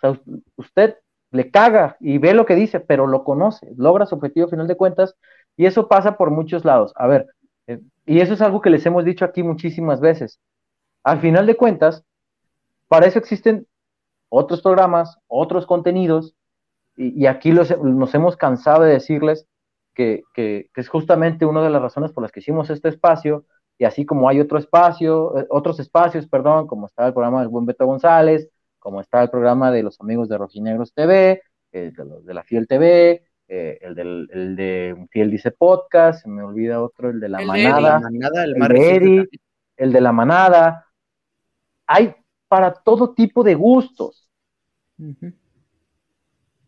sea, 0.00 0.10
us- 0.12 0.22
usted 0.56 0.96
le 1.30 1.50
caga 1.50 1.96
y 2.00 2.18
ve 2.18 2.34
lo 2.34 2.46
que 2.46 2.54
dice, 2.54 2.80
pero 2.80 3.06
lo 3.06 3.24
conoce, 3.24 3.68
logra 3.76 4.06
su 4.06 4.14
objetivo 4.16 4.46
a 4.46 4.50
final 4.50 4.68
de 4.68 4.76
cuentas, 4.76 5.16
y 5.56 5.66
eso 5.66 5.88
pasa 5.88 6.16
por 6.16 6.30
muchos 6.30 6.64
lados. 6.64 6.92
A 6.96 7.06
ver, 7.06 7.22
eh, 7.22 7.33
y 8.06 8.20
eso 8.20 8.34
es 8.34 8.40
algo 8.40 8.60
que 8.60 8.70
les 8.70 8.84
hemos 8.86 9.04
dicho 9.04 9.24
aquí 9.24 9.42
muchísimas 9.42 10.00
veces. 10.00 10.40
Al 11.02 11.20
final 11.20 11.46
de 11.46 11.56
cuentas, 11.56 12.04
para 12.88 13.06
eso 13.06 13.18
existen 13.18 13.66
otros 14.28 14.62
programas, 14.62 15.18
otros 15.26 15.66
contenidos, 15.66 16.34
y, 16.96 17.26
aquí 17.26 17.52
los- 17.52 17.76
nos 17.82 18.14
hemos 18.14 18.36
cansado 18.36 18.84
de 18.84 18.92
decirles 18.92 19.46
que 19.94 20.24
es 20.74 20.88
justamente 20.88 21.44
una 21.46 21.62
de 21.62 21.70
las 21.70 21.82
razones 21.82 22.12
por 22.12 22.22
las 22.22 22.32
que 22.32 22.40
hicimos 22.40 22.70
este 22.70 22.88
espacio, 22.88 23.44
y 23.78 23.84
así 23.84 24.04
como 24.06 24.28
hay 24.28 24.40
otro 24.40 24.58
espacio, 24.58 25.38
eh, 25.38 25.46
otros 25.50 25.80
espacios, 25.80 26.26
perdón, 26.28 26.66
como 26.66 26.86
está 26.86 27.06
el 27.06 27.12
programa 27.12 27.40
del 27.40 27.48
buen 27.48 27.66
Beto 27.66 27.86
González, 27.86 28.48
como 28.78 29.00
está 29.00 29.22
el 29.22 29.30
programa 29.30 29.70
de 29.72 29.82
los 29.82 30.00
amigos 30.00 30.28
de 30.28 30.38
Rojinegros 30.38 30.92
TV, 30.94 31.42
eh, 31.72 31.92
de 31.96 32.04
los 32.04 32.24
de 32.24 32.34
la 32.34 32.42
Fiel 32.44 32.68
TV, 32.68 33.24
eh, 33.48 33.78
el, 33.82 33.94
del, 33.94 34.28
el 34.32 34.56
de 34.56 35.06
Fiel 35.10 35.30
Dice 35.30 35.50
Podcast, 35.50 36.22
se 36.22 36.28
me 36.28 36.42
olvida 36.42 36.82
otro, 36.82 37.10
el 37.10 37.20
de 37.20 37.28
la 37.28 37.38
El 37.40 37.46
de 37.48 37.52
manada, 37.52 37.80
La 38.00 38.00
manada, 38.00 38.44
el 38.44 38.52
de 38.54 38.58
el 39.76 39.92
de 39.92 40.00
la 40.00 40.12
manada. 40.12 40.86
Hay 41.86 42.14
para 42.48 42.72
todo 42.72 43.14
tipo 43.14 43.42
de 43.42 43.54
gustos. 43.54 44.28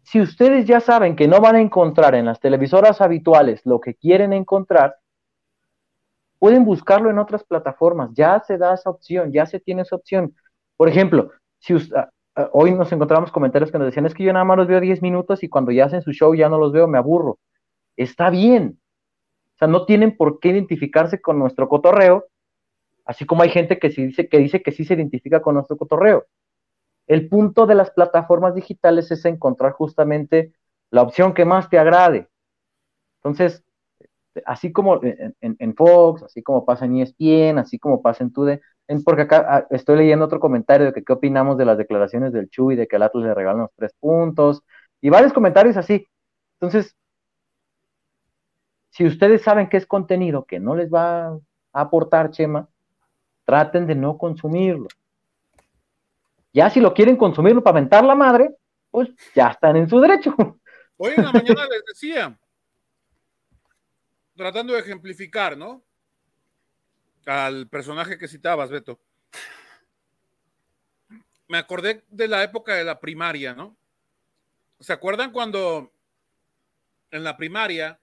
Si 0.02 0.20
ustedes 0.20 0.66
ya 0.66 0.80
saben 0.80 1.16
que 1.16 1.26
no 1.26 1.40
van 1.40 1.56
a 1.56 1.60
encontrar 1.60 2.14
en 2.14 2.26
las 2.26 2.38
televisoras 2.40 3.00
habituales 3.00 3.60
lo 3.64 3.80
que 3.80 3.94
quieren 3.94 4.32
encontrar, 4.32 4.96
pueden 6.38 6.64
buscarlo 6.64 7.10
en 7.10 7.18
otras 7.18 7.42
plataformas. 7.44 8.10
Ya 8.14 8.40
se 8.46 8.58
da 8.58 8.74
esa 8.74 8.90
opción, 8.90 9.32
ya 9.32 9.46
se 9.46 9.58
tiene 9.58 9.82
esa 9.82 9.96
opción. 9.96 10.34
Por 10.76 10.88
ejemplo, 10.88 11.30
si 11.58 11.74
us- 11.74 11.92
ah, 11.94 12.10
hoy 12.52 12.72
nos 12.74 12.92
encontramos 12.92 13.32
comentarios 13.32 13.70
que 13.70 13.78
nos 13.78 13.86
decían, 13.86 14.06
es 14.06 14.14
que 14.14 14.24
yo 14.24 14.32
nada 14.32 14.44
más 14.44 14.58
los 14.58 14.66
veo 14.66 14.80
10 14.80 15.02
minutos 15.02 15.42
y 15.42 15.48
cuando 15.48 15.72
ya 15.72 15.86
hacen 15.86 16.02
su 16.02 16.12
show 16.12 16.34
ya 16.34 16.48
no 16.48 16.58
los 16.58 16.72
veo, 16.72 16.86
me 16.86 16.98
aburro. 16.98 17.38
Está 17.96 18.30
bien. 18.30 18.78
O 19.54 19.58
sea, 19.58 19.68
no 19.68 19.86
tienen 19.86 20.16
por 20.16 20.38
qué 20.38 20.50
identificarse 20.50 21.20
con 21.20 21.38
nuestro 21.38 21.68
cotorreo, 21.68 22.26
así 23.06 23.24
como 23.24 23.42
hay 23.42 23.48
gente 23.48 23.78
que, 23.78 23.90
sí 23.90 24.06
dice, 24.06 24.28
que 24.28 24.38
dice 24.38 24.62
que 24.62 24.72
sí 24.72 24.84
se 24.84 24.94
identifica 24.94 25.40
con 25.40 25.54
nuestro 25.54 25.76
cotorreo. 25.76 26.26
El 27.06 27.28
punto 27.28 27.66
de 27.66 27.74
las 27.74 27.90
plataformas 27.90 28.54
digitales 28.54 29.10
es 29.10 29.24
encontrar 29.24 29.72
justamente 29.72 30.52
la 30.90 31.02
opción 31.02 31.32
que 31.32 31.44
más 31.44 31.70
te 31.70 31.78
agrade. 31.78 32.28
Entonces, 33.22 33.64
así 34.44 34.72
como 34.72 35.00
en, 35.02 35.34
en- 35.58 35.74
Fox, 35.74 36.22
así 36.22 36.42
como 36.42 36.64
pasa 36.64 36.84
en 36.84 36.96
ESPN, 36.96 37.58
así 37.58 37.78
como 37.78 38.02
pasa 38.02 38.24
en 38.24 38.32
Tude, 38.32 38.60
porque 39.04 39.22
acá 39.22 39.46
ah, 39.48 39.66
estoy 39.70 39.96
leyendo 39.96 40.24
otro 40.24 40.40
comentario 40.40 40.86
de 40.86 40.92
que 40.92 41.04
qué 41.04 41.12
opinamos 41.12 41.56
de 41.56 41.64
las 41.64 41.78
declaraciones 41.78 42.32
del 42.32 42.48
Chuy, 42.48 42.76
de 42.76 42.86
que 42.86 42.96
al 42.96 43.02
Atlas 43.02 43.24
le 43.24 43.34
regalan 43.34 43.62
los 43.62 43.70
tres 43.76 43.94
puntos, 43.98 44.62
y 45.00 45.10
varios 45.10 45.32
comentarios 45.32 45.76
así. 45.76 46.06
Entonces, 46.60 46.96
si 48.90 49.06
ustedes 49.06 49.42
saben 49.42 49.68
que 49.68 49.76
es 49.76 49.86
contenido 49.86 50.44
que 50.44 50.58
no 50.58 50.74
les 50.74 50.92
va 50.92 51.28
a 51.28 51.38
aportar, 51.72 52.30
Chema, 52.30 52.68
traten 53.44 53.86
de 53.86 53.94
no 53.94 54.16
consumirlo. 54.16 54.88
Ya 56.52 56.70
si 56.70 56.80
lo 56.80 56.94
quieren 56.94 57.16
consumirlo 57.16 57.62
para 57.62 57.74
mentar 57.74 58.04
la 58.04 58.14
madre, 58.14 58.54
pues 58.90 59.10
ya 59.34 59.48
están 59.48 59.76
en 59.76 59.88
su 59.88 60.00
derecho. 60.00 60.34
Hoy 60.96 61.12
en 61.14 61.24
la 61.24 61.32
mañana 61.32 61.66
les 61.70 61.84
decía, 61.86 62.38
tratando 64.36 64.74
de 64.74 64.80
ejemplificar, 64.80 65.56
¿no? 65.56 65.82
Al 67.24 67.68
personaje 67.68 68.18
que 68.18 68.28
citabas, 68.28 68.70
Beto. 68.70 69.00
Me 71.48 71.58
acordé 71.58 72.04
de 72.08 72.28
la 72.28 72.42
época 72.42 72.74
de 72.74 72.84
la 72.84 73.00
primaria, 73.00 73.54
¿no? 73.54 73.76
¿Se 74.80 74.92
acuerdan 74.92 75.32
cuando 75.32 75.92
en 77.10 77.24
la 77.24 77.36
primaria 77.36 77.98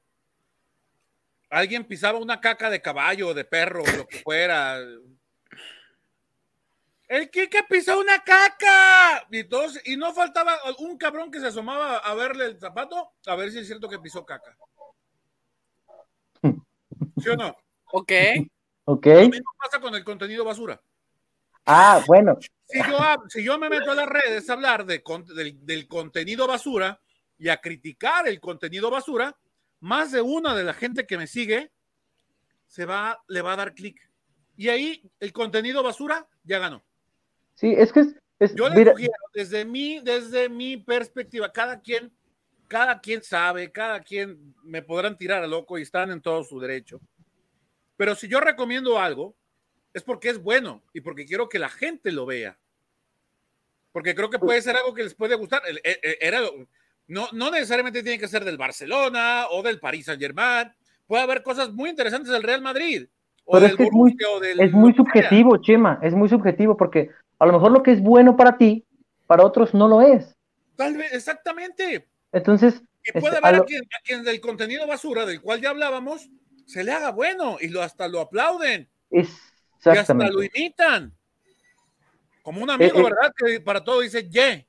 alguien 1.49 1.85
pisaba 1.85 2.17
una 2.17 2.41
caca 2.41 2.69
de 2.69 2.81
caballo, 2.81 3.33
de 3.33 3.45
perro, 3.45 3.83
lo 3.95 4.07
que 4.07 4.19
fuera? 4.19 4.79
El 7.07 7.29
Kike 7.29 7.63
pisó 7.69 7.99
una 7.99 8.23
caca. 8.23 9.27
Y, 9.29 9.43
todos, 9.43 9.79
y 9.85 9.97
no 9.97 10.13
faltaba 10.13 10.57
un 10.79 10.97
cabrón 10.97 11.29
que 11.29 11.39
se 11.39 11.47
asomaba 11.47 11.97
a 11.97 12.13
verle 12.15 12.45
el 12.45 12.59
zapato, 12.59 13.13
a 13.25 13.35
ver 13.35 13.51
si 13.51 13.59
es 13.59 13.67
cierto 13.67 13.87
que 13.87 13.99
pisó 13.99 14.25
caca. 14.25 14.57
¿Sí 17.23 17.29
o 17.29 17.35
no? 17.35 17.55
Ok. 17.91 18.11
Ok. 18.85 19.05
Lo 19.05 19.29
mismo 19.29 19.51
pasa 19.57 19.79
con 19.79 19.95
el 19.95 20.03
contenido 20.03 20.43
basura. 20.43 20.81
Ah, 21.65 22.03
bueno. 22.05 22.37
Si 22.67 22.77
yo, 22.79 22.97
si 23.29 23.43
yo 23.43 23.57
me 23.57 23.69
meto 23.69 23.91
a 23.91 23.95
las 23.95 24.07
redes 24.09 24.49
a 24.49 24.53
hablar 24.53 24.85
de 24.85 25.01
con- 25.01 25.25
del, 25.25 25.65
del 25.65 25.87
contenido 25.87 26.47
basura 26.47 26.99
y 27.37 27.49
a 27.49 27.57
criticar 27.57 28.27
el 28.27 28.39
contenido 28.41 28.89
basura, 28.91 29.37
más 29.79 30.11
de 30.11 30.21
una 30.21 30.55
de 30.55 30.63
la 30.63 30.73
gente 30.73 31.05
que 31.05 31.17
me 31.17 31.27
sigue 31.27 31.71
se 32.67 32.85
va, 32.85 33.23
le 33.27 33.41
va 33.41 33.53
a 33.53 33.57
dar 33.57 33.73
clic. 33.73 34.09
Y 34.57 34.69
ahí 34.69 35.09
el 35.19 35.31
contenido 35.31 35.81
basura 35.83 36.27
ya 36.43 36.59
ganó. 36.59 36.83
Sí, 37.55 37.73
es 37.77 37.93
que 37.93 38.01
es, 38.01 38.15
es- 38.39 38.55
Yo 38.55 38.67
le 38.67 38.75
sugiero, 38.91 39.13
desde 39.33 39.63
mi, 39.63 39.99
desde 39.99 40.49
mi 40.49 40.77
perspectiva, 40.77 41.51
cada 41.51 41.79
quien, 41.79 42.11
cada 42.67 42.99
quien 42.99 43.23
sabe, 43.23 43.71
cada 43.71 44.01
quien 44.01 44.53
me 44.63 44.81
podrán 44.81 45.17
tirar 45.17 45.43
a 45.43 45.47
loco 45.47 45.77
y 45.77 45.83
están 45.83 46.11
en 46.11 46.21
todo 46.21 46.43
su 46.43 46.59
derecho. 46.59 46.99
Pero 47.97 48.15
si 48.15 48.27
yo 48.27 48.39
recomiendo 48.39 48.99
algo, 48.99 49.35
es 49.93 50.03
porque 50.03 50.29
es 50.29 50.41
bueno 50.41 50.81
y 50.93 51.01
porque 51.01 51.25
quiero 51.25 51.49
que 51.49 51.59
la 51.59 51.69
gente 51.69 52.11
lo 52.11 52.25
vea. 52.25 52.57
Porque 53.91 54.15
creo 54.15 54.29
que 54.29 54.39
puede 54.39 54.61
ser 54.61 54.75
algo 54.75 54.93
que 54.93 55.03
les 55.03 55.13
puede 55.13 55.35
gustar. 55.35 55.61
El- 55.67 55.79
el- 55.83 56.17
Era, 56.19 56.41
no, 57.07 57.27
no 57.31 57.51
necesariamente 57.51 58.01
tiene 58.01 58.17
que 58.19 58.27
ser 58.27 58.43
del 58.43 58.57
Barcelona 58.57 59.45
o 59.51 59.61
del 59.61 59.79
Paris 59.79 60.05
Saint 60.05 60.19
Germain. 60.21 60.71
Puede 61.05 61.21
haber 61.23 61.43
cosas 61.43 61.71
muy 61.71 61.89
interesantes 61.89 62.31
del 62.31 62.43
Real 62.43 62.61
Madrid. 62.61 63.07
O 63.45 63.53
Pero 63.53 63.65
es 63.67 63.77
del 63.77 63.87
es 63.87 63.93
muy- 63.93 64.17
o 64.35 64.39
del 64.39 64.59
es 64.59 64.71
subjetivo, 64.95 65.57
Chema, 65.57 65.99
es 66.01 66.13
muy 66.13 66.29
subjetivo 66.29 66.75
porque 66.77 67.09
a 67.39 67.45
lo 67.45 67.53
mejor 67.53 67.71
lo 67.71 67.83
que 67.83 67.91
es 67.91 68.01
bueno 68.01 68.35
para 68.37 68.57
ti, 68.57 68.85
para 69.27 69.43
otros 69.45 69.73
no 69.73 69.87
lo 69.87 70.01
es. 70.01 70.33
Tal 70.75 70.95
vez, 70.97 71.13
exactamente. 71.13 72.07
Entonces, 72.31 72.81
Y 73.05 73.09
Este, 73.09 73.19
puede 73.19 73.35
a 73.35 73.39
haber 73.39 73.55
a, 73.55 73.57
lo- 73.57 73.65
quien, 73.65 73.83
a 73.83 74.01
quien 74.03 74.23
del 74.23 74.39
contenido 74.39 74.87
basura 74.87 75.25
del 75.25 75.41
cual 75.41 75.59
ya 75.59 75.71
hablábamos 75.71 76.29
se 76.65 76.83
le 76.83 76.91
haga 76.91 77.11
bueno 77.11 77.57
y 77.59 77.69
lo, 77.69 77.81
hasta 77.81 78.07
lo 78.07 78.21
aplauden 78.21 78.89
y 79.09 79.25
hasta 79.89 80.13
lo 80.13 80.43
imitan. 80.43 81.13
Como 82.41 82.61
un 82.61 82.69
amigo, 82.69 82.97
Eh, 82.97 82.99
eh. 82.99 83.03
¿verdad? 83.03 83.33
Que 83.35 83.59
para 83.61 83.83
todo 83.83 84.01
dice 84.01 84.29
ye. 84.29 84.67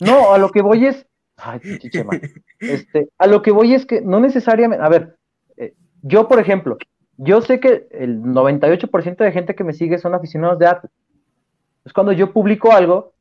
No, 0.00 0.32
a 0.34 0.38
lo 0.38 0.50
que 0.50 0.62
voy 0.62 0.86
es. 0.86 1.06
Ay, 1.36 1.58
pinche 1.58 1.90
Chema. 1.90 2.12
Este, 2.60 3.08
a 3.18 3.26
lo 3.26 3.42
que 3.42 3.50
voy 3.50 3.74
es 3.74 3.86
que 3.86 4.00
no 4.02 4.20
necesariamente. 4.20 4.84
A 4.84 4.88
ver, 4.88 5.16
eh, 5.56 5.74
yo, 6.02 6.28
por 6.28 6.38
ejemplo, 6.38 6.78
yo 7.16 7.40
sé 7.40 7.58
que 7.58 7.88
el 7.90 8.20
98% 8.22 9.16
de 9.16 9.32
gente 9.32 9.54
que 9.54 9.64
me 9.64 9.72
sigue 9.72 9.98
son 9.98 10.14
aficionados 10.14 10.58
de 10.58 10.66
arte. 10.66 10.88
Es 11.84 11.92
cuando 11.92 12.12
yo 12.12 12.32
publico 12.32 12.72
algo, 12.72 13.14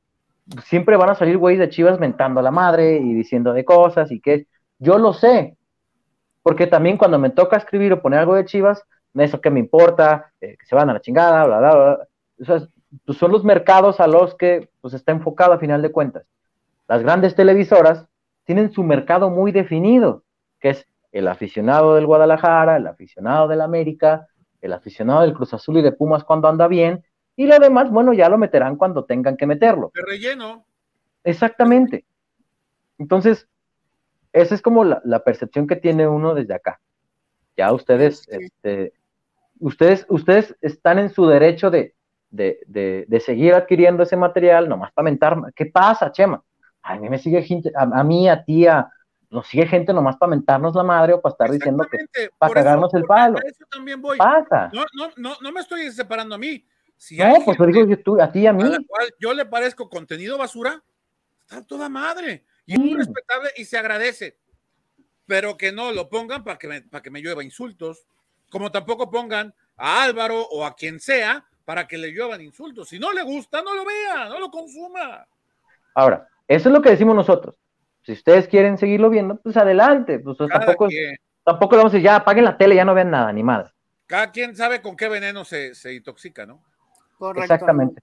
siempre 0.65 0.97
van 0.97 1.09
a 1.09 1.15
salir 1.15 1.37
güeyes 1.37 1.59
de 1.59 1.69
chivas 1.69 1.99
mentando 1.99 2.39
a 2.39 2.43
la 2.43 2.51
madre 2.51 2.97
y 2.97 3.13
diciendo 3.13 3.53
de 3.53 3.65
cosas 3.65 4.11
y 4.11 4.19
que 4.19 4.47
yo 4.77 4.99
lo 4.99 5.13
sé. 5.13 5.57
Porque 6.43 6.67
también 6.67 6.97
cuando 6.97 7.19
me 7.19 7.29
toca 7.29 7.57
escribir 7.57 7.93
o 7.93 8.01
poner 8.01 8.19
algo 8.19 8.35
de 8.35 8.45
chivas, 8.45 8.83
eso 9.13 9.41
que 9.41 9.49
me 9.49 9.59
importa, 9.59 10.31
eh, 10.39 10.57
que 10.57 10.65
se 10.65 10.75
van 10.75 10.89
a 10.89 10.93
la 10.93 11.01
chingada, 11.01 11.45
bla, 11.45 11.59
bla, 11.59 11.73
bla. 11.73 12.07
O 12.39 12.45
sea, 12.45 12.67
pues 13.05 13.17
son 13.17 13.31
los 13.31 13.43
mercados 13.43 13.99
a 13.99 14.07
los 14.07 14.35
que 14.35 14.69
pues 14.81 14.93
está 14.93 15.11
enfocado 15.11 15.53
a 15.53 15.59
final 15.59 15.81
de 15.81 15.91
cuentas. 15.91 16.25
Las 16.87 17.03
grandes 17.03 17.35
televisoras 17.35 18.05
tienen 18.43 18.71
su 18.71 18.83
mercado 18.83 19.29
muy 19.29 19.51
definido, 19.51 20.23
que 20.59 20.69
es 20.71 20.87
el 21.11 21.27
aficionado 21.27 21.95
del 21.95 22.05
Guadalajara, 22.05 22.77
el 22.77 22.87
aficionado 22.87 23.47
del 23.47 23.61
América, 23.61 24.27
el 24.61 24.73
aficionado 24.73 25.21
del 25.21 25.33
Cruz 25.33 25.53
Azul 25.53 25.77
y 25.77 25.81
de 25.81 25.91
Pumas 25.91 26.23
cuando 26.23 26.47
anda 26.47 26.67
bien, 26.67 27.03
y 27.35 27.47
lo 27.47 27.57
demás, 27.59 27.89
bueno, 27.89 28.13
ya 28.13 28.29
lo 28.29 28.37
meterán 28.37 28.75
cuando 28.75 29.05
tengan 29.05 29.37
que 29.37 29.47
meterlo. 29.47 29.91
De 29.93 30.01
relleno. 30.01 30.65
Exactamente. 31.23 32.05
Entonces, 32.97 33.47
esa 34.33 34.55
es 34.55 34.61
como 34.61 34.83
la, 34.83 35.01
la 35.05 35.23
percepción 35.23 35.67
que 35.67 35.75
tiene 35.75 36.07
uno 36.07 36.33
desde 36.33 36.53
acá. 36.53 36.79
Ya 37.57 37.71
ustedes, 37.73 38.19
Sí. 38.29 38.37
este, 38.39 38.93
ustedes, 39.59 40.05
ustedes 40.09 40.55
están 40.61 40.99
en 40.99 41.09
su 41.09 41.27
derecho 41.27 41.69
de, 41.69 41.95
de, 42.29 42.59
de, 42.67 43.05
de 43.07 43.19
seguir 43.19 43.53
adquiriendo 43.53 44.03
ese 44.03 44.15
material, 44.17 44.69
nomás 44.69 44.91
para 44.93 45.03
mentar. 45.03 45.37
¿Qué 45.55 45.65
pasa, 45.65 46.11
Chema? 46.11 46.43
A 46.81 46.97
mí 46.97 47.09
me 47.09 47.19
sigue 47.19 47.41
gente, 47.43 47.71
a, 47.75 47.83
a 47.83 48.03
mí, 48.03 48.29
a 48.29 48.43
ti, 48.43 48.65
a- 48.67 48.89
nos 49.29 49.47
sigue 49.47 49.65
gente 49.65 49.93
nomás 49.93 50.17
para 50.17 50.29
mentarnos 50.31 50.75
la 50.75 50.83
madre 50.83 51.13
o 51.13 51.21
para 51.21 51.31
estar 51.31 51.49
diciendo 51.51 51.85
que 51.89 52.29
para 52.37 52.53
cagarnos 52.53 52.93
el 52.93 53.03
palo. 53.05 53.37
a 53.37 53.41
eso 53.47 53.63
también 53.71 54.01
voy. 54.01 54.17
pasa. 54.17 54.69
No, 54.73 54.83
no, 54.93 55.09
no, 55.15 55.35
no 55.41 55.51
me 55.53 55.61
estoy 55.61 55.89
separando 55.91 56.35
a 56.35 56.37
mí. 56.37 56.65
Si 56.97 57.17
No, 57.17 57.35
pues 57.45 57.57
lo 57.57 57.65
digo 57.65 57.85
yo, 57.85 57.97
tú, 58.03 58.21
a 58.21 58.29
ti 58.31 58.39
y 58.41 58.47
a 58.47 58.53
mí. 58.53 58.61
a 58.63 58.65
la 58.67 58.79
cual 58.85 59.07
yo 59.19 59.33
le 59.33 59.45
parezco 59.45 59.89
contenido 59.89 60.37
basura, 60.37 60.83
está 61.39 61.65
toda 61.65 61.87
madre. 61.87 62.43
Y 62.65 62.73
es 62.73 62.79
muy 62.79 62.89
Sí. 62.89 62.95
respetable 62.97 63.49
y 63.57 63.65
se 63.65 63.77
agradece. 63.77 64.37
Pero 65.25 65.57
que 65.57 65.71
no 65.71 65.91
lo 65.91 66.09
pongan 66.09 66.43
para 66.43 66.57
que, 66.57 66.67
me, 66.67 66.81
para 66.81 67.01
que 67.01 67.09
me 67.11 67.21
llueva 67.21 67.43
insultos. 67.43 68.05
Como 68.49 68.71
tampoco 68.71 69.09
pongan 69.09 69.53
a 69.77 70.03
Álvaro 70.03 70.41
o 70.49 70.65
a 70.65 70.75
quien 70.75 70.99
sea 70.99 71.45
para 71.65 71.87
que 71.87 71.97
le 71.97 72.11
lluevan 72.11 72.41
insultos. 72.41 72.89
Si 72.89 72.99
no 72.99 73.13
le 73.13 73.21
gusta, 73.23 73.61
no 73.61 73.73
lo 73.73 73.85
vea, 73.85 74.27
no 74.29 74.39
lo 74.39 74.49
consuma. 74.51 75.25
Ahora, 75.95 76.27
eso 76.47 76.69
es 76.69 76.73
lo 76.73 76.81
que 76.81 76.89
decimos 76.89 77.15
nosotros. 77.15 77.55
Si 78.03 78.11
ustedes 78.13 78.47
quieren 78.47 78.77
seguirlo 78.77 79.09
viendo, 79.09 79.35
pues 79.39 79.55
adelante. 79.57 80.19
Pues 80.19 80.37
Cada, 80.37 80.49
tampoco, 80.65 80.87
quien, 80.87 81.15
tampoco 81.43 81.75
le 81.75 81.77
vamos 81.77 81.93
a 81.93 81.95
decir, 81.95 82.05
ya 82.05 82.15
apaguen 82.17 82.43
la 82.45 82.57
tele, 82.57 82.75
ya 82.75 82.83
no 82.85 82.93
vean 82.93 83.11
nada, 83.11 83.31
ni 83.31 83.43
madre. 83.43 83.71
cada 84.07 84.31
quien 84.31 84.55
sabe 84.55 84.81
con 84.81 84.97
qué 84.97 85.07
veneno 85.07 85.45
se, 85.45 85.73
se 85.75 85.93
intoxica, 85.93 86.45
¿no? 86.45 86.61
Correcto. 87.17 87.43
Exactamente. 87.43 88.01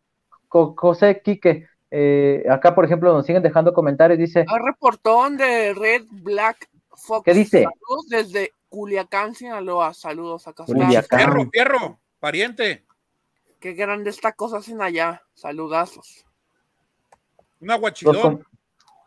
Jo- 0.48 0.74
José 0.76 1.20
Quique, 1.22 1.68
eh, 1.90 2.44
acá 2.50 2.74
por 2.74 2.84
ejemplo 2.84 3.12
nos 3.12 3.24
siguen 3.26 3.42
dejando 3.42 3.72
comentarios, 3.72 4.18
dice, 4.18 4.40
Hay 4.48 4.58
reportón 4.64 5.36
de 5.36 5.74
Red 5.74 6.04
Black 6.10 6.68
Fox. 6.90 7.24
¿Qué 7.24 7.34
dice? 7.34 7.64
Saludos 7.64 8.08
desde 8.08 8.52
Culiacán, 8.68 9.34
Sinaloa. 9.34 9.94
Saludos 9.94 10.46
acá. 10.48 10.64
Culiacán. 10.64 11.18
Fierro, 11.20 11.50
fierro, 11.50 11.98
pariente. 12.20 12.84
Qué 13.60 13.72
grande 13.72 14.10
esta 14.10 14.32
cosa 14.32 14.58
hacen 14.58 14.82
allá. 14.82 15.22
Saludazos. 15.34 16.24
Un 17.60 17.68
los 17.68 17.76
aguachilón. 17.76 18.20
com- 18.20 18.40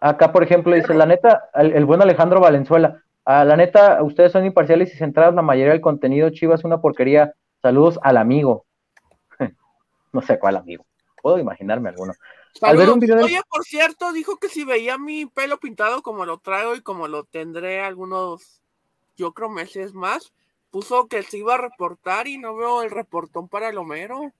acá 0.01 0.31
por 0.31 0.43
ejemplo 0.43 0.75
dice, 0.75 0.93
la 0.93 1.05
neta, 1.05 1.49
el, 1.53 1.73
el 1.73 1.85
buen 1.85 2.01
Alejandro 2.01 2.39
Valenzuela, 2.41 3.01
"Ah, 3.23 3.45
la 3.45 3.55
neta, 3.55 4.01
ustedes 4.03 4.31
son 4.31 4.43
imparciales 4.45 4.93
y 4.93 4.97
centrados, 4.97 5.35
la 5.35 5.41
mayoría 5.41 5.71
del 5.73 5.81
contenido 5.81 6.29
Chivas 6.31 6.61
es 6.61 6.65
una 6.65 6.81
porquería. 6.81 7.33
Saludos 7.61 7.99
al 8.01 8.17
amigo. 8.17 8.65
no 10.11 10.21
sé 10.21 10.39
cuál 10.39 10.57
amigo, 10.57 10.85
puedo 11.21 11.37
imaginarme 11.37 11.89
alguno. 11.89 12.13
Al 12.61 12.75
ver 12.77 12.85
Saludos. 12.87 12.93
un 12.95 12.99
video 12.99 13.17
de- 13.17 13.23
Oye, 13.23 13.41
por 13.49 13.63
cierto, 13.63 14.11
dijo 14.11 14.37
que 14.37 14.49
si 14.49 14.63
veía 14.65 14.97
mi 14.97 15.25
pelo 15.25 15.59
pintado 15.59 16.01
como 16.01 16.25
lo 16.25 16.37
traigo 16.39 16.75
y 16.75 16.81
como 16.81 17.07
lo 17.07 17.23
tendré 17.23 17.81
algunos, 17.81 18.61
yo 19.15 19.33
creo, 19.33 19.49
meses 19.49 19.93
más, 19.93 20.33
puso 20.69 21.07
que 21.07 21.23
se 21.23 21.37
iba 21.37 21.55
a 21.55 21.57
reportar 21.57 22.27
y 22.27 22.37
no 22.37 22.55
veo 22.55 22.81
el 22.83 22.91
reportón 22.91 23.47
para 23.47 23.69
el 23.69 23.77
Homero. 23.77 24.31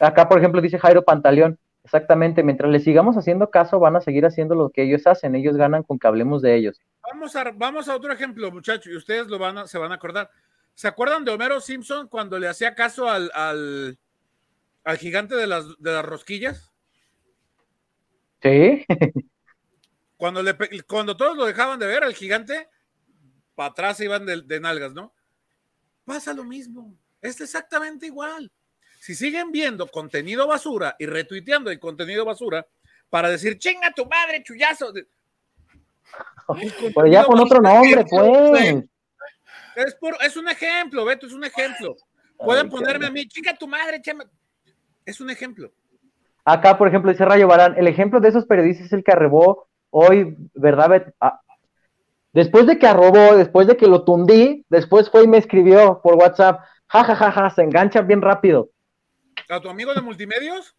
Acá 0.00 0.28
por 0.28 0.38
ejemplo 0.38 0.60
dice 0.60 0.78
Jairo 0.78 1.02
Pantaleón, 1.04 1.58
exactamente, 1.84 2.42
mientras 2.42 2.70
les 2.70 2.84
sigamos 2.84 3.16
haciendo 3.16 3.50
caso, 3.50 3.80
van 3.80 3.96
a 3.96 4.00
seguir 4.00 4.24
haciendo 4.24 4.54
lo 4.54 4.70
que 4.70 4.82
ellos 4.84 5.06
hacen, 5.06 5.34
ellos 5.34 5.56
ganan 5.56 5.82
con 5.82 5.98
que 5.98 6.06
hablemos 6.06 6.40
de 6.42 6.54
ellos. 6.54 6.80
Vamos 7.02 7.34
a, 7.34 7.50
vamos 7.52 7.88
a 7.88 7.96
otro 7.96 8.12
ejemplo, 8.12 8.50
muchachos, 8.52 8.92
y 8.92 8.96
ustedes 8.96 9.26
lo 9.26 9.38
van 9.38 9.58
a, 9.58 9.66
se 9.66 9.78
van 9.78 9.90
a 9.92 9.96
acordar. 9.96 10.30
¿Se 10.74 10.86
acuerdan 10.86 11.24
de 11.24 11.32
Homero 11.32 11.60
Simpson 11.60 12.06
cuando 12.06 12.38
le 12.38 12.46
hacía 12.46 12.74
caso 12.76 13.08
al, 13.08 13.30
al, 13.34 13.98
al 14.84 14.98
gigante 14.98 15.34
de 15.36 15.46
las, 15.46 15.66
de 15.78 15.92
las 15.92 16.04
rosquillas? 16.04 16.72
Sí, 18.42 18.84
Cuando, 20.16 20.42
le, 20.42 20.56
cuando 20.86 21.16
todos 21.16 21.36
lo 21.36 21.44
dejaban 21.44 21.78
de 21.78 21.86
ver 21.86 22.02
al 22.02 22.14
gigante, 22.14 22.68
para 23.54 23.70
atrás 23.70 23.96
se 23.96 24.04
iban 24.04 24.26
de, 24.26 24.42
de 24.42 24.60
nalgas, 24.60 24.92
¿no? 24.92 25.12
Pasa 26.04 26.32
lo 26.32 26.44
mismo, 26.44 26.96
es 27.20 27.40
exactamente 27.40 28.06
igual. 28.06 28.50
Si 29.00 29.14
siguen 29.14 29.52
viendo 29.52 29.86
contenido 29.86 30.46
basura 30.46 30.96
y 30.98 31.06
retuiteando 31.06 31.70
el 31.70 31.78
contenido 31.78 32.24
basura 32.24 32.66
para 33.08 33.28
decir, 33.30 33.58
chinga 33.58 33.92
tu 33.92 34.06
madre, 34.06 34.42
chullazo. 34.42 34.92
pero 36.94 37.06
ya 37.06 37.24
con 37.24 37.38
otro 37.38 37.60
nombre, 37.60 38.04
pues. 38.08 38.84
Es, 39.76 39.94
por- 39.94 40.16
es 40.20 40.36
un 40.36 40.48
ejemplo, 40.48 41.04
Beto, 41.04 41.26
es 41.26 41.32
un 41.32 41.44
ejemplo. 41.44 41.94
Pueden 42.36 42.66
Ay, 42.66 42.70
ponerme 42.70 43.06
a 43.06 43.10
mí, 43.10 43.28
chica 43.28 43.56
tu 43.56 43.68
madre, 43.68 44.02
chama. 44.02 44.24
Es 45.08 45.22
un 45.22 45.30
ejemplo. 45.30 45.70
Acá, 46.44 46.76
por 46.76 46.86
ejemplo, 46.86 47.10
dice 47.10 47.24
Rayo 47.24 47.48
Barán, 47.48 47.78
el 47.78 47.88
ejemplo 47.88 48.20
de 48.20 48.28
esos 48.28 48.44
periodistas 48.44 48.88
es 48.88 48.92
el 48.92 49.02
que 49.02 49.12
arrebó 49.12 49.66
hoy, 49.88 50.36
¿verdad? 50.52 51.14
Ah, 51.18 51.40
después 52.34 52.66
de 52.66 52.78
que 52.78 52.86
arrobó, 52.86 53.34
después 53.34 53.66
de 53.66 53.78
que 53.78 53.86
lo 53.86 54.04
tundí, 54.04 54.66
después 54.68 55.08
fue 55.08 55.24
y 55.24 55.26
me 55.26 55.38
escribió 55.38 56.02
por 56.02 56.16
WhatsApp, 56.16 56.60
ja, 56.88 57.04
ja, 57.04 57.16
ja, 57.16 57.32
ja, 57.32 57.48
se 57.48 57.62
enganchan 57.62 58.06
bien 58.06 58.20
rápido. 58.20 58.68
A 59.48 59.58
tu 59.60 59.70
amigo 59.70 59.94
de 59.94 60.02
multimedios, 60.02 60.76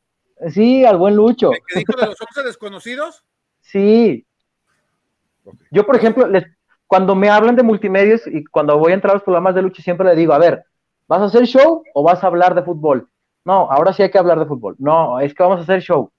Sí, 0.49 0.86
al 0.86 0.97
buen 0.97 1.15
Lucho, 1.15 1.51
el 1.51 1.59
que 1.67 1.80
dijo 1.80 1.99
de 1.99 2.05
los 2.05 2.21
11 2.21 2.43
desconocidos, 2.43 3.25
sí. 3.61 4.27
Yo, 5.71 5.88
por 5.88 5.95
ejemplo, 5.95 6.27
les, 6.27 6.45
cuando 6.86 7.15
me 7.15 7.32
hablan 7.32 7.55
de 7.55 7.63
multimedios 7.63 8.27
y 8.27 8.45
cuando 8.45 8.77
voy 8.77 8.91
a 8.91 8.95
entrar 8.95 9.11
a 9.11 9.15
los 9.15 9.23
programas 9.23 9.55
de 9.55 9.63
Lucho, 9.63 9.82
siempre 9.82 10.05
le 10.07 10.15
digo, 10.15 10.34
a 10.34 10.38
ver, 10.38 10.65
¿vas 11.07 11.19
a 11.19 11.25
hacer 11.25 11.47
show 11.47 11.84
o 11.95 12.03
vas 12.03 12.23
a 12.23 12.27
hablar 12.27 12.53
de 12.53 12.61
fútbol? 12.61 13.09
No, 13.45 13.71
ahora 13.71 13.93
sí 13.93 14.03
hay 14.03 14.11
que 14.11 14.17
hablar 14.17 14.39
de 14.39 14.45
fútbol. 14.45 14.75
No, 14.79 15.19
es 15.19 15.33
que 15.33 15.43
vamos 15.43 15.59
a 15.59 15.63
hacer 15.63 15.81
show. 15.81 16.11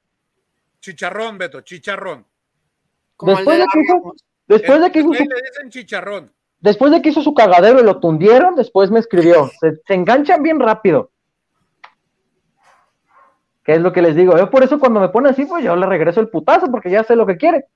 Chicharrón, 0.81 1.39
Beto, 1.39 1.61
chicharrón. 1.61 2.27
Como 3.17 3.37
Después 3.37 3.59
de 3.59 3.67
que 3.67 3.81
hizo, 3.81 4.15
después 4.47 4.81
de 4.81 4.91
que 4.93 4.99
hizo 5.01 5.09
su, 5.09 5.19
Monterrey 5.19 5.43
le 5.43 5.51
dicen 5.51 5.71
chicharrón. 5.71 6.33
después 6.61 6.91
de 6.91 7.03
que 7.03 7.11
hizo 7.11 7.23
su 7.23 7.35
cagadero 7.35 7.81
y 7.81 7.85
lo 7.85 8.01
tundieron, 8.01 8.55
después 8.55 8.91
me 8.91 9.01
escribió. 9.01 9.51
Se, 9.61 9.77
se 9.87 9.95
enganchan 9.95 10.43
bien 10.43 10.59
rápido. 10.59 11.11
¿Qué 13.63 13.75
es 13.75 13.81
lo 13.83 13.93
que 13.93 14.03
les 14.03 14.17
digo? 14.17 14.37
Yo 14.39 14.51
por 14.51 14.65
eso 14.65 14.81
cuando 14.81 15.01
me 15.01 15.11
pone 15.11 15.29
así, 15.29 15.45
pues 15.45 15.63
yo 15.63 15.77
le 15.77 15.87
regreso 15.87 16.21
el 16.21 16.31
putazo 16.31 16.71
porque 16.71 16.91
ya 16.91 17.05
sé 17.05 17.15
lo 17.15 17.27
que 17.27 17.37
quiere. 17.37 17.67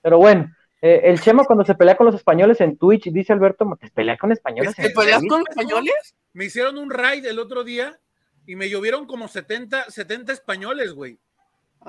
Pero 0.00 0.18
bueno, 0.18 0.48
eh, 0.80 1.00
el 1.04 1.20
Chema 1.20 1.44
cuando 1.44 1.64
se 1.64 1.74
pelea 1.74 1.96
con 1.96 2.06
los 2.06 2.14
españoles 2.14 2.60
en 2.60 2.76
Twitch, 2.76 3.10
dice 3.10 3.32
Alberto, 3.32 3.66
¿te 3.80 3.90
pelea 3.90 4.16
con 4.16 4.30
españoles? 4.30 4.76
¿Te 4.76 4.90
peleas 4.90 5.22
con 5.28 5.42
españoles? 5.48 6.14
Me 6.32 6.44
hicieron 6.44 6.78
un 6.78 6.90
raid 6.90 7.26
el 7.26 7.38
otro 7.38 7.64
día 7.64 7.98
y 8.46 8.56
me 8.56 8.68
llovieron 8.68 9.06
como 9.06 9.28
70, 9.28 9.90
70 9.90 10.32
españoles, 10.32 10.92
güey. 10.92 11.18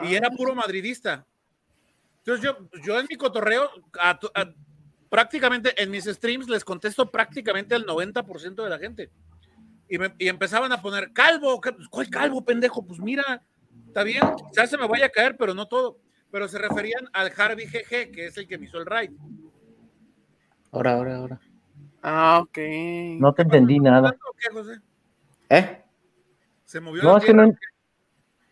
Y 0.04 0.16
era 0.16 0.30
puro 0.30 0.54
madridista. 0.56 1.26
Entonces 2.20 2.44
yo, 2.44 2.58
yo 2.84 3.00
en 3.00 3.08
mi 3.10 3.16
cotorreo, 3.16 3.70
a 4.00 4.20
to- 4.20 4.32
a- 4.36 4.52
prácticamente 5.10 5.82
en 5.82 5.90
mis 5.92 6.06
streams 6.06 6.50
les 6.50 6.66
contesto 6.66 7.10
prácticamente 7.12 7.76
al 7.76 7.86
90% 7.86 8.64
de 8.64 8.70
la 8.70 8.80
gente. 8.80 9.10
Y, 9.88 9.98
me- 10.00 10.16
y 10.18 10.28
empezaban 10.28 10.72
a 10.72 10.82
poner, 10.82 11.14
calvo, 11.14 11.62
ca- 11.62 11.76
¿cuál 11.90 12.10
calvo, 12.10 12.44
pendejo? 12.44 12.86
Pues 12.86 13.00
mira, 13.00 13.42
está 13.88 14.04
bien, 14.04 14.24
quizás 14.50 14.70
se 14.70 14.78
me 14.78 14.88
vaya 14.88 15.06
a 15.06 15.10
caer, 15.10 15.38
pero 15.38 15.54
no 15.54 15.68
todo. 15.68 16.00
Pero 16.32 16.48
se 16.50 16.58
referían 16.58 17.08
al 17.14 17.32
Harvey 17.38 17.68
GG, 17.68 18.12
que 18.12 18.26
es 18.26 18.38
el 18.38 18.48
que 18.48 18.58
me 18.58 18.66
hizo 18.66 18.78
el 18.80 18.86
raid. 18.86 19.12
Ahora, 20.72 20.94
ahora, 20.96 21.16
ahora. 21.18 21.40
Ah, 22.02 22.40
ok. 22.42 22.58
No 23.20 23.34
te 23.34 23.44
entendí 23.44 23.80
nada. 23.80 24.10
¿O 24.30 24.34
qué, 24.38 24.50
José? 24.52 24.82
¿Eh? 25.50 25.82
Se 26.76 26.82
movió 26.82 27.04
No, 27.04 27.14
la 27.14 27.18
es 27.20 27.24
que 27.24 27.32
tierra. 27.32 27.48
no, 27.48 27.56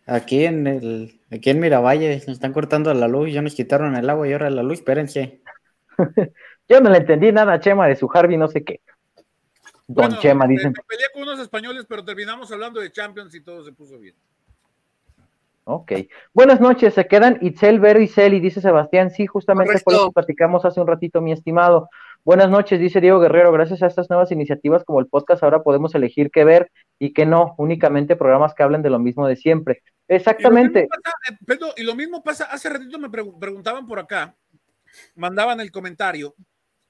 Aquí 0.06 0.46
en 0.46 0.66
el, 0.66 1.20
aquí 1.30 1.50
en 1.50 1.60
Miravalle 1.60 2.16
nos 2.16 2.30
están 2.30 2.54
cortando 2.54 2.94
la 2.94 3.10
luz, 3.10 3.34
ya 3.34 3.42
nos 3.42 3.54
quitaron 3.54 3.98
el 3.98 4.10
agua 4.10 4.26
y 4.26 4.32
ahora 4.32 4.50
la 4.50 4.64
luz, 4.64 4.76
espérense. 4.80 5.42
yo 6.70 6.80
no 6.80 6.90
le 6.90 7.00
entendí 7.00 7.34
nada 7.34 7.52
a 7.52 7.60
Chema 7.60 7.86
de 7.86 7.98
su 7.98 8.10
Harvey, 8.14 8.38
no 8.38 8.48
sé 8.48 8.64
qué. 8.64 8.80
Don 9.88 10.08
Bueno, 10.08 10.22
Chema, 10.22 10.48
dicen. 10.48 10.72
Me 10.72 10.84
peleé 10.88 11.08
con 11.14 11.24
unos 11.24 11.38
españoles, 11.42 11.86
pero 11.86 12.06
terminamos 12.06 12.50
hablando 12.54 12.80
de 12.80 12.94
Champions 12.94 13.36
y 13.36 13.42
todo 13.42 13.62
se 13.66 13.74
puso 13.74 14.00
bien. 14.00 14.16
Ok. 15.66 15.92
Buenas 16.34 16.62
noches, 16.62 16.94
se 16.94 17.06
quedan 17.08 17.40
Itzel, 17.42 17.82
Vero 17.82 18.00
y 18.00 18.08
Celi, 18.08 18.40
dice 18.40 18.62
Sebastián. 18.62 19.10
Sí, 19.10 19.28
justamente 19.28 19.74
Correcto. 19.84 20.08
que 20.08 20.14
platicamos 20.14 20.64
hace 20.64 20.80
un 20.80 20.88
ratito, 20.88 21.20
mi 21.20 21.34
estimado. 21.34 21.90
Buenas 22.26 22.50
noches, 22.50 22.80
dice 22.80 23.02
Diego 23.02 23.20
Guerrero. 23.20 23.52
Gracias 23.52 23.84
a 23.84 23.88
estas 23.88 24.10
nuevas 24.10 24.32
iniciativas 24.32 24.86
como 24.86 25.02
el 25.02 25.08
podcast, 25.08 25.44
ahora 25.44 25.62
podemos 25.62 25.94
elegir 25.94 26.32
qué 26.32 26.46
ver 26.46 26.72
y 26.98 27.12
qué 27.12 27.26
no, 27.26 27.54
únicamente 27.58 28.16
programas 28.16 28.54
que 28.54 28.64
hablen 28.64 28.82
de 28.82 28.90
lo 28.90 28.98
mismo 29.00 29.28
de 29.28 29.36
siempre. 29.36 29.82
Y 30.08 30.14
lo 30.14 30.18
Exactamente. 30.18 30.82
mismo 30.84 30.90
pasa, 31.04 31.16
eh, 31.30 31.38
Pedro, 31.46 31.74
y 31.76 31.84
lo 31.84 31.96
mismo 31.96 32.24
pasa, 32.24 32.46
hace 32.46 32.70
ratito 32.70 32.98
me 32.98 33.10
pregu- 33.10 33.38
preguntaban 33.38 33.86
por 33.86 34.00
acá, 34.00 34.38
mandaban 35.16 35.60
el 35.60 35.70
comentario 35.72 36.34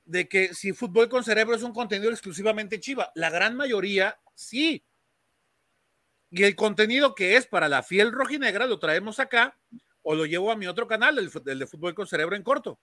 de 0.05 0.27
que 0.27 0.53
si 0.53 0.71
fútbol 0.73 1.09
con 1.09 1.23
cerebro 1.23 1.55
es 1.55 1.63
un 1.63 1.73
contenido 1.73 2.11
exclusivamente 2.11 2.79
chiva. 2.79 3.11
La 3.15 3.29
gran 3.31 3.55
mayoría 3.55 4.19
sí. 4.35 4.83
Y 6.29 6.43
el 6.43 6.55
contenido 6.55 7.15
que 7.15 7.37
es 7.37 7.47
para 7.47 7.69
la 7.69 7.81
fiel 7.81 8.11
rojinegra 8.11 8.67
lo 8.67 8.77
traemos 8.79 9.19
acá 9.19 9.57
o 10.03 10.13
lo 10.13 10.25
llevo 10.25 10.51
a 10.51 10.55
mi 10.57 10.67
otro 10.67 10.85
canal, 10.87 11.17
el, 11.17 11.31
de 11.57 11.67
fútbol 11.67 11.95
con 11.95 12.05
cerebro 12.05 12.35
en 12.35 12.43
corto. 12.43 12.79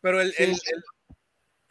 Pero 0.00 0.20
el, 0.20 0.32
el- 0.38 0.50
el- 0.50 0.84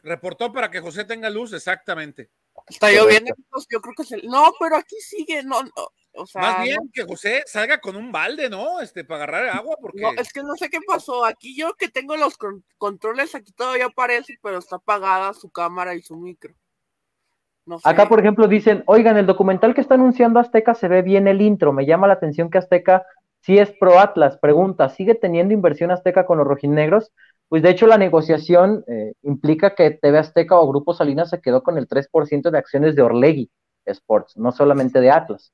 reportó 0.03 0.51
para 0.51 0.69
que 0.71 0.79
José 0.81 1.05
tenga 1.05 1.29
luz, 1.29 1.53
exactamente. 1.53 2.29
Está 2.67 2.91
lloviendo, 2.91 3.33
yo 3.69 3.81
creo 3.81 3.93
que 3.95 4.03
es 4.03 4.11
el... 4.11 4.27
No, 4.27 4.51
pero 4.59 4.75
aquí 4.75 4.95
sigue, 4.99 5.43
no, 5.43 5.63
no, 5.63 5.71
o 6.13 6.25
sea, 6.25 6.41
Más 6.41 6.63
bien 6.63 6.77
no- 6.83 6.89
que 6.93 7.03
José 7.03 7.43
salga 7.45 7.79
con 7.79 7.95
un 7.95 8.11
balde, 8.11 8.49
¿no? 8.49 8.81
Este, 8.81 9.03
para 9.03 9.23
agarrar 9.23 9.49
agua, 9.49 9.77
porque. 9.79 10.01
no, 10.01 10.11
es 10.11 10.31
que 10.33 10.43
no 10.43 10.55
sé 10.55 10.69
qué 10.69 10.79
pasó. 10.85 11.23
Aquí 11.25 11.55
yo 11.55 11.73
que 11.75 11.87
tengo 11.87 12.17
los 12.17 12.37
con- 12.37 12.65
controles, 12.77 13.33
aquí 13.35 13.53
todavía 13.53 13.85
aparece, 13.85 14.37
pero 14.41 14.57
está 14.57 14.75
apagada 14.77 15.33
su 15.33 15.49
cámara 15.49 15.95
y 15.95 16.01
su 16.01 16.17
micro. 16.17 16.53
No 17.65 17.79
sé. 17.79 17.87
Acá, 17.87 18.09
por 18.09 18.19
ejemplo, 18.19 18.47
dicen, 18.47 18.83
oigan, 18.87 19.17
el 19.17 19.25
documental 19.25 19.73
que 19.73 19.81
está 19.81 19.93
anunciando 19.93 20.39
Azteca 20.39 20.73
se 20.73 20.87
ve 20.87 21.01
bien 21.01 21.27
el 21.27 21.41
intro. 21.41 21.71
Me 21.71 21.85
llama 21.85 22.07
la 22.07 22.13
atención 22.13 22.49
que 22.49 22.57
Azteca 22.57 23.05
sí 23.41 23.57
es 23.57 23.71
pro 23.71 23.99
Atlas. 23.99 24.37
Pregunta, 24.37 24.89
¿sigue 24.89 25.15
teniendo 25.15 25.53
inversión 25.53 25.91
Azteca 25.91 26.25
con 26.25 26.37
los 26.39 26.47
rojinegros? 26.47 27.11
Pues 27.51 27.63
de 27.63 27.69
hecho 27.69 27.85
la 27.85 27.97
negociación 27.97 28.85
eh, 28.87 29.11
implica 29.23 29.75
que 29.75 29.91
TV 29.91 30.17
Azteca 30.19 30.57
o 30.57 30.69
Grupo 30.69 30.93
Salinas 30.93 31.29
se 31.31 31.41
quedó 31.41 31.63
con 31.63 31.77
el 31.77 31.85
3% 31.85 32.49
de 32.49 32.57
acciones 32.57 32.95
de 32.95 33.01
Orlegui 33.01 33.51
Sports, 33.83 34.37
no 34.37 34.53
solamente 34.53 35.01
de 35.01 35.11
Atlas. 35.11 35.51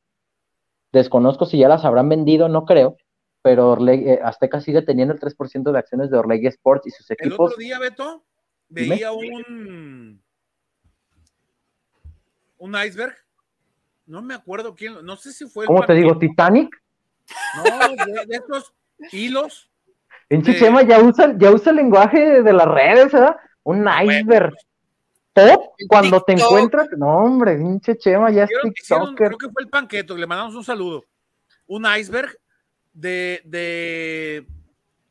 Desconozco 0.92 1.48
si 1.48 1.58
ya 1.58 1.68
las 1.68 1.86
habrán 1.86 2.08
vendido, 2.08 2.50
no 2.50 2.66
creo, 2.66 2.98
pero 3.42 3.76
Orlegui- 3.76 4.10
eh, 4.10 4.20
Azteca 4.24 4.62
sigue 4.62 4.84
teniendo 4.84 5.12
el 5.16 5.20
3% 5.20 5.72
de 5.72 5.80
acciones 5.80 6.12
de 6.12 6.20
Orlegui 6.20 6.46
Sports 6.46 6.86
y 6.86 6.92
sus 6.92 7.10
El 7.10 7.16
equipos. 7.20 7.52
otro 7.54 7.58
día, 7.58 7.80
Beto, 7.80 8.24
Dime. 8.70 8.90
veía 8.90 9.12
un 9.12 10.22
un 12.60 12.76
iceberg. 12.76 13.16
No 14.06 14.22
me 14.22 14.36
acuerdo 14.36 14.76
quién, 14.76 15.04
no 15.04 15.16
sé 15.16 15.34
si 15.34 15.48
fue 15.48 15.64
el 15.64 15.68
¿Cómo 15.68 15.84
te 15.84 15.94
digo? 15.96 16.16
¿Titanic? 16.20 16.70
No, 17.56 18.06
de, 18.06 18.26
de 18.28 18.36
estos 18.36 18.72
hilos. 19.12 19.72
Pinche 20.28 20.54
de- 20.54 20.60
Chema 20.60 20.82
ya 20.84 21.00
usa, 21.02 21.34
ya 21.38 21.52
usa 21.52 21.70
el 21.72 21.78
lenguaje 21.78 22.42
de 22.42 22.54
las 22.54 22.68
redes, 22.68 23.12
¿verdad? 23.12 23.36
Un 23.64 23.84
bueno, 23.84 24.12
iceberg. 24.12 24.54
Top, 25.34 25.74
En 25.78 25.88
cuando 25.88 26.22
te 26.22 26.34
encuentras. 26.34 26.88
No, 26.98 27.08
hombre, 27.20 27.56
pinche 27.58 27.96
Chema 27.98 28.32
ya 28.32 28.44
es 28.46 28.50
TikToker. 28.62 29.28
creo 29.28 29.38
que 29.38 29.50
fue 29.50 29.62
el 29.64 29.70
panqueto, 29.70 30.18
le 30.18 30.26
mandamos 30.26 30.56
un 30.56 30.64
saludo. 30.64 31.04
Un 31.68 31.86
iceberg 31.86 32.36
de, 32.94 33.42
de 33.46 34.48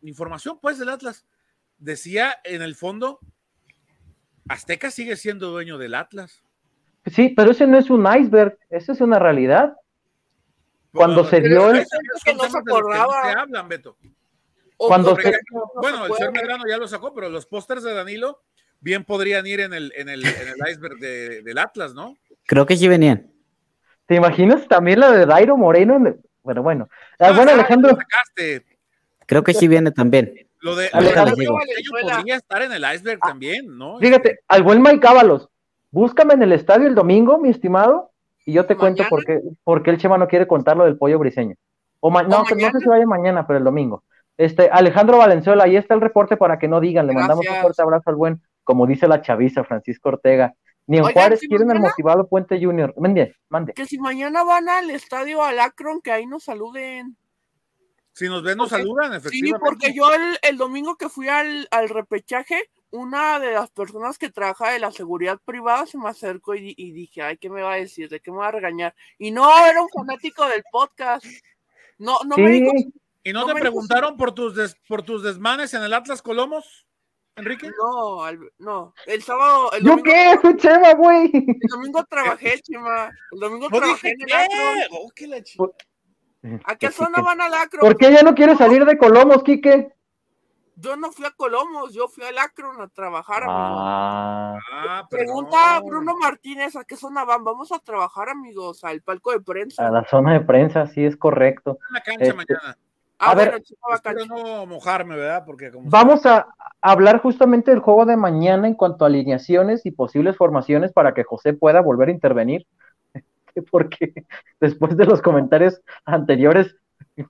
información, 0.02 0.58
pues, 0.60 0.78
del 0.78 0.88
Atlas. 0.88 1.24
Decía 1.78 2.34
en 2.44 2.62
el 2.62 2.74
fondo, 2.74 3.20
Azteca 4.48 4.90
sigue 4.90 5.16
siendo 5.16 5.50
dueño 5.50 5.78
del 5.78 5.94
Atlas. 5.94 6.42
Sí, 7.06 7.28
pero 7.36 7.52
ese 7.52 7.66
no 7.66 7.78
es 7.78 7.88
un 7.90 8.04
iceberg, 8.06 8.58
esa 8.68 8.92
es 8.92 9.00
una 9.00 9.18
realidad. 9.18 9.76
Cuando 10.92 11.24
se 11.24 11.40
dio 11.40 11.70
el- 11.70 11.78
que 11.78 11.84
no 11.84 11.86
se 11.86 11.98
los 12.02 12.22
que 12.24 12.34
no 12.34 12.58
acordaba. 12.58 13.22
se 13.32 13.38
hablan, 13.38 13.68
Beto. 13.68 13.96
O 14.78 14.88
cuando 14.88 15.10
por 15.14 15.22
se- 15.22 15.28
ejemplo, 15.30 15.70
no 15.74 15.80
Bueno, 15.80 16.06
el 16.06 16.12
señor. 16.14 16.32
Medrano 16.32 16.64
ya 16.68 16.76
lo 16.78 16.86
sacó, 16.88 17.14
pero 17.14 17.28
los 17.28 17.46
pósters 17.46 17.82
de 17.82 17.94
Danilo 17.94 18.40
bien 18.80 19.04
podrían 19.04 19.46
ir 19.46 19.60
en 19.60 19.72
el, 19.74 19.92
en 19.96 20.08
el, 20.08 20.24
en 20.26 20.48
el 20.48 20.70
iceberg 20.70 20.98
de- 20.98 21.42
del 21.42 21.58
Atlas, 21.58 21.94
¿no? 21.94 22.16
Creo 22.46 22.66
que 22.66 22.76
sí 22.76 22.86
venían. 22.88 23.30
¿Te 24.06 24.14
imaginas 24.14 24.68
también 24.68 25.00
la 25.00 25.10
de 25.10 25.26
Dairo 25.26 25.56
Moreno? 25.56 25.96
en 25.96 26.06
el- 26.08 26.16
Bueno, 26.42 26.62
bueno. 26.62 26.88
Ah, 27.18 27.28
Ah, 27.28 27.32
bueno, 27.32 27.50
ah, 27.50 27.54
Alejandro. 27.54 27.96
Creo 29.26 29.42
que 29.42 29.54
sí 29.54 29.66
viene 29.66 29.90
también. 29.90 30.46
Lo 30.60 30.76
de 30.76 30.88
Alejandro. 30.92 31.36
podría 32.02 32.36
estar 32.36 32.62
en 32.62 32.72
el 32.72 32.84
iceberg 32.94 33.20
también, 33.20 33.76
¿no? 33.76 33.98
fíjate, 33.98 34.40
al 34.48 34.62
buen 34.62 34.80
Mike 34.82 35.06
Ábalos, 35.06 35.48
búscame 35.90 36.34
en 36.34 36.42
el 36.42 36.52
estadio 36.52 36.86
el 36.86 36.94
domingo, 36.94 37.38
mi 37.38 37.50
estimado, 37.50 38.10
y 38.44 38.52
yo 38.52 38.66
te 38.66 38.76
cuento 38.76 39.04
por 39.08 39.24
qué, 39.24 39.40
por 39.64 39.82
qué 39.82 39.90
el 39.90 39.98
Chema 39.98 40.18
no 40.18 40.28
quiere 40.28 40.46
contar 40.46 40.76
lo 40.76 40.84
del 40.84 40.96
pollo 40.96 41.18
briseño. 41.18 41.56
O 42.00 42.10
ma- 42.10 42.22
no, 42.22 42.42
¿O 42.42 42.44
que 42.44 42.54
no 42.54 42.70
sé 42.70 42.78
si 42.80 42.88
vaya 42.88 43.06
mañana, 43.06 43.46
pero 43.46 43.58
el 43.58 43.64
domingo. 43.64 44.04
Este, 44.38 44.68
Alejandro 44.70 45.18
Valenzuela, 45.18 45.64
ahí 45.64 45.76
está 45.76 45.94
el 45.94 46.00
reporte 46.00 46.36
para 46.36 46.58
que 46.58 46.68
no 46.68 46.80
digan, 46.80 47.06
le 47.06 47.14
mandamos 47.14 47.46
un 47.48 47.56
fuerte 47.62 47.82
abrazo 47.82 48.10
al 48.10 48.16
buen, 48.16 48.42
como 48.64 48.86
dice 48.86 49.08
la 49.08 49.22
chaviza, 49.22 49.64
Francisco 49.64 50.10
Ortega. 50.10 50.54
Ni 50.88 50.98
en 50.98 51.04
Oigan, 51.04 51.14
Juárez 51.14 51.40
¿sí 51.40 51.48
quieren 51.48 51.66
mañana? 51.66 51.88
motivado 51.88 52.28
Puente 52.28 52.62
Junior. 52.62 52.94
Mande, 52.96 53.34
mande. 53.48 53.72
Que 53.72 53.86
si 53.86 53.98
mañana 53.98 54.44
van 54.44 54.68
al 54.68 54.90
estadio 54.90 55.42
al 55.42 55.58
Akron, 55.58 56.00
que 56.00 56.12
ahí 56.12 56.26
nos 56.26 56.44
saluden. 56.44 57.16
Si 58.12 58.28
nos 58.28 58.42
ven, 58.42 58.56
nos 58.56 58.70
Porque- 58.70 58.82
saludan, 58.84 59.10
Sí, 59.12 59.16
efectivamente. 59.28 59.58
porque 59.64 59.92
yo 59.92 60.12
el, 60.14 60.38
el 60.42 60.56
domingo 60.56 60.96
que 60.96 61.08
fui 61.08 61.28
al, 61.28 61.66
al 61.70 61.88
repechaje, 61.88 62.70
una 62.90 63.38
de 63.40 63.52
las 63.52 63.70
personas 63.70 64.16
que 64.16 64.30
trabaja 64.30 64.70
de 64.70 64.78
la 64.78 64.90
seguridad 64.92 65.38
privada 65.44 65.86
se 65.86 65.98
me 65.98 66.08
acercó 66.08 66.54
y, 66.54 66.60
di- 66.60 66.74
y 66.78 66.92
dije, 66.92 67.20
ay, 67.20 67.36
¿qué 67.36 67.50
me 67.50 67.62
va 67.62 67.72
a 67.72 67.76
decir? 67.76 68.08
¿De 68.08 68.20
qué 68.20 68.30
me 68.30 68.38
va 68.38 68.48
a 68.48 68.52
regañar? 68.52 68.94
Y 69.18 69.32
no, 69.32 69.48
era 69.66 69.82
un 69.82 69.88
fanático 69.88 70.46
del 70.48 70.62
podcast. 70.70 71.26
No, 71.98 72.18
no 72.26 72.36
me 72.36 72.50
dijo, 72.50 72.70
Sí, 72.76 72.92
¿Y 73.28 73.32
no, 73.32 73.40
no 73.40 73.46
te 73.54 73.60
preguntaron 73.60 74.16
por 74.16 74.32
tus, 74.32 74.54
des- 74.54 74.76
por 74.88 75.02
tus 75.02 75.22
desmanes 75.24 75.74
en 75.74 75.82
el 75.82 75.92
Atlas 75.92 76.22
Colomos, 76.22 76.86
Enrique? 77.34 77.68
no, 77.76 78.22
al- 78.22 78.52
no, 78.58 78.94
el 79.06 79.20
sábado, 79.22 79.72
el 79.72 79.82
¿yo 79.82 79.90
domingo, 79.90 80.04
qué? 80.12 80.38
Soy 80.40 80.56
Chema, 80.56 80.94
güey. 80.94 81.30
el 81.34 81.68
domingo 81.68 82.04
trabajé, 82.04 82.60
Chema. 82.62 83.10
El 83.32 83.40
domingo 83.40 83.68
No 83.68 83.78
trabajé 83.78 84.10
en 84.10 84.20
el 84.20 84.26
qué. 84.28 84.46
Oh, 84.92 85.10
qué 85.14 85.26
la 85.26 85.42
chi- 85.42 85.58
¿A 86.64 86.76
qué 86.76 86.86
Pues 86.86 86.94
zona 86.94 87.20
van 87.20 87.40
al 87.40 87.52
Akron? 87.54 87.80
¿Por 87.80 87.96
qué 87.96 88.12
ya 88.12 88.22
no 88.22 88.32
quieres 88.36 88.58
salir 88.58 88.84
de 88.84 88.96
Colomos, 88.96 89.42
Quique? 89.42 89.92
Yo 90.76 90.94
no 90.94 91.10
fui 91.10 91.24
a 91.26 91.30
Colomos, 91.32 91.92
yo 91.94 92.06
fui 92.06 92.22
al 92.22 92.38
Akron 92.38 92.80
a 92.80 92.86
trabajar, 92.88 93.42
amigo. 93.42 93.58
Ah, 93.80 94.58
Ah, 94.72 95.06
Pregunta 95.10 95.76
a 95.76 95.80
Bruno 95.80 96.14
Martínez, 96.16 96.76
¿a 96.76 96.84
qué 96.84 96.96
zona 96.96 97.24
van? 97.24 97.42
Vamos 97.42 97.72
a 97.72 97.78
trabajar, 97.80 98.28
amigos, 98.28 98.84
al 98.84 99.02
palco 99.02 99.32
de 99.32 99.40
prensa. 99.40 99.88
a 99.88 99.90
la 99.90 100.04
zona 100.04 100.34
de 100.34 100.40
prensa, 100.42 100.86
sí 100.86 101.04
es 101.04 101.16
correcto. 101.16 101.78
En 101.88 101.94
la 101.94 102.00
cancha 102.02 102.24
Este, 102.24 102.34
mañana. 102.34 102.78
Ah, 103.18 103.30
a 103.30 103.34
ver, 103.34 103.48
bueno, 103.50 103.64
Espero 103.94 104.26
no 104.26 104.66
mojarme, 104.66 105.16
¿verdad? 105.16 105.42
Porque 105.46 105.70
como 105.70 105.88
Vamos 105.88 106.26
a 106.26 106.46
hablar 106.82 107.20
justamente 107.20 107.70
del 107.70 107.80
juego 107.80 108.04
de 108.04 108.16
mañana 108.16 108.68
en 108.68 108.74
cuanto 108.74 109.04
a 109.04 109.08
alineaciones 109.08 109.86
y 109.86 109.90
posibles 109.90 110.36
formaciones 110.36 110.92
para 110.92 111.14
que 111.14 111.24
José 111.24 111.54
pueda 111.54 111.80
volver 111.80 112.08
a 112.08 112.12
intervenir. 112.12 112.66
que 113.54 113.62
porque 113.70 114.12
después 114.60 114.96
de 114.96 115.06
los 115.06 115.22
comentarios 115.22 115.80
anteriores 116.04 116.76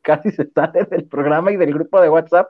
casi 0.02 0.32
se 0.32 0.50
sale 0.50 0.84
del 0.84 1.04
programa 1.04 1.52
y 1.52 1.56
del 1.56 1.72
grupo 1.72 2.00
de 2.00 2.08
WhatsApp. 2.08 2.48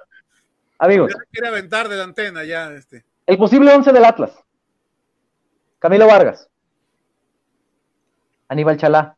Amigos. 0.79 1.13
Ya 1.13 1.21
quiere 1.31 1.49
aventar 1.49 1.89
de 1.89 1.97
la 1.97 2.05
antena 2.05 2.45
ya 2.45 2.73
este. 2.73 3.05
El 3.27 3.37
posible 3.37 3.75
11 3.75 3.93
del 3.93 4.05
Atlas. 4.05 4.33
Camilo 5.79 6.07
Vargas. 6.07 6.49
Aníbal 8.49 8.79
Chalá. 8.79 9.17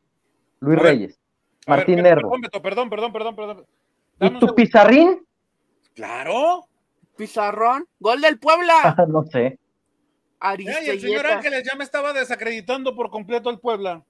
Luis 0.60 0.78
Reyes. 0.78 1.18
Martín 1.66 2.02
Nervo. 2.02 2.32
Perdón, 2.62 2.90
perdón, 2.90 3.12
perdón, 3.12 3.36
perdón. 3.36 3.66
¿Y 4.20 4.38
tu 4.38 4.54
pizarrín? 4.54 5.24
Claro. 5.94 6.66
Pizarrón. 7.16 7.86
Gol 7.98 8.20
del 8.20 8.38
Puebla. 8.38 8.96
no 9.08 9.24
sé. 9.24 9.58
el 10.40 11.00
señor 11.00 11.26
Ángeles 11.26 11.64
ya 11.64 11.76
me 11.76 11.84
estaba 11.84 12.12
desacreditando 12.12 12.94
por 12.94 13.10
completo 13.10 13.50
el 13.50 13.58
Puebla. 13.58 14.04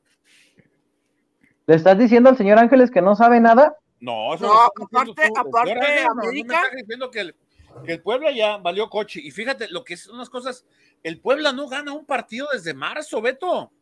¿Le 1.67 1.75
estás 1.75 1.99
diciendo 1.99 2.31
al 2.31 2.37
señor 2.37 2.59
Ángeles 2.59 2.91
que 2.91 3.03
no 3.03 3.15
sabe 3.15 3.41
nada? 3.41 3.77
No, 4.01 4.35
eso 4.35 4.47
no, 4.47 4.87
aparte, 4.87 5.31
aparte, 5.37 6.05
América. 6.05 6.63
No, 6.63 6.71
me 6.71 6.81
diciendo 6.83 7.11
que 7.11 7.21
el, 7.21 7.37
que 7.85 7.93
el 7.95 8.03
Puebla 8.03 8.31
ya 8.31 8.57
valió 8.59 8.89
coche. 8.89 9.21
Y 9.23 9.31
fíjate, 9.31 9.69
lo 9.69 9.85
que 9.85 9.97
son 9.97 10.15
unas 10.17 10.31
cosas, 10.31 10.65
el 11.03 11.21
Puebla 11.21 11.53
no 11.53 11.69
gana 11.69 11.93
un 11.93 12.07
partido 12.07 12.49
desde 12.53 12.75
marzo, 12.75 13.21
Beto. 13.21 13.73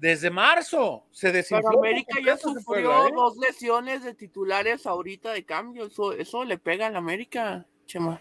Desde 0.00 0.30
marzo 0.30 1.04
se 1.10 1.30
desinfló. 1.30 1.68
Pero 1.68 1.80
América 1.80 2.16
ya 2.24 2.38
sufrió 2.38 3.06
¿eh? 3.06 3.12
dos 3.14 3.36
lesiones 3.36 4.02
de 4.02 4.14
titulares 4.14 4.86
ahorita 4.86 5.30
de 5.30 5.44
cambio. 5.44 5.84
Eso, 5.84 6.14
eso 6.14 6.42
le 6.44 6.56
pega 6.56 6.86
a 6.86 6.90
la 6.90 6.98
América, 6.98 7.66
Chema. 7.84 8.18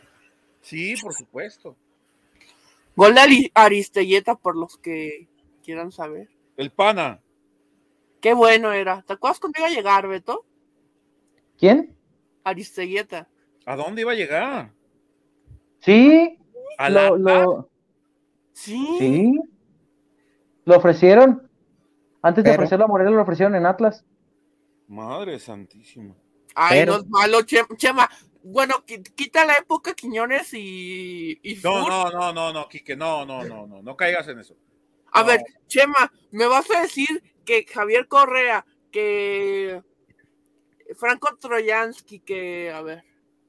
Sí, 0.60 0.96
por 1.02 1.14
supuesto. 1.14 1.78
Gol 2.98 3.16
de 3.16 3.50
Aristelleta, 3.54 4.36
por 4.36 4.58
los 4.58 4.78
que 4.78 5.30
quieran 5.64 5.94
saber. 5.94 6.28
El 6.58 6.70
pana. 6.70 7.22
Qué 8.20 8.34
bueno 8.34 8.74
era. 8.74 9.02
¿Te 9.04 9.14
acuerdas 9.14 9.40
cuando 9.40 9.60
iba 9.60 9.70
a 9.70 9.72
llegar, 9.72 10.06
Beto? 10.06 10.46
¿Quién? 11.58 11.96
Aristelleta. 12.44 13.30
¿A 13.66 13.78
dónde 13.78 14.02
iba 14.02 14.12
a 14.12 14.16
llegar? 14.16 14.74
Sí. 15.80 16.38
¿A 16.78 16.90
la 16.90 17.12
lo, 17.12 17.70
Sí. 18.52 18.86
Sí. 19.00 19.40
Lo 20.66 20.76
ofrecieron. 20.76 21.49
Antes 22.22 22.44
de 22.44 22.52
ofrecerlo 22.52 22.86
a 22.86 22.88
Morelos, 22.88 23.14
lo 23.14 23.22
ofrecieron 23.22 23.56
en 23.56 23.66
Atlas. 23.66 24.06
Madre 24.88 25.40
santísima. 25.40 26.16
Ay, 26.56 26.86
no 26.86 26.98
es 26.98 27.08
malo, 27.08 27.42
Chema. 27.44 28.10
Bueno, 28.42 28.84
quita 29.16 29.46
la 29.46 29.54
época 29.54 29.94
Quiñones 29.94 30.54
y. 30.54 31.40
no, 31.64 31.88
no, 31.88 32.12
no, 32.12 32.34
no, 32.34 32.54
no, 32.54 32.68
Quique, 32.68 32.96
no, 32.96 33.26
no, 33.26 33.44
no, 33.44 33.68
no, 33.68 33.82
no 33.82 33.96
caigas 33.96 34.28
en 34.28 34.40
eso. 34.40 34.56
A 35.12 35.24
ver, 35.24 35.42
Chema, 35.68 36.12
¿me 36.32 36.46
vas 36.48 36.70
a 36.72 36.82
decir 36.82 37.24
que 37.46 37.66
Javier 37.66 38.08
Correa, 38.08 38.66
que 38.92 39.82
Franco 40.96 41.36
Troyansky, 41.38 42.20
que, 42.20 42.72
a 42.72 42.82
ver, 42.82 43.04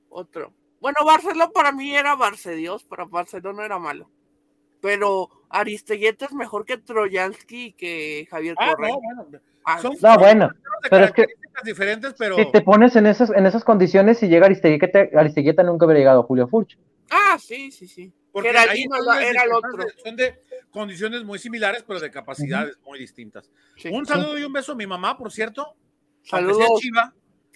otro. 0.09 0.53
Bueno, 0.81 1.05
Barcelona 1.05 1.49
para 1.51 1.73
mí 1.73 1.95
era 1.95 2.15
Barcedios, 2.17 2.85
para 2.85 3.05
Barcelona 3.05 3.65
era 3.65 3.79
malo. 3.79 4.11
Pero 4.81 5.29
Aristegueta 5.51 6.27
es 6.27 6.33
mejor 6.33 6.65
que 6.65 6.79
Troyansky 6.79 7.67
y 7.67 7.73
que 7.73 8.27
Javier 8.31 8.55
ah, 8.59 8.71
Correa. 8.71 8.91
No, 8.91 9.25
bueno. 9.25 9.41
Ah, 9.65 9.81
no, 9.83 10.19
bueno, 10.19 10.51
pero 10.89 11.05
es 11.05 11.13
que 11.13 11.27
diferentes, 11.65 12.15
pero... 12.17 12.37
si 12.37 12.51
te 12.51 12.63
pones 12.63 12.97
en 12.97 13.07
esas, 13.07 13.31
en 13.31 13.45
esas 13.45 13.65
condiciones 13.65 14.23
y 14.23 14.29
llega 14.29 14.47
Aristegueta, 14.47 15.09
Aristegueta 15.15 15.63
nunca 15.63 15.85
hubiera 15.85 15.99
llegado 15.99 16.21
a 16.21 16.23
Julio 16.23 16.49
Furch. 16.49 16.79
Ah, 17.11 17.37
sí, 17.39 17.71
sí, 17.71 17.87
sí. 17.87 18.13
Porque 18.33 18.49
era, 18.49 18.65
era 18.65 19.43
el 19.43 19.53
otro. 19.53 19.85
Son 20.03 20.17
de 20.17 20.41
condiciones 20.71 21.25
muy 21.25 21.39
similares, 21.39 21.85
pero 21.87 22.01
de 22.01 22.11
capacidades 22.11 22.79
muy 22.87 22.99
distintas. 22.99 23.51
un 23.91 24.07
saludo 24.07 24.39
y 24.39 24.45
un 24.45 24.53
beso 24.53 24.73
a 24.73 24.77
mi 24.77 24.87
mamá, 24.87 25.19
por 25.19 25.33
cierto. 25.33 25.75
Saludos. 26.23 26.81
Chiva, 26.81 27.13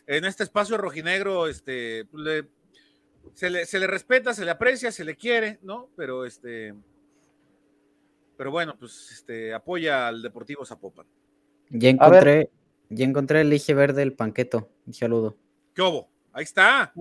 en 0.07 0.25
este 0.25 0.43
espacio 0.43 0.77
rojinegro, 0.77 1.47
este, 1.47 2.07
le, 2.13 2.49
se, 3.35 3.51
le, 3.51 3.67
se 3.67 3.79
le 3.79 3.87
respeta, 3.87 4.35
se 4.35 4.45
le 4.45 4.51
aprecia, 4.51 4.91
se 4.91 5.05
le 5.05 5.17
quiere, 5.17 5.59
¿no? 5.63 5.91
Pero 5.97 6.25
este 6.25 6.75
pero 8.37 8.51
bueno, 8.51 8.77
pues 8.79 9.11
este 9.13 9.55
apoya 9.55 10.09
al 10.09 10.23
Deportivo 10.23 10.65
Zapopan. 10.65 11.07
Ya 11.71 11.89
encontré, 11.89 12.51
ya 12.89 13.05
encontré 13.05 13.41
el 13.41 13.53
eje 13.53 13.75
verde 13.75 14.01
del 14.01 14.15
panqueto. 14.15 14.69
Un 14.87 14.95
saludo. 14.95 15.37
¿Qué 15.75 15.83
hubo? 15.83 16.09
Ahí 16.33 16.45
está. 16.45 16.93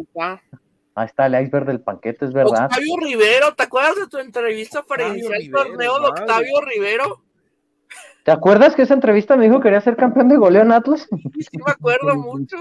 Ahí 0.95 1.05
está 1.07 1.25
el 1.25 1.43
iceberg 1.43 1.65
del 1.65 1.81
panqueto, 1.81 2.25
es 2.25 2.33
verdad. 2.33 2.65
Octavio 2.65 2.97
Rivero, 2.97 3.55
¿te 3.55 3.63
acuerdas 3.63 3.95
de 3.95 4.07
tu 4.07 4.19
entrevista 4.19 4.83
para 4.83 5.07
iniciar 5.07 5.41
el 5.41 5.51
torneo 5.51 5.99
de 5.99 6.07
Octavio 6.07 6.61
Rivero? 6.61 7.23
¿Te 8.23 8.31
acuerdas 8.31 8.75
que 8.75 8.83
esa 8.83 8.93
entrevista 8.93 9.35
me 9.35 9.45
dijo 9.45 9.57
que 9.57 9.63
quería 9.63 9.81
ser 9.81 9.95
campeón 9.95 10.29
de 10.29 10.37
goleo 10.37 10.61
en 10.61 10.71
Atlas? 10.71 11.07
Sí, 11.09 11.57
me 11.65 11.71
acuerdo 11.71 12.15
mucho. 12.15 12.57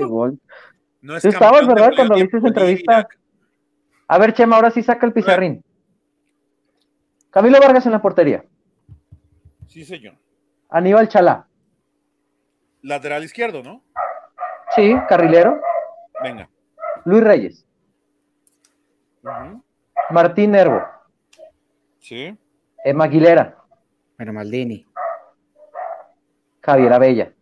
No 1.01 1.17
es 1.17 1.25
estabas, 1.25 1.67
¿verdad? 1.67 1.93
Cuando 1.95 2.15
viste 2.15 2.39
esa 2.39 2.49
entrevista. 2.49 3.09
A 4.09 4.19
ver, 4.19 4.33
Chema, 4.35 4.57
ahora 4.57 4.71
sí 4.71 4.83
saca 4.83 5.07
el 5.07 5.13
pizarrín. 5.13 5.63
Camilo 7.31 7.61
Vargas 7.61 7.87
en 7.87 7.93
la 7.93 8.03
portería. 8.03 8.45
Sí, 9.73 9.87
señor. 9.87 10.15
Aníbal 10.69 11.09
Chalá. 11.09 11.49
Lateral 12.83 13.25
izquierdo, 13.25 13.63
¿no? 13.63 13.83
Sí, 14.77 14.95
carrilero. 15.09 15.63
Venga. 16.23 16.51
Luis 17.07 17.25
Reyes. 17.25 17.67
Martín 20.11 20.51
Nervo. 20.51 20.83
Sí. 22.01 22.37
Emma 22.85 23.05
Aguilera. 23.05 23.65
Pero 24.19 24.35
Maldini. 24.35 24.87
Javier 26.61 26.93
Abella. 26.93 27.33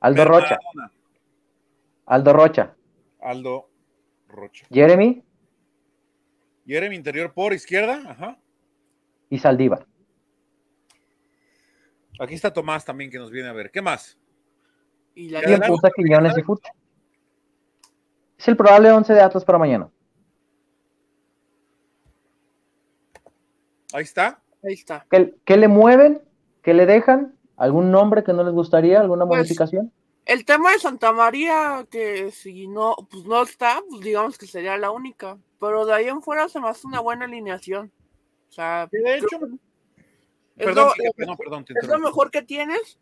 Aldo 0.00 0.24
Rocha. 0.26 0.58
Aldo 2.04 2.32
Rocha. 2.34 2.74
Aldo 3.22 3.70
Rocha. 4.28 4.66
Jeremy. 4.70 5.24
Jeremy 6.66 6.94
interior 6.94 7.32
por 7.32 7.54
izquierda. 7.54 8.02
Ajá 8.06 8.36
y 9.32 9.38
Saldívar. 9.38 9.86
Aquí 12.20 12.34
está 12.34 12.52
Tomás 12.52 12.84
también 12.84 13.10
que 13.10 13.16
nos 13.16 13.30
viene 13.30 13.48
a 13.48 13.54
ver. 13.54 13.70
¿Qué 13.70 13.80
más? 13.80 14.18
Y 15.14 15.30
la 15.30 15.40
y 15.40 15.92
Quiñones 15.96 16.36
y 16.36 16.42
Fucho. 16.42 16.70
Es 18.38 18.46
el 18.46 18.58
probable 18.58 18.92
11 18.92 19.14
de 19.14 19.20
Atlas 19.22 19.42
para 19.42 19.58
mañana. 19.58 19.90
Ahí 23.94 24.02
está. 24.02 24.42
Ahí 24.62 24.74
está. 24.74 25.06
¿Qué, 25.08 25.56
le 25.56 25.68
mueven? 25.68 26.20
¿Qué 26.62 26.74
le 26.74 26.84
dejan? 26.84 27.34
¿Algún 27.56 27.90
nombre 27.90 28.22
que 28.22 28.34
no 28.34 28.44
les 28.44 28.52
gustaría? 28.52 29.00
¿Alguna 29.00 29.24
pues, 29.26 29.38
modificación? 29.38 29.90
El 30.26 30.44
tema 30.44 30.72
de 30.72 30.78
Santa 30.78 31.12
María, 31.12 31.86
que 31.90 32.30
si 32.32 32.68
no, 32.68 32.96
pues 33.10 33.24
no 33.24 33.42
está, 33.42 33.80
pues 33.88 34.02
digamos 34.02 34.36
que 34.36 34.46
sería 34.46 34.76
la 34.76 34.90
única. 34.90 35.38
Pero 35.58 35.86
de 35.86 35.94
ahí 35.94 36.08
en 36.08 36.20
fuera 36.20 36.50
se 36.50 36.60
me 36.60 36.68
hace 36.68 36.86
una 36.86 37.00
buena 37.00 37.24
alineación. 37.24 37.90
O 38.52 38.54
sea, 38.54 38.86
de 38.92 39.16
hecho, 39.16 39.38
es, 40.58 40.76
lo, 41.88 41.98
mejor 41.98 42.30
que 42.30 42.42
tienes 42.42 42.98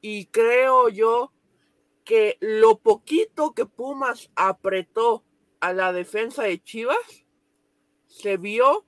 y 0.00 0.24
creo 0.24 0.88
yo 0.88 1.34
que 2.02 2.38
lo 2.40 2.78
poquito 2.78 3.52
que 3.52 3.66
Pumas 3.66 4.30
apretó 4.36 5.22
a 5.60 5.74
la 5.74 5.92
defensa 5.92 6.44
de 6.44 6.62
Chivas, 6.62 7.26
se 8.06 8.38
vio 8.38 8.86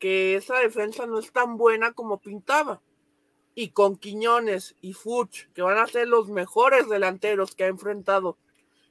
que 0.00 0.34
esa 0.34 0.58
defensa 0.58 1.06
no 1.06 1.20
es 1.20 1.30
tan 1.30 1.56
buena 1.56 1.92
como 1.92 2.18
pintaba. 2.20 2.82
Y 3.54 3.68
con 3.68 3.98
Quiñones 3.98 4.74
y 4.80 4.94
Fuch, 4.94 5.46
que 5.54 5.62
van 5.62 5.78
a 5.78 5.86
ser 5.86 6.08
los 6.08 6.28
mejores 6.28 6.88
delanteros 6.88 7.54
que 7.54 7.62
ha 7.62 7.68
enfrentado 7.68 8.36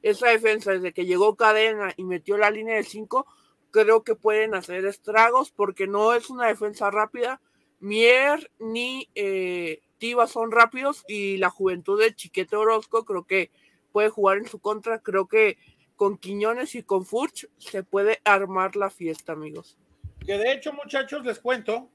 esa 0.02 0.30
defensa 0.30 0.72
desde 0.72 0.94
que 0.94 1.06
llegó 1.06 1.36
Cadena 1.36 1.94
y 1.98 2.06
metió 2.06 2.38
la 2.38 2.50
línea 2.50 2.76
de 2.76 2.84
5, 2.84 3.28
creo 3.76 4.04
que 4.04 4.16
pueden 4.16 4.56
hacer 4.56 4.86
estragos 4.86 5.52
porque 5.52 5.86
no 5.86 6.14
es 6.14 6.30
una 6.30 6.48
defensa 6.48 6.90
rápida. 6.92 7.42
Mier 7.82 8.50
ni 8.58 9.10
eh, 9.16 9.82
Tiva 9.98 10.28
son 10.28 10.54
rápidos 10.54 11.04
y 11.10 11.36
la 11.38 11.50
juventud 11.50 12.00
de 12.00 12.16
Chiquete 12.16 12.56
Orozco 12.56 13.04
creo 13.04 13.26
que 13.26 13.52
puede 13.92 14.08
jugar 14.08 14.38
en 14.38 14.48
su 14.48 14.60
contra. 14.60 15.00
Creo 15.00 15.28
que 15.28 15.58
con 15.98 16.18
Quiñones 16.18 16.74
y 16.76 16.84
con 16.84 17.06
Furch 17.06 17.50
se 17.58 17.84
puede 17.84 18.22
armar 18.24 18.78
la 18.78 18.90
fiesta, 18.90 19.34
amigos. 19.34 19.78
Que 20.26 20.38
de 20.38 20.54
hecho, 20.54 20.72
muchachos, 20.72 21.26
les 21.26 21.40
cuento. 21.40 21.90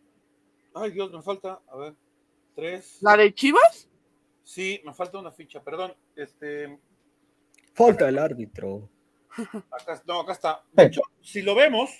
Ay, 0.74 0.90
Dios, 0.90 1.10
me 1.10 1.22
falta, 1.22 1.62
a 1.66 1.76
ver, 1.76 1.94
tres. 2.54 2.98
¿La 3.00 3.16
de 3.16 3.32
Chivas? 3.32 3.88
Sí, 4.44 4.82
me 4.84 4.92
falta 4.92 5.18
una 5.18 5.32
ficha, 5.32 5.62
perdón. 5.62 5.94
Este. 6.14 6.78
Falta 7.72 8.06
el 8.06 8.18
árbitro. 8.18 8.90
Acá, 9.70 10.02
no, 10.06 10.20
acá 10.20 10.32
está. 10.32 10.62
De 10.72 10.84
hecho, 10.84 11.02
si 11.20 11.42
lo 11.42 11.54
vemos. 11.54 11.90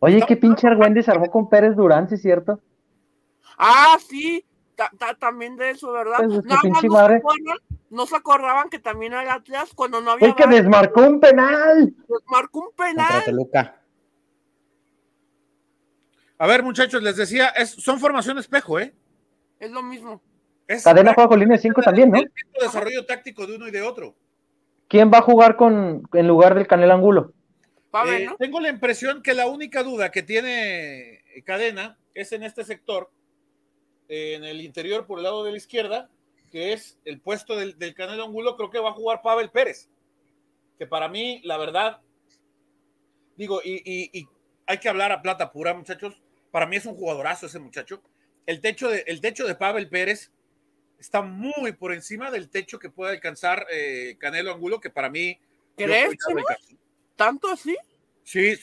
Oye, 0.00 0.22
qué 0.26 0.36
pinche 0.36 0.66
Argüende 0.66 1.02
se 1.02 1.10
armó 1.10 1.30
con 1.30 1.48
Pérez 1.48 1.76
Durán, 1.76 2.08
¿sí 2.08 2.14
es 2.14 2.22
cierto? 2.22 2.60
Ah, 3.58 3.98
sí, 4.08 4.44
también 5.18 5.56
de 5.56 5.70
eso, 5.70 5.92
¿verdad? 5.92 6.16
Pues, 6.18 6.44
no, 6.44 7.54
no, 7.90 8.06
se 8.06 8.16
acordaban 8.16 8.70
que 8.70 8.78
también 8.78 9.12
era 9.12 9.34
Atlas 9.34 9.72
cuando 9.74 10.00
no 10.00 10.12
había. 10.12 10.28
Es 10.28 10.34
que 10.34 10.46
desmarcó 10.46 11.02
un 11.02 11.20
penal. 11.20 11.94
Desmarcó 12.08 12.60
un 12.60 12.72
penal. 12.74 13.22
A 16.38 16.46
ver, 16.46 16.62
muchachos, 16.62 17.02
les 17.02 17.16
decía, 17.16 17.48
es, 17.50 17.70
son 17.70 18.00
formación 18.00 18.38
espejo, 18.38 18.80
¿eh? 18.80 18.94
Es 19.60 19.70
lo 19.70 19.82
mismo. 19.82 20.20
Cadena 20.82 21.14
juega 21.14 21.28
con 21.28 21.38
línea 21.38 21.56
de 21.56 21.62
5 21.62 21.82
también, 21.82 22.10
¿no? 22.10 22.18
El 22.18 22.24
mismo 22.24 22.60
desarrollo 22.60 23.04
táctico 23.04 23.46
de 23.46 23.56
uno 23.56 23.68
y 23.68 23.70
de 23.70 23.82
otro. 23.82 24.16
¿Quién 24.92 25.10
va 25.10 25.20
a 25.20 25.22
jugar 25.22 25.56
con 25.56 26.06
en 26.12 26.28
lugar 26.28 26.54
del 26.54 26.66
Canelo 26.66 26.92
Angulo? 26.92 27.32
Eh, 28.08 28.28
tengo 28.38 28.60
la 28.60 28.68
impresión 28.68 29.22
que 29.22 29.32
la 29.32 29.46
única 29.46 29.82
duda 29.82 30.10
que 30.10 30.22
tiene 30.22 31.24
Cadena 31.46 31.96
es 32.12 32.32
en 32.32 32.42
este 32.42 32.62
sector, 32.62 33.10
en 34.08 34.44
el 34.44 34.60
interior 34.60 35.06
por 35.06 35.18
el 35.18 35.24
lado 35.24 35.44
de 35.44 35.50
la 35.52 35.56
izquierda, 35.56 36.10
que 36.50 36.74
es 36.74 36.98
el 37.06 37.22
puesto 37.22 37.56
del, 37.56 37.94
Canelo 37.94 38.26
Angulo, 38.26 38.54
creo 38.54 38.68
que 38.68 38.80
va 38.80 38.90
a 38.90 38.92
jugar 38.92 39.22
Pavel 39.22 39.48
Pérez, 39.48 39.88
que 40.78 40.86
para 40.86 41.08
mí, 41.08 41.40
la 41.42 41.56
verdad, 41.56 42.02
digo, 43.38 43.62
y, 43.64 44.28
hay 44.66 44.76
que 44.76 44.90
hablar 44.90 45.10
a 45.10 45.22
plata 45.22 45.52
pura, 45.52 45.72
muchachos, 45.72 46.20
para 46.50 46.66
mí 46.66 46.76
es 46.76 46.84
un 46.84 46.96
jugadorazo 46.96 47.46
ese 47.46 47.60
muchacho. 47.60 48.02
El 48.44 48.60
techo 48.60 48.90
de, 48.90 49.04
el 49.06 49.22
techo 49.22 49.46
de 49.46 49.54
Pavel 49.54 49.88
Pérez 49.88 50.30
está 51.02 51.20
muy 51.20 51.72
por 51.72 51.92
encima 51.92 52.30
del 52.30 52.48
techo 52.48 52.78
que 52.78 52.88
puede 52.88 53.12
alcanzar 53.12 53.66
eh, 53.72 54.16
Canelo 54.20 54.52
Angulo, 54.52 54.80
que 54.80 54.88
para 54.88 55.10
mí... 55.10 55.36
¿Crees? 55.76 56.16
¿Tanto 57.16 57.48
así? 57.48 57.76
Sí. 58.22 58.56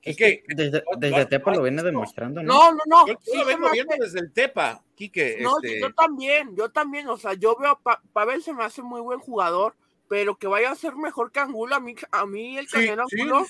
Quique, 0.00 0.42
desde, 0.48 0.84
desde 0.98 1.26
Tepa 1.26 1.52
lo 1.52 1.62
viene 1.62 1.82
demostrando, 1.82 2.42
¿no? 2.42 2.72
No, 2.72 2.78
no, 2.86 3.06
Yo, 3.06 3.14
lo 3.34 3.44
vengo 3.44 3.70
viendo 3.70 3.94
desde 3.98 4.20
el 4.20 4.32
Tepa, 4.32 4.82
Quique. 4.94 5.38
No, 5.40 5.56
este 5.62 5.80
yo 5.80 5.92
también, 5.94 6.54
yo 6.54 6.70
también. 6.70 7.08
O 7.08 7.16
sea, 7.16 7.34
yo 7.34 7.56
veo 7.56 7.80
a 7.84 8.00
Pavel 8.12 8.42
se 8.42 8.52
me 8.52 8.64
hace 8.64 8.82
muy 8.82 9.00
buen 9.00 9.18
jugador, 9.18 9.74
pero 10.08 10.36
que 10.36 10.46
vaya 10.46 10.70
a 10.70 10.76
ser 10.76 10.94
mejor 10.94 11.32
que 11.32 11.40
Angulo, 11.40 11.74
a 11.74 11.80
mí, 11.80 11.96
a 12.12 12.26
mí 12.26 12.56
el 12.56 12.68
Canelo 12.68 13.04
Angulo. 13.10 13.46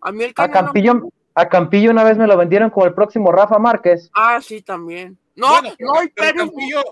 a 0.00 0.12
mí 0.12 0.24
el 0.24 0.34
Canelo 0.34 0.58
a 0.58 0.62
Campillo, 0.62 1.10
a 1.34 1.48
Campillo 1.48 1.90
una 1.92 2.02
vez 2.04 2.18
me 2.18 2.26
lo 2.26 2.36
vendieron 2.36 2.70
como 2.70 2.86
el 2.86 2.94
próximo 2.94 3.30
Rafa 3.30 3.58
Márquez. 3.58 4.10
Ah, 4.14 4.40
sí, 4.42 4.62
también. 4.62 5.16
No, 5.36 5.62
no, 5.62 5.70
pero, 6.16 6.38
Campillo, 6.38 6.82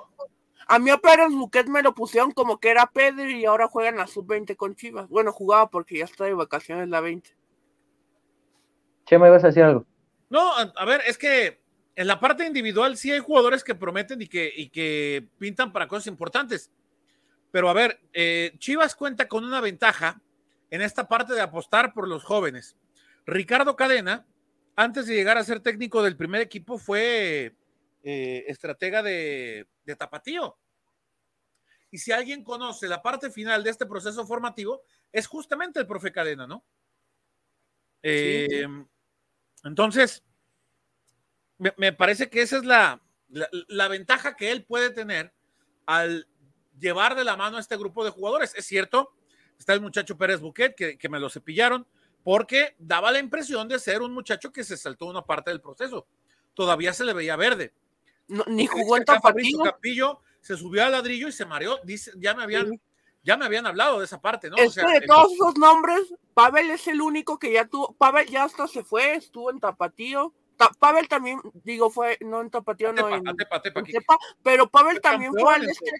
a 0.66 0.78
mí 0.78 0.90
a 0.90 0.98
Pérez 0.98 1.30
Buquet 1.30 1.68
me 1.68 1.82
lo 1.82 1.94
pusieron 1.94 2.32
como 2.32 2.58
que 2.58 2.70
era 2.70 2.90
Pedro 2.92 3.30
y 3.30 3.44
ahora 3.44 3.68
juega 3.68 3.90
en 3.90 3.96
la 3.96 4.06
sub-20 4.06 4.56
con 4.56 4.74
Chivas. 4.74 5.08
Bueno, 5.08 5.32
jugaba 5.32 5.70
porque 5.70 5.98
ya 5.98 6.04
está 6.04 6.24
de 6.24 6.34
vacaciones 6.34 6.88
la 6.88 7.00
20. 7.00 7.30
me 9.12 9.28
¿ibas 9.28 9.44
a 9.44 9.46
decir 9.46 9.62
algo? 9.62 9.86
No, 10.28 10.52
a, 10.56 10.84
ver, 10.84 11.02
es 11.06 11.18
que 11.18 11.60
en 11.94 12.08
la 12.08 12.18
parte 12.18 12.44
individual 12.44 12.96
sí 12.96 13.12
hay 13.12 13.20
jugadores 13.20 13.62
que 13.62 13.76
prometen 13.76 14.20
y 14.20 14.26
que, 14.26 14.52
y 14.54 14.70
que 14.70 15.28
pintan 15.38 15.72
para 15.72 15.86
cosas 15.86 16.08
importantes. 16.08 16.72
Pero 17.52 17.70
a 17.70 17.72
ver, 17.72 18.00
eh, 18.12 18.54
Chivas 18.58 18.96
cuenta 18.96 19.28
con 19.28 19.44
una 19.44 19.60
ventaja 19.60 20.20
en 20.70 20.82
esta 20.82 21.06
parte 21.06 21.34
de 21.34 21.42
apostar 21.42 21.92
por 21.94 22.08
los 22.08 22.24
jóvenes. 22.24 22.76
Ricardo 23.24 23.76
Cadena, 23.76 24.26
antes 24.74 25.06
de 25.06 25.14
llegar 25.14 25.38
a 25.38 25.44
ser 25.44 25.60
técnico 25.60 26.02
del 26.02 26.16
primer 26.16 26.40
equipo, 26.40 26.76
fue 26.76 27.54
eh, 28.08 28.44
estratega 28.46 29.02
de, 29.02 29.66
Tapatío. 29.98 30.56
Y 31.90 31.98
si 31.98 32.12
alguien 32.12 32.44
conoce 32.44 32.86
la 32.86 33.02
parte 33.02 33.32
final 33.32 33.64
de 33.64 33.70
este 33.70 33.84
proceso 33.84 34.24
formativo, 34.24 34.82
es 35.10 35.26
justamente 35.26 35.80
el 35.80 35.88
profe 35.88 36.12
Cadena, 36.12 36.46
¿no? 36.46 36.64
Eh, 38.04 38.64
entonces, 39.64 40.22
me, 41.58 41.92
parece 41.92 42.30
que 42.30 42.42
esa 42.42 42.58
es 42.58 42.64
la, 42.64 43.02
la, 43.26 43.88
ventaja 43.88 44.36
que 44.36 44.52
él 44.52 44.64
puede 44.64 44.90
tener 44.90 45.34
al 45.84 46.28
llevar 46.78 47.16
de 47.16 47.24
la 47.24 47.36
mano 47.36 47.56
a 47.56 47.60
este 47.60 47.76
grupo 47.76 48.04
de 48.04 48.12
jugadores. 48.12 48.54
Es 48.54 48.66
cierto, 48.66 49.16
está 49.58 49.74
el 49.74 49.80
muchacho 49.80 50.16
Pérez 50.16 50.38
Buquet, 50.38 50.76
que, 50.76 50.96
que 50.96 51.08
me 51.08 51.18
lo 51.18 51.28
cepillaron, 51.28 51.88
porque 52.22 52.76
daba 52.78 53.10
la 53.10 53.18
impresión 53.18 53.66
de 53.66 53.80
ser 53.80 54.00
un 54.00 54.14
muchacho 54.14 54.52
que 54.52 54.62
se 54.62 54.76
saltó 54.76 55.06
una 55.06 55.22
parte 55.22 55.50
del 55.50 55.60
proceso. 55.60 56.06
Todavía 56.54 56.92
se 56.92 57.04
le 57.04 57.12
veía 57.12 57.34
verde 57.34 57.74
ni 58.28 58.66
jugó 58.66 58.96
en 58.96 59.04
Tapatío. 59.04 59.62
Capillo 59.62 60.20
se 60.40 60.56
subió 60.56 60.84
al 60.84 60.92
ladrillo 60.92 61.28
y 61.28 61.32
se 61.32 61.44
mareó. 61.44 61.78
Dice, 61.84 62.12
ya 62.16 62.34
me 62.34 62.42
habían, 62.42 62.80
ya 63.22 63.36
me 63.36 63.44
habían 63.44 63.66
hablado 63.66 63.98
de 63.98 64.04
esa 64.04 64.20
parte, 64.20 64.48
¿no? 64.48 64.56
Es 64.56 64.74
que 64.74 64.86
de 64.86 65.00
todos 65.06 65.32
esos 65.32 65.58
nombres, 65.58 66.14
Pavel 66.34 66.70
es 66.70 66.86
el 66.86 67.00
único 67.00 67.38
que 67.38 67.52
ya 67.52 67.66
tuvo. 67.66 67.94
Pavel 67.94 68.28
ya 68.28 68.44
hasta 68.44 68.66
se 68.68 68.84
fue, 68.84 69.14
estuvo 69.14 69.50
en 69.50 69.60
Tapatío. 69.60 70.32
Pavel 70.78 71.08
también, 71.08 71.40
digo, 71.64 71.90
fue, 71.90 72.16
no 72.20 72.40
en 72.40 72.50
Tapatío, 72.50 72.92
no 72.92 73.08
en, 73.14 73.24
pero 74.42 74.68
Pavel 74.68 75.00
también 75.00 75.32
fue 75.32 75.54
al 75.54 75.68
este. 75.68 75.92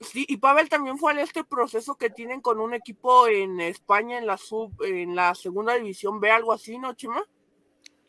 Sí, 0.00 0.26
y 0.28 0.36
Pavel 0.36 0.68
también 0.68 0.98
fue 0.98 1.12
al 1.12 1.20
este 1.20 1.44
proceso 1.44 1.94
que 1.94 2.10
tienen 2.10 2.40
con 2.40 2.60
un 2.60 2.74
equipo 2.74 3.26
en 3.26 3.60
España 3.60 4.18
en 4.18 4.26
la 4.26 4.36
sub, 4.36 4.72
en 4.82 5.14
la 5.14 5.34
segunda 5.34 5.74
división 5.74 6.20
B, 6.20 6.30
algo 6.30 6.52
así, 6.52 6.78
¿no, 6.78 6.92
Chima? 6.94 7.22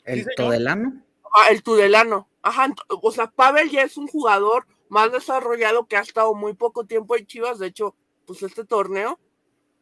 ¿El 0.04 0.28
Todelano? 0.36 1.04
Ah, 1.34 1.50
el 1.52 1.64
Tudelano. 1.64 2.28
Ajá, 2.46 2.72
o 2.90 3.12
sea, 3.12 3.26
Pavel 3.26 3.72
ya 3.72 3.82
es 3.82 3.98
un 3.98 4.06
jugador 4.06 4.68
más 4.88 5.12
desarrollado 5.12 5.88
que 5.88 5.98
ha 5.98 6.02
estado 6.02 6.36
muy 6.36 6.54
poco 6.54 6.86
tiempo 6.86 7.18
en 7.18 7.26
Chivas. 7.26 7.58
De 7.58 7.66
hecho, 7.66 7.96
pues 8.28 8.44
este 8.44 8.64
torneo, 8.64 9.20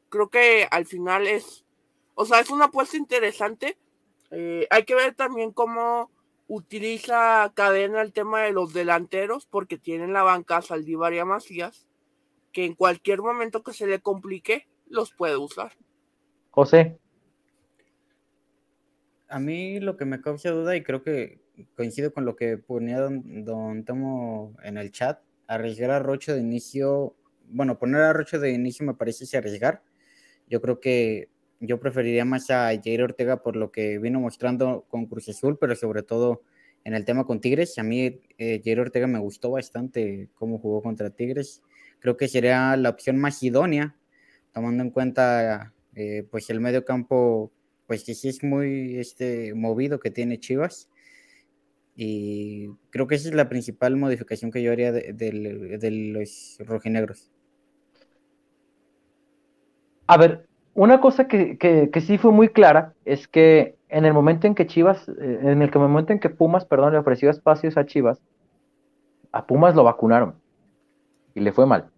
creo 0.07 0.29
que 0.29 0.65
al 0.71 0.85
final 0.85 1.27
es, 1.27 1.65
o 2.15 2.23
sea, 2.25 2.39
es 2.39 2.49
una 2.49 2.65
apuesta 2.65 2.95
interesante. 2.95 3.77
Eh, 4.31 4.65
hay 4.69 4.85
que 4.85 4.95
ver 4.95 5.13
también 5.13 5.51
cómo 5.51 6.09
utiliza 6.47 7.51
Cadena 7.53 8.01
el 8.01 8.13
tema 8.13 8.43
de 8.43 8.53
los 8.53 8.71
delanteros, 8.71 9.45
porque 9.45 9.77
tienen 9.77 10.13
la 10.13 10.23
banca 10.23 10.61
Saldívar 10.61 11.13
y 11.13 11.21
Macías, 11.25 11.85
que 12.53 12.63
en 12.63 12.75
cualquier 12.75 13.21
momento 13.21 13.61
que 13.61 13.73
se 13.73 13.87
le 13.87 13.99
complique, 13.99 14.69
los 14.87 15.11
puede 15.11 15.35
usar. 15.35 15.73
José. 16.51 16.97
A 19.27 19.39
mí 19.39 19.81
lo 19.81 19.97
que 19.97 20.05
me 20.05 20.21
causa 20.21 20.51
duda, 20.51 20.77
y 20.77 20.83
creo 20.83 21.03
que 21.03 21.42
coincido 21.75 22.13
con 22.13 22.25
lo 22.25 22.35
que 22.35 22.57
ponía 22.57 22.99
don, 22.99 23.45
don 23.45 23.83
Tomo 23.85 24.55
en 24.63 24.77
el 24.77 24.91
chat, 24.91 25.19
arriesgar 25.47 25.91
a 25.91 25.99
Rocha 25.99 26.33
de 26.33 26.41
inicio, 26.41 27.15
bueno, 27.49 27.77
poner 27.77 28.01
a 28.01 28.13
Rocha 28.13 28.39
de 28.39 28.51
inicio 28.51 28.85
me 28.85 28.93
parece 28.93 29.37
arriesgar. 29.37 29.83
Yo 30.47 30.61
creo 30.61 30.79
que 30.79 31.29
yo 31.59 31.79
preferiría 31.79 32.25
más 32.25 32.49
a 32.49 32.69
Jair 32.83 33.03
Ortega 33.03 33.41
por 33.41 33.55
lo 33.55 33.71
que 33.71 33.97
vino 33.97 34.19
mostrando 34.19 34.85
con 34.89 35.05
Cruz 35.05 35.29
Azul, 35.29 35.57
pero 35.57 35.75
sobre 35.75 36.03
todo 36.03 36.41
en 36.83 36.93
el 36.93 37.05
tema 37.05 37.25
con 37.25 37.39
Tigres. 37.39 37.77
A 37.79 37.83
mí 37.83 38.21
eh, 38.37 38.61
Jair 38.63 38.81
Ortega 38.81 39.07
me 39.07 39.19
gustó 39.19 39.51
bastante 39.51 40.29
cómo 40.33 40.57
jugó 40.59 40.81
contra 40.81 41.09
Tigres. 41.09 41.61
Creo 41.99 42.17
que 42.17 42.27
sería 42.27 42.75
la 42.75 42.89
opción 42.89 43.17
más 43.17 43.41
idónea, 43.43 43.95
tomando 44.51 44.83
en 44.83 44.89
cuenta 44.89 45.73
eh, 45.95 46.27
pues 46.29 46.49
el 46.49 46.59
medio 46.59 46.83
campo, 46.83 47.51
pues 47.87 48.03
que 48.03 48.13
sí 48.13 48.27
es 48.27 48.43
muy 48.43 48.97
este, 48.97 49.53
movido 49.53 49.99
que 49.99 50.11
tiene 50.11 50.39
Chivas. 50.39 50.89
Y 51.95 52.69
creo 52.89 53.07
que 53.07 53.15
esa 53.15 53.29
es 53.29 53.35
la 53.35 53.49
principal 53.49 53.95
modificación 53.95 54.51
que 54.51 54.63
yo 54.63 54.71
haría 54.71 54.91
de, 54.91 55.91
los 56.13 56.57
rojinegros. 56.59 57.31
A 60.07 60.17
ver, 60.17 60.47
una 60.73 60.99
cosa 61.01 61.27
que, 61.27 61.57
que, 61.57 62.01
sí 62.01 62.17
fue 62.17 62.31
muy 62.31 62.49
clara 62.49 62.93
es 63.05 63.27
que 63.27 63.75
en 63.89 64.05
el 64.05 64.13
momento 64.13 64.47
en 64.47 64.55
que 64.55 64.65
Chivas, 64.65 65.07
eh, 65.07 65.39
en 65.43 65.61
el 65.61 65.71
momento 65.75 66.13
en 66.13 66.19
que 66.19 66.29
Pumas, 66.29 66.65
perdón, 66.65 66.93
le 66.93 66.99
ofreció 66.99 67.29
espacios 67.29 67.77
a 67.77 67.85
Chivas, 67.85 68.21
a 69.31 69.45
Pumas 69.45 69.75
lo 69.75 69.83
vacunaron 69.83 70.35
y 71.35 71.41
le 71.41 71.51
fue 71.51 71.67
mal. 71.67 71.89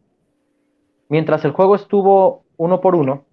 Mientras 1.07 1.45
el 1.45 1.51
juego 1.51 1.75
estuvo 1.75 2.43
uno 2.57 2.81
por 2.81 2.95
uno 2.95 3.25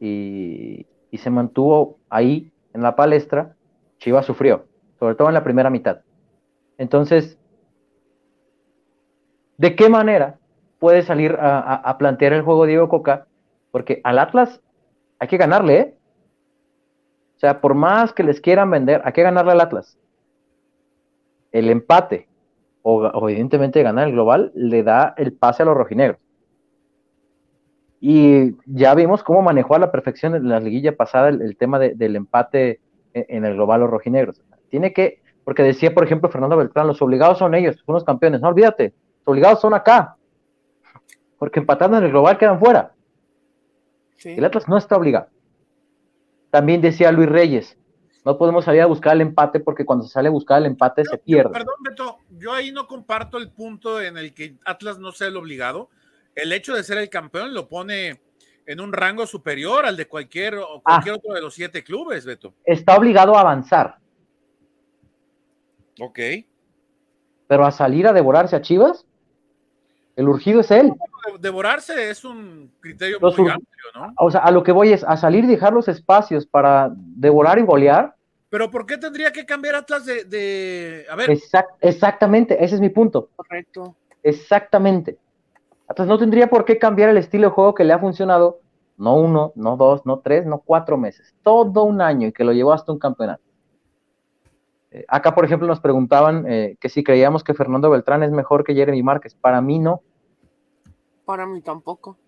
y, 0.00 0.86
y 1.10 1.18
se 1.18 1.30
mantuvo 1.30 1.98
ahí 2.10 2.52
en 2.74 2.82
la 2.82 2.96
palestra, 2.96 3.54
Chivas 3.98 4.26
sufrió 4.26 4.66
sobre 5.02 5.16
todo 5.16 5.26
en 5.26 5.34
la 5.34 5.42
primera 5.42 5.68
mitad. 5.68 6.02
Entonces, 6.78 7.36
¿de 9.56 9.74
qué 9.74 9.88
manera 9.88 10.38
puede 10.78 11.02
salir 11.02 11.36
a, 11.40 11.98
plantear 11.98 12.34
el 12.34 12.42
juego 12.42 12.66
Diego 12.66 12.88
Coca? 12.88 13.26
Porque 13.72 14.00
al 14.04 14.20
Atlas 14.20 14.60
hay 15.18 15.26
que 15.26 15.38
ganarle, 15.38 15.76
¿eh? 15.76 15.94
O 17.34 17.40
sea, 17.40 17.60
por 17.60 17.74
más 17.74 18.12
que 18.12 18.22
les 18.22 18.40
quieran 18.40 18.70
vender, 18.70 19.02
hay 19.04 19.12
que 19.12 19.24
ganarle 19.24 19.50
al 19.50 19.60
Atlas. 19.62 19.98
El 21.50 21.68
empate, 21.68 22.28
o, 22.82 23.28
evidentemente 23.28 23.82
ganar 23.82 24.06
el 24.06 24.12
global, 24.12 24.52
le 24.54 24.84
da 24.84 25.14
el 25.16 25.32
pase 25.32 25.64
a 25.64 25.66
los 25.66 25.76
rojinegros. 25.76 26.20
Y 27.98 28.54
ya 28.66 28.94
vimos 28.94 29.24
cómo 29.24 29.42
manejó 29.42 29.74
a 29.74 29.80
la 29.80 29.90
perfección 29.90 30.36
en 30.36 30.48
la 30.48 30.60
liguilla 30.60 30.96
pasada 30.96 31.28
el, 31.28 31.56
tema 31.56 31.80
del 31.80 32.14
empate 32.14 32.78
en, 33.14 33.24
en, 33.28 33.44
el 33.44 33.54
global 33.54 33.80
los 33.80 33.90
rojinegros. 33.90 34.40
Tiene 34.72 34.94
que, 34.94 35.22
porque 35.44 35.62
decía, 35.62 35.92
por 35.92 36.02
ejemplo, 36.02 36.30
Fernando 36.30 36.56
Beltrán, 36.56 36.86
los 36.86 37.02
obligados 37.02 37.36
son 37.36 37.54
ellos, 37.54 37.76
son 37.84 37.94
los 37.94 38.04
campeones. 38.04 38.40
No 38.40 38.48
olvídate, 38.48 38.94
los 39.18 39.28
obligados 39.28 39.60
son 39.60 39.74
acá. 39.74 40.16
Porque 41.38 41.60
empatando 41.60 41.98
en 41.98 42.04
el 42.04 42.10
global 42.10 42.38
quedan 42.38 42.58
fuera. 42.58 42.94
El 44.24 44.42
Atlas 44.42 44.66
no 44.68 44.78
está 44.78 44.96
obligado. 44.96 45.28
También 46.48 46.80
decía 46.80 47.12
Luis 47.12 47.28
Reyes, 47.28 47.76
no 48.24 48.38
podemos 48.38 48.64
salir 48.64 48.80
a 48.80 48.86
buscar 48.86 49.12
el 49.12 49.20
empate 49.20 49.60
porque 49.60 49.84
cuando 49.84 50.06
se 50.06 50.12
sale 50.12 50.28
a 50.28 50.30
buscar 50.32 50.58
el 50.58 50.64
empate 50.64 51.04
se 51.04 51.18
pierde. 51.18 51.50
Perdón, 51.50 51.74
Beto, 51.80 52.16
yo 52.30 52.54
ahí 52.54 52.72
no 52.72 52.86
comparto 52.86 53.36
el 53.36 53.50
punto 53.50 54.00
en 54.00 54.16
el 54.16 54.32
que 54.32 54.56
Atlas 54.64 54.98
no 54.98 55.12
sea 55.12 55.28
el 55.28 55.36
obligado. 55.36 55.90
El 56.34 56.50
hecho 56.54 56.74
de 56.74 56.82
ser 56.82 56.96
el 56.96 57.10
campeón 57.10 57.52
lo 57.52 57.68
pone 57.68 58.22
en 58.64 58.80
un 58.80 58.94
rango 58.94 59.26
superior 59.26 59.84
al 59.84 59.98
de 59.98 60.08
cualquier, 60.08 60.58
cualquier 60.82 61.14
ah. 61.14 61.18
otro 61.18 61.34
de 61.34 61.42
los 61.42 61.52
siete 61.52 61.84
clubes, 61.84 62.24
Beto. 62.24 62.54
Está 62.64 62.96
obligado 62.96 63.36
a 63.36 63.42
avanzar. 63.42 64.00
Ok. 66.00 66.18
Pero 67.46 67.64
a 67.64 67.70
salir 67.70 68.06
a 68.06 68.12
devorarse 68.12 68.56
a 68.56 68.62
Chivas, 68.62 69.06
El 70.16 70.28
urgido 70.28 70.60
es 70.60 70.70
él. 70.70 70.92
Devorarse 71.40 72.10
es 72.10 72.24
un 72.24 72.70
criterio 72.80 73.18
muy 73.20 73.30
amplio, 73.30 73.86
¿no? 73.94 74.12
O 74.18 74.30
sea, 74.30 74.40
a 74.40 74.50
lo 74.50 74.62
que 74.62 74.72
voy 74.72 74.92
es 74.92 75.04
a 75.04 75.16
salir 75.16 75.44
y 75.44 75.46
dejar 75.46 75.72
los 75.72 75.88
espacios 75.88 76.46
para 76.46 76.92
devorar 76.94 77.58
y 77.58 77.62
golear. 77.62 78.14
Pero 78.50 78.70
¿por 78.70 78.84
qué 78.84 78.98
tendría 78.98 79.32
que 79.32 79.46
cambiar 79.46 79.76
Atlas 79.76 80.04
de, 80.04 81.06
a 81.10 81.16
ver? 81.16 81.30
exactamente, 81.80 82.62
ese 82.62 82.74
es 82.74 82.80
mi 82.82 82.90
punto. 82.90 83.30
Correcto. 83.36 83.96
Exactamente. 84.22 85.16
Atlas 85.88 86.06
no 86.06 86.18
tendría 86.18 86.48
por 86.48 86.64
qué 86.64 86.78
cambiar 86.78 87.08
el 87.08 87.16
estilo 87.16 87.48
de 87.48 87.54
juego 87.54 87.74
que 87.74 87.84
le 87.84 87.94
ha 87.94 87.98
funcionado, 87.98 88.60
no 88.98 89.16
uno, 89.16 89.52
no 89.54 89.76
dos, 89.76 90.04
no 90.04 90.20
tres, 90.20 90.44
no 90.44 90.58
cuatro 90.58 90.98
meses, 90.98 91.34
todo 91.42 91.84
un 91.84 92.02
año 92.02 92.28
y 92.28 92.32
que 92.32 92.44
lo 92.44 92.52
llevó 92.52 92.72
hasta 92.72 92.92
un 92.92 92.98
campeonato. 92.98 93.42
Eh, 94.92 95.06
acá, 95.08 95.34
por 95.34 95.44
ejemplo, 95.44 95.66
nos 95.66 95.80
preguntaban 95.80 96.44
eh, 96.46 96.76
que 96.78 96.90
si 96.90 97.02
creíamos 97.02 97.42
que 97.42 97.54
Fernando 97.54 97.88
Beltrán 97.88 98.22
es 98.22 98.30
mejor 98.30 98.62
que 98.62 98.74
Jeremy 98.74 99.02
Márquez. 99.02 99.34
Para 99.34 99.60
mí 99.62 99.78
no. 99.78 100.02
Para 101.24 101.46
mí 101.46 101.62
tampoco. 101.62 102.18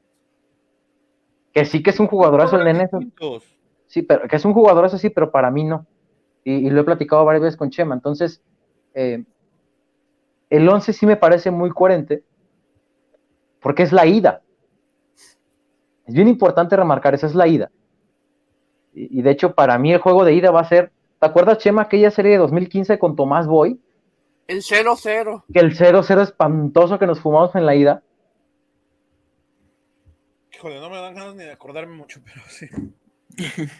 Que 1.52 1.66
sí 1.66 1.82
que 1.82 1.90
es 1.90 2.00
un 2.00 2.06
jugadorazo 2.06 2.56
el 2.56 2.64
nene. 2.64 2.88
Sí, 3.86 4.02
pero 4.02 4.26
que 4.26 4.36
es 4.36 4.44
un 4.44 4.54
jugadorazo, 4.54 4.96
sí, 4.96 5.10
pero 5.10 5.30
para 5.30 5.50
mí 5.50 5.62
no. 5.62 5.86
Y, 6.42 6.68
lo 6.70 6.80
he 6.80 6.84
platicado 6.84 7.24
varias 7.24 7.42
veces 7.42 7.56
con 7.56 7.70
Chema. 7.70 7.94
Entonces, 7.94 8.42
eh, 8.94 9.24
el 10.50 10.68
11 10.68 10.92
sí 10.92 11.06
me 11.06 11.16
parece 11.16 11.50
muy 11.50 11.70
coherente 11.70 12.24
porque 13.60 13.82
es 13.82 13.92
la 13.92 14.06
ida. 14.06 14.42
Es 16.06 16.14
bien 16.14 16.28
importante 16.28 16.76
remarcar, 16.76 17.14
esa 17.14 17.26
es 17.26 17.34
la 17.34 17.46
ida. 17.46 17.70
y 18.96 19.22
de 19.22 19.30
hecho, 19.30 19.54
para 19.54 19.76
mí 19.76 19.92
el 19.92 20.00
juego 20.00 20.24
de 20.24 20.34
ida 20.34 20.52
va 20.52 20.60
a 20.60 20.68
ser 20.68 20.92
¿Te 21.20 21.26
acuerdas, 21.26 21.58
Chema, 21.58 21.82
aquella 21.82 22.10
serie 22.10 22.32
de 22.32 22.38
2015 22.38 22.98
con 22.98 23.16
Tomás 23.16 23.46
Boy? 23.46 23.80
El 24.46 24.62
0-0. 24.62 25.44
Que 25.52 25.60
el 25.60 25.76
0-0 25.76 26.22
espantoso 26.22 26.98
que 26.98 27.06
nos 27.06 27.20
fumamos 27.20 27.54
en 27.54 27.64
la 27.64 27.74
ida. 27.74 28.02
Híjole, 30.52 30.80
no 30.80 30.90
me 30.90 30.96
dan 30.96 31.14
ganas 31.14 31.34
ni 31.34 31.44
de 31.44 31.52
acordarme 31.52 31.94
mucho, 31.94 32.20
pero 32.24 32.40
sí. 32.48 32.66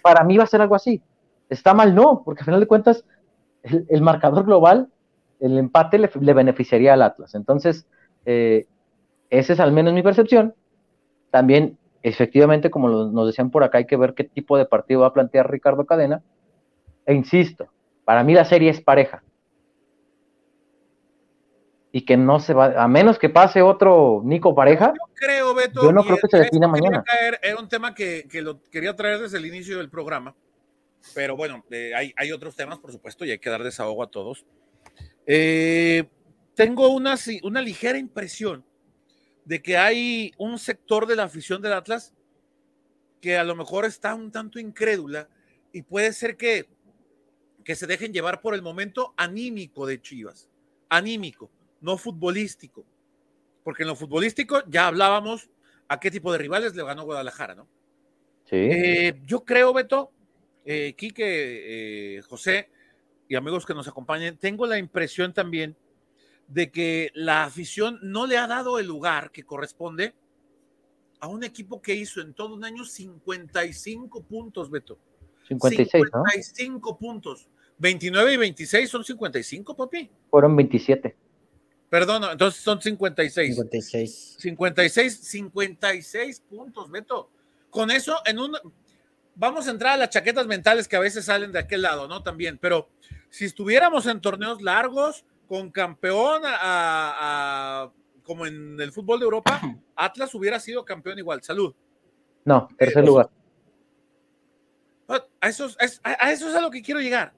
Para 0.03 0.25
mí 0.25 0.37
va 0.37 0.45
a 0.45 0.49
ser 0.49 0.61
algo 0.61 0.75
así. 0.75 1.03
Está 1.49 1.75
mal, 1.75 1.95
no, 1.95 2.23
porque 2.25 2.41
al 2.41 2.47
final 2.47 2.61
de 2.61 2.67
cuentas, 2.67 3.05
el, 3.63 4.03
marcador 4.03 4.45
global, 4.45 4.89
el 5.41 5.59
empate 5.59 5.99
le, 5.99 6.33
beneficiaría 6.33 6.95
al 6.95 7.03
Atlas. 7.03 7.35
Entonces, 7.35 7.87
eh, 8.25 8.67
esa 9.31 9.53
es 9.53 9.61
al 9.61 9.73
menos 9.73 9.93
mi 9.93 10.03
percepción. 10.03 10.55
También, 11.31 11.79
efectivamente, 12.03 12.71
como 12.71 12.89
nos 12.89 13.27
decían 13.27 13.51
por 13.51 13.65
acá, 13.65 13.79
hay 13.79 13.87
que 13.87 13.97
ver 13.97 14.15
qué 14.15 14.25
tipo 14.25 14.57
de 14.57 14.65
partido 14.65 15.01
va 15.01 15.09
a 15.09 15.13
plantear 15.13 15.51
Ricardo 15.51 15.85
Cadena 15.85 16.23
e 17.07 17.15
insisto, 17.15 17.69
para 18.05 18.23
mí 18.23 18.35
la 18.35 18.45
serie 18.45 18.71
es 18.71 18.81
pareja. 18.81 19.23
Y 21.93 22.05
que 22.05 22.17
no 22.17 22.41
se 22.41 22.55
va, 22.55 22.83
a 22.83 22.89
menos 22.89 23.19
que 23.19 23.29
pase 23.29 23.63
otro 23.63 24.21
Nico 24.25 24.55
pareja. 24.55 24.93
Yo 24.95 25.15
creo, 25.15 25.55
Beto. 25.55 25.83
Yo 25.83 25.93
no 25.93 26.03
creo 26.03 26.17
que 26.17 26.29
se 26.29 26.39
defina 26.39 26.67
mañana. 26.67 27.05
era 27.41 27.57
un 27.57 27.69
tema 27.69 27.95
que, 27.95 28.27
lo 28.43 28.61
quería 28.65 28.97
traer 28.97 29.21
desde 29.21 29.39
el 29.39 29.47
inicio 29.47 29.79
del 29.79 29.91
programa. 29.91 30.35
Pero 31.15 31.37
bueno, 31.37 31.65
eh, 31.71 31.93
hay, 31.95 32.33
otros 32.33 32.57
temas, 32.57 32.79
por 32.79 32.91
supuesto, 32.91 33.25
y 33.25 33.31
hay 33.31 33.39
que 33.39 33.51
dar 33.51 33.63
desahogo 33.63 34.03
a 34.03 34.11
todos. 34.11 34.45
Eh, 35.27 36.05
tengo 36.55 36.89
una, 36.89 37.15
una 37.43 37.61
ligera 37.61 37.99
impresión 37.99 38.65
de 39.45 39.63
que 39.63 39.77
hay 39.77 40.33
un 40.39 40.59
sector 40.59 41.07
de 41.07 41.17
la 41.17 41.25
afición 41.25 41.61
del 41.63 41.75
Atlas 41.75 42.13
que 43.21 43.37
a 43.37 43.45
lo 43.45 43.55
mejor 43.55 43.85
está 43.85 44.15
un 44.15 44.31
tanto 44.31 44.59
incrédula 44.59 45.29
y 45.73 45.83
puede 45.83 46.13
ser 46.13 46.37
que 46.37 46.69
que 47.65 47.75
se 47.75 47.87
dejen 47.87 48.13
llevar 48.13 48.41
por 48.41 48.55
el 48.55 48.63
momento 48.63 49.15
anímico 49.17 49.87
de 49.87 50.01
Chivas, 50.01 50.51
anímico, 50.89 51.51
no 51.81 51.97
futbolístico, 51.97 52.85
porque 53.63 53.83
en 53.83 53.89
lo 53.89 53.97
futbolístico 53.97 54.63
ya 54.69 54.87
hablábamos 54.87 55.51
a 55.89 55.99
qué 55.99 56.11
tipo 56.11 56.31
de 56.33 56.39
rivales 56.39 56.75
le 56.75 56.85
ganó 56.85 57.05
Guadalajara, 57.05 57.55
¿no? 57.55 57.67
Sí. 58.45 58.57
Eh, 58.57 59.21
yo 59.25 59.45
creo, 59.45 59.73
Beto, 59.73 60.13
eh, 60.65 60.95
Quique, 60.97 62.17
eh, 62.19 62.23
José 62.23 62.69
y 63.29 63.35
amigos 63.35 63.65
que 63.65 63.75
nos 63.75 63.89
acompañen, 63.89 64.37
tengo 64.37 64.67
la 64.67 64.79
impresión 64.79 65.33
también 65.33 65.77
de 66.47 66.71
que 66.71 67.11
la 67.15 67.45
afición 67.45 67.99
no 68.03 68.27
le 68.27 68.37
ha 68.37 68.47
dado 68.47 68.79
el 68.79 68.87
lugar 68.87 69.31
que 69.31 69.45
corresponde 69.45 70.15
a 71.21 71.29
un 71.29 71.43
equipo 71.43 71.81
que 71.81 71.95
hizo 71.95 72.21
en 72.21 72.35
todo 72.35 72.55
un 72.55 72.65
año 72.65 72.85
55 72.85 74.23
puntos, 74.25 74.71
Beto. 74.71 74.99
56, 75.49 75.91
55 75.91 76.99
puntos. 76.99 77.49
29 77.79 78.33
y 78.33 78.37
26 78.37 78.91
son 78.91 79.05
55, 79.05 79.77
papi. 79.77 80.11
Fueron 80.31 80.57
27. 80.57 81.17
Perdón, 81.91 82.25
entonces 82.31 82.63
son 82.63 82.81
56. 82.81 83.55
56. 83.55 84.37
56, 84.39 85.17
56 85.21 86.41
puntos, 86.41 86.91
Beto. 86.91 87.31
Con 87.71 87.91
eso, 87.91 88.17
en 88.25 88.39
un. 88.39 88.57
Vamos 89.37 89.67
a 89.67 89.73
entrar 89.73 89.95
a 89.95 89.97
las 89.97 90.11
chaquetas 90.11 90.47
mentales 90.47 90.87
que 90.87 90.97
a 90.97 91.01
veces 91.01 91.25
salen 91.25 91.51
de 91.51 91.59
aquel 91.59 91.83
lado, 91.83 92.07
¿no? 92.07 92.23
También, 92.23 92.59
pero 92.59 92.89
si 93.31 93.45
estuviéramos 93.45 94.07
en 94.07 94.21
torneos 94.21 94.63
largos, 94.63 95.25
con 95.49 95.71
campeón 95.71 96.43
a, 96.45 97.91
como 98.23 98.47
en 98.47 98.81
el 98.81 98.93
fútbol 98.93 99.19
de 99.19 99.25
Europa, 99.25 99.61
Atlas 99.97 100.35
hubiera 100.35 100.61
sido 100.61 100.85
campeón 100.85 101.19
igual. 101.19 101.43
Salud. 101.43 101.75
No, 102.45 102.69
tercer 102.79 103.05
lugar. 103.05 103.29
A 105.41 105.49
eso, 105.49 105.69
a 106.03 106.33
eso 106.33 106.49
es 106.49 106.55
a 106.55 106.61
lo 106.61 106.71
que 106.71 106.81
quiero 106.81 107.01
llegar 107.01 107.33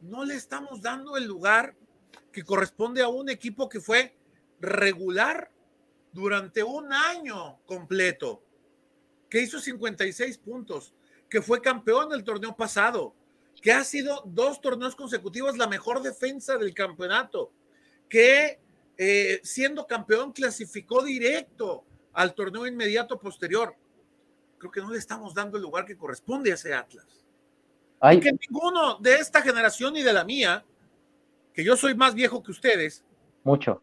no 0.00 0.24
le 0.24 0.34
estamos 0.34 0.80
dando 0.80 1.16
el 1.16 1.24
lugar 1.24 1.74
que 2.32 2.44
corresponde 2.44 3.02
a 3.02 3.08
un 3.08 3.28
equipo 3.28 3.68
que 3.68 3.80
fue 3.80 4.16
regular 4.60 5.50
durante 6.12 6.62
un 6.62 6.92
año 6.92 7.58
completo, 7.66 8.42
que 9.28 9.40
hizo 9.40 9.60
56 9.60 10.38
puntos, 10.38 10.94
que 11.28 11.42
fue 11.42 11.60
campeón 11.60 12.10
del 12.10 12.24
torneo 12.24 12.56
pasado, 12.56 13.14
que 13.60 13.72
ha 13.72 13.84
sido 13.84 14.22
dos 14.26 14.60
torneos 14.60 14.96
consecutivos 14.96 15.56
la 15.56 15.68
mejor 15.68 16.02
defensa 16.02 16.56
del 16.56 16.74
campeonato, 16.74 17.52
que 18.08 18.58
eh, 18.96 19.40
siendo 19.42 19.86
campeón 19.86 20.32
clasificó 20.32 21.02
directo 21.02 21.84
al 22.12 22.34
torneo 22.34 22.66
inmediato 22.66 23.18
posterior. 23.18 23.74
Creo 24.58 24.70
que 24.70 24.80
no 24.80 24.90
le 24.90 24.98
estamos 24.98 25.34
dando 25.34 25.56
el 25.56 25.62
lugar 25.62 25.86
que 25.86 25.96
corresponde 25.96 26.50
a 26.50 26.54
ese 26.54 26.74
Atlas. 26.74 27.24
Y 28.02 28.20
que 28.20 28.32
ninguno 28.32 28.96
de 28.96 29.16
esta 29.16 29.42
generación 29.42 29.96
y 29.96 30.02
de 30.02 30.12
la 30.12 30.24
mía, 30.24 30.64
que 31.52 31.62
yo 31.62 31.76
soy 31.76 31.94
más 31.94 32.14
viejo 32.14 32.42
que 32.42 32.50
ustedes. 32.50 33.04
Mucho. 33.44 33.82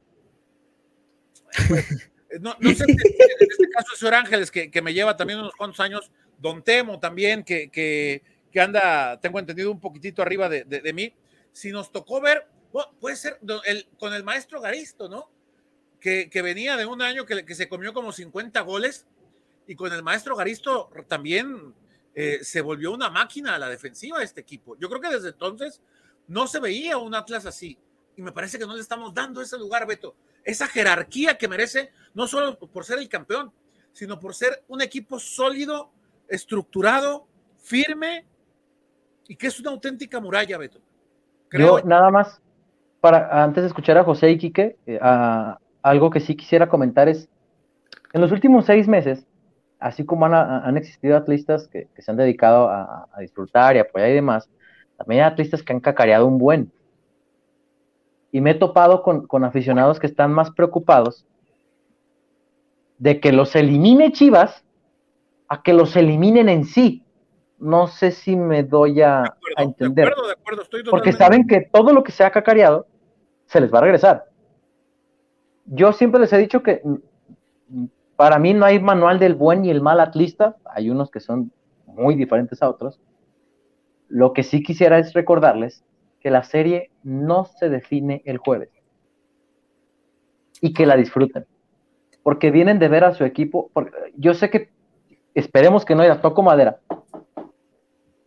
No, 2.42 2.52
sé, 2.62 2.84
en 2.84 3.00
este 3.00 3.70
caso 3.74 3.94
es 3.94 4.00
Señor 4.00 4.16
Ángeles, 4.16 4.52
que, 4.52 4.82
me 4.82 4.94
lleva 4.94 5.16
también 5.16 5.40
unos 5.40 5.56
cuantos 5.56 5.80
años, 5.80 6.12
Don 6.38 6.62
Temo 6.62 7.00
también, 7.00 7.44
que, 7.44 7.70
que, 7.72 8.60
anda, 8.60 9.20
tengo 9.22 9.40
entendido, 9.40 9.72
un 9.72 9.80
poquitito 9.80 10.22
arriba 10.22 10.50
de, 10.50 10.94
mí. 10.94 11.14
Si 11.52 11.72
nos 11.72 11.92
tocó 11.92 12.20
ver, 12.20 12.48
puede 13.00 13.16
ser 13.16 13.40
con 13.98 14.14
el 14.14 14.24
maestro 14.24 14.60
Garisto, 14.60 15.08
¿no? 15.08 15.32
Que, 16.00 16.30
venía 16.44 16.76
de 16.76 16.86
un 16.86 17.02
año 17.02 17.26
que, 17.26 17.46
que 17.46 17.56
se 17.56 17.70
comió 17.70 17.94
como 17.94 18.12
50 18.12 18.60
goles, 18.62 19.08
y 19.68 19.76
con 19.76 19.92
el 19.94 20.04
maestro 20.04 20.36
Garisto 20.36 20.90
también 21.08 21.74
eh, 22.20 22.40
se 22.42 22.62
volvió 22.62 22.92
una 22.92 23.12
máquina 23.12 23.54
a 23.54 23.60
la 23.60 23.70
defensiva 23.70 24.18
de 24.18 24.26
este 24.26 24.42
equipo. 24.42 24.76
Yo 24.80 24.90
creo 24.90 25.00
que 25.00 25.10
desde 25.10 25.30
entonces 25.30 25.84
no 26.28 26.48
se 26.48 26.60
veía 26.60 26.98
un 26.98 27.14
Atlas 27.14 27.46
así. 27.46 27.78
Y 28.16 28.24
me 28.24 28.32
parece 28.32 28.58
que 28.58 28.66
no 28.66 28.74
le 28.74 28.82
estamos 28.82 29.14
dando 29.14 29.40
ese 29.40 29.56
lugar, 29.56 29.86
Beto, 29.86 30.16
esa 30.44 30.66
jerarquía 30.66 31.38
que 31.38 31.48
merece, 31.48 31.92
no 32.16 32.26
solo 32.26 32.58
por 32.58 32.86
ser 32.86 32.98
el 32.98 33.08
campeón, 33.08 33.52
sino 33.94 34.20
por 34.20 34.34
ser 34.34 34.64
un 34.68 34.82
equipo 34.82 35.20
sólido, 35.20 35.92
estructurado, 36.28 37.28
firme 37.62 38.26
y 39.28 39.36
que 39.36 39.46
es 39.46 39.60
una 39.60 39.70
auténtica 39.70 40.20
muralla, 40.20 40.58
Beto. 40.58 40.80
Creo. 41.50 41.82
Yo 41.82 41.86
nada 41.86 42.10
más, 42.10 42.42
para 43.00 43.44
antes 43.44 43.62
de 43.62 43.68
escuchar 43.68 43.96
a 44.00 44.04
José 44.04 44.32
y 44.32 44.40
Quique, 44.40 44.76
eh, 44.88 45.00
algo 45.84 46.10
que 46.10 46.20
sí 46.20 46.36
quisiera 46.36 46.68
comentar 46.68 47.10
es, 47.10 47.30
en 48.12 48.22
los 48.22 48.32
últimos 48.32 48.66
seis 48.66 48.88
meses, 48.88 49.28
así 49.80 50.06
como 50.06 50.26
han, 50.26 50.78
existido 50.78 51.18
atletas 51.18 51.68
que, 51.68 51.88
se 51.98 52.12
han 52.12 52.18
dedicado 52.18 52.70
a, 52.70 53.08
disfrutar 53.20 53.76
y 53.76 53.80
apoyar 53.80 54.10
y 54.10 54.14
demás, 54.14 54.50
también 54.98 55.24
hay 55.24 55.32
atletas 55.32 55.64
que 55.64 55.74
han 55.74 55.80
cacareado 55.80 56.26
un 56.26 56.38
buen. 56.38 56.72
Y 58.32 58.42
me 58.42 58.52
he 58.52 58.56
topado 58.56 59.04
con, 59.04 59.44
aficionados 59.44 60.00
que 60.00 60.08
están 60.08 60.34
más 60.34 60.52
preocupados 60.52 61.26
de 62.98 63.20
que 63.20 63.32
los 63.32 63.56
elimine 63.56 64.12
Chivas 64.12 64.64
a 65.48 65.62
que 65.62 65.74
los 65.74 65.96
eliminen 65.96 66.50
en 66.50 66.66
sí. 66.66 67.04
No 67.60 67.88
sé 67.88 68.12
si 68.12 68.36
me 68.36 68.64
doy 68.64 69.02
a, 69.02 69.36
entender. 69.58 70.14
porque 70.90 71.14
saben 71.14 71.48
que 71.48 71.62
todo 71.62 71.94
lo 71.94 72.04
que 72.04 72.12
se 72.12 72.24
ha 72.24 72.32
cacareado 72.32 72.86
se 73.46 73.62
les 73.62 73.74
va 73.74 73.80
a 73.80 73.82
regresar. 73.82 74.26
Yo 75.66 75.92
siempre 75.94 76.20
les 76.20 76.32
he 76.34 76.38
dicho 76.38 76.62
que 76.62 76.82
para 78.18 78.40
mí 78.40 78.54
no 78.54 78.66
hay 78.66 78.80
manual 78.80 79.20
del 79.20 79.36
buen 79.36 79.64
y 79.64 79.70
el 79.70 79.80
mal 79.80 80.00
atlista, 80.00 80.58
hay 80.66 80.90
unos 80.90 81.12
que 81.12 81.20
son 81.20 81.52
muy 81.86 82.16
diferentes 82.16 82.62
a 82.62 82.70
otros. 82.70 83.00
Lo 84.10 84.34
que 84.34 84.44
sí 84.44 84.64
quisiera 84.64 84.98
es 84.98 85.14
recordarles 85.14 85.86
que 86.20 86.32
la 86.32 86.44
serie 86.44 86.90
no 87.04 87.46
se 87.46 87.70
define 87.70 88.24
el 88.26 88.40
jueves 88.40 88.70
y 90.60 90.74
que 90.74 90.86
la 90.86 90.98
disfruten. 90.98 91.46
porque 92.24 92.52
vienen 92.52 92.78
de 92.78 92.90
ver 92.90 93.06
a 93.06 93.14
su 93.14 93.24
equipo. 93.24 93.72
yo 94.18 94.34
sé 94.34 94.50
que 94.50 94.70
esperemos 95.34 95.86
que 95.86 95.96
no 95.96 96.02
haya 96.02 96.20
toco 96.20 96.44
madera. 96.44 96.82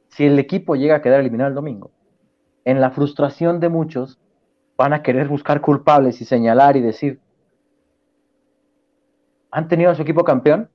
Si 0.08 0.24
el 0.24 0.38
equipo 0.38 0.74
llega 0.74 0.96
a 0.96 1.02
quedar 1.02 1.20
eliminado 1.20 1.48
el 1.48 1.54
domingo, 1.54 1.90
en 2.64 2.80
la 2.80 2.92
frustración 2.92 3.60
de 3.60 3.68
muchos 3.68 4.18
van 4.78 4.94
a 4.94 5.02
querer 5.02 5.28
buscar 5.28 5.60
culpables 5.60 6.22
y 6.22 6.24
señalar 6.24 6.78
y 6.78 6.80
decir, 6.80 7.20
han 9.50 9.68
tenido 9.68 9.90
a 9.90 9.94
su 9.94 10.02
equipo 10.02 10.24
campeón, 10.24 10.70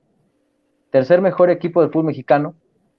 tercer 0.90 1.20
mejor 1.20 1.50
equipo 1.50 1.80
del 1.80 1.90
fútbol 1.90 2.06
mexicano, 2.06 2.54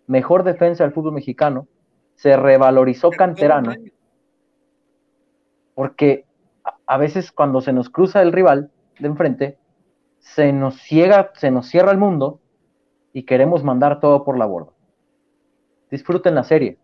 mejor 0.08 0.44
defensa 0.44 0.84
del 0.84 0.94
fútbol 0.94 1.14
mexicano, 1.14 1.68
se 2.16 2.36
revalorizó 2.36 3.12
canterano, 3.12 3.74
porque 5.76 6.26
a 6.86 6.98
veces 6.98 7.32
cuando 7.32 7.62
se 7.62 7.74
nos 7.74 7.90
cruza 7.90 8.22
el 8.22 8.32
rival 8.32 8.72
de 9.00 9.08
enfrente, 9.08 9.58
se 10.20 10.52
nos 10.52 10.76
ciega, 10.82 11.32
se 11.36 11.52
nos 11.52 11.68
cierra 11.68 11.92
el 11.92 11.98
mundo 11.98 12.42
y 13.14 13.24
queremos 13.24 13.64
mandar 13.64 14.00
todo 14.00 14.24
por 14.24 14.38
la 14.38 14.46
borda. 14.46 14.72
Disfruten 15.92 16.36
la 16.36 16.44
serie. 16.44 16.78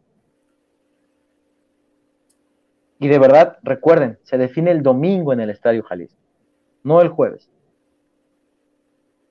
Y 3.00 3.08
de 3.08 3.20
verdad, 3.20 3.58
recuerden, 3.64 4.20
se 4.24 4.38
define 4.38 4.72
el 4.72 4.82
domingo 4.82 5.34
en 5.34 5.42
el 5.42 5.50
Estadio 5.50 5.84
Jalisco, 5.84 6.22
no 6.84 7.02
el 7.02 7.10
jueves. 7.10 7.50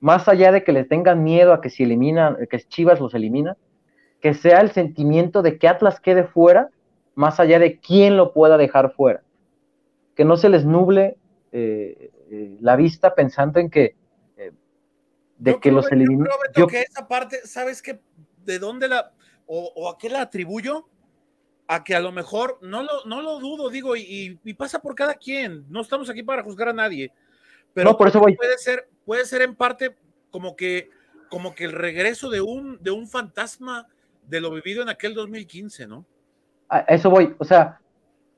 Más 0.03 0.27
allá 0.27 0.51
de 0.51 0.65
que 0.65 0.73
les 0.73 0.89
tengan 0.89 1.23
miedo 1.23 1.53
a 1.53 1.61
que 1.61 1.69
si 1.69 1.83
eliminan, 1.83 2.35
que 2.49 2.59
Chivas 2.59 2.99
los 2.99 3.13
elimina, 3.13 3.55
que 4.19 4.33
sea 4.33 4.59
el 4.59 4.71
sentimiento 4.71 5.41
de 5.41 5.57
que 5.57 5.69
Atlas 5.69 6.01
quede 6.01 6.25
fuera, 6.25 6.69
más 7.15 7.39
allá 7.39 7.57
de 7.57 7.79
quién 7.79 8.17
lo 8.17 8.33
pueda 8.33 8.57
dejar 8.57 8.91
fuera. 8.91 9.23
Que 10.15 10.25
no 10.25 10.35
se 10.35 10.49
les 10.49 10.65
nuble 10.65 11.15
eh, 11.53 12.11
eh, 12.29 12.57
la 12.59 12.75
vista 12.75 13.15
pensando 13.15 13.61
en 13.61 13.69
que 13.69 13.95
de 15.37 15.59
que 15.59 15.71
los 15.71 15.91
eliminó. 15.91 16.25
Yo, 16.55 16.67
que 16.67 16.81
esa 16.81 17.07
parte, 17.07 17.45
¿sabes 17.45 17.81
qué? 17.81 17.99
¿De 18.45 18.59
dónde 18.59 18.87
la, 18.87 19.11
o, 19.45 19.89
a 19.89 19.97
qué 19.97 20.09
la 20.09 20.21
atribuyo? 20.21 20.87
A 21.67 21.83
que 21.83 21.95
a 21.95 21.99
lo 21.99 22.11
mejor, 22.11 22.59
no 22.61 22.83
lo, 22.83 23.05
no 23.05 23.21
lo 23.21 23.39
dudo, 23.39 23.69
digo, 23.69 23.95
y, 23.95 24.37
pasa 24.57 24.79
por 24.79 24.95
cada 24.95 25.15
quien, 25.15 25.65
no 25.69 25.81
estamos 25.81 26.09
aquí 26.09 26.23
para 26.23 26.43
juzgar 26.43 26.69
a 26.69 26.73
nadie, 26.73 27.11
pero 27.73 27.89
no, 27.89 27.97
por 27.97 28.09
eso 28.09 28.19
voy. 28.19 28.35
puede 28.35 28.57
ser, 28.57 28.89
puede 29.05 29.25
ser 29.25 29.41
en 29.41 29.55
parte 29.55 29.95
como 30.31 30.55
que, 30.55 30.89
como 31.29 31.55
que 31.55 31.65
el 31.65 31.71
regreso 31.71 32.29
de 32.29 32.41
un, 32.41 32.81
de 32.81 32.91
un 32.91 33.07
fantasma 33.07 33.87
de 34.27 34.41
lo 34.41 34.51
vivido 34.51 34.81
en 34.81 34.89
aquel 34.89 35.13
2015, 35.13 35.87
¿no? 35.87 36.05
A 36.69 36.79
eso 36.79 37.09
voy, 37.09 37.35
o 37.37 37.45
sea, 37.45 37.79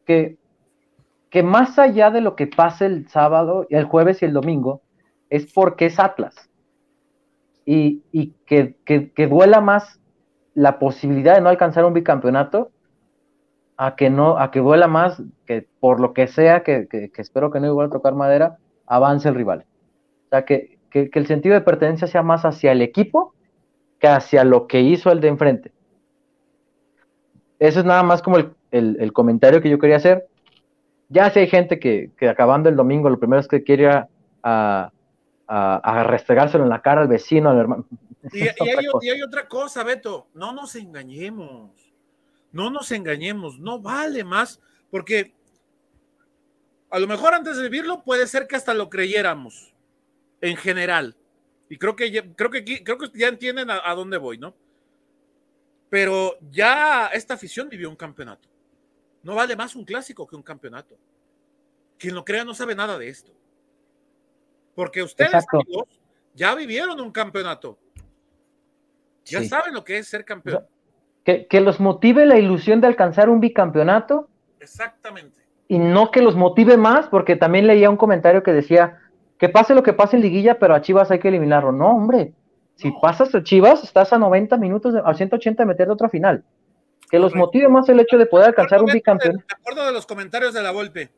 que, 0.05 0.37
que 1.29 1.43
más 1.43 1.77
allá 1.79 2.09
de 2.11 2.21
lo 2.21 2.35
que 2.35 2.47
pase 2.47 2.85
el 2.85 3.07
sábado, 3.09 3.67
el 3.69 3.85
jueves 3.85 4.21
y 4.21 4.25
el 4.25 4.33
domingo, 4.33 4.81
es 5.29 5.51
porque 5.51 5.87
es 5.87 5.99
Atlas 5.99 6.49
y, 7.65 8.33
que, 8.45 8.75
duela 9.29 9.59
más 9.59 9.99
la 10.53 10.79
posibilidad 10.79 11.35
de 11.35 11.41
no 11.41 11.49
alcanzar 11.49 11.85
un 11.85 11.93
bicampeonato 11.93 12.71
a 13.77 13.95
que 13.95 14.09
no, 14.09 14.37
a 14.37 14.51
que 14.51 14.59
duela 14.59 14.87
más 14.87 15.21
que 15.45 15.67
por 15.79 15.99
lo 15.99 16.13
que 16.13 16.27
sea, 16.27 16.63
que, 16.63 16.87
espero 17.17 17.51
que 17.51 17.59
no 17.59 17.67
igual 17.67 17.87
a 17.87 17.91
tocar 17.91 18.13
madera, 18.13 18.57
avance 18.85 19.27
el 19.27 19.35
rival. 19.35 19.65
Sea, 20.35 20.45
que, 20.45 20.77
el 20.91 21.27
sentido 21.27 21.55
de 21.55 21.61
pertenencia 21.61 22.07
sea 22.07 22.23
más 22.23 22.43
hacia 22.45 22.71
el 22.71 22.81
equipo 22.81 23.33
que 23.99 24.07
hacia 24.07 24.43
lo 24.43 24.67
que 24.67 24.81
hizo 24.81 25.11
el 25.11 25.21
de 25.21 25.27
enfrente. 25.29 25.71
Eso 27.59 27.79
es 27.79 27.85
nada 27.85 28.03
más 28.03 28.21
como 28.21 28.37
el, 28.71 29.13
comentario 29.13 29.61
que 29.61 29.69
yo 29.69 29.79
quería 29.79 29.97
hacer. 29.97 30.27
Ya 31.09 31.29
si 31.29 31.39
hay 31.39 31.47
gente 31.47 31.79
que, 31.79 32.11
acabando 32.27 32.69
el 32.69 32.75
domingo 32.75 33.09
lo 33.09 33.19
primero 33.19 33.39
es 33.39 33.47
que 33.47 33.63
quiere 33.63 33.87
a, 34.43 34.91
a, 35.47 36.03
restregárselo 36.03 36.63
en 36.63 36.69
la 36.69 36.81
cara 36.81 37.01
al 37.01 37.07
vecino, 37.07 37.49
al 37.49 37.59
hermano. 37.59 37.85
Y, 38.33 38.41
hay, 39.09 39.21
otra 39.21 39.47
cosa, 39.47 39.83
Beto, 39.83 40.29
no 40.33 40.51
nos 40.51 40.75
engañemos, 40.75 41.69
no 42.51 42.71
nos 42.71 42.91
engañemos, 42.91 43.59
no 43.59 43.79
vale 43.79 44.23
más, 44.23 44.59
porque 44.89 45.35
a 46.89 46.97
lo 46.97 47.05
mejor 47.05 47.35
antes 47.35 47.57
de 47.57 47.69
vivirlo 47.69 48.03
puede 48.03 48.25
ser 48.25 48.47
que 48.47 48.55
hasta 48.55 48.73
lo 48.73 48.89
creyéramos, 48.89 49.74
en 50.49 50.57
general. 50.57 51.15
Y 51.69 51.77
creo 51.77 51.95
que 51.95 52.11
ya, 52.11 52.23
creo 52.35 52.49
que, 52.49 52.83
creo 52.83 52.97
que 52.97 53.09
ya 53.13 53.27
entienden 53.27 53.69
a, 53.69 53.81
a 53.83 53.95
dónde 53.95 54.17
voy, 54.17 54.37
¿no? 54.37 54.55
Pero 55.89 56.37
ya 56.51 57.07
esta 57.07 57.33
afición 57.33 57.69
vivió 57.69 57.89
un 57.89 57.95
campeonato. 57.95 58.47
No 59.23 59.35
vale 59.35 59.55
más 59.55 59.75
un 59.75 59.85
clásico 59.85 60.27
que 60.27 60.35
un 60.35 60.43
campeonato. 60.43 60.95
Quien 61.97 62.13
lo 62.13 62.23
crea 62.23 62.43
no 62.43 62.53
sabe 62.53 62.75
nada 62.75 62.97
de 62.97 63.09
esto. 63.09 63.31
Porque 64.75 65.01
ustedes, 65.01 65.45
ya 66.33 66.53
vivieron 66.53 66.99
un 66.99 67.11
campeonato. 67.11 67.79
Ya 69.23 69.43
saben 69.43 69.73
lo 69.73 69.83
que 69.83 69.97
es 69.97 70.07
ser 70.07 70.25
campeón. 70.25 70.67
que, 71.23 71.61
los 71.61 71.79
motive 71.79 72.25
la 72.25 72.37
ilusión 72.37 72.81
de 72.81 72.87
alcanzar 72.87 73.29
un 73.29 73.39
bicampeonato. 73.39 74.29
Exactamente. 74.59 75.41
Y 75.67 75.79
no 75.79 76.11
que 76.11 76.21
los 76.21 76.35
motive 76.35 76.77
más, 76.77 77.07
porque 77.07 77.35
también 77.35 77.65
leía 77.65 77.89
un 77.89 77.97
comentario 77.97 78.43
que 78.43 78.53
decía 78.53 79.01
que 79.37 79.49
pase 79.49 79.75
lo 79.75 79.83
que 79.83 79.93
pase 79.93 80.15
en 80.15 80.21
liguilla, 80.21 80.59
pero 80.59 80.75
a 80.75 80.81
Chivas 80.81 81.11
hay 81.11 81.19
que 81.19 81.27
eliminarlo. 81.27 81.71
No, 81.71 81.91
hombre. 81.91 82.33
Si 82.75 82.91
pasas 83.01 83.33
a 83.33 83.43
Chivas, 83.43 83.83
estás 83.83 84.11
a 84.13 84.17
90 84.17 84.57
minutos, 84.57 84.95
a 84.95 85.13
180 85.13 85.63
de 85.63 85.67
meter 85.67 85.87
de 85.87 85.93
otra 85.93 86.09
final. 86.09 86.43
Que 87.09 87.19
los 87.19 87.35
motive 87.35 87.67
más 87.69 87.87
el 87.89 87.99
hecho 87.99 88.17
de 88.17 88.25
poder 88.25 88.47
alcanzar 88.49 88.81
un 88.81 88.91
bicampeón. 88.91 89.37
De 89.37 89.43
acuerdo 89.47 89.85
de 89.85 89.91
los 89.93 90.05
comentarios 90.05 90.53
de 90.53 90.63
la 90.63 90.71
Volpe. 90.71 91.11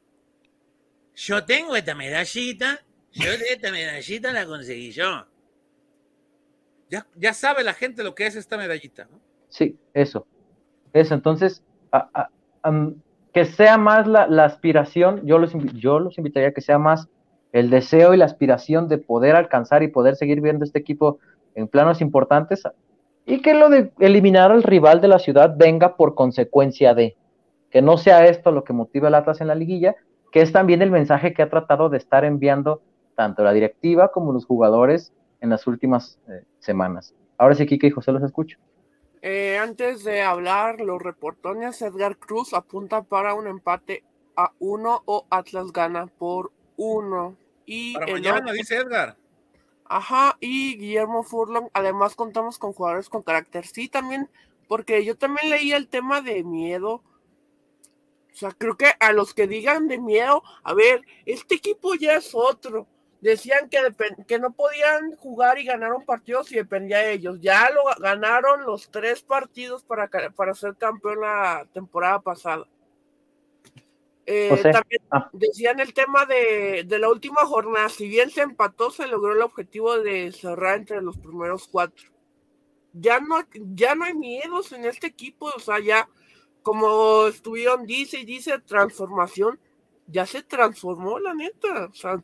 Yo 1.15 1.43
tengo 1.45 1.75
esta 1.75 1.95
medallita 1.95 2.79
yo 3.17 3.31
esta 3.31 3.71
medallita 3.71 4.31
la 4.31 4.45
conseguí 4.45 4.91
yo. 4.91 5.25
Ya, 6.89 7.05
ya 7.15 7.33
sabe 7.33 7.63
la 7.63 7.73
gente 7.73 8.03
lo 8.03 8.15
que 8.15 8.27
es 8.27 8.35
esta 8.35 8.57
medallita, 8.57 9.07
¿no? 9.11 9.19
Sí, 9.49 9.77
eso. 9.93 10.25
Eso, 10.93 11.15
entonces, 11.15 11.63
que 13.33 13.45
sea 13.45 13.77
más 13.77 14.07
la, 14.07 14.45
aspiración, 14.45 15.25
yo 15.25 15.37
los, 15.37 15.51
yo 15.73 15.99
los 15.99 16.17
invitaría 16.17 16.49
a 16.49 16.53
que 16.53 16.61
sea 16.61 16.77
más 16.77 17.09
el 17.51 17.69
deseo 17.69 18.13
y 18.13 18.17
la 18.17 18.25
aspiración 18.25 18.87
de 18.87 18.97
poder 18.97 19.35
alcanzar 19.35 19.83
y 19.83 19.87
poder 19.87 20.15
seguir 20.15 20.41
viendo 20.41 20.65
este 20.65 20.79
equipo 20.79 21.19
en 21.55 21.67
planos 21.67 22.01
importantes 22.01 22.63
y 23.25 23.41
que 23.41 23.53
lo 23.53 23.69
de 23.69 23.91
eliminar 23.99 24.51
al 24.51 24.63
rival 24.63 25.01
de 25.01 25.07
la 25.07 25.19
ciudad 25.19 25.55
venga 25.57 25.95
por 25.95 26.15
consecuencia 26.15 26.93
de 26.93 27.15
que 27.69 27.81
no 27.81 27.97
sea 27.97 28.25
esto 28.25 28.51
lo 28.51 28.63
que 28.63 28.73
motiva 28.73 29.09
al 29.09 29.15
Atlas 29.15 29.41
en 29.41 29.47
la 29.47 29.55
liguilla, 29.55 29.95
que 30.31 30.41
es 30.41 30.51
también 30.51 30.81
el 30.81 30.91
mensaje 30.91 31.33
que 31.33 31.41
ha 31.41 31.49
tratado 31.49 31.89
de 31.89 31.97
estar 31.97 32.23
enviando 32.23 32.81
tanto 33.15 33.43
la 33.43 33.51
directiva 33.51 34.11
como 34.11 34.31
los 34.31 34.45
jugadores 34.45 35.11
en 35.41 35.49
las 35.49 35.67
últimas 35.67 36.19
eh, 36.29 36.43
semanas. 36.59 37.13
Ahora 37.37 37.55
sí, 37.55 37.65
Kike 37.65 37.87
y 37.87 37.91
José 37.91 38.11
los 38.11 38.23
escucho. 38.23 38.57
Eh, 39.21 39.57
antes 39.57 40.03
de 40.03 40.21
hablar, 40.21 40.79
los 40.79 41.01
reportones, 41.01 41.81
Edgar 41.81 42.17
Cruz 42.17 42.53
apunta 42.53 43.03
para 43.03 43.33
un 43.33 43.47
empate 43.47 44.03
a 44.35 44.51
uno 44.59 45.01
o 45.05 45.25
Atlas 45.29 45.73
gana 45.73 46.07
por 46.07 46.51
uno. 46.77 47.35
Y 47.65 47.93
para 47.93 48.07
mañana, 48.07 48.53
dice 48.53 48.77
Edgar. 48.77 49.17
Ajá, 49.85 50.37
y 50.39 50.77
Guillermo 50.77 51.23
Furlong, 51.23 51.69
además 51.73 52.15
contamos 52.15 52.57
con 52.57 52.73
jugadores 52.73 53.09
con 53.09 53.23
carácter. 53.23 53.65
Sí, 53.67 53.89
también, 53.89 54.29
porque 54.67 55.03
yo 55.03 55.17
también 55.17 55.49
leía 55.49 55.75
el 55.75 55.89
tema 55.89 56.21
de 56.21 56.43
miedo. 56.43 57.03
O 58.31 58.39
sea, 58.39 58.51
creo 58.51 58.77
que 58.77 58.91
a 58.99 59.11
los 59.11 59.33
que 59.33 59.47
digan 59.47 59.87
de 59.87 59.97
miedo, 59.97 60.43
a 60.63 60.73
ver, 60.73 61.01
este 61.25 61.55
equipo 61.55 61.95
ya 61.95 62.15
es 62.15 62.31
otro 62.33 62.87
decían 63.21 63.69
que, 63.69 63.79
que 64.27 64.39
no 64.39 64.51
podían 64.51 65.15
jugar 65.15 65.59
y 65.59 65.65
ganar 65.65 65.93
un 65.93 66.05
partido 66.05 66.43
si 66.43 66.55
dependía 66.55 66.99
de 66.99 67.13
ellos. 67.13 67.39
Ya 67.41 67.69
lo 67.69 67.81
ganaron 67.99 68.65
los 68.65 68.89
tres 68.89 69.21
partidos 69.21 69.83
para, 69.83 70.09
para 70.35 70.53
ser 70.53 70.75
campeón 70.75 71.21
la 71.21 71.67
temporada 71.73 72.19
pasada. 72.19 72.65
Eh, 74.29 74.49
también 74.61 75.01
ah. 75.09 75.29
decían 75.31 75.79
el 75.79 75.93
tema 75.93 76.25
de, 76.25 76.83
de, 76.85 76.99
la 76.99 77.07
última 77.07 77.45
jornada, 77.45 77.87
si 77.87 78.09
bien 78.09 78.29
se 78.29 78.41
empató, 78.41 78.91
se 78.91 79.07
logró 79.07 79.31
el 79.31 79.41
objetivo 79.41 79.97
de 79.97 80.33
cerrar 80.33 80.77
entre 80.77 81.01
los 81.01 81.17
primeros 81.17 81.69
cuatro. 81.69 82.11
Ya 82.91 83.21
no, 83.21 83.37
ya 83.73 83.95
no 83.95 84.03
hay 84.03 84.13
miedos 84.15 84.73
en 84.73 84.83
este 84.83 85.07
equipo, 85.07 85.49
o 85.55 85.59
sea, 85.59 85.79
ya 85.79 86.09
como 86.61 87.27
estuvieron, 87.27 87.85
dice 87.85 88.19
y 88.19 88.25
dice, 88.25 88.59
transformación, 88.59 89.61
ya 90.07 90.25
se 90.25 90.43
transformó 90.43 91.19
la 91.19 91.33
neta, 91.33 91.85
o 91.85 91.93
sea, 91.93 92.21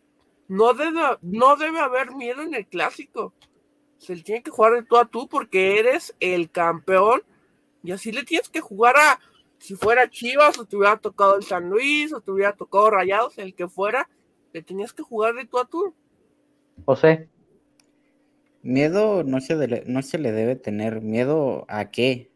no 0.49 0.73
debe, 0.73 0.99
no 1.21 1.55
debe 1.55 1.79
haber 1.79 2.13
miedo 2.13 2.41
en 2.41 2.53
el 2.53 2.67
clásico. 2.67 3.33
Se 3.97 4.13
le 4.13 4.23
tiene 4.23 4.43
que 4.43 4.51
jugar 4.51 4.73
de 4.73 4.83
tú 4.83 4.97
a 4.97 5.05
tú 5.05 5.29
porque 5.29 5.79
eres 5.79 6.13
el 6.19 6.51
campeón 6.51 7.23
y 7.81 7.93
así 7.93 8.11
le 8.11 8.23
tienes 8.23 8.49
que 8.49 8.59
jugar 8.59 8.97
a, 8.97 9.19
si 9.63 9.75
fuera 9.75 10.09
Chivas 10.09 10.59
o 10.59 10.65
te 10.65 10.75
hubiera 10.75 10.97
tocado 10.97 11.37
el 11.37 11.43
San 11.43 11.69
Luis 11.69 12.11
o 12.11 12.19
te 12.19 12.31
hubiera 12.31 12.51
tocado 12.51 12.91
Rayados, 12.91 13.37
el 13.37 13.55
que 13.55 13.69
fuera, 13.69 14.09
le 14.51 14.61
tenías 14.61 14.91
que 14.91 15.03
jugar 15.03 15.35
de 15.35 15.45
tú 15.45 15.57
a 15.57 15.63
tú. 15.63 15.95
José. 16.83 17.29
Miedo 18.61 19.23
no 19.23 19.39
se, 19.39 19.83
no 19.87 20.01
se 20.01 20.17
le 20.17 20.33
debe 20.33 20.57
tener. 20.57 20.99
¿Miedo 20.99 21.63
a 21.69 21.91
qué? 21.91 22.29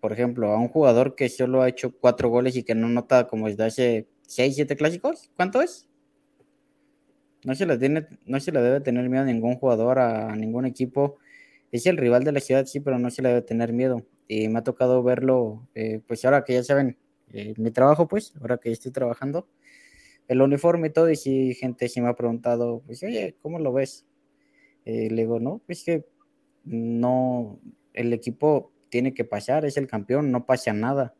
por 0.00 0.12
ejemplo, 0.12 0.52
a 0.52 0.60
un 0.60 0.68
jugador 0.68 1.16
que 1.16 1.30
solo 1.30 1.62
ha 1.62 1.68
hecho 1.68 1.92
cuatro 1.98 2.28
goles 2.28 2.54
y 2.56 2.62
que 2.62 2.74
no 2.74 2.88
nota 2.90 3.26
como 3.26 3.48
desde 3.48 3.64
hace 3.64 4.08
seis, 4.26 4.54
siete 4.54 4.76
clásicos. 4.76 5.30
¿Cuánto 5.34 5.62
es? 5.62 5.88
No 7.42 7.54
se 7.54 7.64
le 7.64 7.78
tiene, 7.78 8.06
no 8.26 8.38
se 8.38 8.52
le 8.52 8.60
debe 8.60 8.80
tener 8.82 9.08
miedo 9.08 9.22
a 9.22 9.26
ningún 9.26 9.56
jugador, 9.56 9.98
a 9.98 10.36
ningún 10.36 10.66
equipo. 10.66 11.16
Es 11.72 11.86
el 11.86 11.96
rival 11.96 12.22
de 12.22 12.32
la 12.32 12.40
ciudad, 12.40 12.66
sí, 12.66 12.80
pero 12.80 12.98
no 12.98 13.10
se 13.10 13.22
le 13.22 13.30
debe 13.30 13.42
tener 13.42 13.72
miedo. 13.72 14.04
Y 14.28 14.48
me 14.48 14.58
ha 14.58 14.64
tocado 14.64 15.02
verlo, 15.02 15.68
eh, 15.74 16.00
pues 16.06 16.24
ahora 16.24 16.44
que 16.44 16.54
ya 16.54 16.64
saben, 16.64 16.98
eh, 17.32 17.54
mi 17.56 17.70
trabajo, 17.70 18.08
pues, 18.08 18.34
ahora 18.40 18.58
que 18.58 18.72
estoy 18.72 18.92
trabajando, 18.92 19.48
el 20.28 20.42
uniforme 20.42 20.88
y 20.88 20.90
todo, 20.90 21.10
y 21.10 21.16
si 21.16 21.54
gente 21.54 21.88
sí 21.88 22.00
me 22.00 22.08
ha 22.08 22.16
preguntado, 22.16 22.82
pues, 22.86 23.02
oye, 23.02 23.36
¿cómo 23.42 23.58
lo 23.58 23.72
ves? 23.72 24.06
Eh, 24.84 25.10
le 25.10 25.22
digo, 25.22 25.40
no, 25.40 25.62
es 25.68 25.84
que 25.84 26.06
no, 26.64 27.60
el 27.92 28.12
equipo 28.12 28.72
tiene 28.88 29.14
que 29.14 29.24
pasar, 29.24 29.64
es 29.64 29.76
el 29.76 29.86
campeón, 29.86 30.30
no 30.30 30.46
pasa 30.46 30.72
nada. 30.72 31.14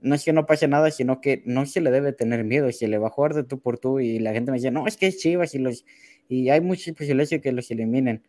No 0.00 0.14
es 0.14 0.24
que 0.24 0.32
no 0.34 0.46
pase 0.46 0.68
nada, 0.68 0.90
sino 0.90 1.20
que 1.20 1.42
no 1.46 1.64
se 1.66 1.80
le 1.80 1.90
debe 1.90 2.12
tener 2.12 2.44
miedo, 2.44 2.70
se 2.72 2.88
le 2.88 2.98
va 2.98 3.08
a 3.08 3.10
jugar 3.10 3.34
de 3.34 3.44
tú 3.44 3.60
por 3.60 3.78
tú 3.78 4.00
y 4.00 4.18
la 4.18 4.32
gente 4.32 4.50
me 4.50 4.58
dice, 4.58 4.70
no, 4.70 4.86
es 4.86 4.96
que 4.98 5.06
es 5.06 5.18
Chivas 5.18 5.54
y, 5.54 5.58
los, 5.58 5.84
y 6.28 6.50
hay 6.50 6.60
muchas 6.60 6.94
posibilidades 6.94 7.30
de 7.30 7.40
que 7.40 7.52
los 7.52 7.70
eliminen. 7.70 8.22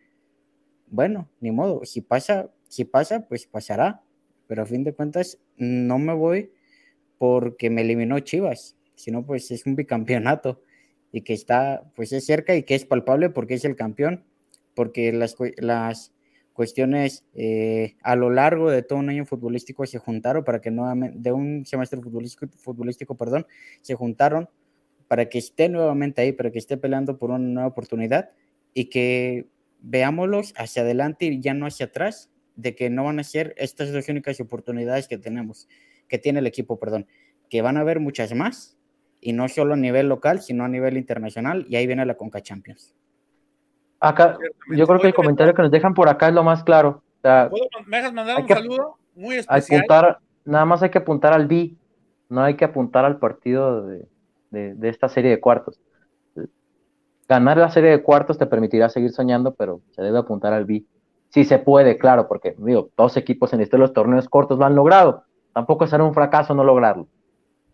Bueno, 0.88 1.30
ni 1.42 1.52
modo, 1.52 1.84
si 1.84 2.02
pasa, 2.02 2.50
si 2.68 2.86
pasa, 2.86 3.28
pues 3.28 3.48
pasará, 3.48 4.02
pero 4.48 4.64
a 4.64 4.66
fin 4.66 4.84
de 4.84 4.94
cuentas 4.94 5.40
no 5.58 5.98
me 5.98 6.14
voy 6.14 6.52
porque 7.18 7.70
me 7.70 7.82
eliminó 7.82 8.20
Chivas, 8.20 8.76
sino 8.96 9.26
pues 9.26 9.52
es 9.52 9.66
un 9.66 9.76
bicampeonato 9.76 10.62
y 11.12 11.22
que 11.22 11.34
está 11.34 11.84
pues 11.96 12.12
es 12.12 12.26
cerca 12.26 12.56
y 12.56 12.64
que 12.64 12.76
es 12.76 12.86
palpable 12.86 13.30
porque 13.30 13.56
es 13.56 13.66
el 13.66 13.76
campeón, 13.76 14.26
porque 14.74 15.14
las, 15.14 15.36
las 15.58 16.14
cuestiones 16.54 17.26
eh, 17.34 17.96
a 18.02 18.16
lo 18.16 18.30
largo 18.30 18.70
de 18.70 18.82
todo 18.82 19.00
un 19.00 19.10
año 19.10 19.26
futbolístico 19.26 19.86
se 19.86 19.98
juntaron 19.98 20.44
para 20.44 20.62
que 20.62 20.72
nuevamente, 20.72 21.18
de 21.20 21.32
un 21.32 21.66
semestre 21.66 22.02
futbolístico, 22.02 22.48
futbolístico, 22.58 23.16
perdón, 23.16 23.46
se 23.82 23.96
juntaron 23.96 24.50
para 25.08 25.30
que 25.30 25.38
esté 25.38 25.70
nuevamente 25.70 26.22
ahí, 26.22 26.32
para 26.32 26.52
que 26.52 26.60
esté 26.60 26.78
peleando 26.78 27.18
por 27.18 27.30
una 27.30 27.40
nueva 27.40 27.68
oportunidad 27.68 28.32
y 28.74 28.86
que 28.86 29.48
veámoslos 29.82 30.54
hacia 30.58 30.82
adelante 30.82 31.26
y 31.26 31.40
ya 31.40 31.54
no 31.54 31.68
hacia 31.68 31.88
atrás, 31.88 32.32
de 32.56 32.76
que 32.76 32.90
no 32.90 33.04
van 33.04 33.20
a 33.20 33.24
ser 33.24 33.54
estas 33.58 33.92
dos 33.92 34.08
únicas 34.10 34.40
oportunidades 34.40 35.08
que 35.08 35.18
tenemos, 35.18 35.68
que 36.08 36.18
tiene 36.18 36.40
el 36.40 36.48
equipo, 36.48 36.80
perdón, 36.80 37.08
que 37.50 37.62
van 37.62 37.78
a 37.78 37.82
haber 37.82 38.00
muchas 38.00 38.34
más 38.34 38.78
y 39.22 39.34
no 39.34 39.48
solo 39.48 39.74
a 39.74 39.78
nivel 39.78 40.08
local, 40.08 40.42
sino 40.42 40.64
a 40.64 40.68
nivel 40.68 40.98
internacional 40.98 41.66
y 41.70 41.76
ahí 41.76 41.88
viene 41.88 42.06
la 42.06 42.16
Conca 42.16 42.42
Champions. 42.42 42.96
Acá, 44.00 44.38
yo 44.70 44.86
creo 44.86 45.00
que 45.00 45.08
el 45.08 45.14
comentario 45.14 45.54
que 45.54 45.62
nos 45.62 45.72
dejan 45.72 45.94
por 45.94 46.10
acá 46.10 46.28
es 46.28 46.34
lo 46.34 46.44
más 46.44 46.64
claro. 46.64 47.02
¿Me 47.24 47.98
dejas 47.98 48.14
mandar 48.14 48.42
un 48.42 48.48
saludo 48.48 48.98
muy 49.16 49.38
especial? 49.38 49.80
Apuntar, 49.80 50.20
nada 50.44 50.66
más 50.66 50.84
hay 50.84 50.90
que 50.90 51.00
apuntar 51.00 51.34
al 51.34 51.48
B, 51.48 51.76
no 52.30 52.44
hay 52.44 52.56
que 52.56 52.66
apuntar 52.66 53.06
al 53.06 53.18
partido 53.18 53.86
de, 53.88 54.08
de, 54.52 54.90
esta 54.90 55.10
serie 55.10 55.32
de 55.32 55.40
cuartos. 55.40 55.80
Ganar 57.28 57.58
la 57.58 57.70
serie 57.70 57.90
de 57.90 58.04
cuartos 58.04 58.38
te 58.38 58.46
permitirá 58.46 58.90
seguir 58.90 59.12
soñando, 59.12 59.56
pero 59.56 59.82
se 59.92 60.04
debe 60.04 60.20
apuntar 60.20 60.54
al 60.54 60.66
B. 60.66 60.84
Si 61.36 61.44
se 61.44 61.60
puede, 61.60 61.98
claro, 61.98 62.30
porque 62.30 62.56
digo, 62.58 62.92
dos 62.96 63.18
equipos 63.18 63.52
en 63.52 63.60
este 63.60 63.78
los 63.78 63.92
torneos 63.92 64.30
cortos 64.30 64.58
lo 64.58 64.64
han 64.64 64.74
logrado. 64.74 65.26
Tampoco 65.54 65.86
será 65.86 66.02
un 66.06 66.14
fracaso 66.14 66.56
no 66.56 66.64
lograrlo, 66.64 67.10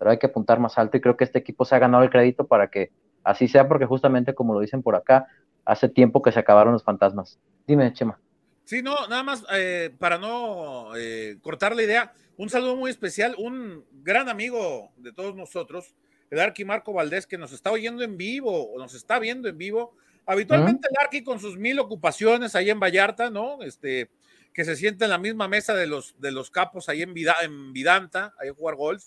pero 0.00 0.10
hay 0.10 0.18
que 0.18 0.26
apuntar 0.26 0.58
más 0.58 0.78
alto 0.78 0.96
y 0.96 1.00
creo 1.00 1.16
que 1.16 1.22
este 1.22 1.38
equipo 1.38 1.64
se 1.64 1.76
ha 1.76 1.78
ganado 1.78 2.02
el 2.02 2.10
crédito 2.10 2.44
para 2.44 2.66
que 2.66 2.90
así 3.22 3.46
sea, 3.46 3.68
porque 3.68 3.86
justamente 3.86 4.34
como 4.34 4.52
lo 4.52 4.58
dicen 4.58 4.82
por 4.82 4.96
acá, 4.96 5.28
hace 5.64 5.88
tiempo 5.88 6.22
que 6.22 6.32
se 6.32 6.40
acabaron 6.40 6.72
los 6.72 6.82
fantasmas. 6.82 7.38
Dime, 7.64 7.92
Chema. 7.92 8.18
Sí, 8.64 8.82
no, 8.82 8.96
nada 9.06 9.22
más 9.22 9.44
eh, 9.54 9.94
para 9.96 10.18
no 10.18 10.96
eh, 10.96 11.38
cortar 11.40 11.76
la 11.76 11.84
idea, 11.84 12.12
un 12.38 12.50
saludo 12.50 12.74
muy 12.74 12.90
especial, 12.90 13.36
un 13.38 13.84
gran 13.92 14.28
amigo 14.28 14.90
de 14.96 15.12
todos 15.12 15.36
nosotros, 15.36 15.94
el 16.30 16.40
Arqui 16.40 16.64
Marco 16.64 16.92
Valdés, 16.92 17.28
que 17.28 17.38
nos 17.38 17.52
está 17.52 17.70
oyendo 17.70 18.02
en 18.02 18.16
vivo, 18.16 18.72
o 18.72 18.78
nos 18.80 18.94
está 18.94 19.20
viendo 19.20 19.48
en 19.48 19.56
vivo. 19.56 19.94
Habitualmente 20.26 20.88
el 20.90 20.96
Arqui 21.00 21.24
con 21.24 21.40
sus 21.40 21.56
mil 21.56 21.78
ocupaciones 21.78 22.54
ahí 22.54 22.70
en 22.70 22.80
Vallarta, 22.80 23.30
¿no? 23.30 23.62
Este, 23.62 24.10
que 24.54 24.64
se 24.64 24.76
siente 24.76 25.04
en 25.04 25.10
la 25.10 25.18
misma 25.18 25.48
mesa 25.48 25.74
de 25.74 25.86
los, 25.86 26.18
de 26.20 26.30
los 26.30 26.50
capos 26.50 26.88
ahí 26.88 27.02
en, 27.02 27.14
en 27.42 27.72
Vidanta, 27.72 28.34
ahí 28.38 28.48
a 28.48 28.54
jugar 28.54 28.76
golf. 28.76 29.04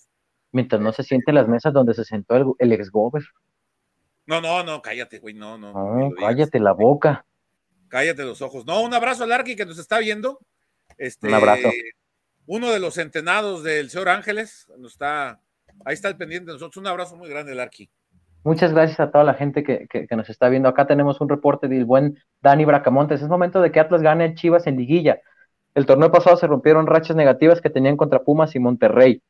Mientras 0.51 0.81
no 0.81 0.91
se 0.93 1.03
siente 1.03 1.31
en 1.31 1.35
las 1.35 1.47
mesas 1.47 1.73
donde 1.73 1.93
se 1.93 2.05
sentó 2.05 2.35
el, 2.35 2.45
el 2.59 2.71
ex 2.71 2.91
-gober. 2.91 3.25
No, 4.25 4.41
no, 4.41 4.63
no, 4.63 4.81
cállate, 4.81 5.19
güey, 5.19 5.33
no, 5.33 5.57
no. 5.57 5.71
No, 5.73 6.11
cállate 6.15 6.59
la 6.59 6.71
boca. 6.71 7.25
Cállate 7.89 8.23
los 8.23 8.41
ojos. 8.41 8.65
No, 8.65 8.81
un 8.81 8.93
abrazo 8.93 9.23
al 9.23 9.31
Arqui 9.31 9.55
que 9.55 9.65
nos 9.65 9.77
está 9.77 9.99
viendo. 9.99 10.39
Este, 10.97 11.27
un 11.27 11.33
abrazo. 11.33 11.69
Uno 12.47 12.71
de 12.71 12.79
los 12.79 12.95
centenados 12.95 13.63
del 13.63 13.89
señor 13.89 14.09
Ángeles, 14.09 14.67
nos 14.77 14.93
está, 14.93 15.41
ahí 15.83 15.93
está 15.93 16.07
el 16.07 16.17
pendiente 16.17 16.47
de 16.47 16.53
nosotros. 16.53 16.77
Un 16.77 16.87
abrazo 16.87 17.15
muy 17.15 17.29
grande, 17.29 17.51
el 17.51 17.59
Arqui. 17.59 17.89
Muchas 18.45 18.73
gracias 18.73 18.99
a 18.99 19.09
toda 19.09 19.23
la 19.23 19.34
gente 19.34 19.63
que, 19.63 20.07
nos 20.15 20.30
está 20.30 20.49
viendo. 20.49 20.69
Acá 20.69 20.85
tenemos 20.85 21.19
un 21.19 21.27
reporte 21.27 21.67
del 21.67 21.84
buen 21.84 22.19
Dani 22.43 22.63
Bracamontes. 22.63 23.23
Es 23.23 23.27
momento 23.27 23.59
de 23.59 23.72
que 23.72 23.80
Atlas 23.80 24.03
gane 24.03 24.35
Chivas 24.35 24.67
en 24.67 24.77
liguilla. 24.77 25.19
El 25.73 25.88
torneo 25.88 26.11
pasado 26.11 26.38
se 26.38 26.45
rompieron 26.45 26.85
rachas 26.85 27.15
negativas 27.15 27.59
que 27.59 27.72
tenían 27.72 27.97
contra 27.97 28.22
Pumas 28.22 28.55
y 28.55 28.59
Monterrey. 28.59 29.23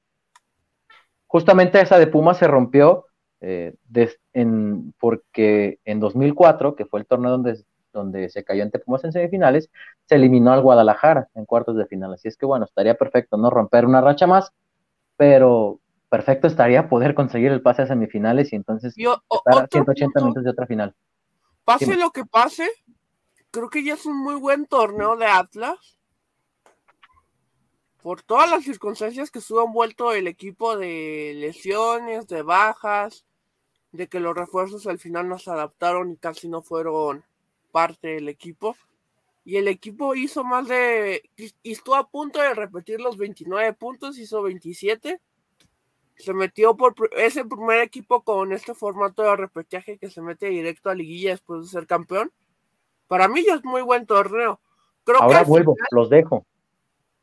Justamente 1.27 1.79
esa 1.79 1.97
de 1.97 2.07
Pumas 2.07 2.35
se 2.35 2.47
rompió 2.47 3.05
eh, 3.39 3.75
en, 4.33 4.93
porque 4.99 5.79
en 5.85 6.01
2004, 6.01 6.75
que 6.75 6.85
fue 6.85 6.99
el 6.99 7.05
torneo 7.05 7.31
donde, 7.31 7.63
donde 7.93 8.27
se 8.27 8.43
cayó 8.43 8.63
ante 8.63 8.79
Pumas 8.79 9.05
en 9.05 9.13
semifinales, 9.13 9.69
se 10.09 10.15
eliminó 10.15 10.51
al 10.51 10.61
Guadalajara 10.61 11.29
en 11.35 11.45
cuartos 11.45 11.77
de 11.77 11.85
final. 11.85 12.13
Así 12.13 12.27
es 12.27 12.35
que 12.35 12.45
bueno, 12.45 12.65
estaría 12.65 12.95
perfecto 12.95 13.37
no 13.37 13.49
romper 13.49 13.85
una 13.85 14.01
racha 14.01 14.27
más, 14.27 14.51
pero 15.15 15.79
perfecto 16.09 16.47
estaría 16.47 16.89
poder 16.89 17.15
conseguir 17.15 17.51
el 17.51 17.61
pase 17.61 17.83
a 17.83 17.87
semifinales 17.87 18.51
y 18.53 18.55
entonces 18.55 18.95
estar 18.97 19.63
a 19.63 19.67
180 19.67 20.19
minutos 20.21 20.43
de 20.43 20.49
otra 20.49 20.67
final. 20.67 20.95
Pase 21.63 21.97
lo 21.97 22.11
que 22.11 22.25
pase, 22.25 22.69
creo 23.51 23.69
que 23.69 23.83
ya 23.83 23.95
es 23.95 24.05
un 24.05 24.17
muy 24.17 24.35
buen 24.35 24.65
torneo 24.65 25.15
de 25.17 25.25
Atlas. 25.25 25.97
Por 28.01 28.21
todas 28.21 28.49
las 28.51 28.63
circunstancias 28.63 29.31
que 29.31 29.39
estuvo 29.39 29.65
envuelto 29.65 30.13
el 30.13 30.27
equipo 30.27 30.77
de 30.77 31.33
lesiones, 31.35 32.27
de 32.27 32.43
bajas, 32.43 33.25
de 33.91 34.07
que 34.07 34.19
los 34.19 34.35
refuerzos 34.35 34.85
al 34.85 34.99
final 34.99 35.27
no 35.27 35.39
se 35.39 35.49
adaptaron 35.49 36.11
y 36.11 36.17
casi 36.17 36.47
no 36.47 36.61
fueron 36.61 37.23
parte 37.71 38.09
del 38.09 38.29
equipo. 38.29 38.75
Y 39.43 39.57
el 39.57 39.67
equipo 39.67 40.15
hizo 40.15 40.43
más 40.43 40.67
de. 40.67 41.29
Y 41.63 41.71
estuvo 41.71 41.95
a 41.95 42.07
punto 42.07 42.39
de 42.39 42.53
repetir 42.53 42.99
los 42.99 43.17
29 43.17 43.73
puntos, 43.73 44.17
hizo 44.17 44.41
27. 44.41 45.19
Se 46.17 46.33
metió 46.33 46.75
por. 46.75 46.95
ese 47.17 47.45
primer 47.45 47.81
equipo 47.81 48.23
con 48.23 48.53
este 48.53 48.73
formato 48.73 49.23
de 49.23 49.35
repechaje 49.35 49.97
que 49.97 50.09
se 50.09 50.21
mete 50.21 50.47
directo 50.47 50.89
a 50.89 50.95
liguilla 50.95 51.31
después 51.31 51.63
de 51.63 51.67
ser 51.69 51.87
campeón. 51.87 52.31
Para 53.07 53.27
mí 53.27 53.43
ya 53.45 53.55
es 53.55 53.63
muy 53.63 53.81
buen 53.81 54.05
torneo. 54.05 54.59
Creo 55.03 55.21
Ahora 55.21 55.43
vuelvo, 55.43 55.75
los 55.91 56.09
dejo. 56.09 56.45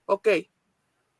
Ok, 0.07 0.29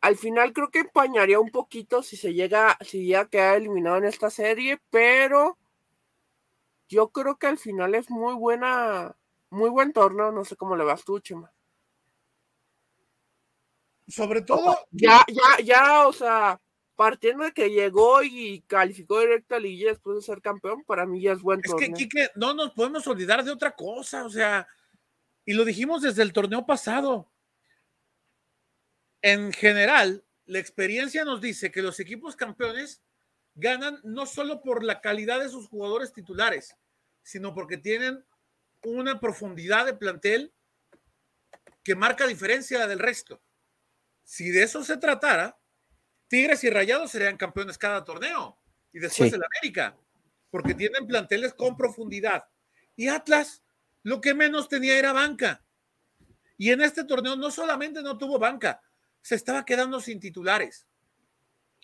al 0.03 0.17
final 0.17 0.53
creo 0.53 0.69
que 0.71 0.81
empañaría 0.81 1.39
un 1.39 1.51
poquito 1.51 2.03
si 2.03 2.17
se 2.17 2.35
llega, 2.35 2.77
si 2.81 3.07
ya 3.07 3.27
queda 3.27 3.55
eliminado 3.55 3.97
en 3.99 4.05
esta 4.05 4.31
serie, 4.31 4.81
pero 4.91 5.57
yo 6.89 7.09
creo 7.11 7.37
que 7.37 7.47
al 7.47 7.57
final 7.57 7.95
es 7.95 8.11
muy 8.11 8.35
buena, 8.35 9.17
muy 9.49 9.71
buen 9.71 9.93
torneo, 9.93 10.33
no 10.33 10.45
sé 10.45 10.57
cómo 10.57 10.77
le 10.77 10.83
vas 10.85 11.05
tú, 11.05 11.21
Chema. 11.21 11.53
Sobre 14.09 14.43
todo. 14.43 14.77
Ya, 14.91 15.25
ya, 15.29 15.65
ya, 15.65 16.09
o 16.09 16.13
sea, 16.13 16.61
partiendo 17.03 17.43
de 17.43 17.53
que 17.53 17.69
llegó 17.69 18.23
y 18.23 18.63
calificó 18.69 19.19
directo 19.19 19.57
a 19.57 19.59
Liga 19.59 19.91
después 19.91 20.15
de 20.15 20.23
ser 20.23 20.41
campeón, 20.41 20.85
para 20.85 21.05
mí 21.05 21.21
ya 21.21 21.33
es 21.33 21.43
buen 21.43 21.61
torneo. 21.61 21.85
Es 21.85 21.99
que, 21.99 22.09
Kike, 22.09 22.31
no 22.37 22.55
nos 22.55 22.71
podemos 22.75 23.05
olvidar 23.09 23.43
de 23.43 23.51
otra 23.51 23.73
cosa, 23.73 24.25
o 24.25 24.31
sea, 24.31 24.69
y 25.45 25.55
lo 25.55 25.65
dijimos 25.65 26.03
desde 26.03 26.23
el 26.23 26.33
torneo 26.33 26.65
pasado 26.65 27.29
en 29.21 29.53
general, 29.53 30.25
la 30.47 30.61
experiencia 30.61 31.25
nos 31.25 31.41
dice 31.41 31.73
que 31.73 31.83
los 31.83 31.99
equipos 31.99 32.37
campeones 32.37 33.03
ganan 33.57 33.99
no 34.05 34.25
solo 34.25 34.63
por 34.63 34.85
la 34.85 35.01
calidad 35.01 35.41
de 35.41 35.49
sus 35.49 35.67
jugadores 35.67 36.13
titulares, 36.13 36.77
sino 37.25 37.53
porque 37.53 37.79
tienen 37.79 38.25
una 38.85 39.19
profundidad 39.19 39.87
de 39.87 39.95
plantel 39.95 40.55
que 41.83 41.97
marca 41.97 42.29
diferencia 42.29 42.87
del 42.87 43.01
resto. 43.01 43.43
Si 44.23 44.51
de 44.51 44.63
eso 44.63 44.85
se 44.85 44.99
tratara, 44.99 45.59
Tigres 46.33 46.65
y 46.65 46.71
Rayados 46.71 47.11
serían 47.11 47.37
campeones 47.37 47.77
cada 47.77 48.07
torneo 48.07 48.57
y 48.91 49.01
después 49.01 49.31
el 49.35 49.43
América, 49.45 49.95
porque 50.49 50.73
tienen 50.73 51.07
planteles 51.07 51.53
con 51.53 51.77
profundidad. 51.77 52.49
Y 52.97 53.09
Atlas, 53.09 53.63
lo 54.03 54.23
que 54.23 54.33
menos 54.33 54.67
tenía 54.71 54.99
era 54.99 55.13
banca. 55.13 55.63
Y 56.57 56.71
en 56.71 56.81
este 56.81 57.05
torneo 57.05 57.37
no 57.37 57.51
solamente 57.51 58.01
no 58.01 58.17
tuvo 58.17 58.39
banca, 58.39 58.81
se 59.21 59.35
estaba 59.35 59.67
quedando 59.67 60.01
sin 60.01 60.21
titulares. 60.21 60.87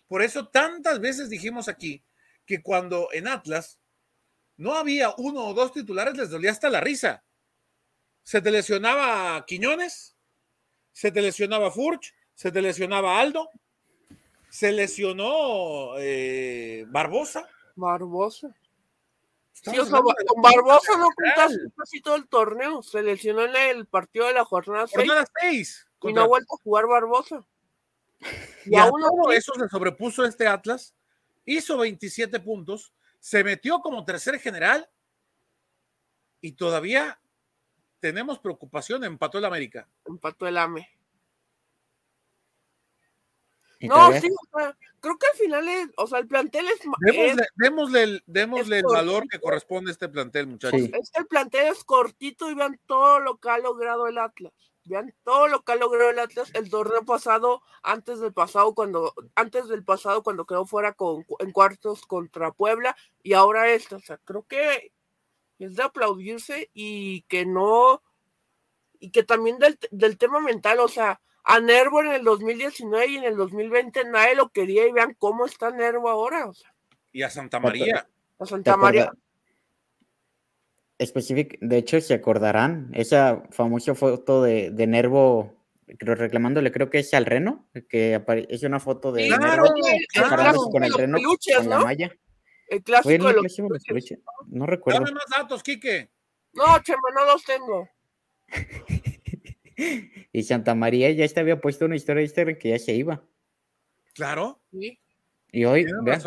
Por 0.07 0.23
eso 0.23 0.49
tantas 0.49 0.99
veces 0.99 1.29
dijimos 1.29 1.69
aquí 1.69 2.03
que 2.47 2.63
cuando 2.63 3.11
en 3.13 3.29
Atlas 3.29 3.79
no 4.57 4.73
había 4.73 5.13
uno 5.19 5.45
o 5.45 5.53
dos 5.53 5.75
titulares, 5.75 6.17
les 6.17 6.31
dolía 6.31 6.53
hasta 6.53 6.71
la 6.71 6.81
risa. 6.81 7.23
Se 8.23 8.41
te 8.41 8.51
lesionaba 8.51 9.45
Quiñones, 9.45 10.17
se 10.93 11.13
te 11.13 11.21
lesionaba 11.21 11.71
Furch, 11.71 12.15
se 12.35 12.51
te 12.51 12.63
lesionaba 12.63 13.21
Aldo, 13.21 13.51
se 14.51 14.73
lesionó 14.73 15.99
eh, 15.99 16.85
Barbosa. 16.89 17.49
Barbosa. 17.77 18.55
Sí, 19.53 19.79
o 19.79 19.85
sea, 19.85 20.01
con 20.01 20.43
Barbosa 20.43 20.97
no 20.99 21.09
contaste 21.15 21.59
casi 21.77 22.01
todo 22.01 22.17
el 22.17 22.29
torneo. 22.29 22.83
Se 22.83 23.03
lesionó 23.03 23.43
en 23.43 23.57
el 23.57 23.87
partido 23.87 24.27
de 24.27 24.35
la 24.35 24.45
jornada 24.45 24.87
6. 24.87 24.97
Jornada 24.97 25.27
6. 25.41 25.89
Y 26.03 26.13
no 26.13 26.23
ha 26.23 26.27
vuelto 26.27 26.55
a 26.55 26.63
jugar 26.63 26.87
Barbosa. 26.87 27.45
Y, 28.67 28.77
a 28.77 28.91
todo 28.91 29.33
eso 29.33 29.55
se 29.55 29.69
sobrepuso 29.69 30.25
este 30.25 30.47
Atlas, 30.47 30.95
hizo 31.47 31.79
27 31.79 32.39
puntos, 32.41 32.93
se 33.21 33.43
metió 33.43 33.79
como 33.79 34.05
tercer 34.05 34.39
general 34.41 34.91
y 36.41 36.53
todavía 36.53 37.19
tenemos 38.01 38.39
preocupación, 38.41 39.05
empató 39.05 39.39
el 39.39 39.45
América. 39.47 39.89
Empató 40.05 40.47
el 40.47 40.59
AME. 40.59 40.98
No, 43.81 44.13
sí, 44.13 44.29
creo 45.01 45.19
que 45.19 45.27
al 45.27 45.39
final 45.39 45.69
es, 45.69 45.89
o 45.97 46.07
sea, 46.07 46.19
el 46.19 46.27
plantel 46.27 46.67
es. 46.67 46.81
Démosle, 47.57 48.03
el, 48.03 48.23
démosle 48.27 48.79
el 48.79 48.85
valor 48.85 49.29
que 49.29 49.39
corresponde 49.39 49.91
a 49.91 49.93
este 49.93 50.09
plantel, 50.09 50.49
muchachos. 50.49 50.81
Este 50.93 51.25
plantel 51.25 51.69
es 51.69 51.85
cortito 51.85 52.51
y 52.51 52.55
vean 52.55 52.81
todo 52.87 53.21
lo 53.21 53.39
que 53.39 53.51
ha 53.51 53.59
logrado 53.59 54.09
el 54.09 54.19
Atlas. 54.19 54.53
Vean 54.85 55.15
todo 55.23 55.49
lo 55.49 55.63
que 55.63 55.73
ha 55.73 55.77
logrado 55.77 56.11
el 56.11 56.19
Atlas 56.19 56.51
el 56.55 56.71
torneo 56.71 57.05
pasado, 57.05 57.63
antes 57.83 58.21
del 58.21 58.33
pasado, 58.33 58.75
cuando, 58.75 59.15
antes 59.37 59.69
del 59.69 59.85
pasado, 59.85 60.23
cuando 60.23 60.47
quedó 60.47 60.67
fuera 60.67 60.93
con, 60.95 61.25
en 61.39 61.53
cuartos 61.53 62.05
contra 62.07 62.53
Puebla, 62.53 62.97
y 63.23 63.35
ahora 63.35 63.69
esto. 63.69 63.97
O 63.97 64.01
sea, 64.01 64.19
creo 64.25 64.45
que 64.49 64.93
es 65.61 65.77
de 65.77 65.83
aplaudirse 65.83 66.71
y 66.75 67.23
que 67.23 67.47
no, 67.47 68.03
y 68.99 69.11
que 69.11 69.23
también 69.23 69.59
del, 69.59 69.79
del 69.93 70.19
tema 70.19 70.41
mental, 70.41 70.81
o 70.81 70.89
sea, 70.89 71.21
a 71.49 71.61
Nervo 71.61 72.03
en 72.03 72.09
el 72.09 72.25
2019 72.25 73.07
y 73.07 73.17
en 73.17 73.25
el 73.25 73.37
2020 73.37 74.05
nadie 74.05 74.35
lo 74.35 74.51
quería 74.51 74.87
y 74.87 74.93
vean 74.93 75.17
cómo 75.19 75.47
está 75.47 75.71
Nervo 75.71 76.11
ahora. 76.11 76.51
Y 77.11 77.23
a 77.23 77.31
Santa 77.31 77.59
María. 77.59 78.07
A 78.39 78.45
Santa 78.45 78.77
María. 78.77 79.11
Específico, 80.99 81.57
de 81.61 81.79
hecho, 81.79 82.01
se 82.03 82.13
acordarán 82.13 82.91
esa 82.93 83.45
famosa 83.51 83.95
foto 83.95 84.43
de, 84.43 84.71
de 84.71 84.87
Nervo 84.87 85.57
reclamándole, 85.87 86.71
creo 86.71 86.91
que 86.91 86.99
es 86.99 87.15
al 87.15 87.25
Reno, 87.25 87.67
que 87.89 88.23
es 88.51 88.63
una 88.63 88.79
foto 88.79 89.11
de 89.11 89.29
claro, 89.29 89.65
Nervo 89.75 90.71
con 90.71 90.85
el 90.85 90.93
Reno, 90.93 91.19
con 91.19 91.69
la 91.71 91.79
malla. 91.79 92.13
El 92.69 92.83
clásico 92.83 93.27
de 93.27 93.33
los 93.33 93.59
No 94.49 94.67
recuerdo. 94.67 95.01
Dame 95.01 95.13
más 95.13 95.25
datos, 95.35 95.63
Quique. 95.63 96.11
No, 96.53 96.79
Chema, 96.83 97.09
no 97.15 97.25
los 97.25 97.43
tengo. 97.43 97.89
y 100.33 100.43
Santa 100.43 100.75
María 100.75 101.11
ya 101.11 101.27
te 101.29 101.41
había 101.41 101.61
puesto 101.61 101.87
una 101.87 101.97
historia 101.97 102.21
de 102.21 102.27
Instagram 102.27 102.57
que 102.57 102.71
ya 102.71 102.79
se 102.79 102.95
iba. 102.95 103.23
Claro. 104.15 104.61
Y 105.53 105.65
hoy, 105.65 105.87
vean, 106.03 106.21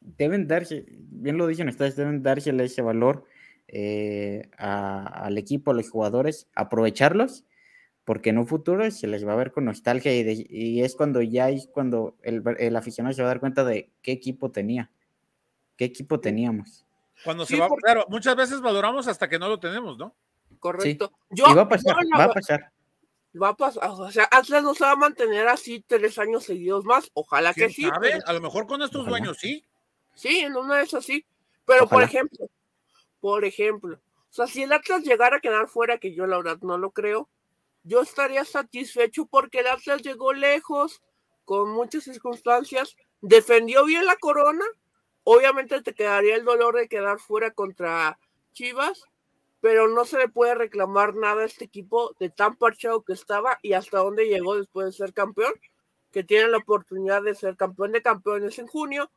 deben 0.00 0.46
darse, 0.46 0.84
bien 0.88 1.36
lo 1.36 1.46
dicen 1.46 1.68
ustedes, 1.68 1.96
deben 1.96 2.22
dársele 2.22 2.64
ese 2.64 2.82
valor 2.82 3.24
eh, 3.68 4.48
al 4.56 5.36
equipo, 5.38 5.70
a 5.70 5.74
los 5.74 5.90
jugadores, 5.90 6.48
aprovecharlos, 6.54 7.44
porque 8.04 8.30
en 8.30 8.38
un 8.38 8.46
futuro 8.46 8.90
se 8.90 9.06
les 9.06 9.26
va 9.26 9.34
a 9.34 9.36
ver 9.36 9.52
con 9.52 9.66
nostalgia 9.66 10.12
y, 10.14 10.80
es 10.80 10.94
cuando 10.94 11.20
ya 11.20 11.50
es 11.50 11.68
cuando 11.72 12.16
el, 12.22 12.42
el, 12.58 12.76
aficionado 12.76 13.14
se 13.14 13.22
va 13.22 13.28
a 13.28 13.32
dar 13.32 13.40
cuenta 13.40 13.64
de 13.64 13.90
qué 14.00 14.12
equipo 14.12 14.50
tenía, 14.50 14.90
qué 15.76 15.84
equipo 15.84 16.20
teníamos. 16.20 16.86
Cuando 17.24 17.44
se 17.44 17.58
va, 17.58 17.68
claro, 17.82 18.06
muchas 18.08 18.36
veces 18.36 18.60
valoramos 18.60 19.08
hasta 19.08 19.28
que 19.28 19.38
no 19.38 19.48
lo 19.48 19.58
tenemos, 19.58 19.98
¿no? 19.98 20.14
Correcto. 20.58 21.12
y 21.30 21.40
va 21.40 21.62
a 21.62 21.68
pasar, 21.68 21.96
va 22.18 22.24
a 22.24 22.32
pasar. 22.32 22.72
Va 23.40 23.48
a 23.48 23.56
pasar, 23.56 23.90
o 23.90 24.10
sea, 24.10 24.28
Atlas 24.30 24.62
no 24.62 24.74
se 24.74 24.84
va 24.84 24.92
a 24.92 24.96
mantener 24.96 25.48
así 25.48 25.84
tres 25.86 26.18
años 26.18 26.44
seguidos 26.44 26.84
más, 26.84 27.10
ojalá 27.14 27.52
que 27.54 27.68
sí. 27.70 27.88
A 28.24 28.32
lo 28.32 28.40
mejor 28.40 28.66
con 28.66 28.82
estos 28.82 29.06
dueños 29.06 29.38
sí. 29.38 29.64
Sí, 30.14 30.40
en 30.40 30.56
una 30.56 30.76
de 30.76 30.84
esas 30.84 31.04
sí. 31.04 31.24
Pero 31.64 31.86
por 31.86 32.02
ejemplo, 32.02 32.48
por 33.20 33.44
ejemplo, 33.44 33.96
o 33.96 34.32
sea, 34.32 34.46
si 34.46 34.62
el 34.62 34.72
Atlas 34.72 35.02
llegara 35.02 35.36
a 35.36 35.40
quedar 35.40 35.68
fuera, 35.68 35.98
que 35.98 36.14
yo 36.14 36.26
la 36.26 36.38
verdad 36.38 36.58
no 36.62 36.78
lo 36.78 36.90
creo, 36.90 37.28
yo 37.84 38.02
estaría 38.02 38.44
satisfecho 38.44 39.26
porque 39.26 39.60
el 39.60 39.66
Atlas 39.66 40.02
llegó 40.02 40.32
lejos, 40.32 41.02
con 41.44 41.70
muchas 41.70 42.04
circunstancias, 42.04 42.96
defendió 43.20 43.84
bien 43.84 44.04
la 44.06 44.16
corona, 44.16 44.64
obviamente 45.24 45.80
te 45.82 45.94
quedaría 45.94 46.36
el 46.36 46.44
dolor 46.44 46.76
de 46.76 46.88
quedar 46.88 47.18
fuera 47.18 47.50
contra 47.52 48.18
Chivas, 48.52 49.04
pero 49.60 49.88
no 49.88 50.04
se 50.04 50.18
le 50.18 50.28
puede 50.28 50.54
reclamar 50.54 51.14
nada 51.14 51.42
a 51.42 51.46
este 51.46 51.64
equipo 51.64 52.14
de 52.20 52.30
tan 52.30 52.56
parchado 52.56 53.02
que 53.02 53.12
estaba 53.12 53.58
y 53.62 53.72
hasta 53.72 53.98
dónde 53.98 54.28
llegó 54.28 54.56
después 54.56 54.86
de 54.86 54.92
ser 54.92 55.12
campeón, 55.12 55.52
que 56.12 56.22
tiene 56.22 56.48
la 56.48 56.58
oportunidad 56.58 57.22
de 57.22 57.34
ser 57.34 57.56
campeón 57.56 57.92
de 57.92 58.02
campeones 58.02 58.58
en 58.58 58.66
junio, 58.66 59.10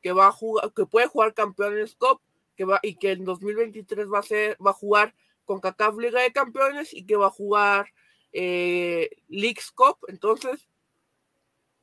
que 0.00 0.12
va 0.12 0.28
a 0.28 0.32
jugar, 0.32 0.72
que 0.72 0.86
puede 0.86 1.08
jugar 1.08 1.34
campeones 1.34 1.96
Cup, 1.96 2.20
que 2.56 2.64
va 2.64 2.78
y 2.82 2.96
que 2.96 3.12
en 3.12 3.24
2023 3.24 4.08
va 4.12 4.20
a 4.20 4.22
ser, 4.22 4.56
va 4.64 4.70
a 4.70 4.74
jugar 4.74 5.14
con 5.44 5.60
CACAF 5.60 5.96
Liga 5.98 6.22
de 6.22 6.32
Campeones 6.32 6.92
y 6.92 7.04
que 7.04 7.16
va 7.16 7.26
a 7.26 7.30
jugar 7.30 7.88
eh, 8.32 9.10
Leagues 9.28 9.70
Cup, 9.72 9.98
entonces 10.08 10.68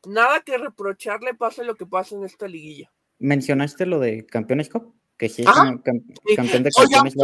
nada 0.06 0.42
que 0.42 0.58
reprocharle 0.58 1.34
pase 1.34 1.64
lo 1.64 1.76
que 1.76 1.86
pase 1.86 2.16
en 2.16 2.24
esta 2.24 2.48
liguilla. 2.48 2.92
¿Mencionaste 3.18 3.86
lo 3.86 4.00
de 4.00 4.26
Campeones 4.26 4.70
Cup? 4.70 4.94
Que 5.18 5.30
sí 5.30 5.44
es 5.44 5.48
un 5.48 5.78
campeón 5.80 6.64
de 6.64 6.72
campeones. 6.72 7.16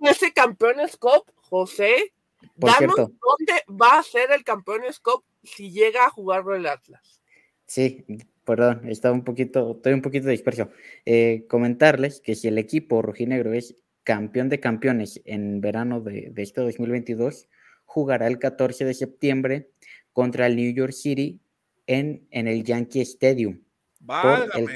ese 0.00 0.32
campeones 0.32 0.96
Cup, 0.96 1.24
José, 1.48 2.12
danos 2.56 2.96
dónde 2.96 3.62
va 3.68 3.98
a 3.98 4.02
ser 4.02 4.30
el 4.32 4.44
campeones 4.44 5.00
Cup 5.00 5.24
si 5.42 5.70
llega 5.70 6.06
a 6.06 6.10
jugarlo 6.10 6.54
el 6.54 6.66
Atlas. 6.66 7.20
Sí, 7.66 8.04
perdón, 8.44 8.88
estaba 8.88 9.14
un 9.14 9.24
poquito, 9.24 9.72
estoy 9.72 9.92
un 9.92 10.02
poquito 10.02 10.28
disperso. 10.28 10.70
Eh, 11.04 11.46
comentarles 11.48 12.20
que 12.20 12.34
si 12.34 12.48
el 12.48 12.58
equipo 12.58 13.02
rojinegro 13.02 13.52
es 13.52 13.76
campeón 14.04 14.48
de 14.48 14.60
campeones 14.60 15.20
en 15.24 15.60
verano 15.60 16.00
de, 16.00 16.30
de 16.30 16.42
este 16.42 16.60
2022, 16.60 17.48
jugará 17.84 18.26
el 18.26 18.38
14 18.38 18.84
de 18.84 18.94
septiembre 18.94 19.70
contra 20.12 20.46
el 20.46 20.56
New 20.56 20.72
York 20.72 20.92
City 20.92 21.40
en, 21.86 22.26
en 22.30 22.48
el 22.48 22.64
Yankee 22.64 23.00
Stadium. 23.00 23.60
Por 24.06 24.50
el, 24.54 24.68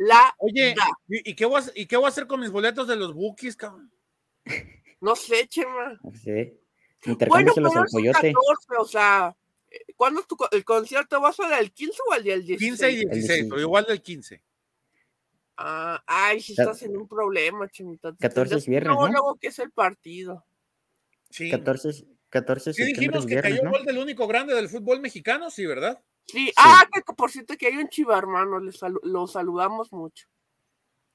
la 0.00 0.34
Oye, 0.38 0.74
¿y, 1.08 1.34
qué 1.34 1.44
voy 1.44 1.60
a, 1.60 1.64
¿y 1.74 1.84
qué 1.84 1.98
voy 1.98 2.06
a 2.06 2.08
hacer 2.08 2.26
con 2.26 2.40
mis 2.40 2.50
boletos 2.50 2.88
de 2.88 2.96
los 2.96 3.12
bookies, 3.12 3.54
cabrón? 3.54 3.92
No 5.02 5.14
sé, 5.14 5.46
Chema. 5.46 5.98
No 6.02 6.12
sé. 6.14 6.58
Bueno, 7.28 7.52
pero 7.54 7.66
al 7.66 7.86
coyote. 7.86 8.32
14, 8.32 8.66
o 8.78 8.84
sea, 8.86 9.36
¿cuándo 9.96 10.20
es 10.20 10.26
tu, 10.26 10.38
el 10.52 10.64
concierto? 10.64 11.20
¿Va 11.20 11.28
a 11.28 11.32
ser 11.34 11.52
el 11.58 11.70
15 11.72 11.98
o 12.10 12.14
el 12.14 12.24
del 12.24 12.46
16? 12.46 12.70
15 12.78 12.92
y 12.92 13.10
16, 13.10 13.46
pero 13.50 13.60
igual 13.60 13.84
del 13.86 14.00
15. 14.00 14.42
Ah, 15.58 16.02
ay, 16.06 16.40
si 16.40 16.52
estás 16.52 16.82
en 16.82 16.96
un 16.96 17.06
problema, 17.06 17.68
Chemita. 17.68 18.14
14 18.18 18.56
es 18.56 18.66
viernes, 18.66 18.94
¿no? 18.94 19.06
luego 19.06 19.36
que 19.36 19.48
es 19.48 19.58
el 19.58 19.70
partido. 19.70 20.46
Sí. 21.28 21.50
14, 21.50 22.06
14 22.30 22.72
sí, 22.72 22.84
dijimos 22.84 23.26
que 23.26 23.40
cayó 23.42 23.60
un 23.62 23.70
gol 23.70 23.84
del 23.84 23.98
único 23.98 24.26
grande 24.26 24.54
del 24.54 24.70
fútbol 24.70 25.00
mexicano, 25.00 25.50
sí, 25.50 25.66
¿verdad? 25.66 26.02
Sí, 26.30 26.52
ah, 26.56 26.84
que 26.92 27.00
por 27.12 27.30
cierto 27.30 27.56
que 27.56 27.66
hay 27.66 27.76
un 27.76 27.88
chiva 27.88 28.16
hermano, 28.16 28.60
les 28.60 28.78
lo 29.02 29.26
saludamos 29.26 29.92
mucho. 29.92 30.28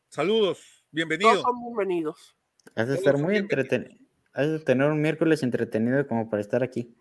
Saludos, 0.10 0.86
bienvenidos. 0.92 1.42
Todos 1.42 1.46
son 1.46 1.64
bienvenidos. 1.64 2.36
Has 2.76 2.90
de 2.90 2.96
estar 2.96 3.18
muy 3.18 3.38
entretenido. 3.38 3.98
Has 4.34 4.48
de 4.48 4.60
tener 4.60 4.92
un 4.92 5.02
miércoles 5.02 5.42
entretenido 5.42 6.06
como 6.06 6.30
para 6.30 6.42
estar 6.42 6.64
aquí. 6.64 6.94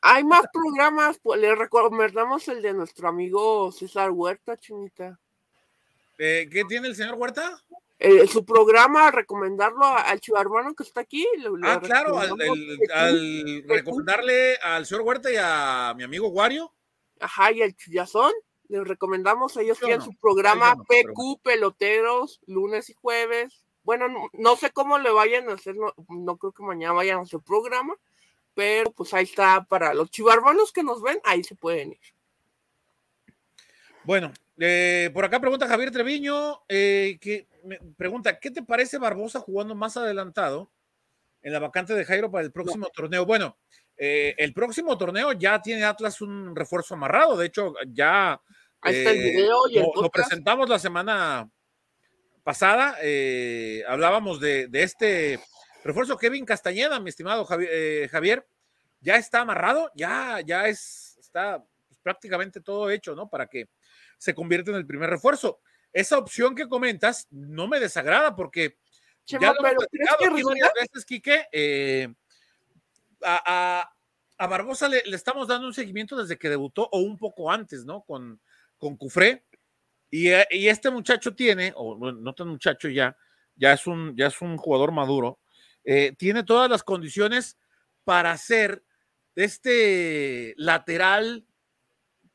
Hay 0.00 0.24
más 0.24 0.46
programas, 0.50 1.18
pues, 1.22 1.38
le 1.40 1.54
recomendamos 1.54 2.48
el 2.48 2.62
de 2.62 2.72
nuestro 2.72 3.08
amigo 3.08 3.70
César 3.70 4.12
Huerta, 4.12 4.56
chinita. 4.56 5.20
Eh, 6.16 6.48
¿Qué 6.50 6.64
tiene 6.64 6.88
el 6.88 6.96
señor 6.96 7.16
Huerta? 7.16 7.62
Eh, 7.98 8.26
su 8.28 8.46
programa, 8.46 9.10
recomendarlo 9.10 9.84
al 9.84 10.20
hermano 10.38 10.74
que 10.74 10.84
está 10.84 11.02
aquí. 11.02 11.26
ah, 11.64 11.80
claro, 11.82 12.18
al, 12.18 12.32
al 12.94 13.64
recomendarle 13.66 14.56
al 14.56 14.86
señor 14.86 15.02
Huerta 15.02 15.30
y 15.30 15.36
a 15.38 15.92
mi 15.94 16.04
amigo 16.04 16.28
Wario 16.28 16.72
Ajá, 17.20 17.52
y 17.52 17.62
el 17.62 17.76
Chuyazón. 17.76 18.32
Les 18.68 18.86
recomendamos, 18.86 19.56
ellos 19.56 19.78
tienen 19.78 20.02
su 20.02 20.14
programa 20.16 20.76
PQ 20.76 21.40
Peloteros, 21.42 22.40
lunes 22.46 22.90
y 22.90 22.92
jueves. 22.92 23.64
Bueno, 23.82 24.06
no, 24.34 24.56
sé 24.56 24.70
cómo 24.70 24.98
le 24.98 25.10
vayan 25.10 25.48
a 25.48 25.54
hacer, 25.54 25.74
no, 25.76 26.36
creo 26.36 26.52
que 26.52 26.62
mañana 26.62 26.92
vayan 26.92 27.20
a 27.20 27.24
su 27.24 27.40
programa, 27.40 27.94
pero 28.52 28.90
pues 28.90 29.14
ahí 29.14 29.24
está 29.24 29.64
para 29.64 29.94
los 29.94 30.10
chivarbanos 30.10 30.72
que 30.72 30.82
nos 30.82 31.00
ven, 31.00 31.18
ahí 31.24 31.42
se 31.42 31.54
pueden 31.54 31.92
ir. 31.92 32.00
Bueno, 34.04 34.34
eh, 34.58 35.10
por 35.14 35.24
acá 35.24 35.40
pregunta 35.40 35.66
Javier 35.66 35.90
Treviño, 35.90 36.62
eh, 36.68 37.16
que 37.22 37.48
me 37.64 37.78
pregunta, 37.96 38.38
¿qué 38.38 38.50
te 38.50 38.62
parece 38.62 38.98
Barbosa 38.98 39.40
jugando 39.40 39.74
más 39.74 39.96
adelantado 39.96 40.70
en 41.40 41.54
la 41.54 41.58
vacante 41.58 41.94
de 41.94 42.04
Jairo 42.04 42.30
para 42.30 42.44
el 42.44 42.52
próximo 42.52 42.88
torneo? 42.92 43.24
Bueno, 43.24 43.56
eh, 43.98 44.34
el 44.38 44.54
próximo 44.54 44.96
torneo 44.96 45.32
ya 45.32 45.60
tiene 45.60 45.84
Atlas 45.84 46.20
un 46.20 46.54
refuerzo 46.54 46.94
amarrado. 46.94 47.36
De 47.36 47.46
hecho, 47.46 47.74
ya 47.88 48.40
eh, 48.84 49.48
lo, 49.74 50.08
presentamos 50.10 50.68
la 50.68 50.78
semana 50.78 51.50
pasada. 52.44 52.96
Eh, 53.02 53.82
hablábamos 53.88 54.38
de, 54.38 54.68
este 54.72 55.40
refuerzo 55.82 56.16
Kevin 56.16 56.44
Castañeda, 56.44 57.00
mi 57.00 57.10
estimado 57.10 57.44
Javier, 57.44 58.46
ya 59.00 59.16
está 59.16 59.40
amarrado, 59.40 59.90
ya, 59.94 60.40
ya 60.46 60.68
es, 60.68 61.16
está 61.18 61.64
pues, 61.88 61.98
prácticamente 62.00 62.60
todo 62.60 62.90
hecho, 62.90 63.16
¿no? 63.16 63.28
Para 63.28 63.48
que 63.48 63.68
se 64.16 64.34
convierta 64.34 64.70
en 64.70 64.76
el 64.76 64.86
primer 64.86 65.10
refuerzo. 65.10 65.60
esa 65.92 66.18
opción 66.18 66.54
que 66.54 66.68
comentas 66.68 67.26
no 67.30 67.66
me 67.66 67.80
desagrada 67.80 68.36
porque 68.36 68.76
Chema, 69.24 69.42
ya 69.42 69.52
lo 69.54 69.62
veces, 70.74 71.04
Quique. 71.04 71.46
eh, 71.52 72.08
a, 73.22 73.42
a- 73.46 73.94
a 74.40 74.46
Barbosa 74.46 74.88
le, 74.88 75.02
le 75.04 75.16
estamos 75.16 75.48
dando 75.48 75.66
un 75.66 75.74
seguimiento 75.74 76.16
desde 76.16 76.38
que 76.38 76.48
debutó 76.48 76.88
o 76.92 77.00
un 77.00 77.16
poco 77.18 77.50
antes, 77.50 77.84
¿no? 77.84 78.02
Con, 78.02 78.40
con 78.78 78.96
Cufré. 78.96 79.44
Y, 80.10 80.28
eh, 80.28 80.46
y 80.50 80.68
este 80.68 80.90
muchacho 80.90 81.34
tiene, 81.34 81.72
o 81.76 81.96
no 81.96 82.34
tan 82.34 82.48
muchacho 82.48 82.88
ya, 82.88 83.16
ya 83.56 83.72
es 83.72 83.86
un, 83.86 84.16
ya 84.16 84.28
es 84.28 84.40
un 84.40 84.56
jugador 84.56 84.92
maduro, 84.92 85.40
eh, 85.84 86.14
tiene 86.16 86.44
todas 86.44 86.70
las 86.70 86.82
condiciones 86.82 87.58
para 88.04 88.36
ser 88.38 88.84
este 89.34 90.54
lateral 90.56 91.44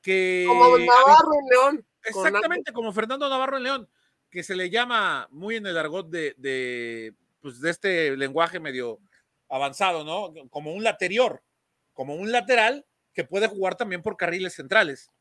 que... 0.01 0.45
Como 0.47 0.77
Navarro 0.77 1.31
en 1.39 1.49
León. 1.49 1.85
Exactamente, 2.03 2.73
como 2.73 2.91
Fernando 2.91 3.29
Navarro 3.29 3.57
en 3.57 3.63
León, 3.63 3.89
que 4.29 4.43
se 4.43 4.55
le 4.55 4.69
llama 4.69 5.27
muy 5.31 5.55
en 5.55 5.65
el 5.65 5.77
argot 5.77 6.09
de, 6.09 6.35
de, 6.37 7.15
pues, 7.41 7.61
de 7.61 7.69
este 7.69 8.17
lenguaje 8.17 8.59
medio 8.59 8.99
avanzado, 9.57 10.03
¿no? 10.03 10.33
Como 10.49 10.73
un 10.73 10.83
laterior, 10.83 11.43
como 11.93 12.15
un 12.15 12.31
lateral 12.31 12.85
que 13.13 13.23
puede 13.23 13.47
jugar 13.47 13.75
también 13.75 14.01
por 14.01 14.17
carriles 14.17 14.53
centrales. 14.55 15.11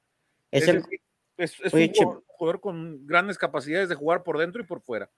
Es 0.51 0.63
Es, 0.63 0.69
el- 0.69 0.83
decir, 0.83 1.01
es- 1.37 1.61
es 1.61 1.75
Oye, 1.75 1.85
un 1.87 1.93
jugador, 1.95 2.25
jugador 2.27 2.61
con 2.61 3.07
grandes 3.07 3.37
capacidades 3.37 3.89
de 3.91 3.95
jugar 3.95 4.23
por 4.23 4.39
dentro 4.39 4.63
y 4.63 4.67
por 4.67 4.81
fuera. 4.81 5.11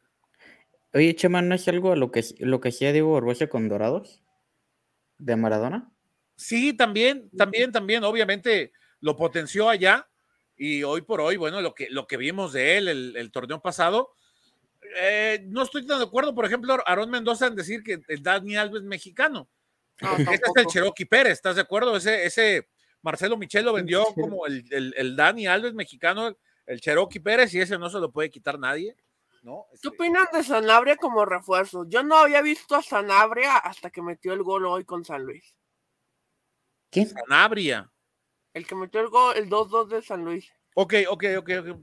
Oye, 0.92 1.14
Chema, 1.14 1.42
¿no 1.42 1.54
es 1.54 1.66
algo 1.68 1.92
a 1.92 1.96
lo 1.96 2.10
que, 2.10 2.24
lo 2.38 2.60
que 2.60 2.68
hacía 2.70 2.92
Diego 2.92 3.12
Barbosa 3.12 3.48
con 3.48 3.68
Dorados? 3.68 4.22
¿De 5.18 5.36
Maradona? 5.36 5.92
Sí, 6.36 6.72
también, 6.72 7.30
también, 7.36 7.70
también, 7.70 8.02
obviamente 8.02 8.72
lo 9.00 9.16
potenció 9.16 9.68
allá 9.68 10.08
y 10.56 10.82
hoy 10.82 11.02
por 11.02 11.20
hoy, 11.20 11.36
bueno, 11.36 11.60
lo 11.60 11.74
que, 11.74 11.88
lo 11.90 12.06
que 12.08 12.16
vimos 12.16 12.52
de 12.52 12.78
él 12.78 12.88
el, 12.88 13.16
el 13.16 13.30
torneo 13.30 13.60
pasado, 13.62 14.10
eh, 14.96 15.44
no 15.46 15.62
estoy 15.62 15.86
tan 15.86 15.98
de 15.98 16.04
acuerdo, 16.04 16.34
por 16.34 16.44
ejemplo, 16.44 16.76
Aarón 16.86 17.10
Mendoza 17.10 17.46
en 17.46 17.56
decir 17.56 17.82
que 17.82 18.00
el 18.08 18.22
Dani 18.22 18.56
Alves 18.56 18.82
es 18.82 18.86
mexicano. 18.86 19.48
No, 20.00 20.16
Ese 20.16 20.34
es 20.34 20.40
el. 20.56 20.66
Cherokee 20.66 21.04
Pérez, 21.06 21.34
¿estás 21.34 21.56
de 21.56 21.62
acuerdo? 21.62 21.96
Ese, 21.96 22.24
ese 22.26 22.68
Marcelo 23.02 23.36
Michel 23.36 23.64
lo 23.64 23.72
vendió 23.72 24.04
como 24.14 24.46
el, 24.46 24.64
el, 24.70 24.94
el 24.96 25.14
Dani 25.16 25.46
Alves 25.46 25.74
mexicano, 25.74 26.36
el 26.66 26.80
Cherokee 26.80 27.20
Pérez, 27.20 27.54
y 27.54 27.60
ese 27.60 27.78
no 27.78 27.88
se 27.90 27.98
lo 27.98 28.10
puede 28.10 28.30
quitar 28.30 28.58
nadie, 28.58 28.96
¿no? 29.42 29.66
¿Qué 29.70 29.74
Este, 29.76 29.88
opinan 29.88 30.26
de 30.32 30.42
Sanabria 30.42 30.96
como 30.96 31.24
refuerzo? 31.24 31.84
Yo 31.88 32.02
no 32.02 32.16
había 32.16 32.42
visto 32.42 32.74
a 32.74 32.82
Sanabria 32.82 33.56
hasta 33.56 33.90
que 33.90 34.02
metió 34.02 34.32
el 34.32 34.42
gol 34.42 34.66
hoy 34.66 34.84
con 34.84 35.04
San 35.04 35.22
Luis. 35.24 35.54
¿Quién? 36.90 37.08
Sanabria. 37.08 37.90
El 38.52 38.66
que 38.66 38.74
metió 38.74 39.00
el 39.00 39.08
gol, 39.08 39.36
el 39.36 39.48
2-2 39.48 39.88
de 39.88 40.02
San 40.02 40.24
Luis. 40.24 40.50
Ok, 40.74 40.94
ok, 41.08 41.24
ok, 41.38 41.50
ok. 41.60 41.78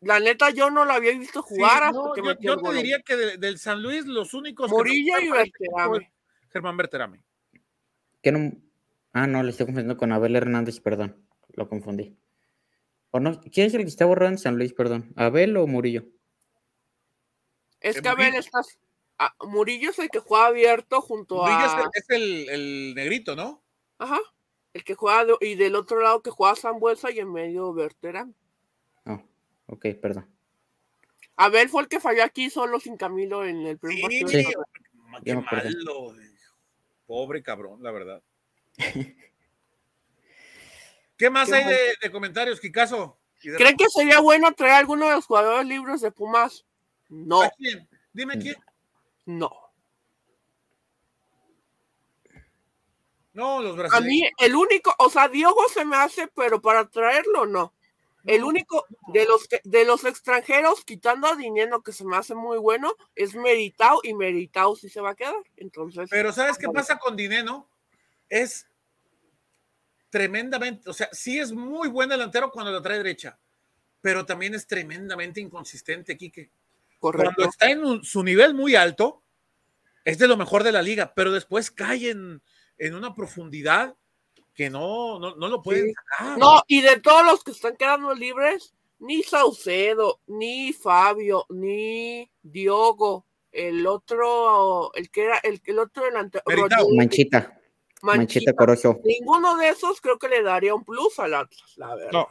La 0.00 0.20
neta, 0.20 0.50
yo 0.50 0.70
no 0.70 0.84
lo 0.84 0.92
había 0.92 1.12
visto 1.18 1.42
Sí, 1.42 1.54
jugar 1.56 1.84
hasta 1.84 1.92
no, 1.98 2.12
que 2.12 2.22
yo, 2.22 2.34
yo 2.38 2.56
te 2.60 2.74
diría 2.74 3.00
que 3.02 3.16
de- 3.16 3.36
del 3.38 3.58
San 3.58 3.82
Luis 3.82 4.04
los 4.06 4.34
únicos 4.34 4.70
que 4.70 4.76
Murillo 4.76 5.14
me 5.16 5.24
y 5.24 5.30
Berterame. 5.30 6.12
Germán 6.50 6.76
Berterame. 6.76 7.22
¿Qué 8.22 8.32
no- 8.32 8.52
Ah, 9.12 9.26
no, 9.26 9.42
le 9.42 9.50
estoy 9.50 9.64
confundiendo 9.66 9.96
con 9.96 10.12
Abel 10.12 10.36
Hernández, 10.36 10.80
perdón. 10.80 11.26
Lo 11.54 11.68
confundí. 11.68 12.18
¿O 13.10 13.20
no? 13.20 13.40
¿Quién 13.40 13.68
es 13.68 13.74
el 13.74 13.80
que 13.82 13.88
está 13.88 14.04
borrado 14.04 14.30
en 14.32 14.38
San 14.38 14.58
Luis, 14.58 14.74
perdón? 14.74 15.12
¿Abel 15.16 15.56
o 15.56 15.66
Murillo? 15.66 16.04
Es 17.80 17.96
Eh, 17.96 18.02
que 18.02 18.08
a 18.08 18.14
ver, 18.14 18.26
Murillo. 18.26 18.40
estás. 18.40 18.78
ah, 19.18 19.34
Murillo 19.46 19.90
es 19.90 19.98
el 19.98 20.10
que 20.10 20.18
juega 20.18 20.46
abierto 20.46 21.00
junto 21.00 21.36
Murillo 21.36 21.64
es 21.64 21.72
a. 21.72 21.80
el, 21.80 21.88
es 21.94 22.10
el- 22.10 22.48
el 22.50 22.94
negrito, 22.94 23.34
¿no? 23.34 23.62
Ajá. 23.98 24.18
El 24.74 24.84
que 24.84 24.94
juega. 24.94 25.24
de- 25.24 25.36
Y 25.40 25.54
del 25.54 25.74
otro 25.76 26.00
lado 26.00 26.22
que 26.22 26.30
juega 26.30 26.54
Sambuesa 26.54 27.10
y 27.10 27.20
en 27.20 27.32
medio 27.32 27.72
Berterame. 27.72 28.34
Ok, 29.66 29.86
perdón. 30.00 30.28
Abel 31.36 31.68
fue 31.68 31.82
el 31.82 31.88
que 31.88 32.00
falló 32.00 32.22
aquí 32.24 32.48
solo 32.50 32.80
sin 32.80 32.96
Camilo 32.96 33.44
en 33.44 33.66
el 33.66 33.78
primer 33.78 34.10
Sí, 34.10 34.20
partido. 34.22 34.42
Sí. 34.42 35.22
qué 35.24 35.34
malo. 35.34 36.14
Pobre 37.06 37.42
cabrón, 37.42 37.82
la 37.82 37.90
verdad. 37.92 38.22
¿Qué 41.16 41.30
más 41.30 41.48
Qué 41.48 41.54
hay 41.56 41.64
de, 41.64 41.78
de 42.02 42.10
comentarios, 42.12 42.60
Kikazo? 42.60 43.18
De- 43.42 43.56
¿Creen 43.56 43.76
que 43.76 43.88
sería 43.88 44.20
bueno 44.20 44.52
traer 44.52 44.74
a 44.74 44.78
alguno 44.78 45.06
de 45.08 45.14
los 45.14 45.26
jugadores 45.26 45.66
libres 45.66 46.00
de 46.00 46.10
Pumas? 46.10 46.64
No, 47.08 47.42
¿A 47.42 47.50
quién? 47.50 47.88
Dime 48.12 48.38
quién. 48.38 48.56
no. 49.26 49.50
No, 53.32 53.60
los 53.62 53.74
A 53.74 53.76
brasileños. 53.76 54.08
mí, 54.08 54.30
el 54.38 54.54
único, 54.56 54.94
o 54.98 55.10
sea, 55.10 55.28
Diogo 55.28 55.68
se 55.68 55.84
me 55.84 55.96
hace, 55.96 56.26
pero 56.28 56.62
para 56.62 56.88
traerlo, 56.88 57.44
no. 57.44 57.74
El 58.26 58.44
único 58.44 58.84
de 59.12 59.24
los 59.24 59.46
que- 59.48 59.60
de 59.64 59.84
los 59.84 60.04
extranjeros, 60.04 60.84
quitando 60.84 61.26
a 61.28 61.36
Dinero, 61.36 61.82
que 61.82 61.92
se 61.92 62.04
me 62.04 62.16
hace 62.16 62.34
muy 62.34 62.58
bueno, 62.58 62.92
es 63.14 63.34
Meritao, 63.34 64.00
y 64.02 64.14
Meritao 64.14 64.74
sí 64.76 64.88
se 64.88 65.00
va 65.00 65.10
a 65.10 65.14
quedar. 65.14 65.34
Entonces, 65.56 66.08
Pero 66.10 66.32
¿sabes 66.32 66.58
qué 66.58 66.68
pasa 66.68 66.98
con 66.98 67.16
Dineno? 67.16 67.68
Es 68.28 68.66
tremendamente, 70.10 70.88
o 70.88 70.92
sea, 70.92 71.08
sí 71.12 71.38
es 71.38 71.52
muy 71.52 71.88
buen 71.88 72.08
delantero 72.08 72.50
cuando 72.50 72.72
la 72.72 72.80
trae 72.82 72.98
derecha, 72.98 73.38
pero 74.00 74.24
también 74.24 74.54
es 74.54 74.66
tremendamente 74.66 75.40
inconsistente, 75.40 76.16
Quique. 76.16 76.50
correcto. 76.98 77.34
Cuando 77.36 77.50
está 77.50 77.70
en 77.70 77.84
un- 77.84 78.04
su 78.04 78.22
nivel 78.22 78.54
muy 78.54 78.74
alto, 78.74 79.22
es 80.04 80.18
de 80.18 80.28
lo 80.28 80.36
mejor 80.36 80.62
de 80.62 80.72
la 80.72 80.82
liga, 80.82 81.12
pero 81.14 81.32
después 81.32 81.70
cae 81.70 82.10
en, 82.10 82.40
en 82.78 82.94
una 82.94 83.14
profundidad 83.14 83.94
que 84.56 84.70
no, 84.70 85.18
no, 85.20 85.36
no 85.36 85.48
lo 85.48 85.62
pueden 85.62 85.86
Sí. 85.86 85.92
sacar. 85.94 86.38
No, 86.38 86.62
y 86.66 86.80
de 86.80 86.98
todos 87.00 87.24
los 87.24 87.44
que 87.44 87.50
están 87.52 87.76
quedando 87.76 88.14
libres, 88.14 88.74
ni 88.98 89.22
Saucedo, 89.22 90.20
ni 90.26 90.72
Fabio, 90.72 91.44
ni 91.50 92.28
Diogo, 92.42 93.26
el 93.52 93.86
otro, 93.86 94.92
el 94.94 95.10
que 95.10 95.24
era, 95.26 95.38
el, 95.42 95.60
el 95.64 95.78
otro 95.78 96.04
delantero, 96.04 96.42
Manchita, 96.48 96.88
Manchita 96.96 97.52
Manchita. 98.02 98.52
Corozo. 98.54 98.98
Ninguno 99.04 99.56
de 99.56 99.68
esos 99.68 100.00
creo 100.00 100.18
que 100.18 100.28
le 100.28 100.42
daría 100.42 100.74
un 100.74 100.84
plus 100.84 101.18
al 101.18 101.34
Atlas, 101.34 101.72
la 101.76 101.94
verdad. 101.94 102.10
No. 102.12 102.28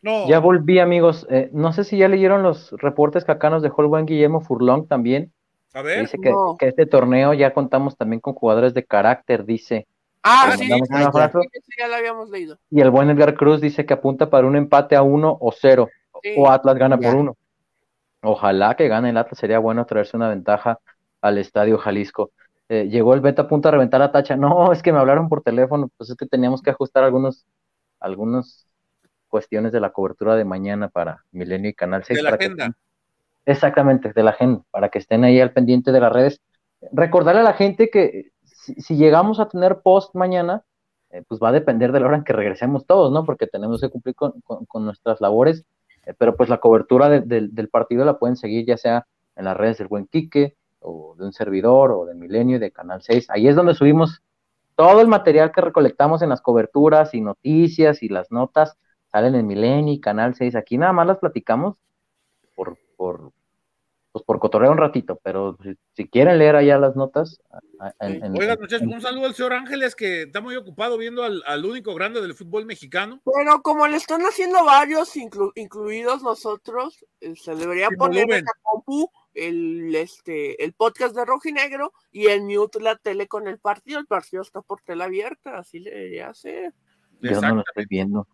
No, 0.00 0.28
Ya 0.28 0.38
volví, 0.40 0.78
amigos. 0.80 1.26
Eh, 1.30 1.48
no 1.52 1.72
sé 1.72 1.84
si 1.84 1.96
ya 1.96 2.08
leyeron 2.08 2.42
los 2.42 2.72
reportes 2.72 3.24
que 3.24 3.32
acá 3.32 3.50
nos 3.50 3.62
dejó 3.62 3.82
el 3.82 3.88
buen 3.88 4.04
Guillermo 4.06 4.40
Furlong 4.40 4.86
también. 4.88 5.32
a 5.74 5.82
ver, 5.82 6.00
Dice 6.02 6.18
que, 6.20 6.30
No. 6.30 6.56
que 6.58 6.68
este 6.68 6.86
torneo 6.86 7.32
ya 7.34 7.54
contamos 7.54 7.96
también 7.96 8.20
con 8.20 8.34
jugadores 8.34 8.74
de 8.74 8.84
carácter, 8.84 9.44
dice. 9.44 9.86
Ah, 10.22 10.54
sí, 10.56 10.70
un 10.72 10.80
Ah, 10.90 11.10
ya. 11.78 11.88
lo 11.88 11.94
habíamos 11.94 12.30
leído. 12.30 12.58
Y 12.70 12.80
el 12.80 12.90
buen 12.90 13.10
Edgar 13.10 13.34
Cruz 13.34 13.60
dice 13.60 13.84
que 13.84 13.94
apunta 13.94 14.30
para 14.30 14.46
un 14.46 14.56
empate 14.56 14.94
a 14.96 15.02
uno 15.02 15.36
o 15.40 15.52
cero. 15.52 15.88
Sí. 16.22 16.34
O 16.36 16.48
Atlas 16.50 16.76
gana 16.76 16.98
Ya. 17.00 17.08
por 17.10 17.18
uno. 17.18 17.36
Ojalá 18.22 18.76
que 18.76 18.86
gane 18.88 19.10
el 19.10 19.16
Atlas, 19.16 19.38
sería 19.38 19.58
bueno 19.58 19.84
traerse 19.84 20.16
una 20.16 20.28
ventaja 20.28 20.78
al 21.20 21.38
Estadio 21.38 21.76
Jalisco. 21.78 22.30
Eh, 22.68 22.88
llegó 22.88 23.14
el 23.14 23.20
Beta 23.20 23.42
a 23.42 23.48
punto 23.48 23.68
a 23.68 23.72
reventar 23.72 24.00
la 24.00 24.12
tacha. 24.12 24.36
No, 24.36 24.72
es 24.72 24.82
que 24.82 24.92
me 24.92 24.98
hablaron 24.98 25.28
por 25.28 25.42
teléfono, 25.42 25.90
pues 25.96 26.10
es 26.10 26.16
que 26.16 26.26
teníamos 26.26 26.62
que 26.62 26.70
ajustar 26.70 27.02
algunos, 27.04 27.44
algunas 27.98 28.66
cuestiones 29.28 29.72
de 29.72 29.80
la 29.80 29.90
cobertura 29.90 30.36
de 30.36 30.44
mañana 30.44 30.88
para 30.88 31.24
Milenio 31.32 31.70
y 31.70 31.74
Canal 31.74 32.04
6. 32.04 32.18
de 32.18 32.22
la 32.22 32.38
que 32.38 32.44
agenda. 32.46 32.72
exactamente, 33.44 34.12
de 34.12 34.22
la 34.22 34.30
agenda, 34.30 34.62
para 34.70 34.88
que 34.88 34.98
estén 34.98 35.24
ahí 35.24 35.40
al 35.40 35.52
pendiente 35.52 35.90
de 35.90 36.00
las 36.00 36.12
redes. 36.12 36.40
Recordarle 36.92 37.40
a 37.40 37.44
la 37.44 37.54
gente 37.54 37.90
que 37.90 38.30
si, 38.80 38.96
llegamos 38.96 39.40
a 39.40 39.48
tener 39.48 39.80
post 39.82 40.14
mañana, 40.14 40.64
eh, 41.10 41.22
pues 41.28 41.40
va 41.42 41.48
a 41.50 41.52
depender 41.52 41.92
de 41.92 42.00
la 42.00 42.06
hora 42.06 42.16
en 42.18 42.24
que 42.24 42.32
regresemos 42.32 42.86
todos, 42.86 43.12
¿no? 43.12 43.24
Porque 43.24 43.46
tenemos 43.46 43.80
que 43.80 43.90
cumplir 43.90 44.14
con, 44.14 44.40
con- 44.42 44.84
nuestras 44.84 45.20
labores, 45.20 45.64
eh, 46.06 46.14
pero 46.18 46.36
pues 46.36 46.48
la 46.48 46.58
cobertura 46.58 47.08
de- 47.08 47.20
del- 47.20 47.54
del 47.54 47.68
partido 47.68 48.04
la 48.04 48.18
pueden 48.18 48.36
seguir 48.36 48.66
ya 48.66 48.76
sea 48.76 49.06
en 49.36 49.44
las 49.46 49.56
redes 49.56 49.78
del 49.78 49.88
Buen 49.88 50.06
Quique, 50.06 50.56
o 50.80 51.14
de 51.18 51.24
un 51.26 51.32
servidor, 51.32 51.92
o 51.92 52.04
de 52.06 52.14
Milenio 52.14 52.56
y 52.56 52.60
de 52.60 52.72
Canal 52.72 53.02
6. 53.02 53.28
Ahí 53.30 53.46
es 53.48 53.54
donde 53.56 53.74
subimos 53.74 54.22
todo 54.76 55.00
el 55.00 55.06
material 55.08 55.52
que 55.52 55.60
recolectamos 55.60 56.22
en 56.22 56.30
las 56.30 56.40
coberturas 56.40 57.14
y 57.14 57.20
noticias 57.20 58.02
y 58.02 58.08
las 58.08 58.30
notas, 58.32 58.76
salen 59.12 59.34
en 59.36 59.46
Milenio 59.46 59.92
y 59.94 60.00
Canal 60.00 60.34
6. 60.34 60.56
Aquí 60.56 60.78
nada 60.78 60.92
más 60.92 61.06
las 61.06 61.18
platicamos 61.18 61.76
por, 62.56 62.76
por, 62.96 63.32
pues 64.12 64.24
por 64.26 64.38
cotorreo 64.38 64.70
un 64.70 64.76
ratito, 64.76 65.18
pero 65.24 65.56
si, 65.62 65.74
si 65.94 66.06
quieren 66.06 66.38
leer 66.38 66.54
allá 66.54 66.76
las 66.78 66.94
notas, 66.96 67.40
en- 67.98 68.22
en- 68.22 68.38
Oigan, 68.38 68.58
en- 68.70 68.92
un 68.92 69.00
saludo 69.00 69.24
al 69.26 69.34
señor 69.34 69.54
Ángeles 69.54 69.94
que 69.96 70.22
está 70.24 70.42
muy 70.42 70.54
ocupado 70.54 70.98
viendo 70.98 71.24
al, 71.24 71.42
al 71.46 71.64
único 71.64 71.94
grande 71.94 72.20
del 72.20 72.34
fútbol 72.34 72.66
mexicano. 72.66 73.22
Pero 73.24 73.62
como 73.62 73.86
le 73.88 73.96
están 73.96 74.20
haciendo 74.22 74.62
varios, 74.66 75.16
inclu- 75.16 75.52
incluidos 75.54 76.22
nosotros, 76.22 77.04
eh, 77.20 77.34
se 77.36 77.54
debería 77.54 77.88
poner 77.96 78.30
en 78.30 78.44
la 78.44 78.52
compu 78.62 79.10
el, 79.32 79.94
este, 79.96 80.62
el 80.62 80.74
podcast 80.74 81.16
de 81.16 81.24
Rojinegro 81.24 81.94
y 82.10 82.26
el 82.26 82.42
mute 82.42 82.80
la 82.80 82.96
tele 82.96 83.28
con 83.28 83.48
el 83.48 83.58
partido. 83.58 83.98
El 83.98 84.06
partido 84.06 84.42
está 84.42 84.60
por 84.60 84.82
tela 84.82 85.04
abierta, 85.06 85.56
así 85.58 85.78
le 85.78 85.90
debería 85.90 86.28
hacer. 86.28 86.74
yo 87.22 87.40
no 87.40 87.54
lo 87.54 87.60
estoy 87.66 87.86
viendo. 87.88 88.28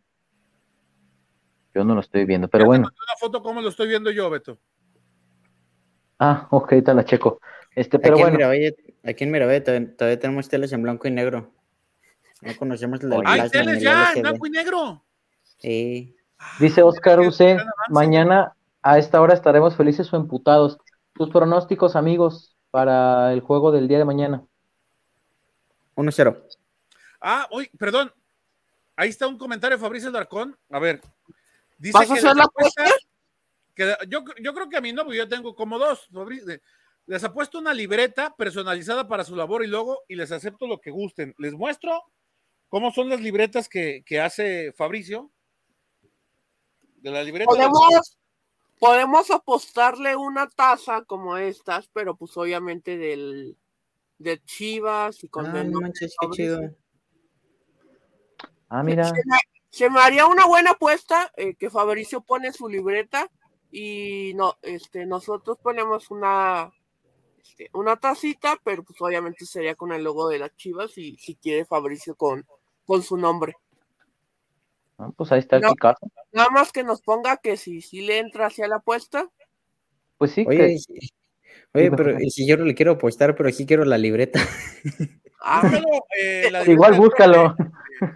Yo 1.73 1.85
no 1.85 1.95
lo 1.95 2.01
estoy 2.01 2.25
viendo, 2.25 2.49
pero 2.49 2.65
bueno. 2.65 2.85
mandé 2.85 2.97
una 3.07 3.17
foto 3.21 3.43
como 3.43 3.61
lo 3.61 3.69
estoy 3.69 3.87
viendo 3.87 4.11
yo, 4.11 4.29
Beto. 4.29 4.59
Ah, 6.19 6.47
ok, 6.51 6.69
te 6.85 6.95
la 6.95 7.05
checo. 7.05 7.41
Este, 7.75 7.99
pero 7.99 8.15
aquí, 8.15 8.23
bueno. 8.23 8.35
en 8.35 8.39
Miravalle, 8.39 8.77
aquí 9.05 9.25
en 9.25 9.31
Miravalle 9.31 9.61
todavía, 9.61 9.97
todavía 9.97 10.19
tenemos 10.19 10.49
teles 10.49 10.73
en 10.73 10.83
blanco 10.83 11.07
y 11.07 11.11
negro. 11.11 11.53
No 12.43 12.57
conocemos 12.57 13.03
Oye. 13.03 13.23
¡Hay 13.25 13.49
teles 13.51 13.77
el 13.79 13.83
ya! 13.83 14.03
LCD. 14.11 14.17
¡En 14.17 14.23
blanco 14.23 14.47
y 14.47 14.51
negro! 14.51 15.05
Sí. 15.59 16.17
Dice 16.61 16.83
Oscar 16.83 17.21
Uce, 17.21 17.55
gran 17.55 17.61
avance. 17.61 17.91
mañana 17.91 18.53
a 18.83 18.99
esta 18.99 19.21
hora 19.21 19.35
estaremos 19.35 19.77
felices 19.77 20.13
o 20.13 20.17
emputados. 20.17 20.79
Tus 21.15 21.31
pronósticos, 21.31 21.97
amigos, 21.97 22.57
para 22.71 23.33
el 23.33 23.41
juego 23.41 23.73
del 23.73 23.89
día 23.89 23.99
de 23.99 24.05
mañana. 24.05 24.45
1-0. 25.97 26.37
Ah, 27.21 27.49
uy, 27.51 27.69
perdón. 27.77 28.13
Ahí 28.97 29.09
está 29.11 29.27
un 29.27 29.39
comentario 29.39 29.77
de 29.77 29.81
Fabricio 29.83 30.11
Darcón. 30.13 30.57
A 30.71 30.79
ver. 30.79 31.01
Dice 31.77 31.93
¿Vas 31.99 32.11
a 32.11 32.15
hacer 32.15 32.37
la 32.37 32.45
apuesta- 32.45 32.85
que 33.79 33.95
yo, 34.09 34.25
yo 34.43 34.53
creo 34.53 34.69
que 34.69 34.77
a 34.77 34.81
mi 34.81 34.93
novio 34.93 35.15
yo 35.15 35.29
tengo 35.29 35.55
como 35.55 35.79
dos. 35.79 36.09
Les 37.07 37.25
apuesto 37.25 37.59
una 37.59 37.73
libreta 37.73 38.35
personalizada 38.37 39.09
para 39.09 39.25
su 39.25 39.35
labor 39.37 39.65
y 39.65 39.69
logo 39.69 40.01
y 40.09 40.17
les 40.17 40.33
acepto 40.33 40.67
lo 40.67 40.81
que 40.81 40.91
gusten. 40.91 41.35
Les 41.39 41.55
muestro 41.55 42.03
cómo 42.69 42.91
son 42.93 43.09
las 43.09 43.21
libretas 43.21 43.69
que, 43.69 44.03
que 44.05 44.21
hace 44.21 44.73
Fabricio. 44.73 45.31
De 46.97 47.11
la 47.11 47.23
libreta. 47.23 47.51
de- 47.53 47.57
Podemos, 47.57 48.19
podemos 48.79 49.31
apostarle 49.31 50.17
una 50.17 50.49
taza 50.49 51.03
como 51.05 51.37
estas, 51.39 51.89
pero 51.95 52.17
pues 52.17 52.37
obviamente 52.37 52.99
del 52.99 53.57
de 54.19 54.43
Chivas 54.45 55.23
y 55.23 55.29
con 55.29 55.47
Ah, 55.47 55.61
el 55.61 55.71
no 55.71 55.81
manches, 55.81 56.15
qué 56.21 56.29
chido. 56.33 56.61
Ah, 58.69 58.83
mira. 58.83 59.05
Se 59.05 59.15
me, 59.25 59.39
se 59.71 59.89
me 59.89 60.01
haría 60.01 60.27
una 60.27 60.45
buena 60.47 60.73
apuesta 60.73 61.31
eh, 61.37 61.55
que 61.55 61.71
Fabricio 61.71 62.21
pone 62.21 62.53
su 62.53 62.69
libreta 62.69 63.31
y 63.71 64.33
no, 64.35 64.57
este, 64.63 65.05
nosotros 65.07 65.59
ponemos 65.63 66.11
una, 66.11 66.71
este, 67.43 67.71
una 67.75 67.97
tacita, 67.97 68.59
pero 68.65 68.83
pues 68.83 69.01
obviamente 69.01 69.45
sería 69.47 69.75
con 69.75 69.93
el 69.93 70.03
logo 70.05 70.29
de 70.29 70.39
las 70.39 70.55
Chivas 70.57 70.97
y 70.99 71.17
si 71.17 71.35
quiere 71.37 71.65
Fabricio 71.65 72.15
con, 72.15 72.47
con 72.87 73.03
su 73.03 73.17
nombre. 73.17 73.55
Ah, 74.99 75.11
pues 75.17 75.31
ahí 75.33 75.39
está 75.41 75.57
el 75.57 75.63
No. 75.63 75.71
Picasso. 75.73 76.07
Nada 76.33 76.51
más 76.51 76.73
que 76.73 76.83
nos 76.83 77.03
ponga 77.03 77.37
que 77.37 77.57
si, 77.57 77.81
si 77.83 78.01
le 78.01 78.19
entra 78.19 78.47
hacia 78.47 78.67
la 78.69 78.77
apuesta, 78.77 79.29
Pues 80.19 80.33
sí, 80.33 80.45
Oye, 80.49 80.77
que- 80.87 81.09
oye, 81.75 81.91
pero 81.93 82.19
si 82.31 82.47
yo 82.49 82.57
no 82.57 82.65
le 82.65 82.75
quiero 82.75 82.93
apostar, 82.93 83.37
pero 83.37 83.51
sí 83.53 83.65
quiero 83.67 83.85
la 83.85 83.97
libreta. 83.99 84.41
ah, 85.41 85.61
Búscalo, 85.63 86.05
eh, 86.19 86.49
la 86.51 86.63
igual 86.65 86.93
libreta 86.93 86.99
búscalo. 87.27 87.57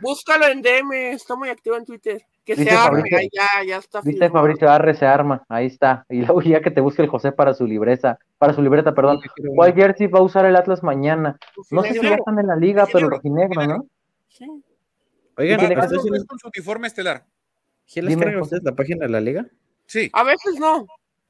búscalo 0.01 0.47
en 0.49 0.63
DM, 0.63 1.13
está 1.13 1.37
muy 1.37 1.49
activo 1.51 1.77
en 1.77 1.85
Twitter. 1.85 2.27
Que 2.45 2.57
Dice 2.57 2.71
se 2.71 2.77
arme, 2.77 2.99
Fabricio- 3.03 3.19
ahí 3.19 3.29
ya, 3.33 3.65
ya 3.67 3.77
está. 3.77 4.01
Dice. 4.03 4.29
Fabricio 4.31 4.69
Arre 4.69 4.95
se 4.95 5.07
arma, 5.07 5.45
ahí 5.49 5.67
está. 5.67 6.05
Y 6.09 6.23
luego 6.23 6.43
ya 6.43 6.61
que 6.61 6.73
te 6.73 6.81
busque 6.81 7.01
el 7.03 7.09
José 7.09 7.31
para 7.31 7.55
su 7.55 7.67
libreta, 7.67 8.19
para 8.39 8.53
su 8.53 8.63
libreta, 8.63 8.95
perdón. 8.95 9.21
¿Cuál 9.55 9.75
jersey 9.75 10.09
va 10.09 10.19
a 10.19 10.23
usar 10.23 10.45
el 10.47 10.57
Atlas 10.57 10.83
mañana? 10.83 11.39
No 11.71 11.83
sé 11.83 11.93
si 11.95 12.01
ya 12.03 12.15
están 12.17 12.39
en 12.41 12.49
la 12.49 12.57
liga, 12.57 12.87
pero 12.93 13.09
Rojinegro, 13.09 13.55
rojinegro, 13.61 13.79
¿no? 13.79 13.87
Sí. 14.29 14.47
Oigan, 15.37 15.61
¿ustedes 15.79 16.25
con 16.27 16.39
su 16.39 16.49
uniforme 16.49 16.89
estelar. 16.89 17.25
sí 17.85 18.03
les 18.03 18.17
carga 18.17 18.43
ustedes 18.43 18.63
la 18.65 18.73
página 18.73 19.07
de 19.07 19.13
la 19.13 19.21
liga? 19.21 19.47
Sí. 19.87 20.11
A 20.13 20.25
veces 20.25 20.59
no. 20.59 20.87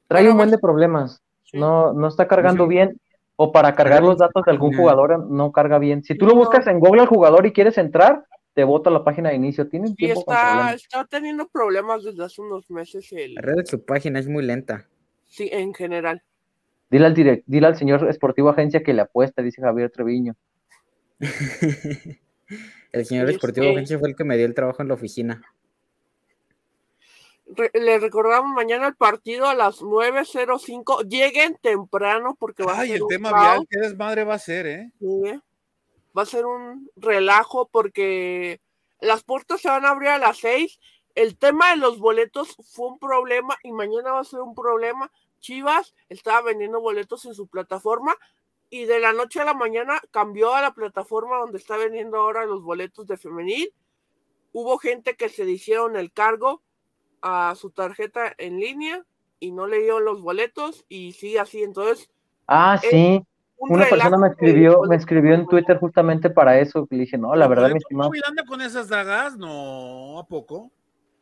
Trae 0.07 0.29
un 0.29 0.37
buen 0.37 0.49
de 0.51 0.57
problemas. 0.57 1.21
Sí. 1.43 1.57
No, 1.57 1.93
no 1.93 2.07
está 2.07 2.27
cargando 2.27 2.63
Sí. 2.65 2.69
bien. 2.69 2.99
O 3.35 3.51
para 3.51 3.73
cargar 3.75 4.03
los 4.03 4.17
datos 4.17 4.43
de 4.45 4.51
algún 4.51 4.75
jugador 4.75 5.27
no 5.29 5.51
carga 5.51 5.79
bien. 5.79 6.03
Si 6.03 6.15
tú 6.15 6.25
lo 6.27 6.35
buscas 6.35 6.67
en 6.67 6.79
Google 6.79 7.01
al 7.01 7.07
jugador 7.07 7.45
y 7.45 7.51
quieres 7.51 7.77
entrar, 7.77 8.23
te 8.53 8.63
bota 8.63 8.89
la 8.89 9.03
página 9.03 9.29
de 9.29 9.35
inicio. 9.35 9.67
Tienen 9.67 9.95
tiempo 9.95 10.19
está, 10.21 10.73
está 10.73 11.05
teniendo 11.05 11.47
problemas 11.47 12.03
desde 12.03 12.23
hace 12.23 12.41
unos 12.41 12.69
meses 12.69 13.11
el, 13.11 13.35
La 13.35 13.41
red 13.41 13.55
de 13.57 13.65
su 13.65 13.83
página 13.83 14.19
es 14.19 14.27
muy 14.27 14.43
lenta. 14.43 14.87
sí, 15.27 15.49
en 15.51 15.73
general. 15.73 16.21
Dile 16.89 17.07
al, 17.07 17.13
direct, 17.15 17.43
dile 17.47 17.65
al 17.67 17.75
señor 17.75 18.07
Esportivo 18.07 18.49
Agencia 18.49 18.83
que 18.83 18.93
le 18.93 19.01
apuesta, 19.01 19.41
dice 19.41 19.61
Javier 19.61 19.89
Treviño. 19.89 20.35
El 22.91 23.05
señor 23.05 23.27
Sí, 23.29 23.33
Esportivo 23.35 23.65
sí. 23.67 23.71
Agencia 23.71 23.97
fue 23.97 24.09
el 24.09 24.15
que 24.15 24.23
me 24.23 24.37
dio 24.37 24.45
el 24.45 24.53
trabajo 24.53 24.83
en 24.83 24.89
la 24.89 24.93
oficina. 24.93 25.41
Re- 27.47 27.71
le 27.73 27.97
recordamos 27.99 28.53
mañana 28.53 28.87
el 28.87 28.95
partido 28.95 29.47
a 29.47 29.55
las 29.55 29.81
9.05. 29.81 31.07
Lleguen 31.09 31.57
temprano 31.61 32.35
porque 32.39 32.63
va 32.63 32.73
a 32.73 32.79
Ay, 32.81 32.89
ser 32.89 32.97
el 32.97 33.03
un 33.03 33.09
tema 33.09 33.31
caos, 33.31 33.41
vial, 33.41 33.67
qué 33.69 33.79
desmadre 33.79 34.23
va 34.23 34.35
a 34.35 34.39
ser, 34.39 34.67
¿eh? 34.67 34.91
sí. 34.99 35.41
Va 36.17 36.23
a 36.23 36.27
ser 36.27 36.45
un 36.45 36.89
relajo 36.95 37.67
porque 37.69 38.61
las 38.99 39.23
puertas 39.23 39.61
se 39.61 39.69
van 39.69 39.85
a 39.85 39.89
abrir 39.89 40.09
a 40.09 40.17
las 40.17 40.37
6. 40.37 40.79
El 41.15 41.37
tema 41.37 41.71
de 41.71 41.77
los 41.77 41.99
boletos 41.99 42.55
fue 42.71 42.87
un 42.87 42.99
problema 42.99 43.57
y 43.63 43.71
mañana 43.71 44.13
va 44.13 44.19
a 44.19 44.25
ser 44.25 44.41
un 44.41 44.55
problema. 44.55 45.11
Chivas 45.39 45.93
estaba 46.09 46.41
vendiendo 46.41 46.79
boletos 46.81 47.25
en 47.25 47.33
su 47.33 47.47
plataforma 47.47 48.15
y 48.69 48.85
de 48.85 48.99
la 48.99 49.13
noche 49.13 49.39
a 49.39 49.45
la 49.45 49.53
mañana 49.53 49.99
cambió 50.11 50.53
a 50.53 50.61
la 50.61 50.73
plataforma 50.73 51.37
donde 51.37 51.57
está 51.57 51.77
vendiendo 51.77 52.17
ahora 52.17 52.45
los 52.45 52.63
boletos 52.63 53.07
de 53.07 53.17
femenil. 53.17 53.73
Hubo 54.51 54.77
gente 54.77 55.15
que 55.15 55.29
se 55.29 55.45
le 55.45 55.51
hicieron 55.51 55.95
el 55.95 56.11
cargo 56.11 56.61
a 57.21 57.55
su 57.55 57.71
tarjeta 57.71 58.33
en 58.37 58.59
línea 58.59 59.05
y 59.39 59.51
no 59.51 59.67
le 59.67 59.81
dio 59.81 59.99
los 59.99 60.21
boletos 60.21 60.85
y 60.87 61.13
sigue 61.13 61.39
así. 61.39 61.63
Entonces, 61.63 62.09
Ah, 62.47 62.79
Eh, 62.83 62.89
sí. 62.89 63.27
Un 63.63 63.75
Una 63.75 63.85
persona 63.85 64.17
me 64.17 64.27
de 64.27 64.31
escribió, 64.33 64.81
me 64.89 64.95
escribió 64.95 65.33
en 65.33 65.47
Twitter 65.47 65.77
justamente 65.77 66.29
para 66.29 66.59
eso. 66.59 66.87
Le 66.89 66.99
dije, 66.99 67.17
no, 67.17 67.35
la 67.35 67.47
verdad, 67.47 67.67
mi 67.67 67.73
¿Boleto 67.73 68.11
estimado. 68.11 68.11
con 68.47 68.61
esas 68.61 68.89
dragas? 68.89 69.37
No, 69.37 70.19
¿a 70.19 70.25
poco? 70.25 70.71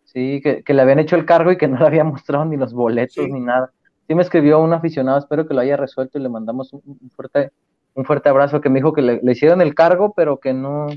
Sí, 0.05 0.41
que, 0.43 0.63
que 0.63 0.73
le 0.73 0.81
habían 0.81 0.99
hecho 0.99 1.15
el 1.15 1.25
cargo 1.25 1.51
y 1.51 1.57
que 1.57 1.67
no 1.67 1.79
le 1.79 1.85
había 1.85 2.03
mostrado 2.03 2.45
ni 2.45 2.57
los 2.57 2.73
boletos 2.73 3.23
Sí. 3.25 3.31
ni 3.31 3.39
nada. 3.39 3.71
Sí 4.07 4.15
me 4.15 4.23
escribió 4.23 4.59
un 4.59 4.73
aficionado, 4.73 5.19
espero 5.19 5.47
que 5.47 5.53
lo 5.53 5.61
haya 5.61 5.77
resuelto 5.77 6.17
y 6.17 6.21
le 6.21 6.27
mandamos 6.29 6.73
un, 6.73 6.81
fuerte, 7.15 7.51
un 7.93 8.03
fuerte 8.03 8.27
abrazo 8.27 8.59
que 8.59 8.69
me 8.69 8.79
dijo 8.79 8.91
que 8.91 9.01
le, 9.01 9.21
le 9.21 9.31
hicieron 9.31 9.61
el 9.61 9.73
cargo, 9.73 10.13
pero 10.15 10.39
que 10.39 10.53
no. 10.53 10.87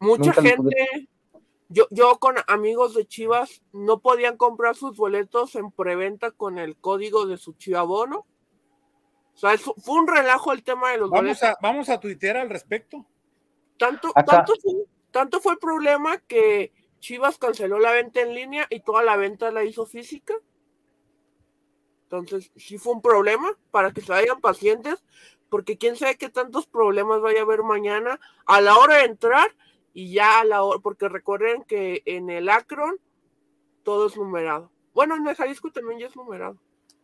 Mucha 0.00 0.32
gente, 0.32 1.08
yo, 1.68 1.86
yo 1.90 2.16
con 2.18 2.34
amigos 2.48 2.94
de 2.94 3.06
Chivas 3.06 3.62
no 3.72 4.00
podían 4.00 4.36
comprar 4.36 4.74
sus 4.74 4.96
boletos 4.96 5.54
en 5.54 5.70
preventa 5.70 6.30
con 6.32 6.58
el 6.58 6.76
código 6.76 7.26
de 7.26 7.36
su 7.36 7.52
chivabono. 7.52 8.26
O 9.34 9.38
sea, 9.38 9.56
fue 9.58 9.94
un 10.00 10.06
relajo 10.06 10.52
el 10.52 10.62
tema 10.62 10.92
de 10.92 10.98
los 10.98 11.10
Vamos 11.10 11.38
boletos. 11.40 11.42
a, 11.42 11.56
vamos 11.60 11.88
a 11.88 11.98
tuitear 11.98 12.36
al 12.36 12.48
respecto. 12.48 13.04
Tanto, 13.76 14.12
tanto, 14.12 14.54
fue, 14.62 14.72
tanto 15.10 15.40
fue 15.40 15.54
el 15.54 15.58
problema 15.58 16.18
que 16.18 16.72
Chivas 17.00 17.38
canceló 17.38 17.78
la 17.78 17.90
venta 17.90 18.20
en 18.20 18.34
línea 18.34 18.66
y 18.70 18.80
toda 18.80 19.02
la 19.02 19.16
venta 19.16 19.50
la 19.50 19.64
hizo 19.64 19.86
física. 19.86 20.34
Entonces, 22.04 22.52
sí 22.54 22.78
fue 22.78 22.92
un 22.94 23.02
problema 23.02 23.50
para 23.72 23.90
que 23.90 24.00
se 24.00 24.12
vayan 24.12 24.40
pacientes, 24.40 25.02
porque 25.48 25.76
quién 25.76 25.96
sabe 25.96 26.16
qué 26.16 26.28
tantos 26.28 26.66
problemas 26.66 27.20
vaya 27.20 27.40
a 27.40 27.42
haber 27.42 27.64
mañana 27.64 28.20
a 28.46 28.60
la 28.60 28.76
hora 28.78 28.98
de 28.98 29.04
entrar 29.04 29.54
y 29.92 30.12
ya 30.12 30.40
a 30.40 30.44
la 30.44 30.62
hora, 30.62 30.78
porque 30.78 31.08
recuerden 31.08 31.64
que 31.64 32.02
en 32.06 32.30
el 32.30 32.48
Akron 32.48 32.98
todo 33.82 34.06
es 34.06 34.16
numerado. 34.16 34.70
Bueno, 34.94 35.16
en 35.16 35.26
el 35.26 35.34
Jalisco 35.34 35.72
también 35.72 35.98
ya 35.98 36.06
es 36.06 36.16
numerado. 36.16 36.56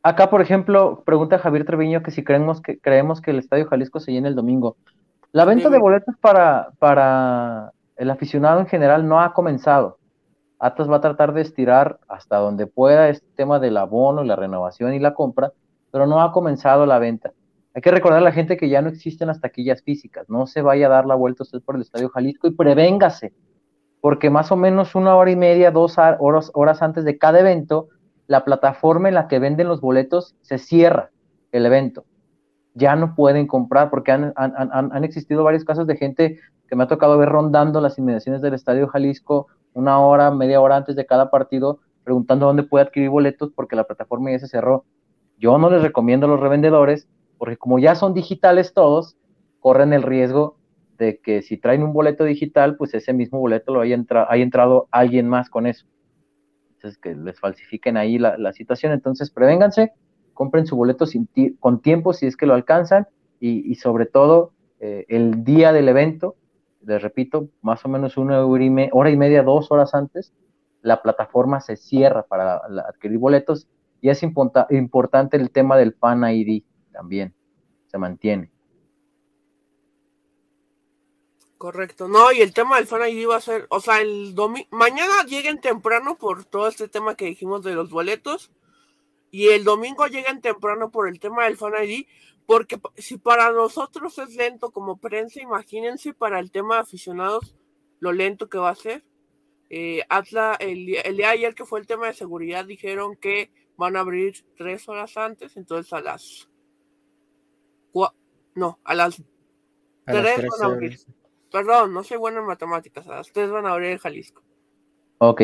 Acá, 0.03 0.31
por 0.31 0.41
ejemplo, 0.41 1.03
pregunta 1.05 1.39
Javier 1.39 1.67
Treviño 1.67 2.03
que 2.03 2.11
si 2.11 2.25
creemos 2.25 2.63
que 2.63 2.79
creemos 2.79 3.21
que 3.21 3.33
el 3.33 3.39
Estadio 3.39 3.67
Jalisco 3.67 4.01
se 4.01 4.13
llena 4.13 4.29
el 4.29 4.35
domingo. 4.35 4.77
La 5.33 5.45
venta 5.45 5.69
de 5.69 5.79
boletos 5.79 6.17
para, 6.21 6.71
para 6.79 7.73
el 7.97 8.11
aficionado 8.11 8.61
en 8.61 8.67
general 8.67 9.07
no 9.07 9.21
ha 9.21 9.35
comenzado. 9.35 9.99
Atlas 10.59 10.91
va 10.91 10.97
a 10.97 11.01
tratar 11.01 11.33
de 11.33 11.43
estirar 11.43 11.99
hasta 12.09 12.39
donde 12.39 12.67
pueda 12.67 13.09
este 13.09 13.27
tema 13.35 13.59
del 13.59 13.77
abono, 13.77 14.25
la 14.25 14.37
renovación 14.37 14.95
y 14.95 14.99
la 14.99 15.15
compra, 15.15 15.53
pero 15.91 16.07
no 16.07 16.21
ha 16.23 16.33
comenzado 16.33 16.87
la 16.87 16.99
venta. 16.99 17.33
Hay 17.75 17.83
que 17.83 17.91
recordar 17.91 18.21
a 18.21 18.25
la 18.25 18.33
gente 18.33 18.57
que 18.57 18.69
ya 18.69 18.83
no 18.83 18.89
existen 18.89 19.29
las 19.29 19.41
taquillas 19.41 19.83
físicas. 19.83 20.29
No 20.29 20.47
se 20.47 20.63
vaya 20.63 20.87
a 20.87 20.91
dar 20.91 21.07
la 21.07 21.15
vuelta 21.15 21.45
usted 21.45 21.61
por 21.63 21.77
el 21.77 21.83
Estadio 21.83 22.09
Jalisco 22.09 22.49
y 22.49 22.55
prevéngase, 22.55 23.33
porque 24.01 24.29
más 24.29 24.51
o 24.51 24.57
menos 24.57 24.95
una 24.95 25.15
hora 25.15 25.31
y 25.31 25.37
media, 25.37 25.71
dos 25.71 25.97
horas 25.99 26.83
antes 26.83 27.05
de 27.05 27.17
cada 27.17 27.41
evento, 27.41 27.89
la 28.31 28.45
plataforma 28.45 29.09
en 29.09 29.17
la 29.17 29.27
que 29.27 29.41
venden 29.41 29.67
los 29.67 29.81
boletos 29.81 30.37
se 30.43 30.59
cierra 30.59 31.11
el 31.51 31.67
evento. 31.67 32.05
Ya 32.75 32.95
no 32.95 33.17
pueden 33.17 33.49
comprar 33.49 33.91
porque 33.91 34.13
han, 34.13 35.05
existido 35.05 35.43
varios 35.43 35.65
casos 35.65 35.85
de 35.89 35.97
gente 35.97 36.39
que 36.69 36.77
me 36.77 36.85
ha 36.85 36.87
tocado 36.87 37.19
ver 37.19 37.29
rondando 37.29 37.81
las 37.81 37.99
inmediaciones 37.99 38.41
del 38.41 38.55
Estadio 38.55 38.87
Jalisco 38.87 39.49
una 39.73 39.99
hora, 39.99 40.31
media 40.31 40.61
hora 40.61 40.77
antes 40.77 40.95
de 40.95 41.07
cada 41.07 41.29
partido, 41.29 41.81
preguntando 42.05 42.47
dónde 42.47 42.63
puede 42.63 42.85
adquirir 42.85 43.11
boletos 43.11 43.51
porque 43.53 43.75
la 43.75 43.83
plataforma 43.83 44.31
ya 44.31 44.39
se 44.39 44.47
cerró. 44.47 44.85
Yo 45.37 45.59
no 45.59 45.69
les 45.69 45.83
recomiendo 45.83 46.27
a 46.27 46.31
los 46.31 46.39
revendedores 46.39 47.09
porque 47.37 47.57
como 47.57 47.81
ya 47.81 47.97
son 47.97 48.15
digitales 48.15 48.75
todos, 48.75 49.17
corren 49.59 49.93
el 49.93 50.05
riesgo 50.05 50.57
de 50.99 51.19
que 51.19 51.43
si 51.43 51.57
traen 51.57 51.83
un 51.83 51.93
boleto 51.93 52.23
digital, 52.23 52.77
pues 52.77 52.95
ese 52.95 53.13
mismo 53.13 53.41
boleto 53.41 53.75
lo 53.75 53.81
haya, 53.81 53.97
haya 54.29 54.45
entrado 54.45 54.87
alguien 54.93 55.29
más 55.29 55.51
con 55.51 55.67
eso. 55.67 55.85
Entonces, 56.81 56.99
que 56.99 57.15
les 57.15 57.39
falsifiquen 57.39 57.97
ahí 57.99 58.19
la, 58.19 58.39
la 58.39 58.53
situación. 58.55 58.93
Entonces, 58.93 59.31
prevénganse, 59.31 59.93
compren 60.33 60.67
su 60.67 60.77
boleto 60.77 61.05
sin 61.07 61.29
con 61.59 61.81
tiempo 61.83 62.15
si 62.15 62.27
es 62.27 62.37
que 62.37 62.47
lo 62.47 62.55
alcanzan 62.55 63.07
y, 63.39 63.71
y 63.71 63.75
sobre 63.75 64.07
todo 64.07 64.53
eh, 64.81 65.05
el 65.09 65.45
día 65.45 65.73
del 65.73 65.89
evento, 65.91 66.37
les 66.81 67.03
repito, 67.03 67.51
más 67.61 67.85
o 67.85 67.89
menos 67.91 68.17
una 68.17 68.45
hora 68.47 68.65
y, 68.65 68.71
me- 68.71 68.89
hora 68.93 69.11
y 69.11 69.17
media, 69.19 69.43
dos 69.43 69.71
horas 69.71 69.95
antes, 69.95 70.33
la 70.81 71.03
plataforma 71.03 71.61
se 71.61 71.77
cierra 71.77 72.23
para 72.23 72.57
adquirir 72.89 73.19
boletos 73.19 73.69
y 74.01 74.09
es 74.09 74.23
importante 74.23 75.37
el 75.37 75.51
tema 75.51 75.77
del 75.77 75.93
Fan 75.93 76.25
ID 76.25 76.65
también, 76.93 77.35
se 77.89 77.99
mantiene. 77.99 78.51
Correcto. 81.61 82.09
No, 82.09 82.33
y 82.33 82.41
el 82.41 82.55
tema 82.55 82.77
del 82.77 82.87
Fan 82.87 83.07
ID 83.07 83.29
va 83.29 83.37
a 83.37 83.41
ser, 83.43 83.67
o 83.69 83.81
sea, 83.81 84.01
el 84.01 84.35
domingo, 84.35 84.67
mañana 84.71 85.25
lleguen 85.27 85.61
temprano 85.61 86.17
por 86.17 86.47
todo 86.47 86.67
este 86.69 86.89
tema 86.89 87.17
que 87.17 87.27
dijimos 87.27 87.63
de 87.63 87.75
los 87.75 87.91
boletos. 87.91 88.51
y 89.31 89.49
el 89.49 89.63
domingo 89.63 90.07
lleguen 90.07 90.41
temprano 90.41 90.91
por 90.91 91.07
el 91.07 91.21
tema 91.21 91.45
del 91.45 91.59
Fan 91.59 91.75
ID, 91.85 92.07
porque 92.47 92.81
si 92.97 93.19
para 93.19 93.53
nosotros 93.53 94.19
es 94.19 94.37
lento 94.37 94.71
como 94.71 94.97
prensa, 94.97 95.43
imagínense 95.43 96.15
para 96.15 96.39
el 96.41 96.51
tema 96.51 96.77
de 96.77 96.81
aficionados 96.81 97.55
lo 97.99 98.13
lento 98.13 98.49
que 98.49 98.57
va 98.57 98.71
a 98.71 98.75
ser. 98.75 99.05
Eh, 99.69 100.03
Atla, 100.09 100.57
el, 100.61 100.97
el, 100.97 101.17
día 101.19 101.27
de 101.27 101.33
ayer 101.35 101.55
que 101.55 101.67
fue 101.67 101.81
el 101.81 101.87
tema 101.87 102.07
de 102.07 102.15
seguridad, 102.15 102.65
dijeron 102.65 103.17
que 103.17 103.53
van 103.77 103.97
a 103.97 104.01
abrir 104.01 104.47
tres 104.57 104.89
horas 104.89 105.15
antes, 105.19 105.59
entonces 105.59 105.93
a 105.93 106.01
las 106.01 106.49
no, 108.55 108.79
a 108.83 108.95
las 108.95 109.21
a 110.07 110.13
tres 110.13 110.39
las 110.39 110.59
van 110.59 110.63
a 110.63 110.75
abrir. 110.75 110.99
Perdón, 111.51 111.93
no 111.93 112.05
soy 112.05 112.17
bueno 112.17 112.41
en 112.41 112.47
matemáticas, 112.47 113.07
a 113.09 113.17
las 113.17 113.33
tres 113.33 113.51
van 113.51 113.67
a 113.67 113.73
abrir 113.73 113.91
en 113.91 113.99
Jalisco. 113.99 114.43
Ok. 115.19 115.43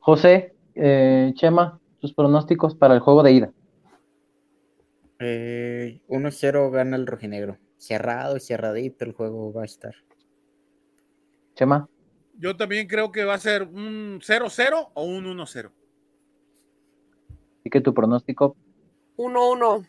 José, 0.00 0.54
eh, 0.74 1.32
Chema, 1.34 1.80
sus 2.00 2.14
pronósticos 2.14 2.74
para 2.74 2.94
el 2.94 3.00
juego 3.00 3.22
de 3.22 3.32
ida. 3.32 3.52
Eh, 5.18 6.00
1-0 6.08 6.70
gana 6.70 6.96
el 6.96 7.06
rojinegro. 7.06 7.58
Cerrado 7.76 8.36
y 8.36 8.40
cerradito 8.40 9.04
el 9.04 9.12
juego 9.12 9.52
va 9.52 9.62
a 9.62 9.66
estar. 9.66 9.94
Chema. 11.54 11.88
Yo 12.38 12.56
también 12.56 12.86
creo 12.86 13.12
que 13.12 13.24
va 13.24 13.34
a 13.34 13.38
ser 13.38 13.62
un 13.64 14.20
0-0 14.22 14.90
o 14.94 15.04
un 15.04 15.26
1-0. 15.26 15.72
¿Y 17.64 17.70
que 17.70 17.80
tu 17.80 17.92
pronóstico? 17.92 18.56
1-1. 19.16 19.86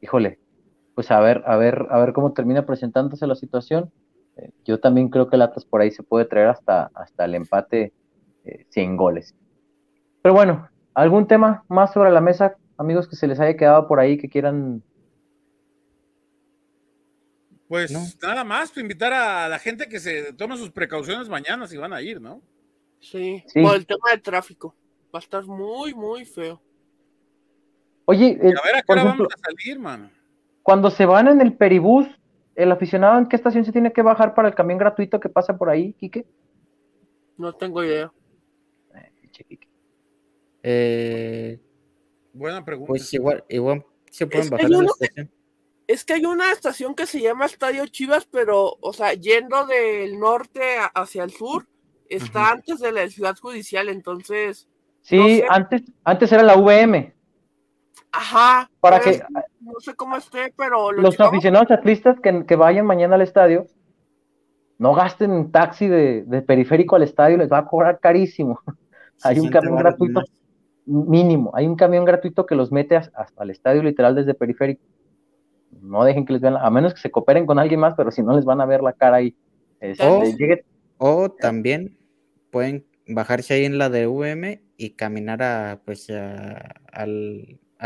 Híjole, 0.00 0.38
pues 0.94 1.10
a 1.10 1.20
ver, 1.20 1.42
a 1.46 1.56
ver, 1.56 1.86
a 1.90 1.98
ver 1.98 2.12
cómo 2.12 2.32
termina 2.32 2.66
presentándose 2.66 3.26
la 3.26 3.34
situación. 3.34 3.90
Eh, 4.36 4.50
yo 4.64 4.80
también 4.80 5.08
creo 5.08 5.28
que 5.28 5.36
el 5.36 5.42
Atlas 5.42 5.64
por 5.64 5.80
ahí 5.80 5.90
se 5.90 6.02
puede 6.02 6.24
traer 6.24 6.48
hasta, 6.48 6.90
hasta 6.94 7.24
el 7.24 7.34
empate 7.34 7.92
eh, 8.44 8.66
sin 8.68 8.96
goles. 8.96 9.34
Pero 10.22 10.34
bueno, 10.34 10.68
¿algún 10.94 11.26
tema 11.26 11.64
más 11.68 11.92
sobre 11.92 12.10
la 12.10 12.20
mesa, 12.20 12.56
amigos, 12.76 13.08
que 13.08 13.16
se 13.16 13.26
les 13.26 13.40
haya 13.40 13.56
quedado 13.56 13.86
por 13.86 14.00
ahí 14.00 14.18
que 14.18 14.28
quieran 14.28 14.82
pues 17.68 17.90
nada 18.22 18.44
más, 18.44 18.70
pues, 18.70 18.82
invitar 18.82 19.12
a 19.12 19.48
la 19.48 19.58
gente 19.58 19.88
que 19.88 19.98
se 19.98 20.32
tome 20.34 20.56
sus 20.56 20.70
precauciones 20.70 21.28
mañana 21.28 21.66
si 21.66 21.76
van 21.76 21.92
a 21.92 22.02
ir, 22.02 22.20
¿no? 22.20 22.42
Sí, 23.00 23.42
por 23.52 23.74
el 23.74 23.86
tema 23.86 24.10
del 24.10 24.22
tráfico. 24.22 24.76
Va 25.14 25.18
a 25.18 25.22
estar 25.22 25.44
muy, 25.44 25.92
muy 25.94 26.24
feo. 26.24 26.62
Oye, 28.04 28.38
a 28.40 28.66
ver 28.66 28.76
a 28.76 28.82
qué 28.82 28.92
hora 28.92 29.04
vamos 29.04 29.28
a 29.28 29.38
salir, 29.38 29.78
mano. 29.78 30.10
Cuando 30.64 30.90
se 30.90 31.06
van 31.06 31.28
en 31.28 31.40
el 31.40 31.52
peribús, 31.52 32.08
¿el 32.56 32.72
aficionado 32.72 33.18
en 33.18 33.28
qué 33.28 33.36
estación 33.36 33.64
se 33.64 33.70
tiene 33.70 33.92
que 33.92 34.02
bajar 34.02 34.34
para 34.34 34.48
el 34.48 34.56
camión 34.56 34.78
gratuito 34.78 35.20
que 35.20 35.28
pasa 35.28 35.56
por 35.56 35.70
ahí, 35.70 35.92
Quique? 35.92 36.26
No 37.36 37.52
tengo 37.52 37.84
idea. 37.84 38.12
Eh, 40.64 41.60
Buena 42.32 42.64
pregunta. 42.64 42.88
Pues 42.88 43.14
igual, 43.14 43.44
igual 43.48 43.84
se 44.10 44.26
pueden 44.26 44.50
bajar 44.50 44.72
en 44.72 44.72
la 44.72 44.86
estación 44.86 45.30
es 45.86 46.04
que 46.04 46.14
hay 46.14 46.24
una 46.24 46.50
estación 46.52 46.94
que 46.94 47.06
se 47.06 47.20
llama 47.20 47.46
Estadio 47.46 47.86
Chivas, 47.86 48.26
pero, 48.26 48.76
o 48.80 48.92
sea, 48.92 49.12
yendo 49.14 49.66
del 49.66 50.18
norte 50.18 50.60
hacia 50.94 51.24
el 51.24 51.30
sur, 51.30 51.66
está 52.08 52.50
antes 52.52 52.80
de 52.80 52.92
la 52.92 53.08
ciudad 53.08 53.36
judicial, 53.36 53.88
entonces. 53.88 54.68
Sí, 55.02 55.42
antes, 55.48 55.82
antes 56.04 56.32
era 56.32 56.42
la 56.42 56.56
VM. 56.56 57.14
Ajá. 58.12 58.70
Para 58.80 59.00
que. 59.00 59.22
No 59.64 59.80
sé 59.80 59.94
cómo 59.94 60.16
esté, 60.16 60.52
pero. 60.56 60.92
los 60.92 61.18
aficionados 61.20 61.70
atlistas 61.70 62.20
que, 62.20 62.44
que, 62.46 62.56
vayan 62.56 62.86
mañana 62.86 63.14
al 63.14 63.22
estadio, 63.22 63.66
no 64.78 64.94
gasten 64.94 65.50
taxi 65.50 65.88
de, 65.88 66.22
de, 66.24 66.42
periférico 66.42 66.96
al 66.96 67.02
estadio, 67.02 67.36
les 67.36 67.50
va 67.50 67.58
a 67.58 67.66
cobrar 67.66 67.98
carísimo. 68.00 68.60
hay 69.22 69.40
un 69.40 69.48
camión 69.48 69.76
gratuito 69.76 70.22
mínimo, 70.86 71.50
hay 71.54 71.66
un 71.66 71.76
camión 71.76 72.04
gratuito 72.04 72.44
que 72.44 72.54
los 72.54 72.70
mete 72.70 72.96
hasta 72.96 73.42
el 73.42 73.50
estadio 73.50 73.82
literal 73.82 74.14
desde 74.14 74.34
periférico 74.34 74.82
no 75.82 76.04
dejen 76.04 76.24
que 76.24 76.32
les 76.34 76.42
vean, 76.42 76.56
a 76.56 76.70
menos 76.70 76.94
que 76.94 77.00
se 77.00 77.10
cooperen 77.10 77.46
con 77.46 77.58
alguien 77.58 77.80
más, 77.80 77.94
pero 77.96 78.10
si 78.10 78.22
no 78.22 78.34
les 78.34 78.44
van 78.44 78.60
a 78.60 78.66
ver 78.66 78.82
la 78.82 78.92
cara 78.92 79.16
ahí. 79.18 79.36
Este, 79.80 80.64
o, 80.98 81.30
también 81.30 81.98
pueden 82.50 82.86
bajarse 83.06 83.54
ahí 83.54 83.64
en 83.64 83.78
la 83.78 83.90
de 83.90 84.06
VM 84.06 84.62
y 84.76 84.90
caminar 84.90 85.42
a, 85.42 85.80
pues, 85.84 86.10
a, 86.10 87.06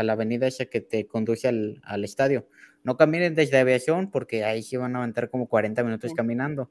la 0.03 0.13
avenida 0.13 0.47
esa 0.47 0.65
que 0.65 0.81
te 0.81 1.07
conduce 1.07 1.47
al, 1.47 2.03
estadio. 2.03 2.47
No 2.83 2.97
caminen 2.97 3.35
desde 3.35 3.57
aviación 3.57 4.09
porque 4.09 4.43
ahí 4.43 4.63
sí 4.63 4.77
van 4.77 4.95
a 4.95 4.99
aventar 4.99 5.29
como 5.29 5.47
40 5.47 5.83
minutos 5.83 6.13
caminando. 6.13 6.69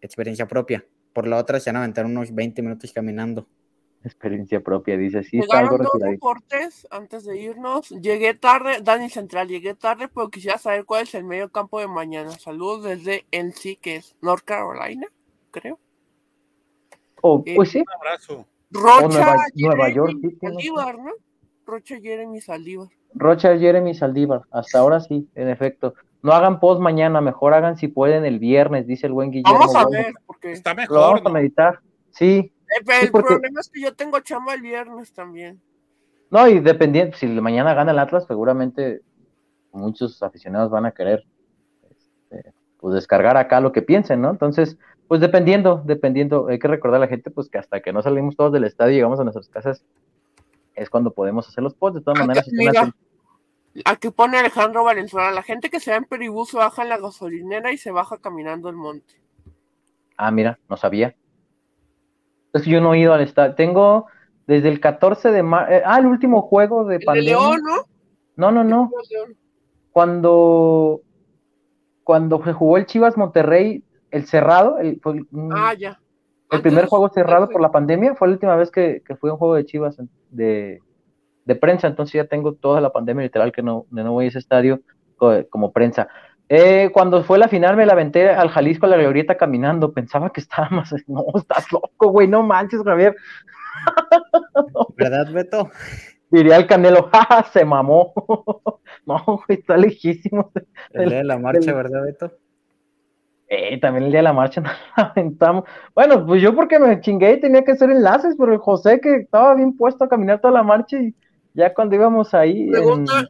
Experiencia 0.00 0.46
propia. 0.46 0.84
Por 1.12 1.26
la 1.26 1.36
otra 1.38 1.60
se 1.60 1.70
van 1.70 1.76
a 1.76 1.78
aventar 1.80 2.04
unos 2.04 2.34
20 2.34 2.62
minutos 2.62 2.92
caminando 2.92 3.48
experiencia 4.04 4.60
propia, 4.60 4.96
dice, 4.96 5.22
sí, 5.22 5.38
está 5.38 5.58
algo 5.58 5.76
dos 5.76 5.92
reportes 6.00 6.86
antes 6.90 7.24
de 7.24 7.38
irnos. 7.38 7.90
Llegué 7.90 8.34
tarde, 8.34 8.80
Dani 8.82 9.10
Central, 9.10 9.48
llegué 9.48 9.74
tarde, 9.74 10.08
pero 10.08 10.30
quisiera 10.30 10.58
saber 10.58 10.84
cuál 10.84 11.02
es 11.02 11.14
el 11.14 11.24
medio 11.24 11.50
campo 11.50 11.80
de 11.80 11.86
mañana. 11.86 12.30
Saludos 12.30 12.84
desde 12.84 13.26
NC, 13.30 13.78
que 13.80 13.96
es 13.96 14.16
North 14.22 14.44
Carolina, 14.44 15.06
creo. 15.50 15.78
Oh, 17.22 17.42
eh, 17.44 17.54
pues 17.54 17.70
sí. 17.70 17.80
Un 17.80 17.92
abrazo. 17.94 18.46
Rocha, 18.70 19.34
Nueva, 19.54 19.90
York, 19.90 20.16
sí, 20.22 20.38
Saldívar, 20.40 20.98
¿no? 20.98 21.12
Rocha 21.70 22.00
Jeremy 22.00 22.40
Saldívar. 22.40 22.88
Rocha 23.14 23.56
Jeremy 23.56 23.94
Saldívar, 23.94 24.42
hasta 24.50 24.78
ahora 24.78 25.00
sí, 25.00 25.28
en 25.34 25.48
efecto. 25.48 25.94
No 26.22 26.32
hagan 26.32 26.60
post 26.60 26.80
mañana, 26.80 27.20
mejor 27.20 27.54
hagan 27.54 27.76
si 27.76 27.88
pueden 27.88 28.24
el 28.24 28.38
viernes, 28.38 28.86
dice 28.86 29.06
el 29.06 29.12
buen 29.12 29.30
Guillermo. 29.30 29.58
Vamos 29.58 29.76
a 29.76 29.88
ver, 29.88 30.12
porque 30.26 30.52
está 30.52 30.74
mejor. 30.74 30.96
Lo 30.96 31.00
vamos 31.02 31.22
a 31.24 31.30
meditar, 31.30 31.80
sí. 32.10 32.52
Eh, 32.70 32.94
el 33.02 33.10
problema 33.10 33.60
es 33.60 33.70
que 33.70 33.80
yo 33.80 33.94
tengo 33.94 34.20
chamba 34.20 34.54
el 34.54 34.60
viernes 34.60 35.12
también. 35.12 35.60
No, 36.30 36.46
y 36.46 36.60
dependiendo, 36.60 37.16
si 37.16 37.26
mañana 37.26 37.74
gana 37.74 37.92
el 37.92 37.98
Atlas, 37.98 38.24
seguramente 38.26 39.00
muchos 39.72 40.22
aficionados 40.22 40.70
van 40.70 40.86
a 40.86 40.92
querer 40.92 41.24
este, 41.90 42.52
pues 42.78 42.94
descargar 42.94 43.36
acá 43.36 43.60
lo 43.60 43.72
que 43.72 43.82
piensen, 43.82 44.20
¿no? 44.20 44.30
Entonces, 44.30 44.78
pues 45.08 45.20
dependiendo, 45.20 45.82
dependiendo, 45.84 46.48
hay 46.48 46.58
que 46.58 46.68
recordar 46.68 46.98
a 46.98 47.04
la 47.04 47.08
gente 47.08 47.30
pues 47.30 47.48
que 47.48 47.58
hasta 47.58 47.80
que 47.80 47.92
no 47.92 48.02
salimos 48.02 48.36
todos 48.36 48.52
del 48.52 48.64
estadio 48.64 48.92
y 48.92 48.96
llegamos 48.96 49.18
a 49.18 49.24
nuestras 49.24 49.48
casas 49.48 49.84
es 50.74 50.90
cuando 50.90 51.12
podemos 51.12 51.48
hacer 51.48 51.62
los 51.62 51.74
posts, 51.74 51.98
de 51.98 52.04
todas 52.04 52.20
maneras. 52.20 52.48
aquí 53.84 54.10
pone 54.10 54.38
Alejandro 54.38 54.84
Valenzuela, 54.84 55.30
la 55.30 55.42
gente 55.42 55.70
que 55.70 55.80
se 55.80 55.90
va 55.90 55.96
en 55.98 56.04
Peribús 56.04 56.52
baja 56.52 56.82
en 56.82 56.88
la 56.88 56.98
gasolinera 56.98 57.72
y 57.72 57.78
se 57.78 57.90
baja 57.90 58.18
caminando 58.18 58.68
el 58.68 58.76
monte. 58.76 59.20
Ah, 60.16 60.30
mira, 60.30 60.58
no 60.68 60.76
sabía. 60.76 61.14
Entonces 62.46 62.70
yo 62.70 62.80
no 62.80 62.94
he 62.94 62.98
ido 62.98 63.14
al 63.14 63.22
estadio. 63.22 63.54
Tengo 63.54 64.06
desde 64.46 64.68
el 64.68 64.80
14 64.80 65.30
de 65.30 65.42
marzo. 65.42 65.72
Eh, 65.72 65.82
ah, 65.84 65.98
el 65.98 66.06
último 66.06 66.42
juego 66.42 66.84
de 66.84 67.00
pandemia. 67.00 67.30
León, 67.30 67.60
¿no? 67.62 67.84
No, 68.36 68.50
no, 68.50 68.64
no. 68.64 68.90
Cuando, 69.92 71.00
cuando 72.04 72.42
se 72.44 72.52
jugó 72.52 72.76
el 72.76 72.86
Chivas 72.86 73.16
Monterrey, 73.16 73.84
el 74.10 74.26
cerrado, 74.26 74.78
el, 74.78 75.00
ah, 75.52 75.74
ya. 75.74 76.00
El 76.50 76.62
primer 76.62 76.86
juego 76.86 77.08
cerrado 77.10 77.48
por 77.48 77.60
la 77.60 77.70
pandemia 77.70 78.14
fue 78.14 78.28
la 78.28 78.34
última 78.34 78.56
vez 78.56 78.70
que, 78.70 79.02
que 79.06 79.14
fue 79.14 79.30
un 79.30 79.36
juego 79.36 79.54
de 79.54 79.64
Chivas 79.64 79.98
de, 80.30 80.80
de, 81.44 81.56
prensa, 81.56 81.86
entonces 81.86 82.14
ya 82.14 82.24
tengo 82.24 82.54
toda 82.54 82.80
la 82.80 82.92
pandemia 82.92 83.24
literal 83.24 83.52
que 83.52 83.62
no, 83.62 83.86
no 83.90 84.12
voy 84.12 84.26
a 84.26 84.28
ese 84.28 84.38
estadio 84.38 84.80
como 85.50 85.72
prensa. 85.72 86.08
Eh, 86.52 86.90
cuando 86.92 87.22
fue 87.22 87.38
la 87.38 87.46
final 87.46 87.76
me 87.76 87.86
la 87.86 87.92
aventé 87.92 88.28
al 88.28 88.48
Jalisco 88.48 88.86
a 88.86 88.88
la 88.88 88.96
glorieta 88.96 89.36
caminando, 89.36 89.92
pensaba 89.92 90.32
que 90.32 90.40
estaba 90.40 90.68
más, 90.70 90.92
no, 91.06 91.24
estás 91.36 91.70
loco, 91.70 92.08
güey, 92.08 92.26
no 92.26 92.42
manches, 92.42 92.82
Javier. 92.82 93.14
¿Verdad, 94.96 95.30
Beto? 95.32 95.70
Diría 96.28 96.56
el 96.56 96.66
Canelo, 96.66 97.08
¡ja, 97.12 97.44
se 97.52 97.64
mamó. 97.64 98.12
no, 99.06 99.22
güey, 99.24 99.60
está 99.60 99.76
lejísimo. 99.76 100.50
El 100.92 101.08
día 101.08 101.18
de 101.18 101.24
la 101.24 101.38
marcha, 101.38 101.72
¿verdad, 101.72 102.02
Beto? 102.04 102.32
Eh, 103.52 103.80
también 103.80 104.04
el 104.04 104.10
día 104.12 104.20
de 104.20 104.24
la 104.24 104.32
marcha 104.32 104.60
nos 104.62 104.72
aventamos. 104.94 105.64
Bueno, 105.94 106.24
pues 106.24 106.40
yo 106.40 106.54
porque 106.54 106.78
me 106.78 107.00
chingué 107.00 107.34
y 107.34 107.40
tenía 107.40 107.64
que 107.64 107.72
hacer 107.72 107.90
enlaces, 107.90 108.36
pero 108.38 108.52
el 108.52 108.58
José 108.58 109.00
que 109.00 109.16
estaba 109.16 109.54
bien 109.54 109.76
puesto 109.76 110.04
a 110.04 110.08
caminar 110.08 110.40
toda 110.40 110.54
la 110.54 110.62
marcha 110.62 110.96
y 110.98 111.14
ya 111.52 111.74
cuando 111.74 111.96
íbamos 111.96 112.32
ahí. 112.32 112.70
Pregunta, 112.70 113.28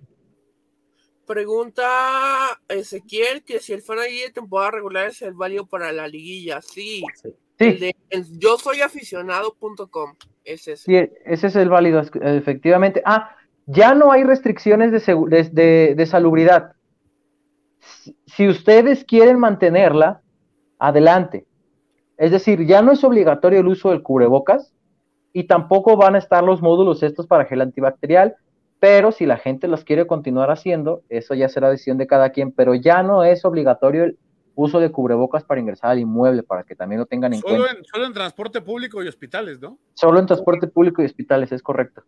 Pregunta 1.31 2.61
Ezequiel 2.69 3.45
que 3.45 3.61
si 3.61 3.73
el 3.73 3.83
fan 3.83 3.99
de 3.99 4.33
temporada 4.35 4.73
regular 4.73 5.07
es 5.07 5.23
el 5.23 5.33
válido 5.33 5.65
para 5.65 5.93
la 5.93 6.09
liguilla. 6.09 6.61
Sí. 6.61 7.05
sí. 7.57 7.93
yo 8.33 8.59
soy 8.59 8.81
aficionado.com. 8.81 10.17
Ese 10.45 10.73
es. 10.73 10.81
Sí, 10.81 10.97
ese 11.25 11.47
es 11.47 11.55
el 11.55 11.69
válido, 11.69 12.03
efectivamente. 12.21 13.01
Ah, 13.07 13.37
ya 13.67 13.95
no 13.95 14.11
hay 14.11 14.25
restricciones 14.25 14.91
de, 14.91 15.95
de, 15.97 16.07
salubridad. 16.07 16.73
Si, 18.27 18.49
ustedes 18.49 19.05
quieren 19.05 19.39
mantenerla, 19.39 20.23
adelante. 20.79 21.47
Es 22.17 22.31
decir, 22.31 22.67
ya 22.67 22.83
no 22.83 22.93
es 22.93 23.03
obligatorio 23.05 23.61
el 23.61 23.69
uso 23.69 23.91
del 23.91 24.03
cubrebocas 24.03 24.73
y 25.33 25.45
tampoco 25.45 25.97
van 25.97 26.15
a 26.15 26.19
estar 26.19 26.43
los 26.43 26.61
módulos 26.61 27.03
estos 27.03 27.27
para 27.27 27.45
gel 27.45 27.61
antibacterial 27.61 28.37
pero 28.81 29.13
si 29.13 29.27
la 29.27 29.37
gente 29.37 29.69
los 29.69 29.85
quiere 29.85 30.07
continuar 30.07 30.51
haciendo, 30.51 31.05
eso 31.11 31.35
ya 31.35 31.49
será 31.49 31.71
decisión 31.71 31.99
de 31.99 32.07
cada 32.07 32.31
quien, 32.31 32.51
pero 32.51 32.75
ya 32.75 33.03
no 33.03 33.23
es 33.23 33.45
obligatorio 33.45 34.05
el 34.05 34.19
uso 34.55 34.81
de 34.81 34.91
cubrebocas 34.91 35.45
para 35.45 35.61
ingresar 35.61 35.91
al 35.91 35.99
inmueble, 35.99 36.43
para 36.43 36.65
que 36.65 36.75
también 36.75 37.01
lo 37.01 37.07
tengan 37.07 37.35
en 37.35 37.41
solo 37.41 37.57
cuenta. 37.57 37.79
En, 37.79 37.85
solo 37.85 38.07
en 38.07 38.15
transporte 38.15 38.63
público 38.63 39.03
y 39.03 39.09
hospitales, 39.09 39.61
¿no? 39.61 39.79
Solo 39.95 40.19
en 40.19 40.27
transporte 40.27 40.67
público 40.67 41.03
y 41.03 41.05
hospitales, 41.05 41.53
es 41.53 41.63
correcto. 41.63 42.03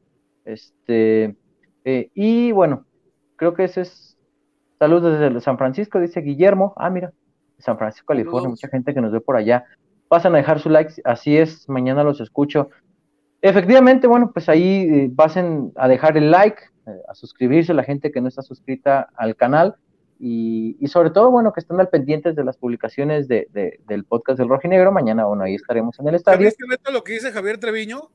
Este, 0.46 1.36
eh, 1.84 2.10
y 2.14 2.52
bueno, 2.52 2.86
creo 3.36 3.52
que 3.54 3.64
ese 3.64 3.82
es. 3.82 4.11
Saludos 4.82 5.20
desde 5.20 5.40
San 5.40 5.58
Francisco, 5.58 6.00
dice 6.00 6.20
Guillermo. 6.22 6.72
Ah, 6.76 6.90
mira, 6.90 7.12
San 7.58 7.78
Francisco, 7.78 8.06
California, 8.08 8.40
Saludos. 8.40 8.58
mucha 8.60 8.68
gente 8.68 8.92
que 8.92 9.00
nos 9.00 9.12
ve 9.12 9.20
por 9.20 9.36
allá. 9.36 9.64
Pasan 10.08 10.34
a 10.34 10.38
dejar 10.38 10.58
su 10.58 10.70
like, 10.70 10.92
así 11.04 11.36
es, 11.38 11.68
mañana 11.68 12.02
los 12.02 12.20
escucho. 12.20 12.68
Efectivamente, 13.40 14.08
bueno, 14.08 14.32
pues 14.32 14.48
ahí 14.48 14.88
eh, 14.90 15.10
pasen 15.14 15.70
a 15.76 15.86
dejar 15.86 16.16
el 16.16 16.32
like, 16.32 16.60
eh, 16.88 16.90
a 17.08 17.14
suscribirse 17.14 17.72
la 17.74 17.84
gente 17.84 18.10
que 18.10 18.20
no 18.20 18.26
está 18.26 18.42
suscrita 18.42 19.08
al 19.14 19.36
canal 19.36 19.76
y, 20.18 20.76
y 20.80 20.88
sobre 20.88 21.10
todo, 21.10 21.30
bueno, 21.30 21.52
que 21.52 21.60
estén 21.60 21.78
al 21.78 21.88
pendientes 21.88 22.34
de 22.34 22.42
las 22.44 22.56
publicaciones 22.56 23.28
de, 23.28 23.46
de- 23.52 23.78
del 23.86 24.04
podcast 24.04 24.38
del 24.40 24.48
Rojinegro. 24.48 24.90
Mañana, 24.90 25.26
bueno, 25.26 25.44
ahí 25.44 25.54
estaremos 25.54 25.96
en 26.00 26.08
el 26.08 26.12
¿Ya 26.14 26.16
estadio. 26.16 26.46
viste, 26.46 26.64
Neto, 26.68 26.90
lo 26.90 27.04
que 27.04 27.12
dice 27.12 27.30
Javier 27.30 27.58
Treviño? 27.58 28.10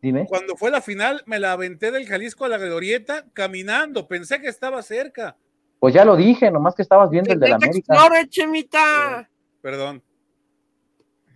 Dime. 0.00 0.26
Cuando 0.28 0.54
fue 0.54 0.70
la 0.70 0.80
final, 0.80 1.22
me 1.26 1.40
la 1.40 1.50
aventé 1.50 1.90
del 1.90 2.06
Jalisco 2.06 2.44
a 2.44 2.48
la 2.48 2.58
Glorieta 2.58 3.24
caminando. 3.32 4.06
Pensé 4.06 4.40
que 4.40 4.46
estaba 4.48 4.80
cerca. 4.82 5.36
Pues 5.84 5.92
ya 5.92 6.06
lo 6.06 6.16
dije, 6.16 6.50
nomás 6.50 6.74
que 6.74 6.80
estabas 6.80 7.10
viendo 7.10 7.34
el 7.34 7.38
de 7.38 7.46
la 7.46 7.56
¡Que 7.56 7.60
te 7.60 7.66
América 7.66 7.92
explore, 7.92 8.28
Chemita! 8.30 9.28
Perdón. 9.60 10.02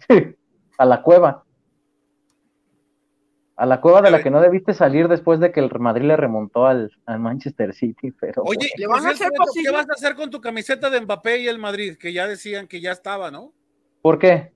a 0.78 0.84
la 0.86 1.02
cueva. 1.02 1.44
A 3.56 3.66
la 3.66 3.82
cueva 3.82 4.00
de 4.00 4.10
la 4.10 4.22
que 4.22 4.30
no 4.30 4.40
debiste 4.40 4.72
salir 4.72 5.06
después 5.06 5.38
de 5.38 5.52
que 5.52 5.60
el 5.60 5.70
Madrid 5.78 6.06
le 6.06 6.16
remontó 6.16 6.64
al, 6.64 6.90
al 7.04 7.20
Manchester 7.20 7.74
City, 7.74 8.10
pero 8.18 8.42
Oye, 8.46 8.70
¿Le 8.78 8.86
por 8.86 8.96
van 8.96 9.08
a 9.08 9.10
hacer 9.10 9.28
¿qué 9.62 9.70
vas 9.70 9.86
a 9.86 9.92
hacer 9.92 10.14
con 10.14 10.30
tu 10.30 10.40
camiseta 10.40 10.88
de 10.88 11.02
Mbappé 11.02 11.40
y 11.40 11.48
el 11.48 11.58
Madrid? 11.58 11.98
Que 11.98 12.14
ya 12.14 12.26
decían 12.26 12.68
que 12.68 12.80
ya 12.80 12.92
estaba, 12.92 13.30
¿no? 13.30 13.52
¿por 14.00 14.18
qué? 14.18 14.54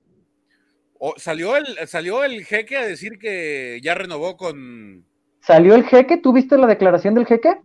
O 0.94 1.12
salió 1.18 1.54
el, 1.54 1.66
salió 1.86 2.24
el 2.24 2.46
jeque 2.46 2.78
a 2.78 2.86
decir 2.86 3.18
que 3.18 3.78
ya 3.82 3.94
renovó 3.94 4.38
con. 4.38 5.04
¿Salió 5.40 5.74
el 5.74 5.84
jeque? 5.84 6.16
¿Tú 6.16 6.32
viste 6.32 6.56
la 6.56 6.66
declaración 6.66 7.12
del 7.12 7.26
jeque? 7.26 7.60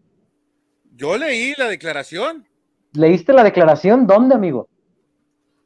Yo 0.98 1.18
leí 1.18 1.54
la 1.58 1.68
declaración 1.70 2.46
¿Leíste 2.94 3.32
la 3.32 3.44
declaración? 3.44 4.06
¿Dónde, 4.08 4.36
amigo? 4.36 4.68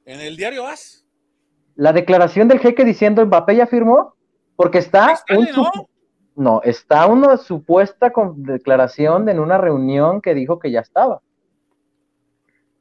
en 0.05 0.19
el 0.19 0.35
diario 0.35 0.67
AS. 0.67 1.05
La 1.75 1.93
declaración 1.93 2.47
del 2.49 2.59
jeque 2.59 2.83
diciendo 2.83 3.25
Mbappé 3.25 3.55
ya 3.55 3.65
firmó, 3.67 4.15
porque 4.57 4.79
está 4.79 5.13
Está, 5.13 5.37
un 5.37 5.45
¿no? 5.55 5.71
no, 6.35 6.61
está 6.63 7.05
una 7.05 7.37
supuesta 7.37 8.11
con- 8.11 8.43
declaración 8.43 9.25
de 9.25 9.31
en 9.31 9.39
una 9.39 9.57
reunión 9.57 10.21
que 10.21 10.33
dijo 10.33 10.59
que 10.59 10.69
ya 10.71 10.81
estaba. 10.81 11.21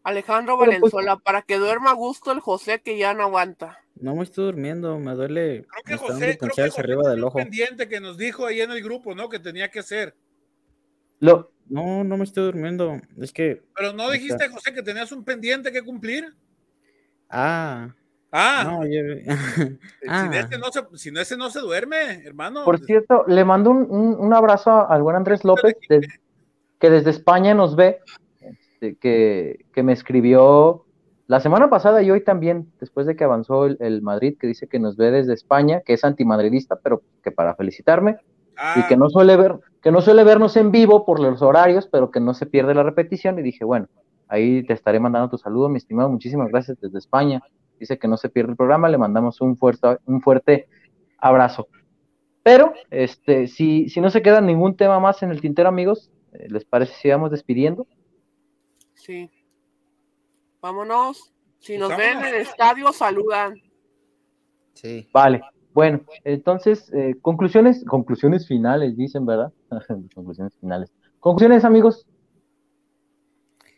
Alejandro 0.02 0.58
Pero, 0.58 0.70
pues- 0.80 0.92
Valenzuela, 0.92 1.16
para 1.18 1.42
que 1.42 1.58
duerma 1.58 1.90
a 1.90 1.94
gusto 1.94 2.32
el 2.32 2.40
José 2.40 2.80
que 2.80 2.98
ya 2.98 3.14
no 3.14 3.24
aguanta. 3.24 3.78
No 3.96 4.14
me 4.16 4.24
estoy 4.24 4.46
durmiendo, 4.46 4.98
me 4.98 5.14
duele. 5.14 5.66
Creo 5.84 5.84
que 5.84 5.96
José, 5.98 6.18
creo 6.18 6.30
que 6.32 6.38
punchadas 6.38 6.70
José 6.70 6.80
arriba 6.80 7.02
tenía 7.02 7.10
del 7.14 7.20
un 7.22 7.28
ojo. 7.28 7.38
pendiente 7.38 7.88
que 7.88 8.00
nos 8.00 8.16
dijo 8.16 8.46
ahí 8.46 8.60
en 8.62 8.70
el 8.70 8.82
grupo, 8.82 9.14
¿no? 9.14 9.28
Que 9.28 9.38
tenía 9.38 9.70
que 9.70 9.80
hacer. 9.80 10.16
Lo, 11.20 11.52
No, 11.70 12.04
no 12.04 12.16
me 12.16 12.24
estoy 12.24 12.44
durmiendo. 12.44 13.00
Es 13.16 13.32
que. 13.32 13.62
Pero 13.76 13.92
no 13.92 14.10
dijiste, 14.10 14.44
está. 14.44 14.50
José, 14.50 14.74
que 14.74 14.82
tenías 14.82 15.10
un 15.12 15.24
pendiente 15.24 15.72
que 15.72 15.82
cumplir. 15.82 16.26
Ah, 17.28 17.94
Ah, 18.32 18.62
no, 18.64 18.84
yo. 18.86 19.00
sin, 19.64 19.78
ah. 20.08 20.30
ese 20.34 20.58
no 20.58 20.70
se, 20.70 20.82
sin 20.98 21.16
ese 21.16 21.36
no 21.36 21.50
se 21.50 21.58
duerme, 21.60 22.22
hermano. 22.24 22.64
por 22.64 22.78
cierto, 22.78 23.24
le 23.26 23.44
mando 23.44 23.70
un, 23.70 23.86
un- 23.90 24.14
un 24.20 24.34
abrazo 24.34 24.88
al 24.88 25.02
buen 25.02 25.16
Andrés 25.16 25.44
López, 25.44 25.74
que 26.78 26.90
desde 26.90 27.10
España 27.10 27.52
nos 27.54 27.74
ve, 27.74 27.98
este, 28.40 28.94
que, 28.96 29.64
que 29.72 29.82
me 29.82 29.92
escribió 29.92 30.84
la 31.26 31.40
semana 31.40 31.68
pasada 31.70 32.02
y 32.02 32.10
hoy 32.12 32.22
también, 32.22 32.70
después 32.78 33.04
de 33.08 33.16
que 33.16 33.24
avanzó 33.24 33.66
el, 33.66 33.76
el 33.80 34.00
Madrid, 34.00 34.36
que 34.38 34.46
dice 34.46 34.68
que 34.68 34.78
nos 34.78 34.96
ve 34.96 35.10
desde 35.10 35.34
España, 35.34 35.80
que 35.84 35.94
es 35.94 36.04
antimadridista, 36.04 36.76
pero 36.76 37.02
que 37.24 37.32
para 37.32 37.54
felicitarme, 37.56 38.18
Ah, 38.62 38.74
y 38.78 38.88
que 38.88 38.96
no 38.96 39.08
suele 39.08 39.36
ver, 39.38 39.54
que 39.82 39.90
no 39.90 40.00
suele 40.00 40.24
vernos 40.24 40.56
en 40.56 40.70
vivo 40.70 41.04
por 41.04 41.20
los 41.20 41.42
horarios, 41.42 41.88
pero 41.90 42.10
que 42.10 42.20
no 42.20 42.34
se 42.34 42.46
pierde 42.46 42.74
la 42.74 42.82
repetición, 42.82 43.38
y 43.38 43.42
dije, 43.42 43.64
bueno, 43.64 43.88
ahí 44.28 44.62
te 44.64 44.74
estaré 44.74 45.00
mandando 45.00 45.30
tu 45.30 45.38
saludo, 45.38 45.68
mi 45.68 45.78
estimado, 45.78 46.08
muchísimas 46.08 46.48
gracias 46.48 46.78
desde 46.80 46.98
España. 46.98 47.42
Dice 47.78 47.98
que 47.98 48.08
no 48.08 48.16
se 48.16 48.28
pierde 48.28 48.50
el 48.50 48.56
programa, 48.56 48.88
le 48.88 48.98
mandamos 48.98 49.40
un 49.40 49.56
fuerte, 49.56 49.98
un 50.04 50.20
fuerte 50.20 50.68
abrazo. 51.18 51.68
Pero, 52.42 52.72
este, 52.90 53.46
si, 53.48 53.88
si 53.88 54.00
no 54.00 54.10
se 54.10 54.22
queda 54.22 54.40
ningún 54.40 54.76
tema 54.76 55.00
más 55.00 55.22
en 55.22 55.30
el 55.30 55.40
tintero, 55.40 55.68
amigos, 55.68 56.10
eh, 56.32 56.46
¿les 56.48 56.64
parece 56.64 56.94
si 56.94 57.08
vamos 57.08 57.30
despidiendo? 57.30 57.86
Sí. 58.94 59.30
Vámonos. 60.60 61.32
Si 61.58 61.76
nos 61.76 61.88
Pues 61.88 61.98
ven 61.98 62.18
en 62.18 62.24
el 62.26 62.34
estadio, 62.36 62.92
saludan. 62.92 63.60
Sí. 64.74 65.08
Vale, 65.12 65.42
bueno, 65.80 66.04
entonces, 66.24 66.92
eh, 66.92 67.16
conclusiones, 67.22 67.82
conclusiones 67.86 68.46
finales, 68.46 68.98
dicen, 68.98 69.24
¿verdad? 69.24 69.50
conclusiones 70.14 70.54
finales. 70.60 70.92
Conclusiones, 71.20 71.64
amigos. 71.64 72.06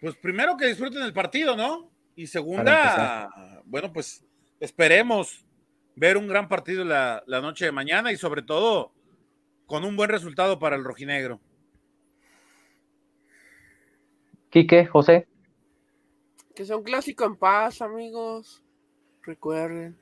Pues 0.01 0.17
primero 0.17 0.57
que 0.57 0.67
disfruten 0.67 1.01
el 1.05 1.13
partido, 1.13 1.57
¿no? 1.57 1.93
Y 2.17 2.27
segunda, 2.27 3.31
bueno, 3.67 3.93
pues 3.93 4.25
esperemos 4.59 5.47
ver 5.95 6.17
un 6.17 6.27
gran 6.27 6.49
partido 6.49 6.85
la, 6.85 7.23
la 7.29 7.41
noche 7.41 7.67
de 7.67 7.71
mañana 7.73 8.11
y 8.11 8.17
sobre 8.17 8.43
todo 8.43 8.91
con 9.67 9.85
un 9.85 9.95
buen 9.95 10.11
resultado 10.11 10.59
para 10.59 10.75
el 10.75 10.83
rojinegro. 10.83 11.41
Quique, 14.51 14.87
José. 14.87 15.29
Que 16.57 16.65
sea 16.65 16.77
un 16.77 16.83
clásico 16.83 17.25
en 17.25 17.37
paz, 17.37 17.81
amigos. 17.81 18.65
Recuerden. 19.23 20.02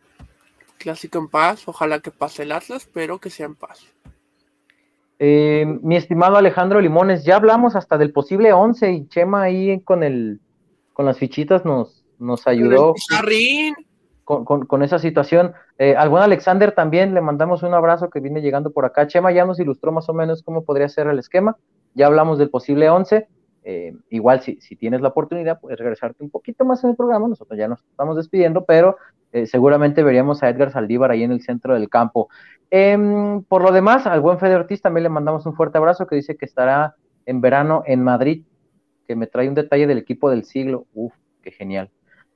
Clásico 0.80 1.18
en 1.18 1.28
paz. 1.28 1.68
Ojalá 1.68 2.00
que 2.00 2.10
pase 2.10 2.42
el 2.42 2.52
Atlas, 2.52 2.88
pero 2.92 3.18
que 3.18 3.30
sea 3.30 3.46
en 3.46 3.54
paz. 3.54 3.80
Eh, 5.18 5.66
mi 5.82 5.96
estimado 5.96 6.36
Alejandro 6.36 6.80
Limones, 6.80 7.24
ya 7.24 7.36
hablamos 7.36 7.76
hasta 7.76 7.98
del 7.98 8.12
posible 8.12 8.52
11 8.54 8.90
y 8.92 9.06
Chema 9.08 9.42
ahí 9.42 9.80
con 9.82 10.02
el 10.02 10.40
con 10.94 11.04
las 11.06 11.18
fichitas 11.18 11.64
nos, 11.64 12.04
nos 12.18 12.46
ayudó 12.46 12.94
Pizarrín. 12.94 13.74
con, 14.24 14.44
con- 14.44 14.66
con 14.66 14.82
esa 14.82 14.98
situación. 14.98 15.52
Eh, 15.78 15.94
al 15.96 16.08
buen 16.08 16.22
Alexander 16.22 16.72
también 16.72 17.14
le 17.14 17.20
mandamos 17.20 17.62
un 17.62 17.74
abrazo 17.74 18.08
que 18.10 18.20
viene 18.20 18.40
llegando 18.42 18.70
por 18.70 18.84
acá. 18.86 19.06
Chema 19.06 19.30
ya 19.32 19.44
nos 19.44 19.60
ilustró 19.60 19.92
más 19.92 20.08
o 20.08 20.14
menos 20.14 20.42
cómo 20.42 20.64
podría 20.64 20.88
ser 20.88 21.06
el 21.06 21.18
esquema. 21.18 21.56
Ya 21.94 22.06
hablamos 22.06 22.38
del 22.38 22.50
posible 22.50 22.88
11. 22.90 23.28
Eh, 23.62 23.94
igual 24.08 24.40
si, 24.40 24.58
si 24.62 24.74
tienes 24.74 25.02
la 25.02 25.08
oportunidad 25.08 25.60
puedes 25.60 25.78
regresarte 25.78 26.22
un 26.24 26.30
poquito 26.30 26.64
más 26.64 26.82
en 26.84 26.90
el 26.90 26.96
programa. 26.96 27.28
Nosotros 27.28 27.58
ya 27.58 27.68
nos 27.68 27.82
estamos 27.84 28.16
despidiendo, 28.16 28.64
pero 28.64 28.96
eh, 29.32 29.46
seguramente 29.46 30.02
veríamos 30.02 30.42
a 30.42 30.48
Edgar 30.48 30.72
Saldívar 30.72 31.10
ahí 31.10 31.22
en 31.22 31.32
el 31.32 31.42
centro 31.42 31.74
del 31.74 31.88
campo. 31.88 32.28
Em, 32.70 33.42
por 33.42 33.62
lo 33.62 33.72
demás, 33.72 34.06
al 34.06 34.20
buen 34.20 34.38
Fede 34.38 34.54
Ortiz 34.54 34.80
también 34.80 35.04
le 35.04 35.08
mandamos 35.08 35.46
un 35.46 35.54
fuerte 35.54 35.78
abrazo 35.78 36.06
que 36.06 36.16
dice 36.16 36.36
que 36.36 36.44
estará 36.44 36.94
en 37.26 37.40
verano 37.40 37.82
en 37.86 38.02
Madrid, 38.02 38.44
que 39.06 39.16
me 39.16 39.26
trae 39.26 39.48
un 39.48 39.54
detalle 39.54 39.86
del 39.86 39.98
equipo 39.98 40.30
del 40.30 40.44
siglo. 40.44 40.86
Uf, 40.94 41.12
qué 41.42 41.50
genial. 41.50 41.90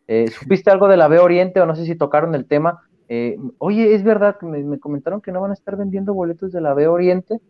Eh, 0.06 0.28
¿Supiste 0.28 0.70
algo 0.70 0.88
de 0.88 0.96
la 0.96 1.08
B 1.08 1.18
Oriente 1.18 1.60
o 1.60 1.66
no 1.66 1.74
sé 1.76 1.84
si 1.84 1.94
tocaron 1.94 2.34
el 2.34 2.46
tema? 2.46 2.82
Eh, 3.08 3.38
oye, 3.58 3.94
es 3.94 4.02
verdad 4.02 4.36
que 4.38 4.46
me, 4.46 4.62
me 4.62 4.78
comentaron 4.78 5.20
que 5.20 5.32
no 5.32 5.40
van 5.40 5.50
a 5.50 5.54
estar 5.54 5.76
vendiendo 5.76 6.14
boletos 6.14 6.52
de 6.52 6.60
la 6.60 6.74
B 6.74 6.88
Oriente. 6.88 7.40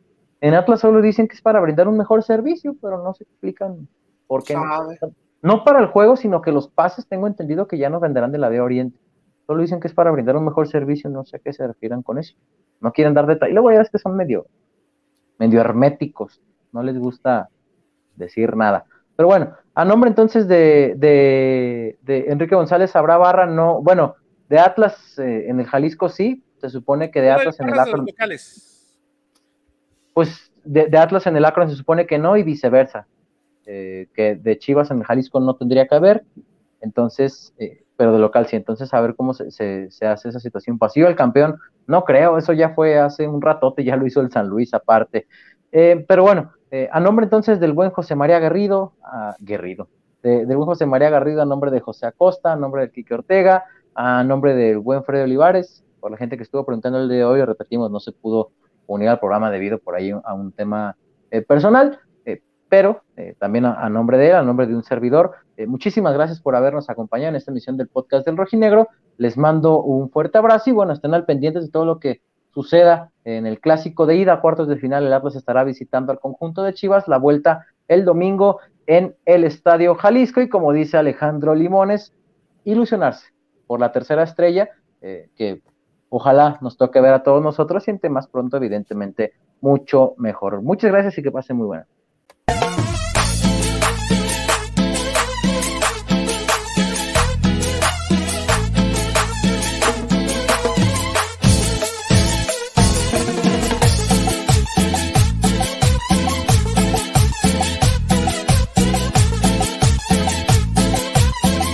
En 0.40 0.54
Atlas 0.54 0.80
solo 0.80 1.00
dicen 1.00 1.26
que 1.26 1.34
es 1.34 1.42
para 1.42 1.60
brindar 1.60 1.88
un 1.88 1.96
mejor 1.96 2.22
servicio, 2.22 2.76
pero 2.82 3.02
no 3.02 3.14
se 3.14 3.24
explican 3.24 3.88
por 4.26 4.44
qué. 4.44 4.54
No, 4.54 4.86
no 5.42 5.64
para 5.64 5.80
el 5.80 5.86
juego, 5.86 6.16
sino 6.16 6.42
que 6.42 6.52
los 6.52 6.68
pases 6.68 7.06
tengo 7.06 7.26
entendido 7.26 7.66
que 7.66 7.78
ya 7.78 7.88
no 7.88 8.00
venderán 8.00 8.32
de 8.32 8.38
la 8.38 8.48
B 8.48 8.60
Oriente. 8.60 8.98
Solo 9.46 9.62
dicen 9.62 9.80
que 9.80 9.88
es 9.88 9.94
para 9.94 10.10
brindar 10.10 10.36
un 10.36 10.44
mejor 10.44 10.68
servicio, 10.68 11.10
no 11.10 11.24
sé 11.24 11.36
a 11.36 11.38
qué 11.38 11.52
se 11.52 11.66
refieran 11.66 12.02
con 12.02 12.18
eso. 12.18 12.34
No 12.80 12.92
quieren 12.92 13.14
dar 13.14 13.26
detalles. 13.26 13.54
Luego 13.54 13.70
ya 13.70 13.78
ves 13.78 13.90
que 13.90 13.98
son 13.98 14.16
medio, 14.16 14.46
medio 15.38 15.60
herméticos, 15.60 16.40
no 16.72 16.82
les 16.82 16.98
gusta 16.98 17.48
decir 18.16 18.56
nada. 18.56 18.86
Pero 19.16 19.28
bueno, 19.28 19.54
a 19.74 19.84
nombre 19.84 20.08
entonces 20.08 20.48
de, 20.48 20.94
de, 20.96 21.98
de 22.02 22.26
Enrique 22.28 22.54
González 22.54 22.94
habrá 22.96 23.16
barra, 23.16 23.46
no, 23.46 23.80
bueno, 23.82 24.16
de 24.48 24.58
Atlas 24.58 25.18
eh, 25.18 25.46
en 25.48 25.60
el 25.60 25.66
Jalisco 25.66 26.08
sí, 26.08 26.42
se 26.58 26.70
supone 26.70 27.10
que 27.10 27.20
de 27.20 27.30
Atlas 27.30 27.60
en 27.60 27.68
el 27.68 27.78
Akron, 27.78 28.06
pues 30.14 30.52
de, 30.64 30.86
de 30.86 30.98
Atlas 30.98 31.26
en 31.26 31.36
el 31.36 31.44
Akron 31.44 31.68
se 31.68 31.76
supone 31.76 32.06
que 32.06 32.18
no 32.18 32.36
y 32.36 32.42
viceversa, 32.42 33.06
eh, 33.66 34.08
que 34.14 34.34
de 34.36 34.58
Chivas 34.58 34.90
en 34.90 34.98
el 34.98 35.04
Jalisco 35.04 35.40
no 35.40 35.56
tendría 35.56 35.86
que 35.86 35.94
haber, 35.94 36.24
entonces, 36.84 37.54
eh, 37.58 37.83
pero 37.96 38.12
de 38.12 38.18
local 38.18 38.46
sí, 38.46 38.56
entonces 38.56 38.92
a 38.94 39.00
ver 39.00 39.14
cómo 39.16 39.34
se, 39.34 39.50
se, 39.50 39.90
se 39.90 40.06
hace 40.06 40.28
esa 40.28 40.40
situación. 40.40 40.78
Pasivo 40.78 41.08
el 41.08 41.16
campeón, 41.16 41.56
no 41.86 42.04
creo, 42.04 42.38
eso 42.38 42.52
ya 42.52 42.70
fue 42.74 42.98
hace 42.98 43.28
un 43.28 43.40
ratote, 43.42 43.84
ya 43.84 43.96
lo 43.96 44.06
hizo 44.06 44.20
el 44.20 44.30
San 44.30 44.48
Luis 44.48 44.74
aparte. 44.74 45.26
Eh, 45.72 46.04
pero 46.08 46.22
bueno, 46.22 46.52
eh, 46.70 46.88
a 46.92 47.00
nombre 47.00 47.24
entonces 47.24 47.60
del 47.60 47.72
buen 47.72 47.90
José 47.90 48.14
María 48.14 48.38
Garrido, 48.38 48.94
a 49.02 49.36
Guerrido, 49.38 49.88
de- 50.22 50.46
del 50.46 50.56
buen 50.56 50.66
José 50.66 50.86
María 50.86 51.10
Garrido, 51.10 51.42
a 51.42 51.46
nombre 51.46 51.70
de 51.70 51.80
José 51.80 52.06
Acosta, 52.06 52.52
a 52.52 52.56
nombre 52.56 52.82
de 52.82 52.90
Quique 52.90 53.14
Ortega, 53.14 53.64
a 53.94 54.24
nombre 54.24 54.54
del 54.54 54.78
buen 54.78 55.04
Freddy 55.04 55.24
Olivares, 55.24 55.84
por 56.00 56.10
la 56.10 56.16
gente 56.16 56.36
que 56.36 56.42
estuvo 56.42 56.64
preguntando 56.64 56.98
el 57.00 57.08
día 57.08 57.18
de 57.18 57.24
hoy, 57.24 57.44
repetimos, 57.44 57.90
no 57.90 58.00
se 58.00 58.12
pudo 58.12 58.50
unir 58.86 59.08
al 59.08 59.18
programa 59.18 59.50
debido 59.50 59.78
por 59.78 59.94
ahí 59.94 60.10
a 60.10 60.34
un 60.34 60.52
tema 60.52 60.96
eh, 61.30 61.42
personal. 61.42 61.98
Pero 62.74 63.02
eh, 63.16 63.36
también 63.38 63.66
a, 63.66 63.88
nombre 63.88 64.18
de 64.18 64.30
él, 64.30 64.34
a 64.34 64.42
nombre 64.42 64.66
de 64.66 64.74
un 64.74 64.82
servidor, 64.82 65.30
eh, 65.56 65.64
muchísimas 65.64 66.12
gracias 66.12 66.40
por 66.40 66.56
habernos 66.56 66.90
acompañado 66.90 67.28
en 67.28 67.36
esta 67.36 67.52
emisión 67.52 67.76
del 67.76 67.86
podcast 67.86 68.26
del 68.26 68.36
Rojinegro. 68.36 68.88
Les 69.16 69.36
mando 69.36 69.80
un 69.80 70.10
fuerte 70.10 70.38
abrazo 70.38 70.70
y 70.70 70.72
bueno, 70.72 70.92
estén 70.92 71.14
al 71.14 71.24
pendientes 71.24 71.66
de 71.66 71.70
todo 71.70 71.84
lo 71.84 72.00
que 72.00 72.20
suceda 72.52 73.12
en 73.22 73.46
el 73.46 73.60
clásico 73.60 74.06
de 74.06 74.16
ida, 74.16 74.40
cuartos 74.40 74.66
de 74.66 74.76
final, 74.76 75.06
el 75.06 75.12
Atlas 75.12 75.36
estará 75.36 75.62
visitando 75.62 76.10
al 76.10 76.18
conjunto 76.18 76.64
de 76.64 76.74
Chivas, 76.74 77.06
la 77.06 77.18
vuelta 77.18 77.64
el 77.86 78.04
domingo 78.04 78.58
en 78.88 79.14
el 79.24 79.44
Estadio 79.44 79.94
Jalisco 79.94 80.40
y 80.40 80.48
como 80.48 80.72
dice 80.72 80.96
Alejandro 80.96 81.54
Limones, 81.54 82.12
ilusionarse 82.64 83.28
por 83.68 83.78
la 83.78 83.92
tercera 83.92 84.24
estrella, 84.24 84.68
eh, 85.00 85.28
que 85.36 85.62
ojalá 86.08 86.58
nos 86.60 86.76
toque 86.76 87.00
ver 87.00 87.14
a 87.14 87.22
todos 87.22 87.40
nosotros 87.40 87.84
y 87.86 88.08
más 88.08 88.26
pronto, 88.26 88.56
evidentemente, 88.56 89.34
mucho 89.60 90.14
mejor. 90.18 90.60
Muchas 90.60 90.90
gracias 90.90 91.16
y 91.18 91.22
que 91.22 91.30
pasen 91.30 91.56
muy 91.56 91.66
buenas. 91.66 91.93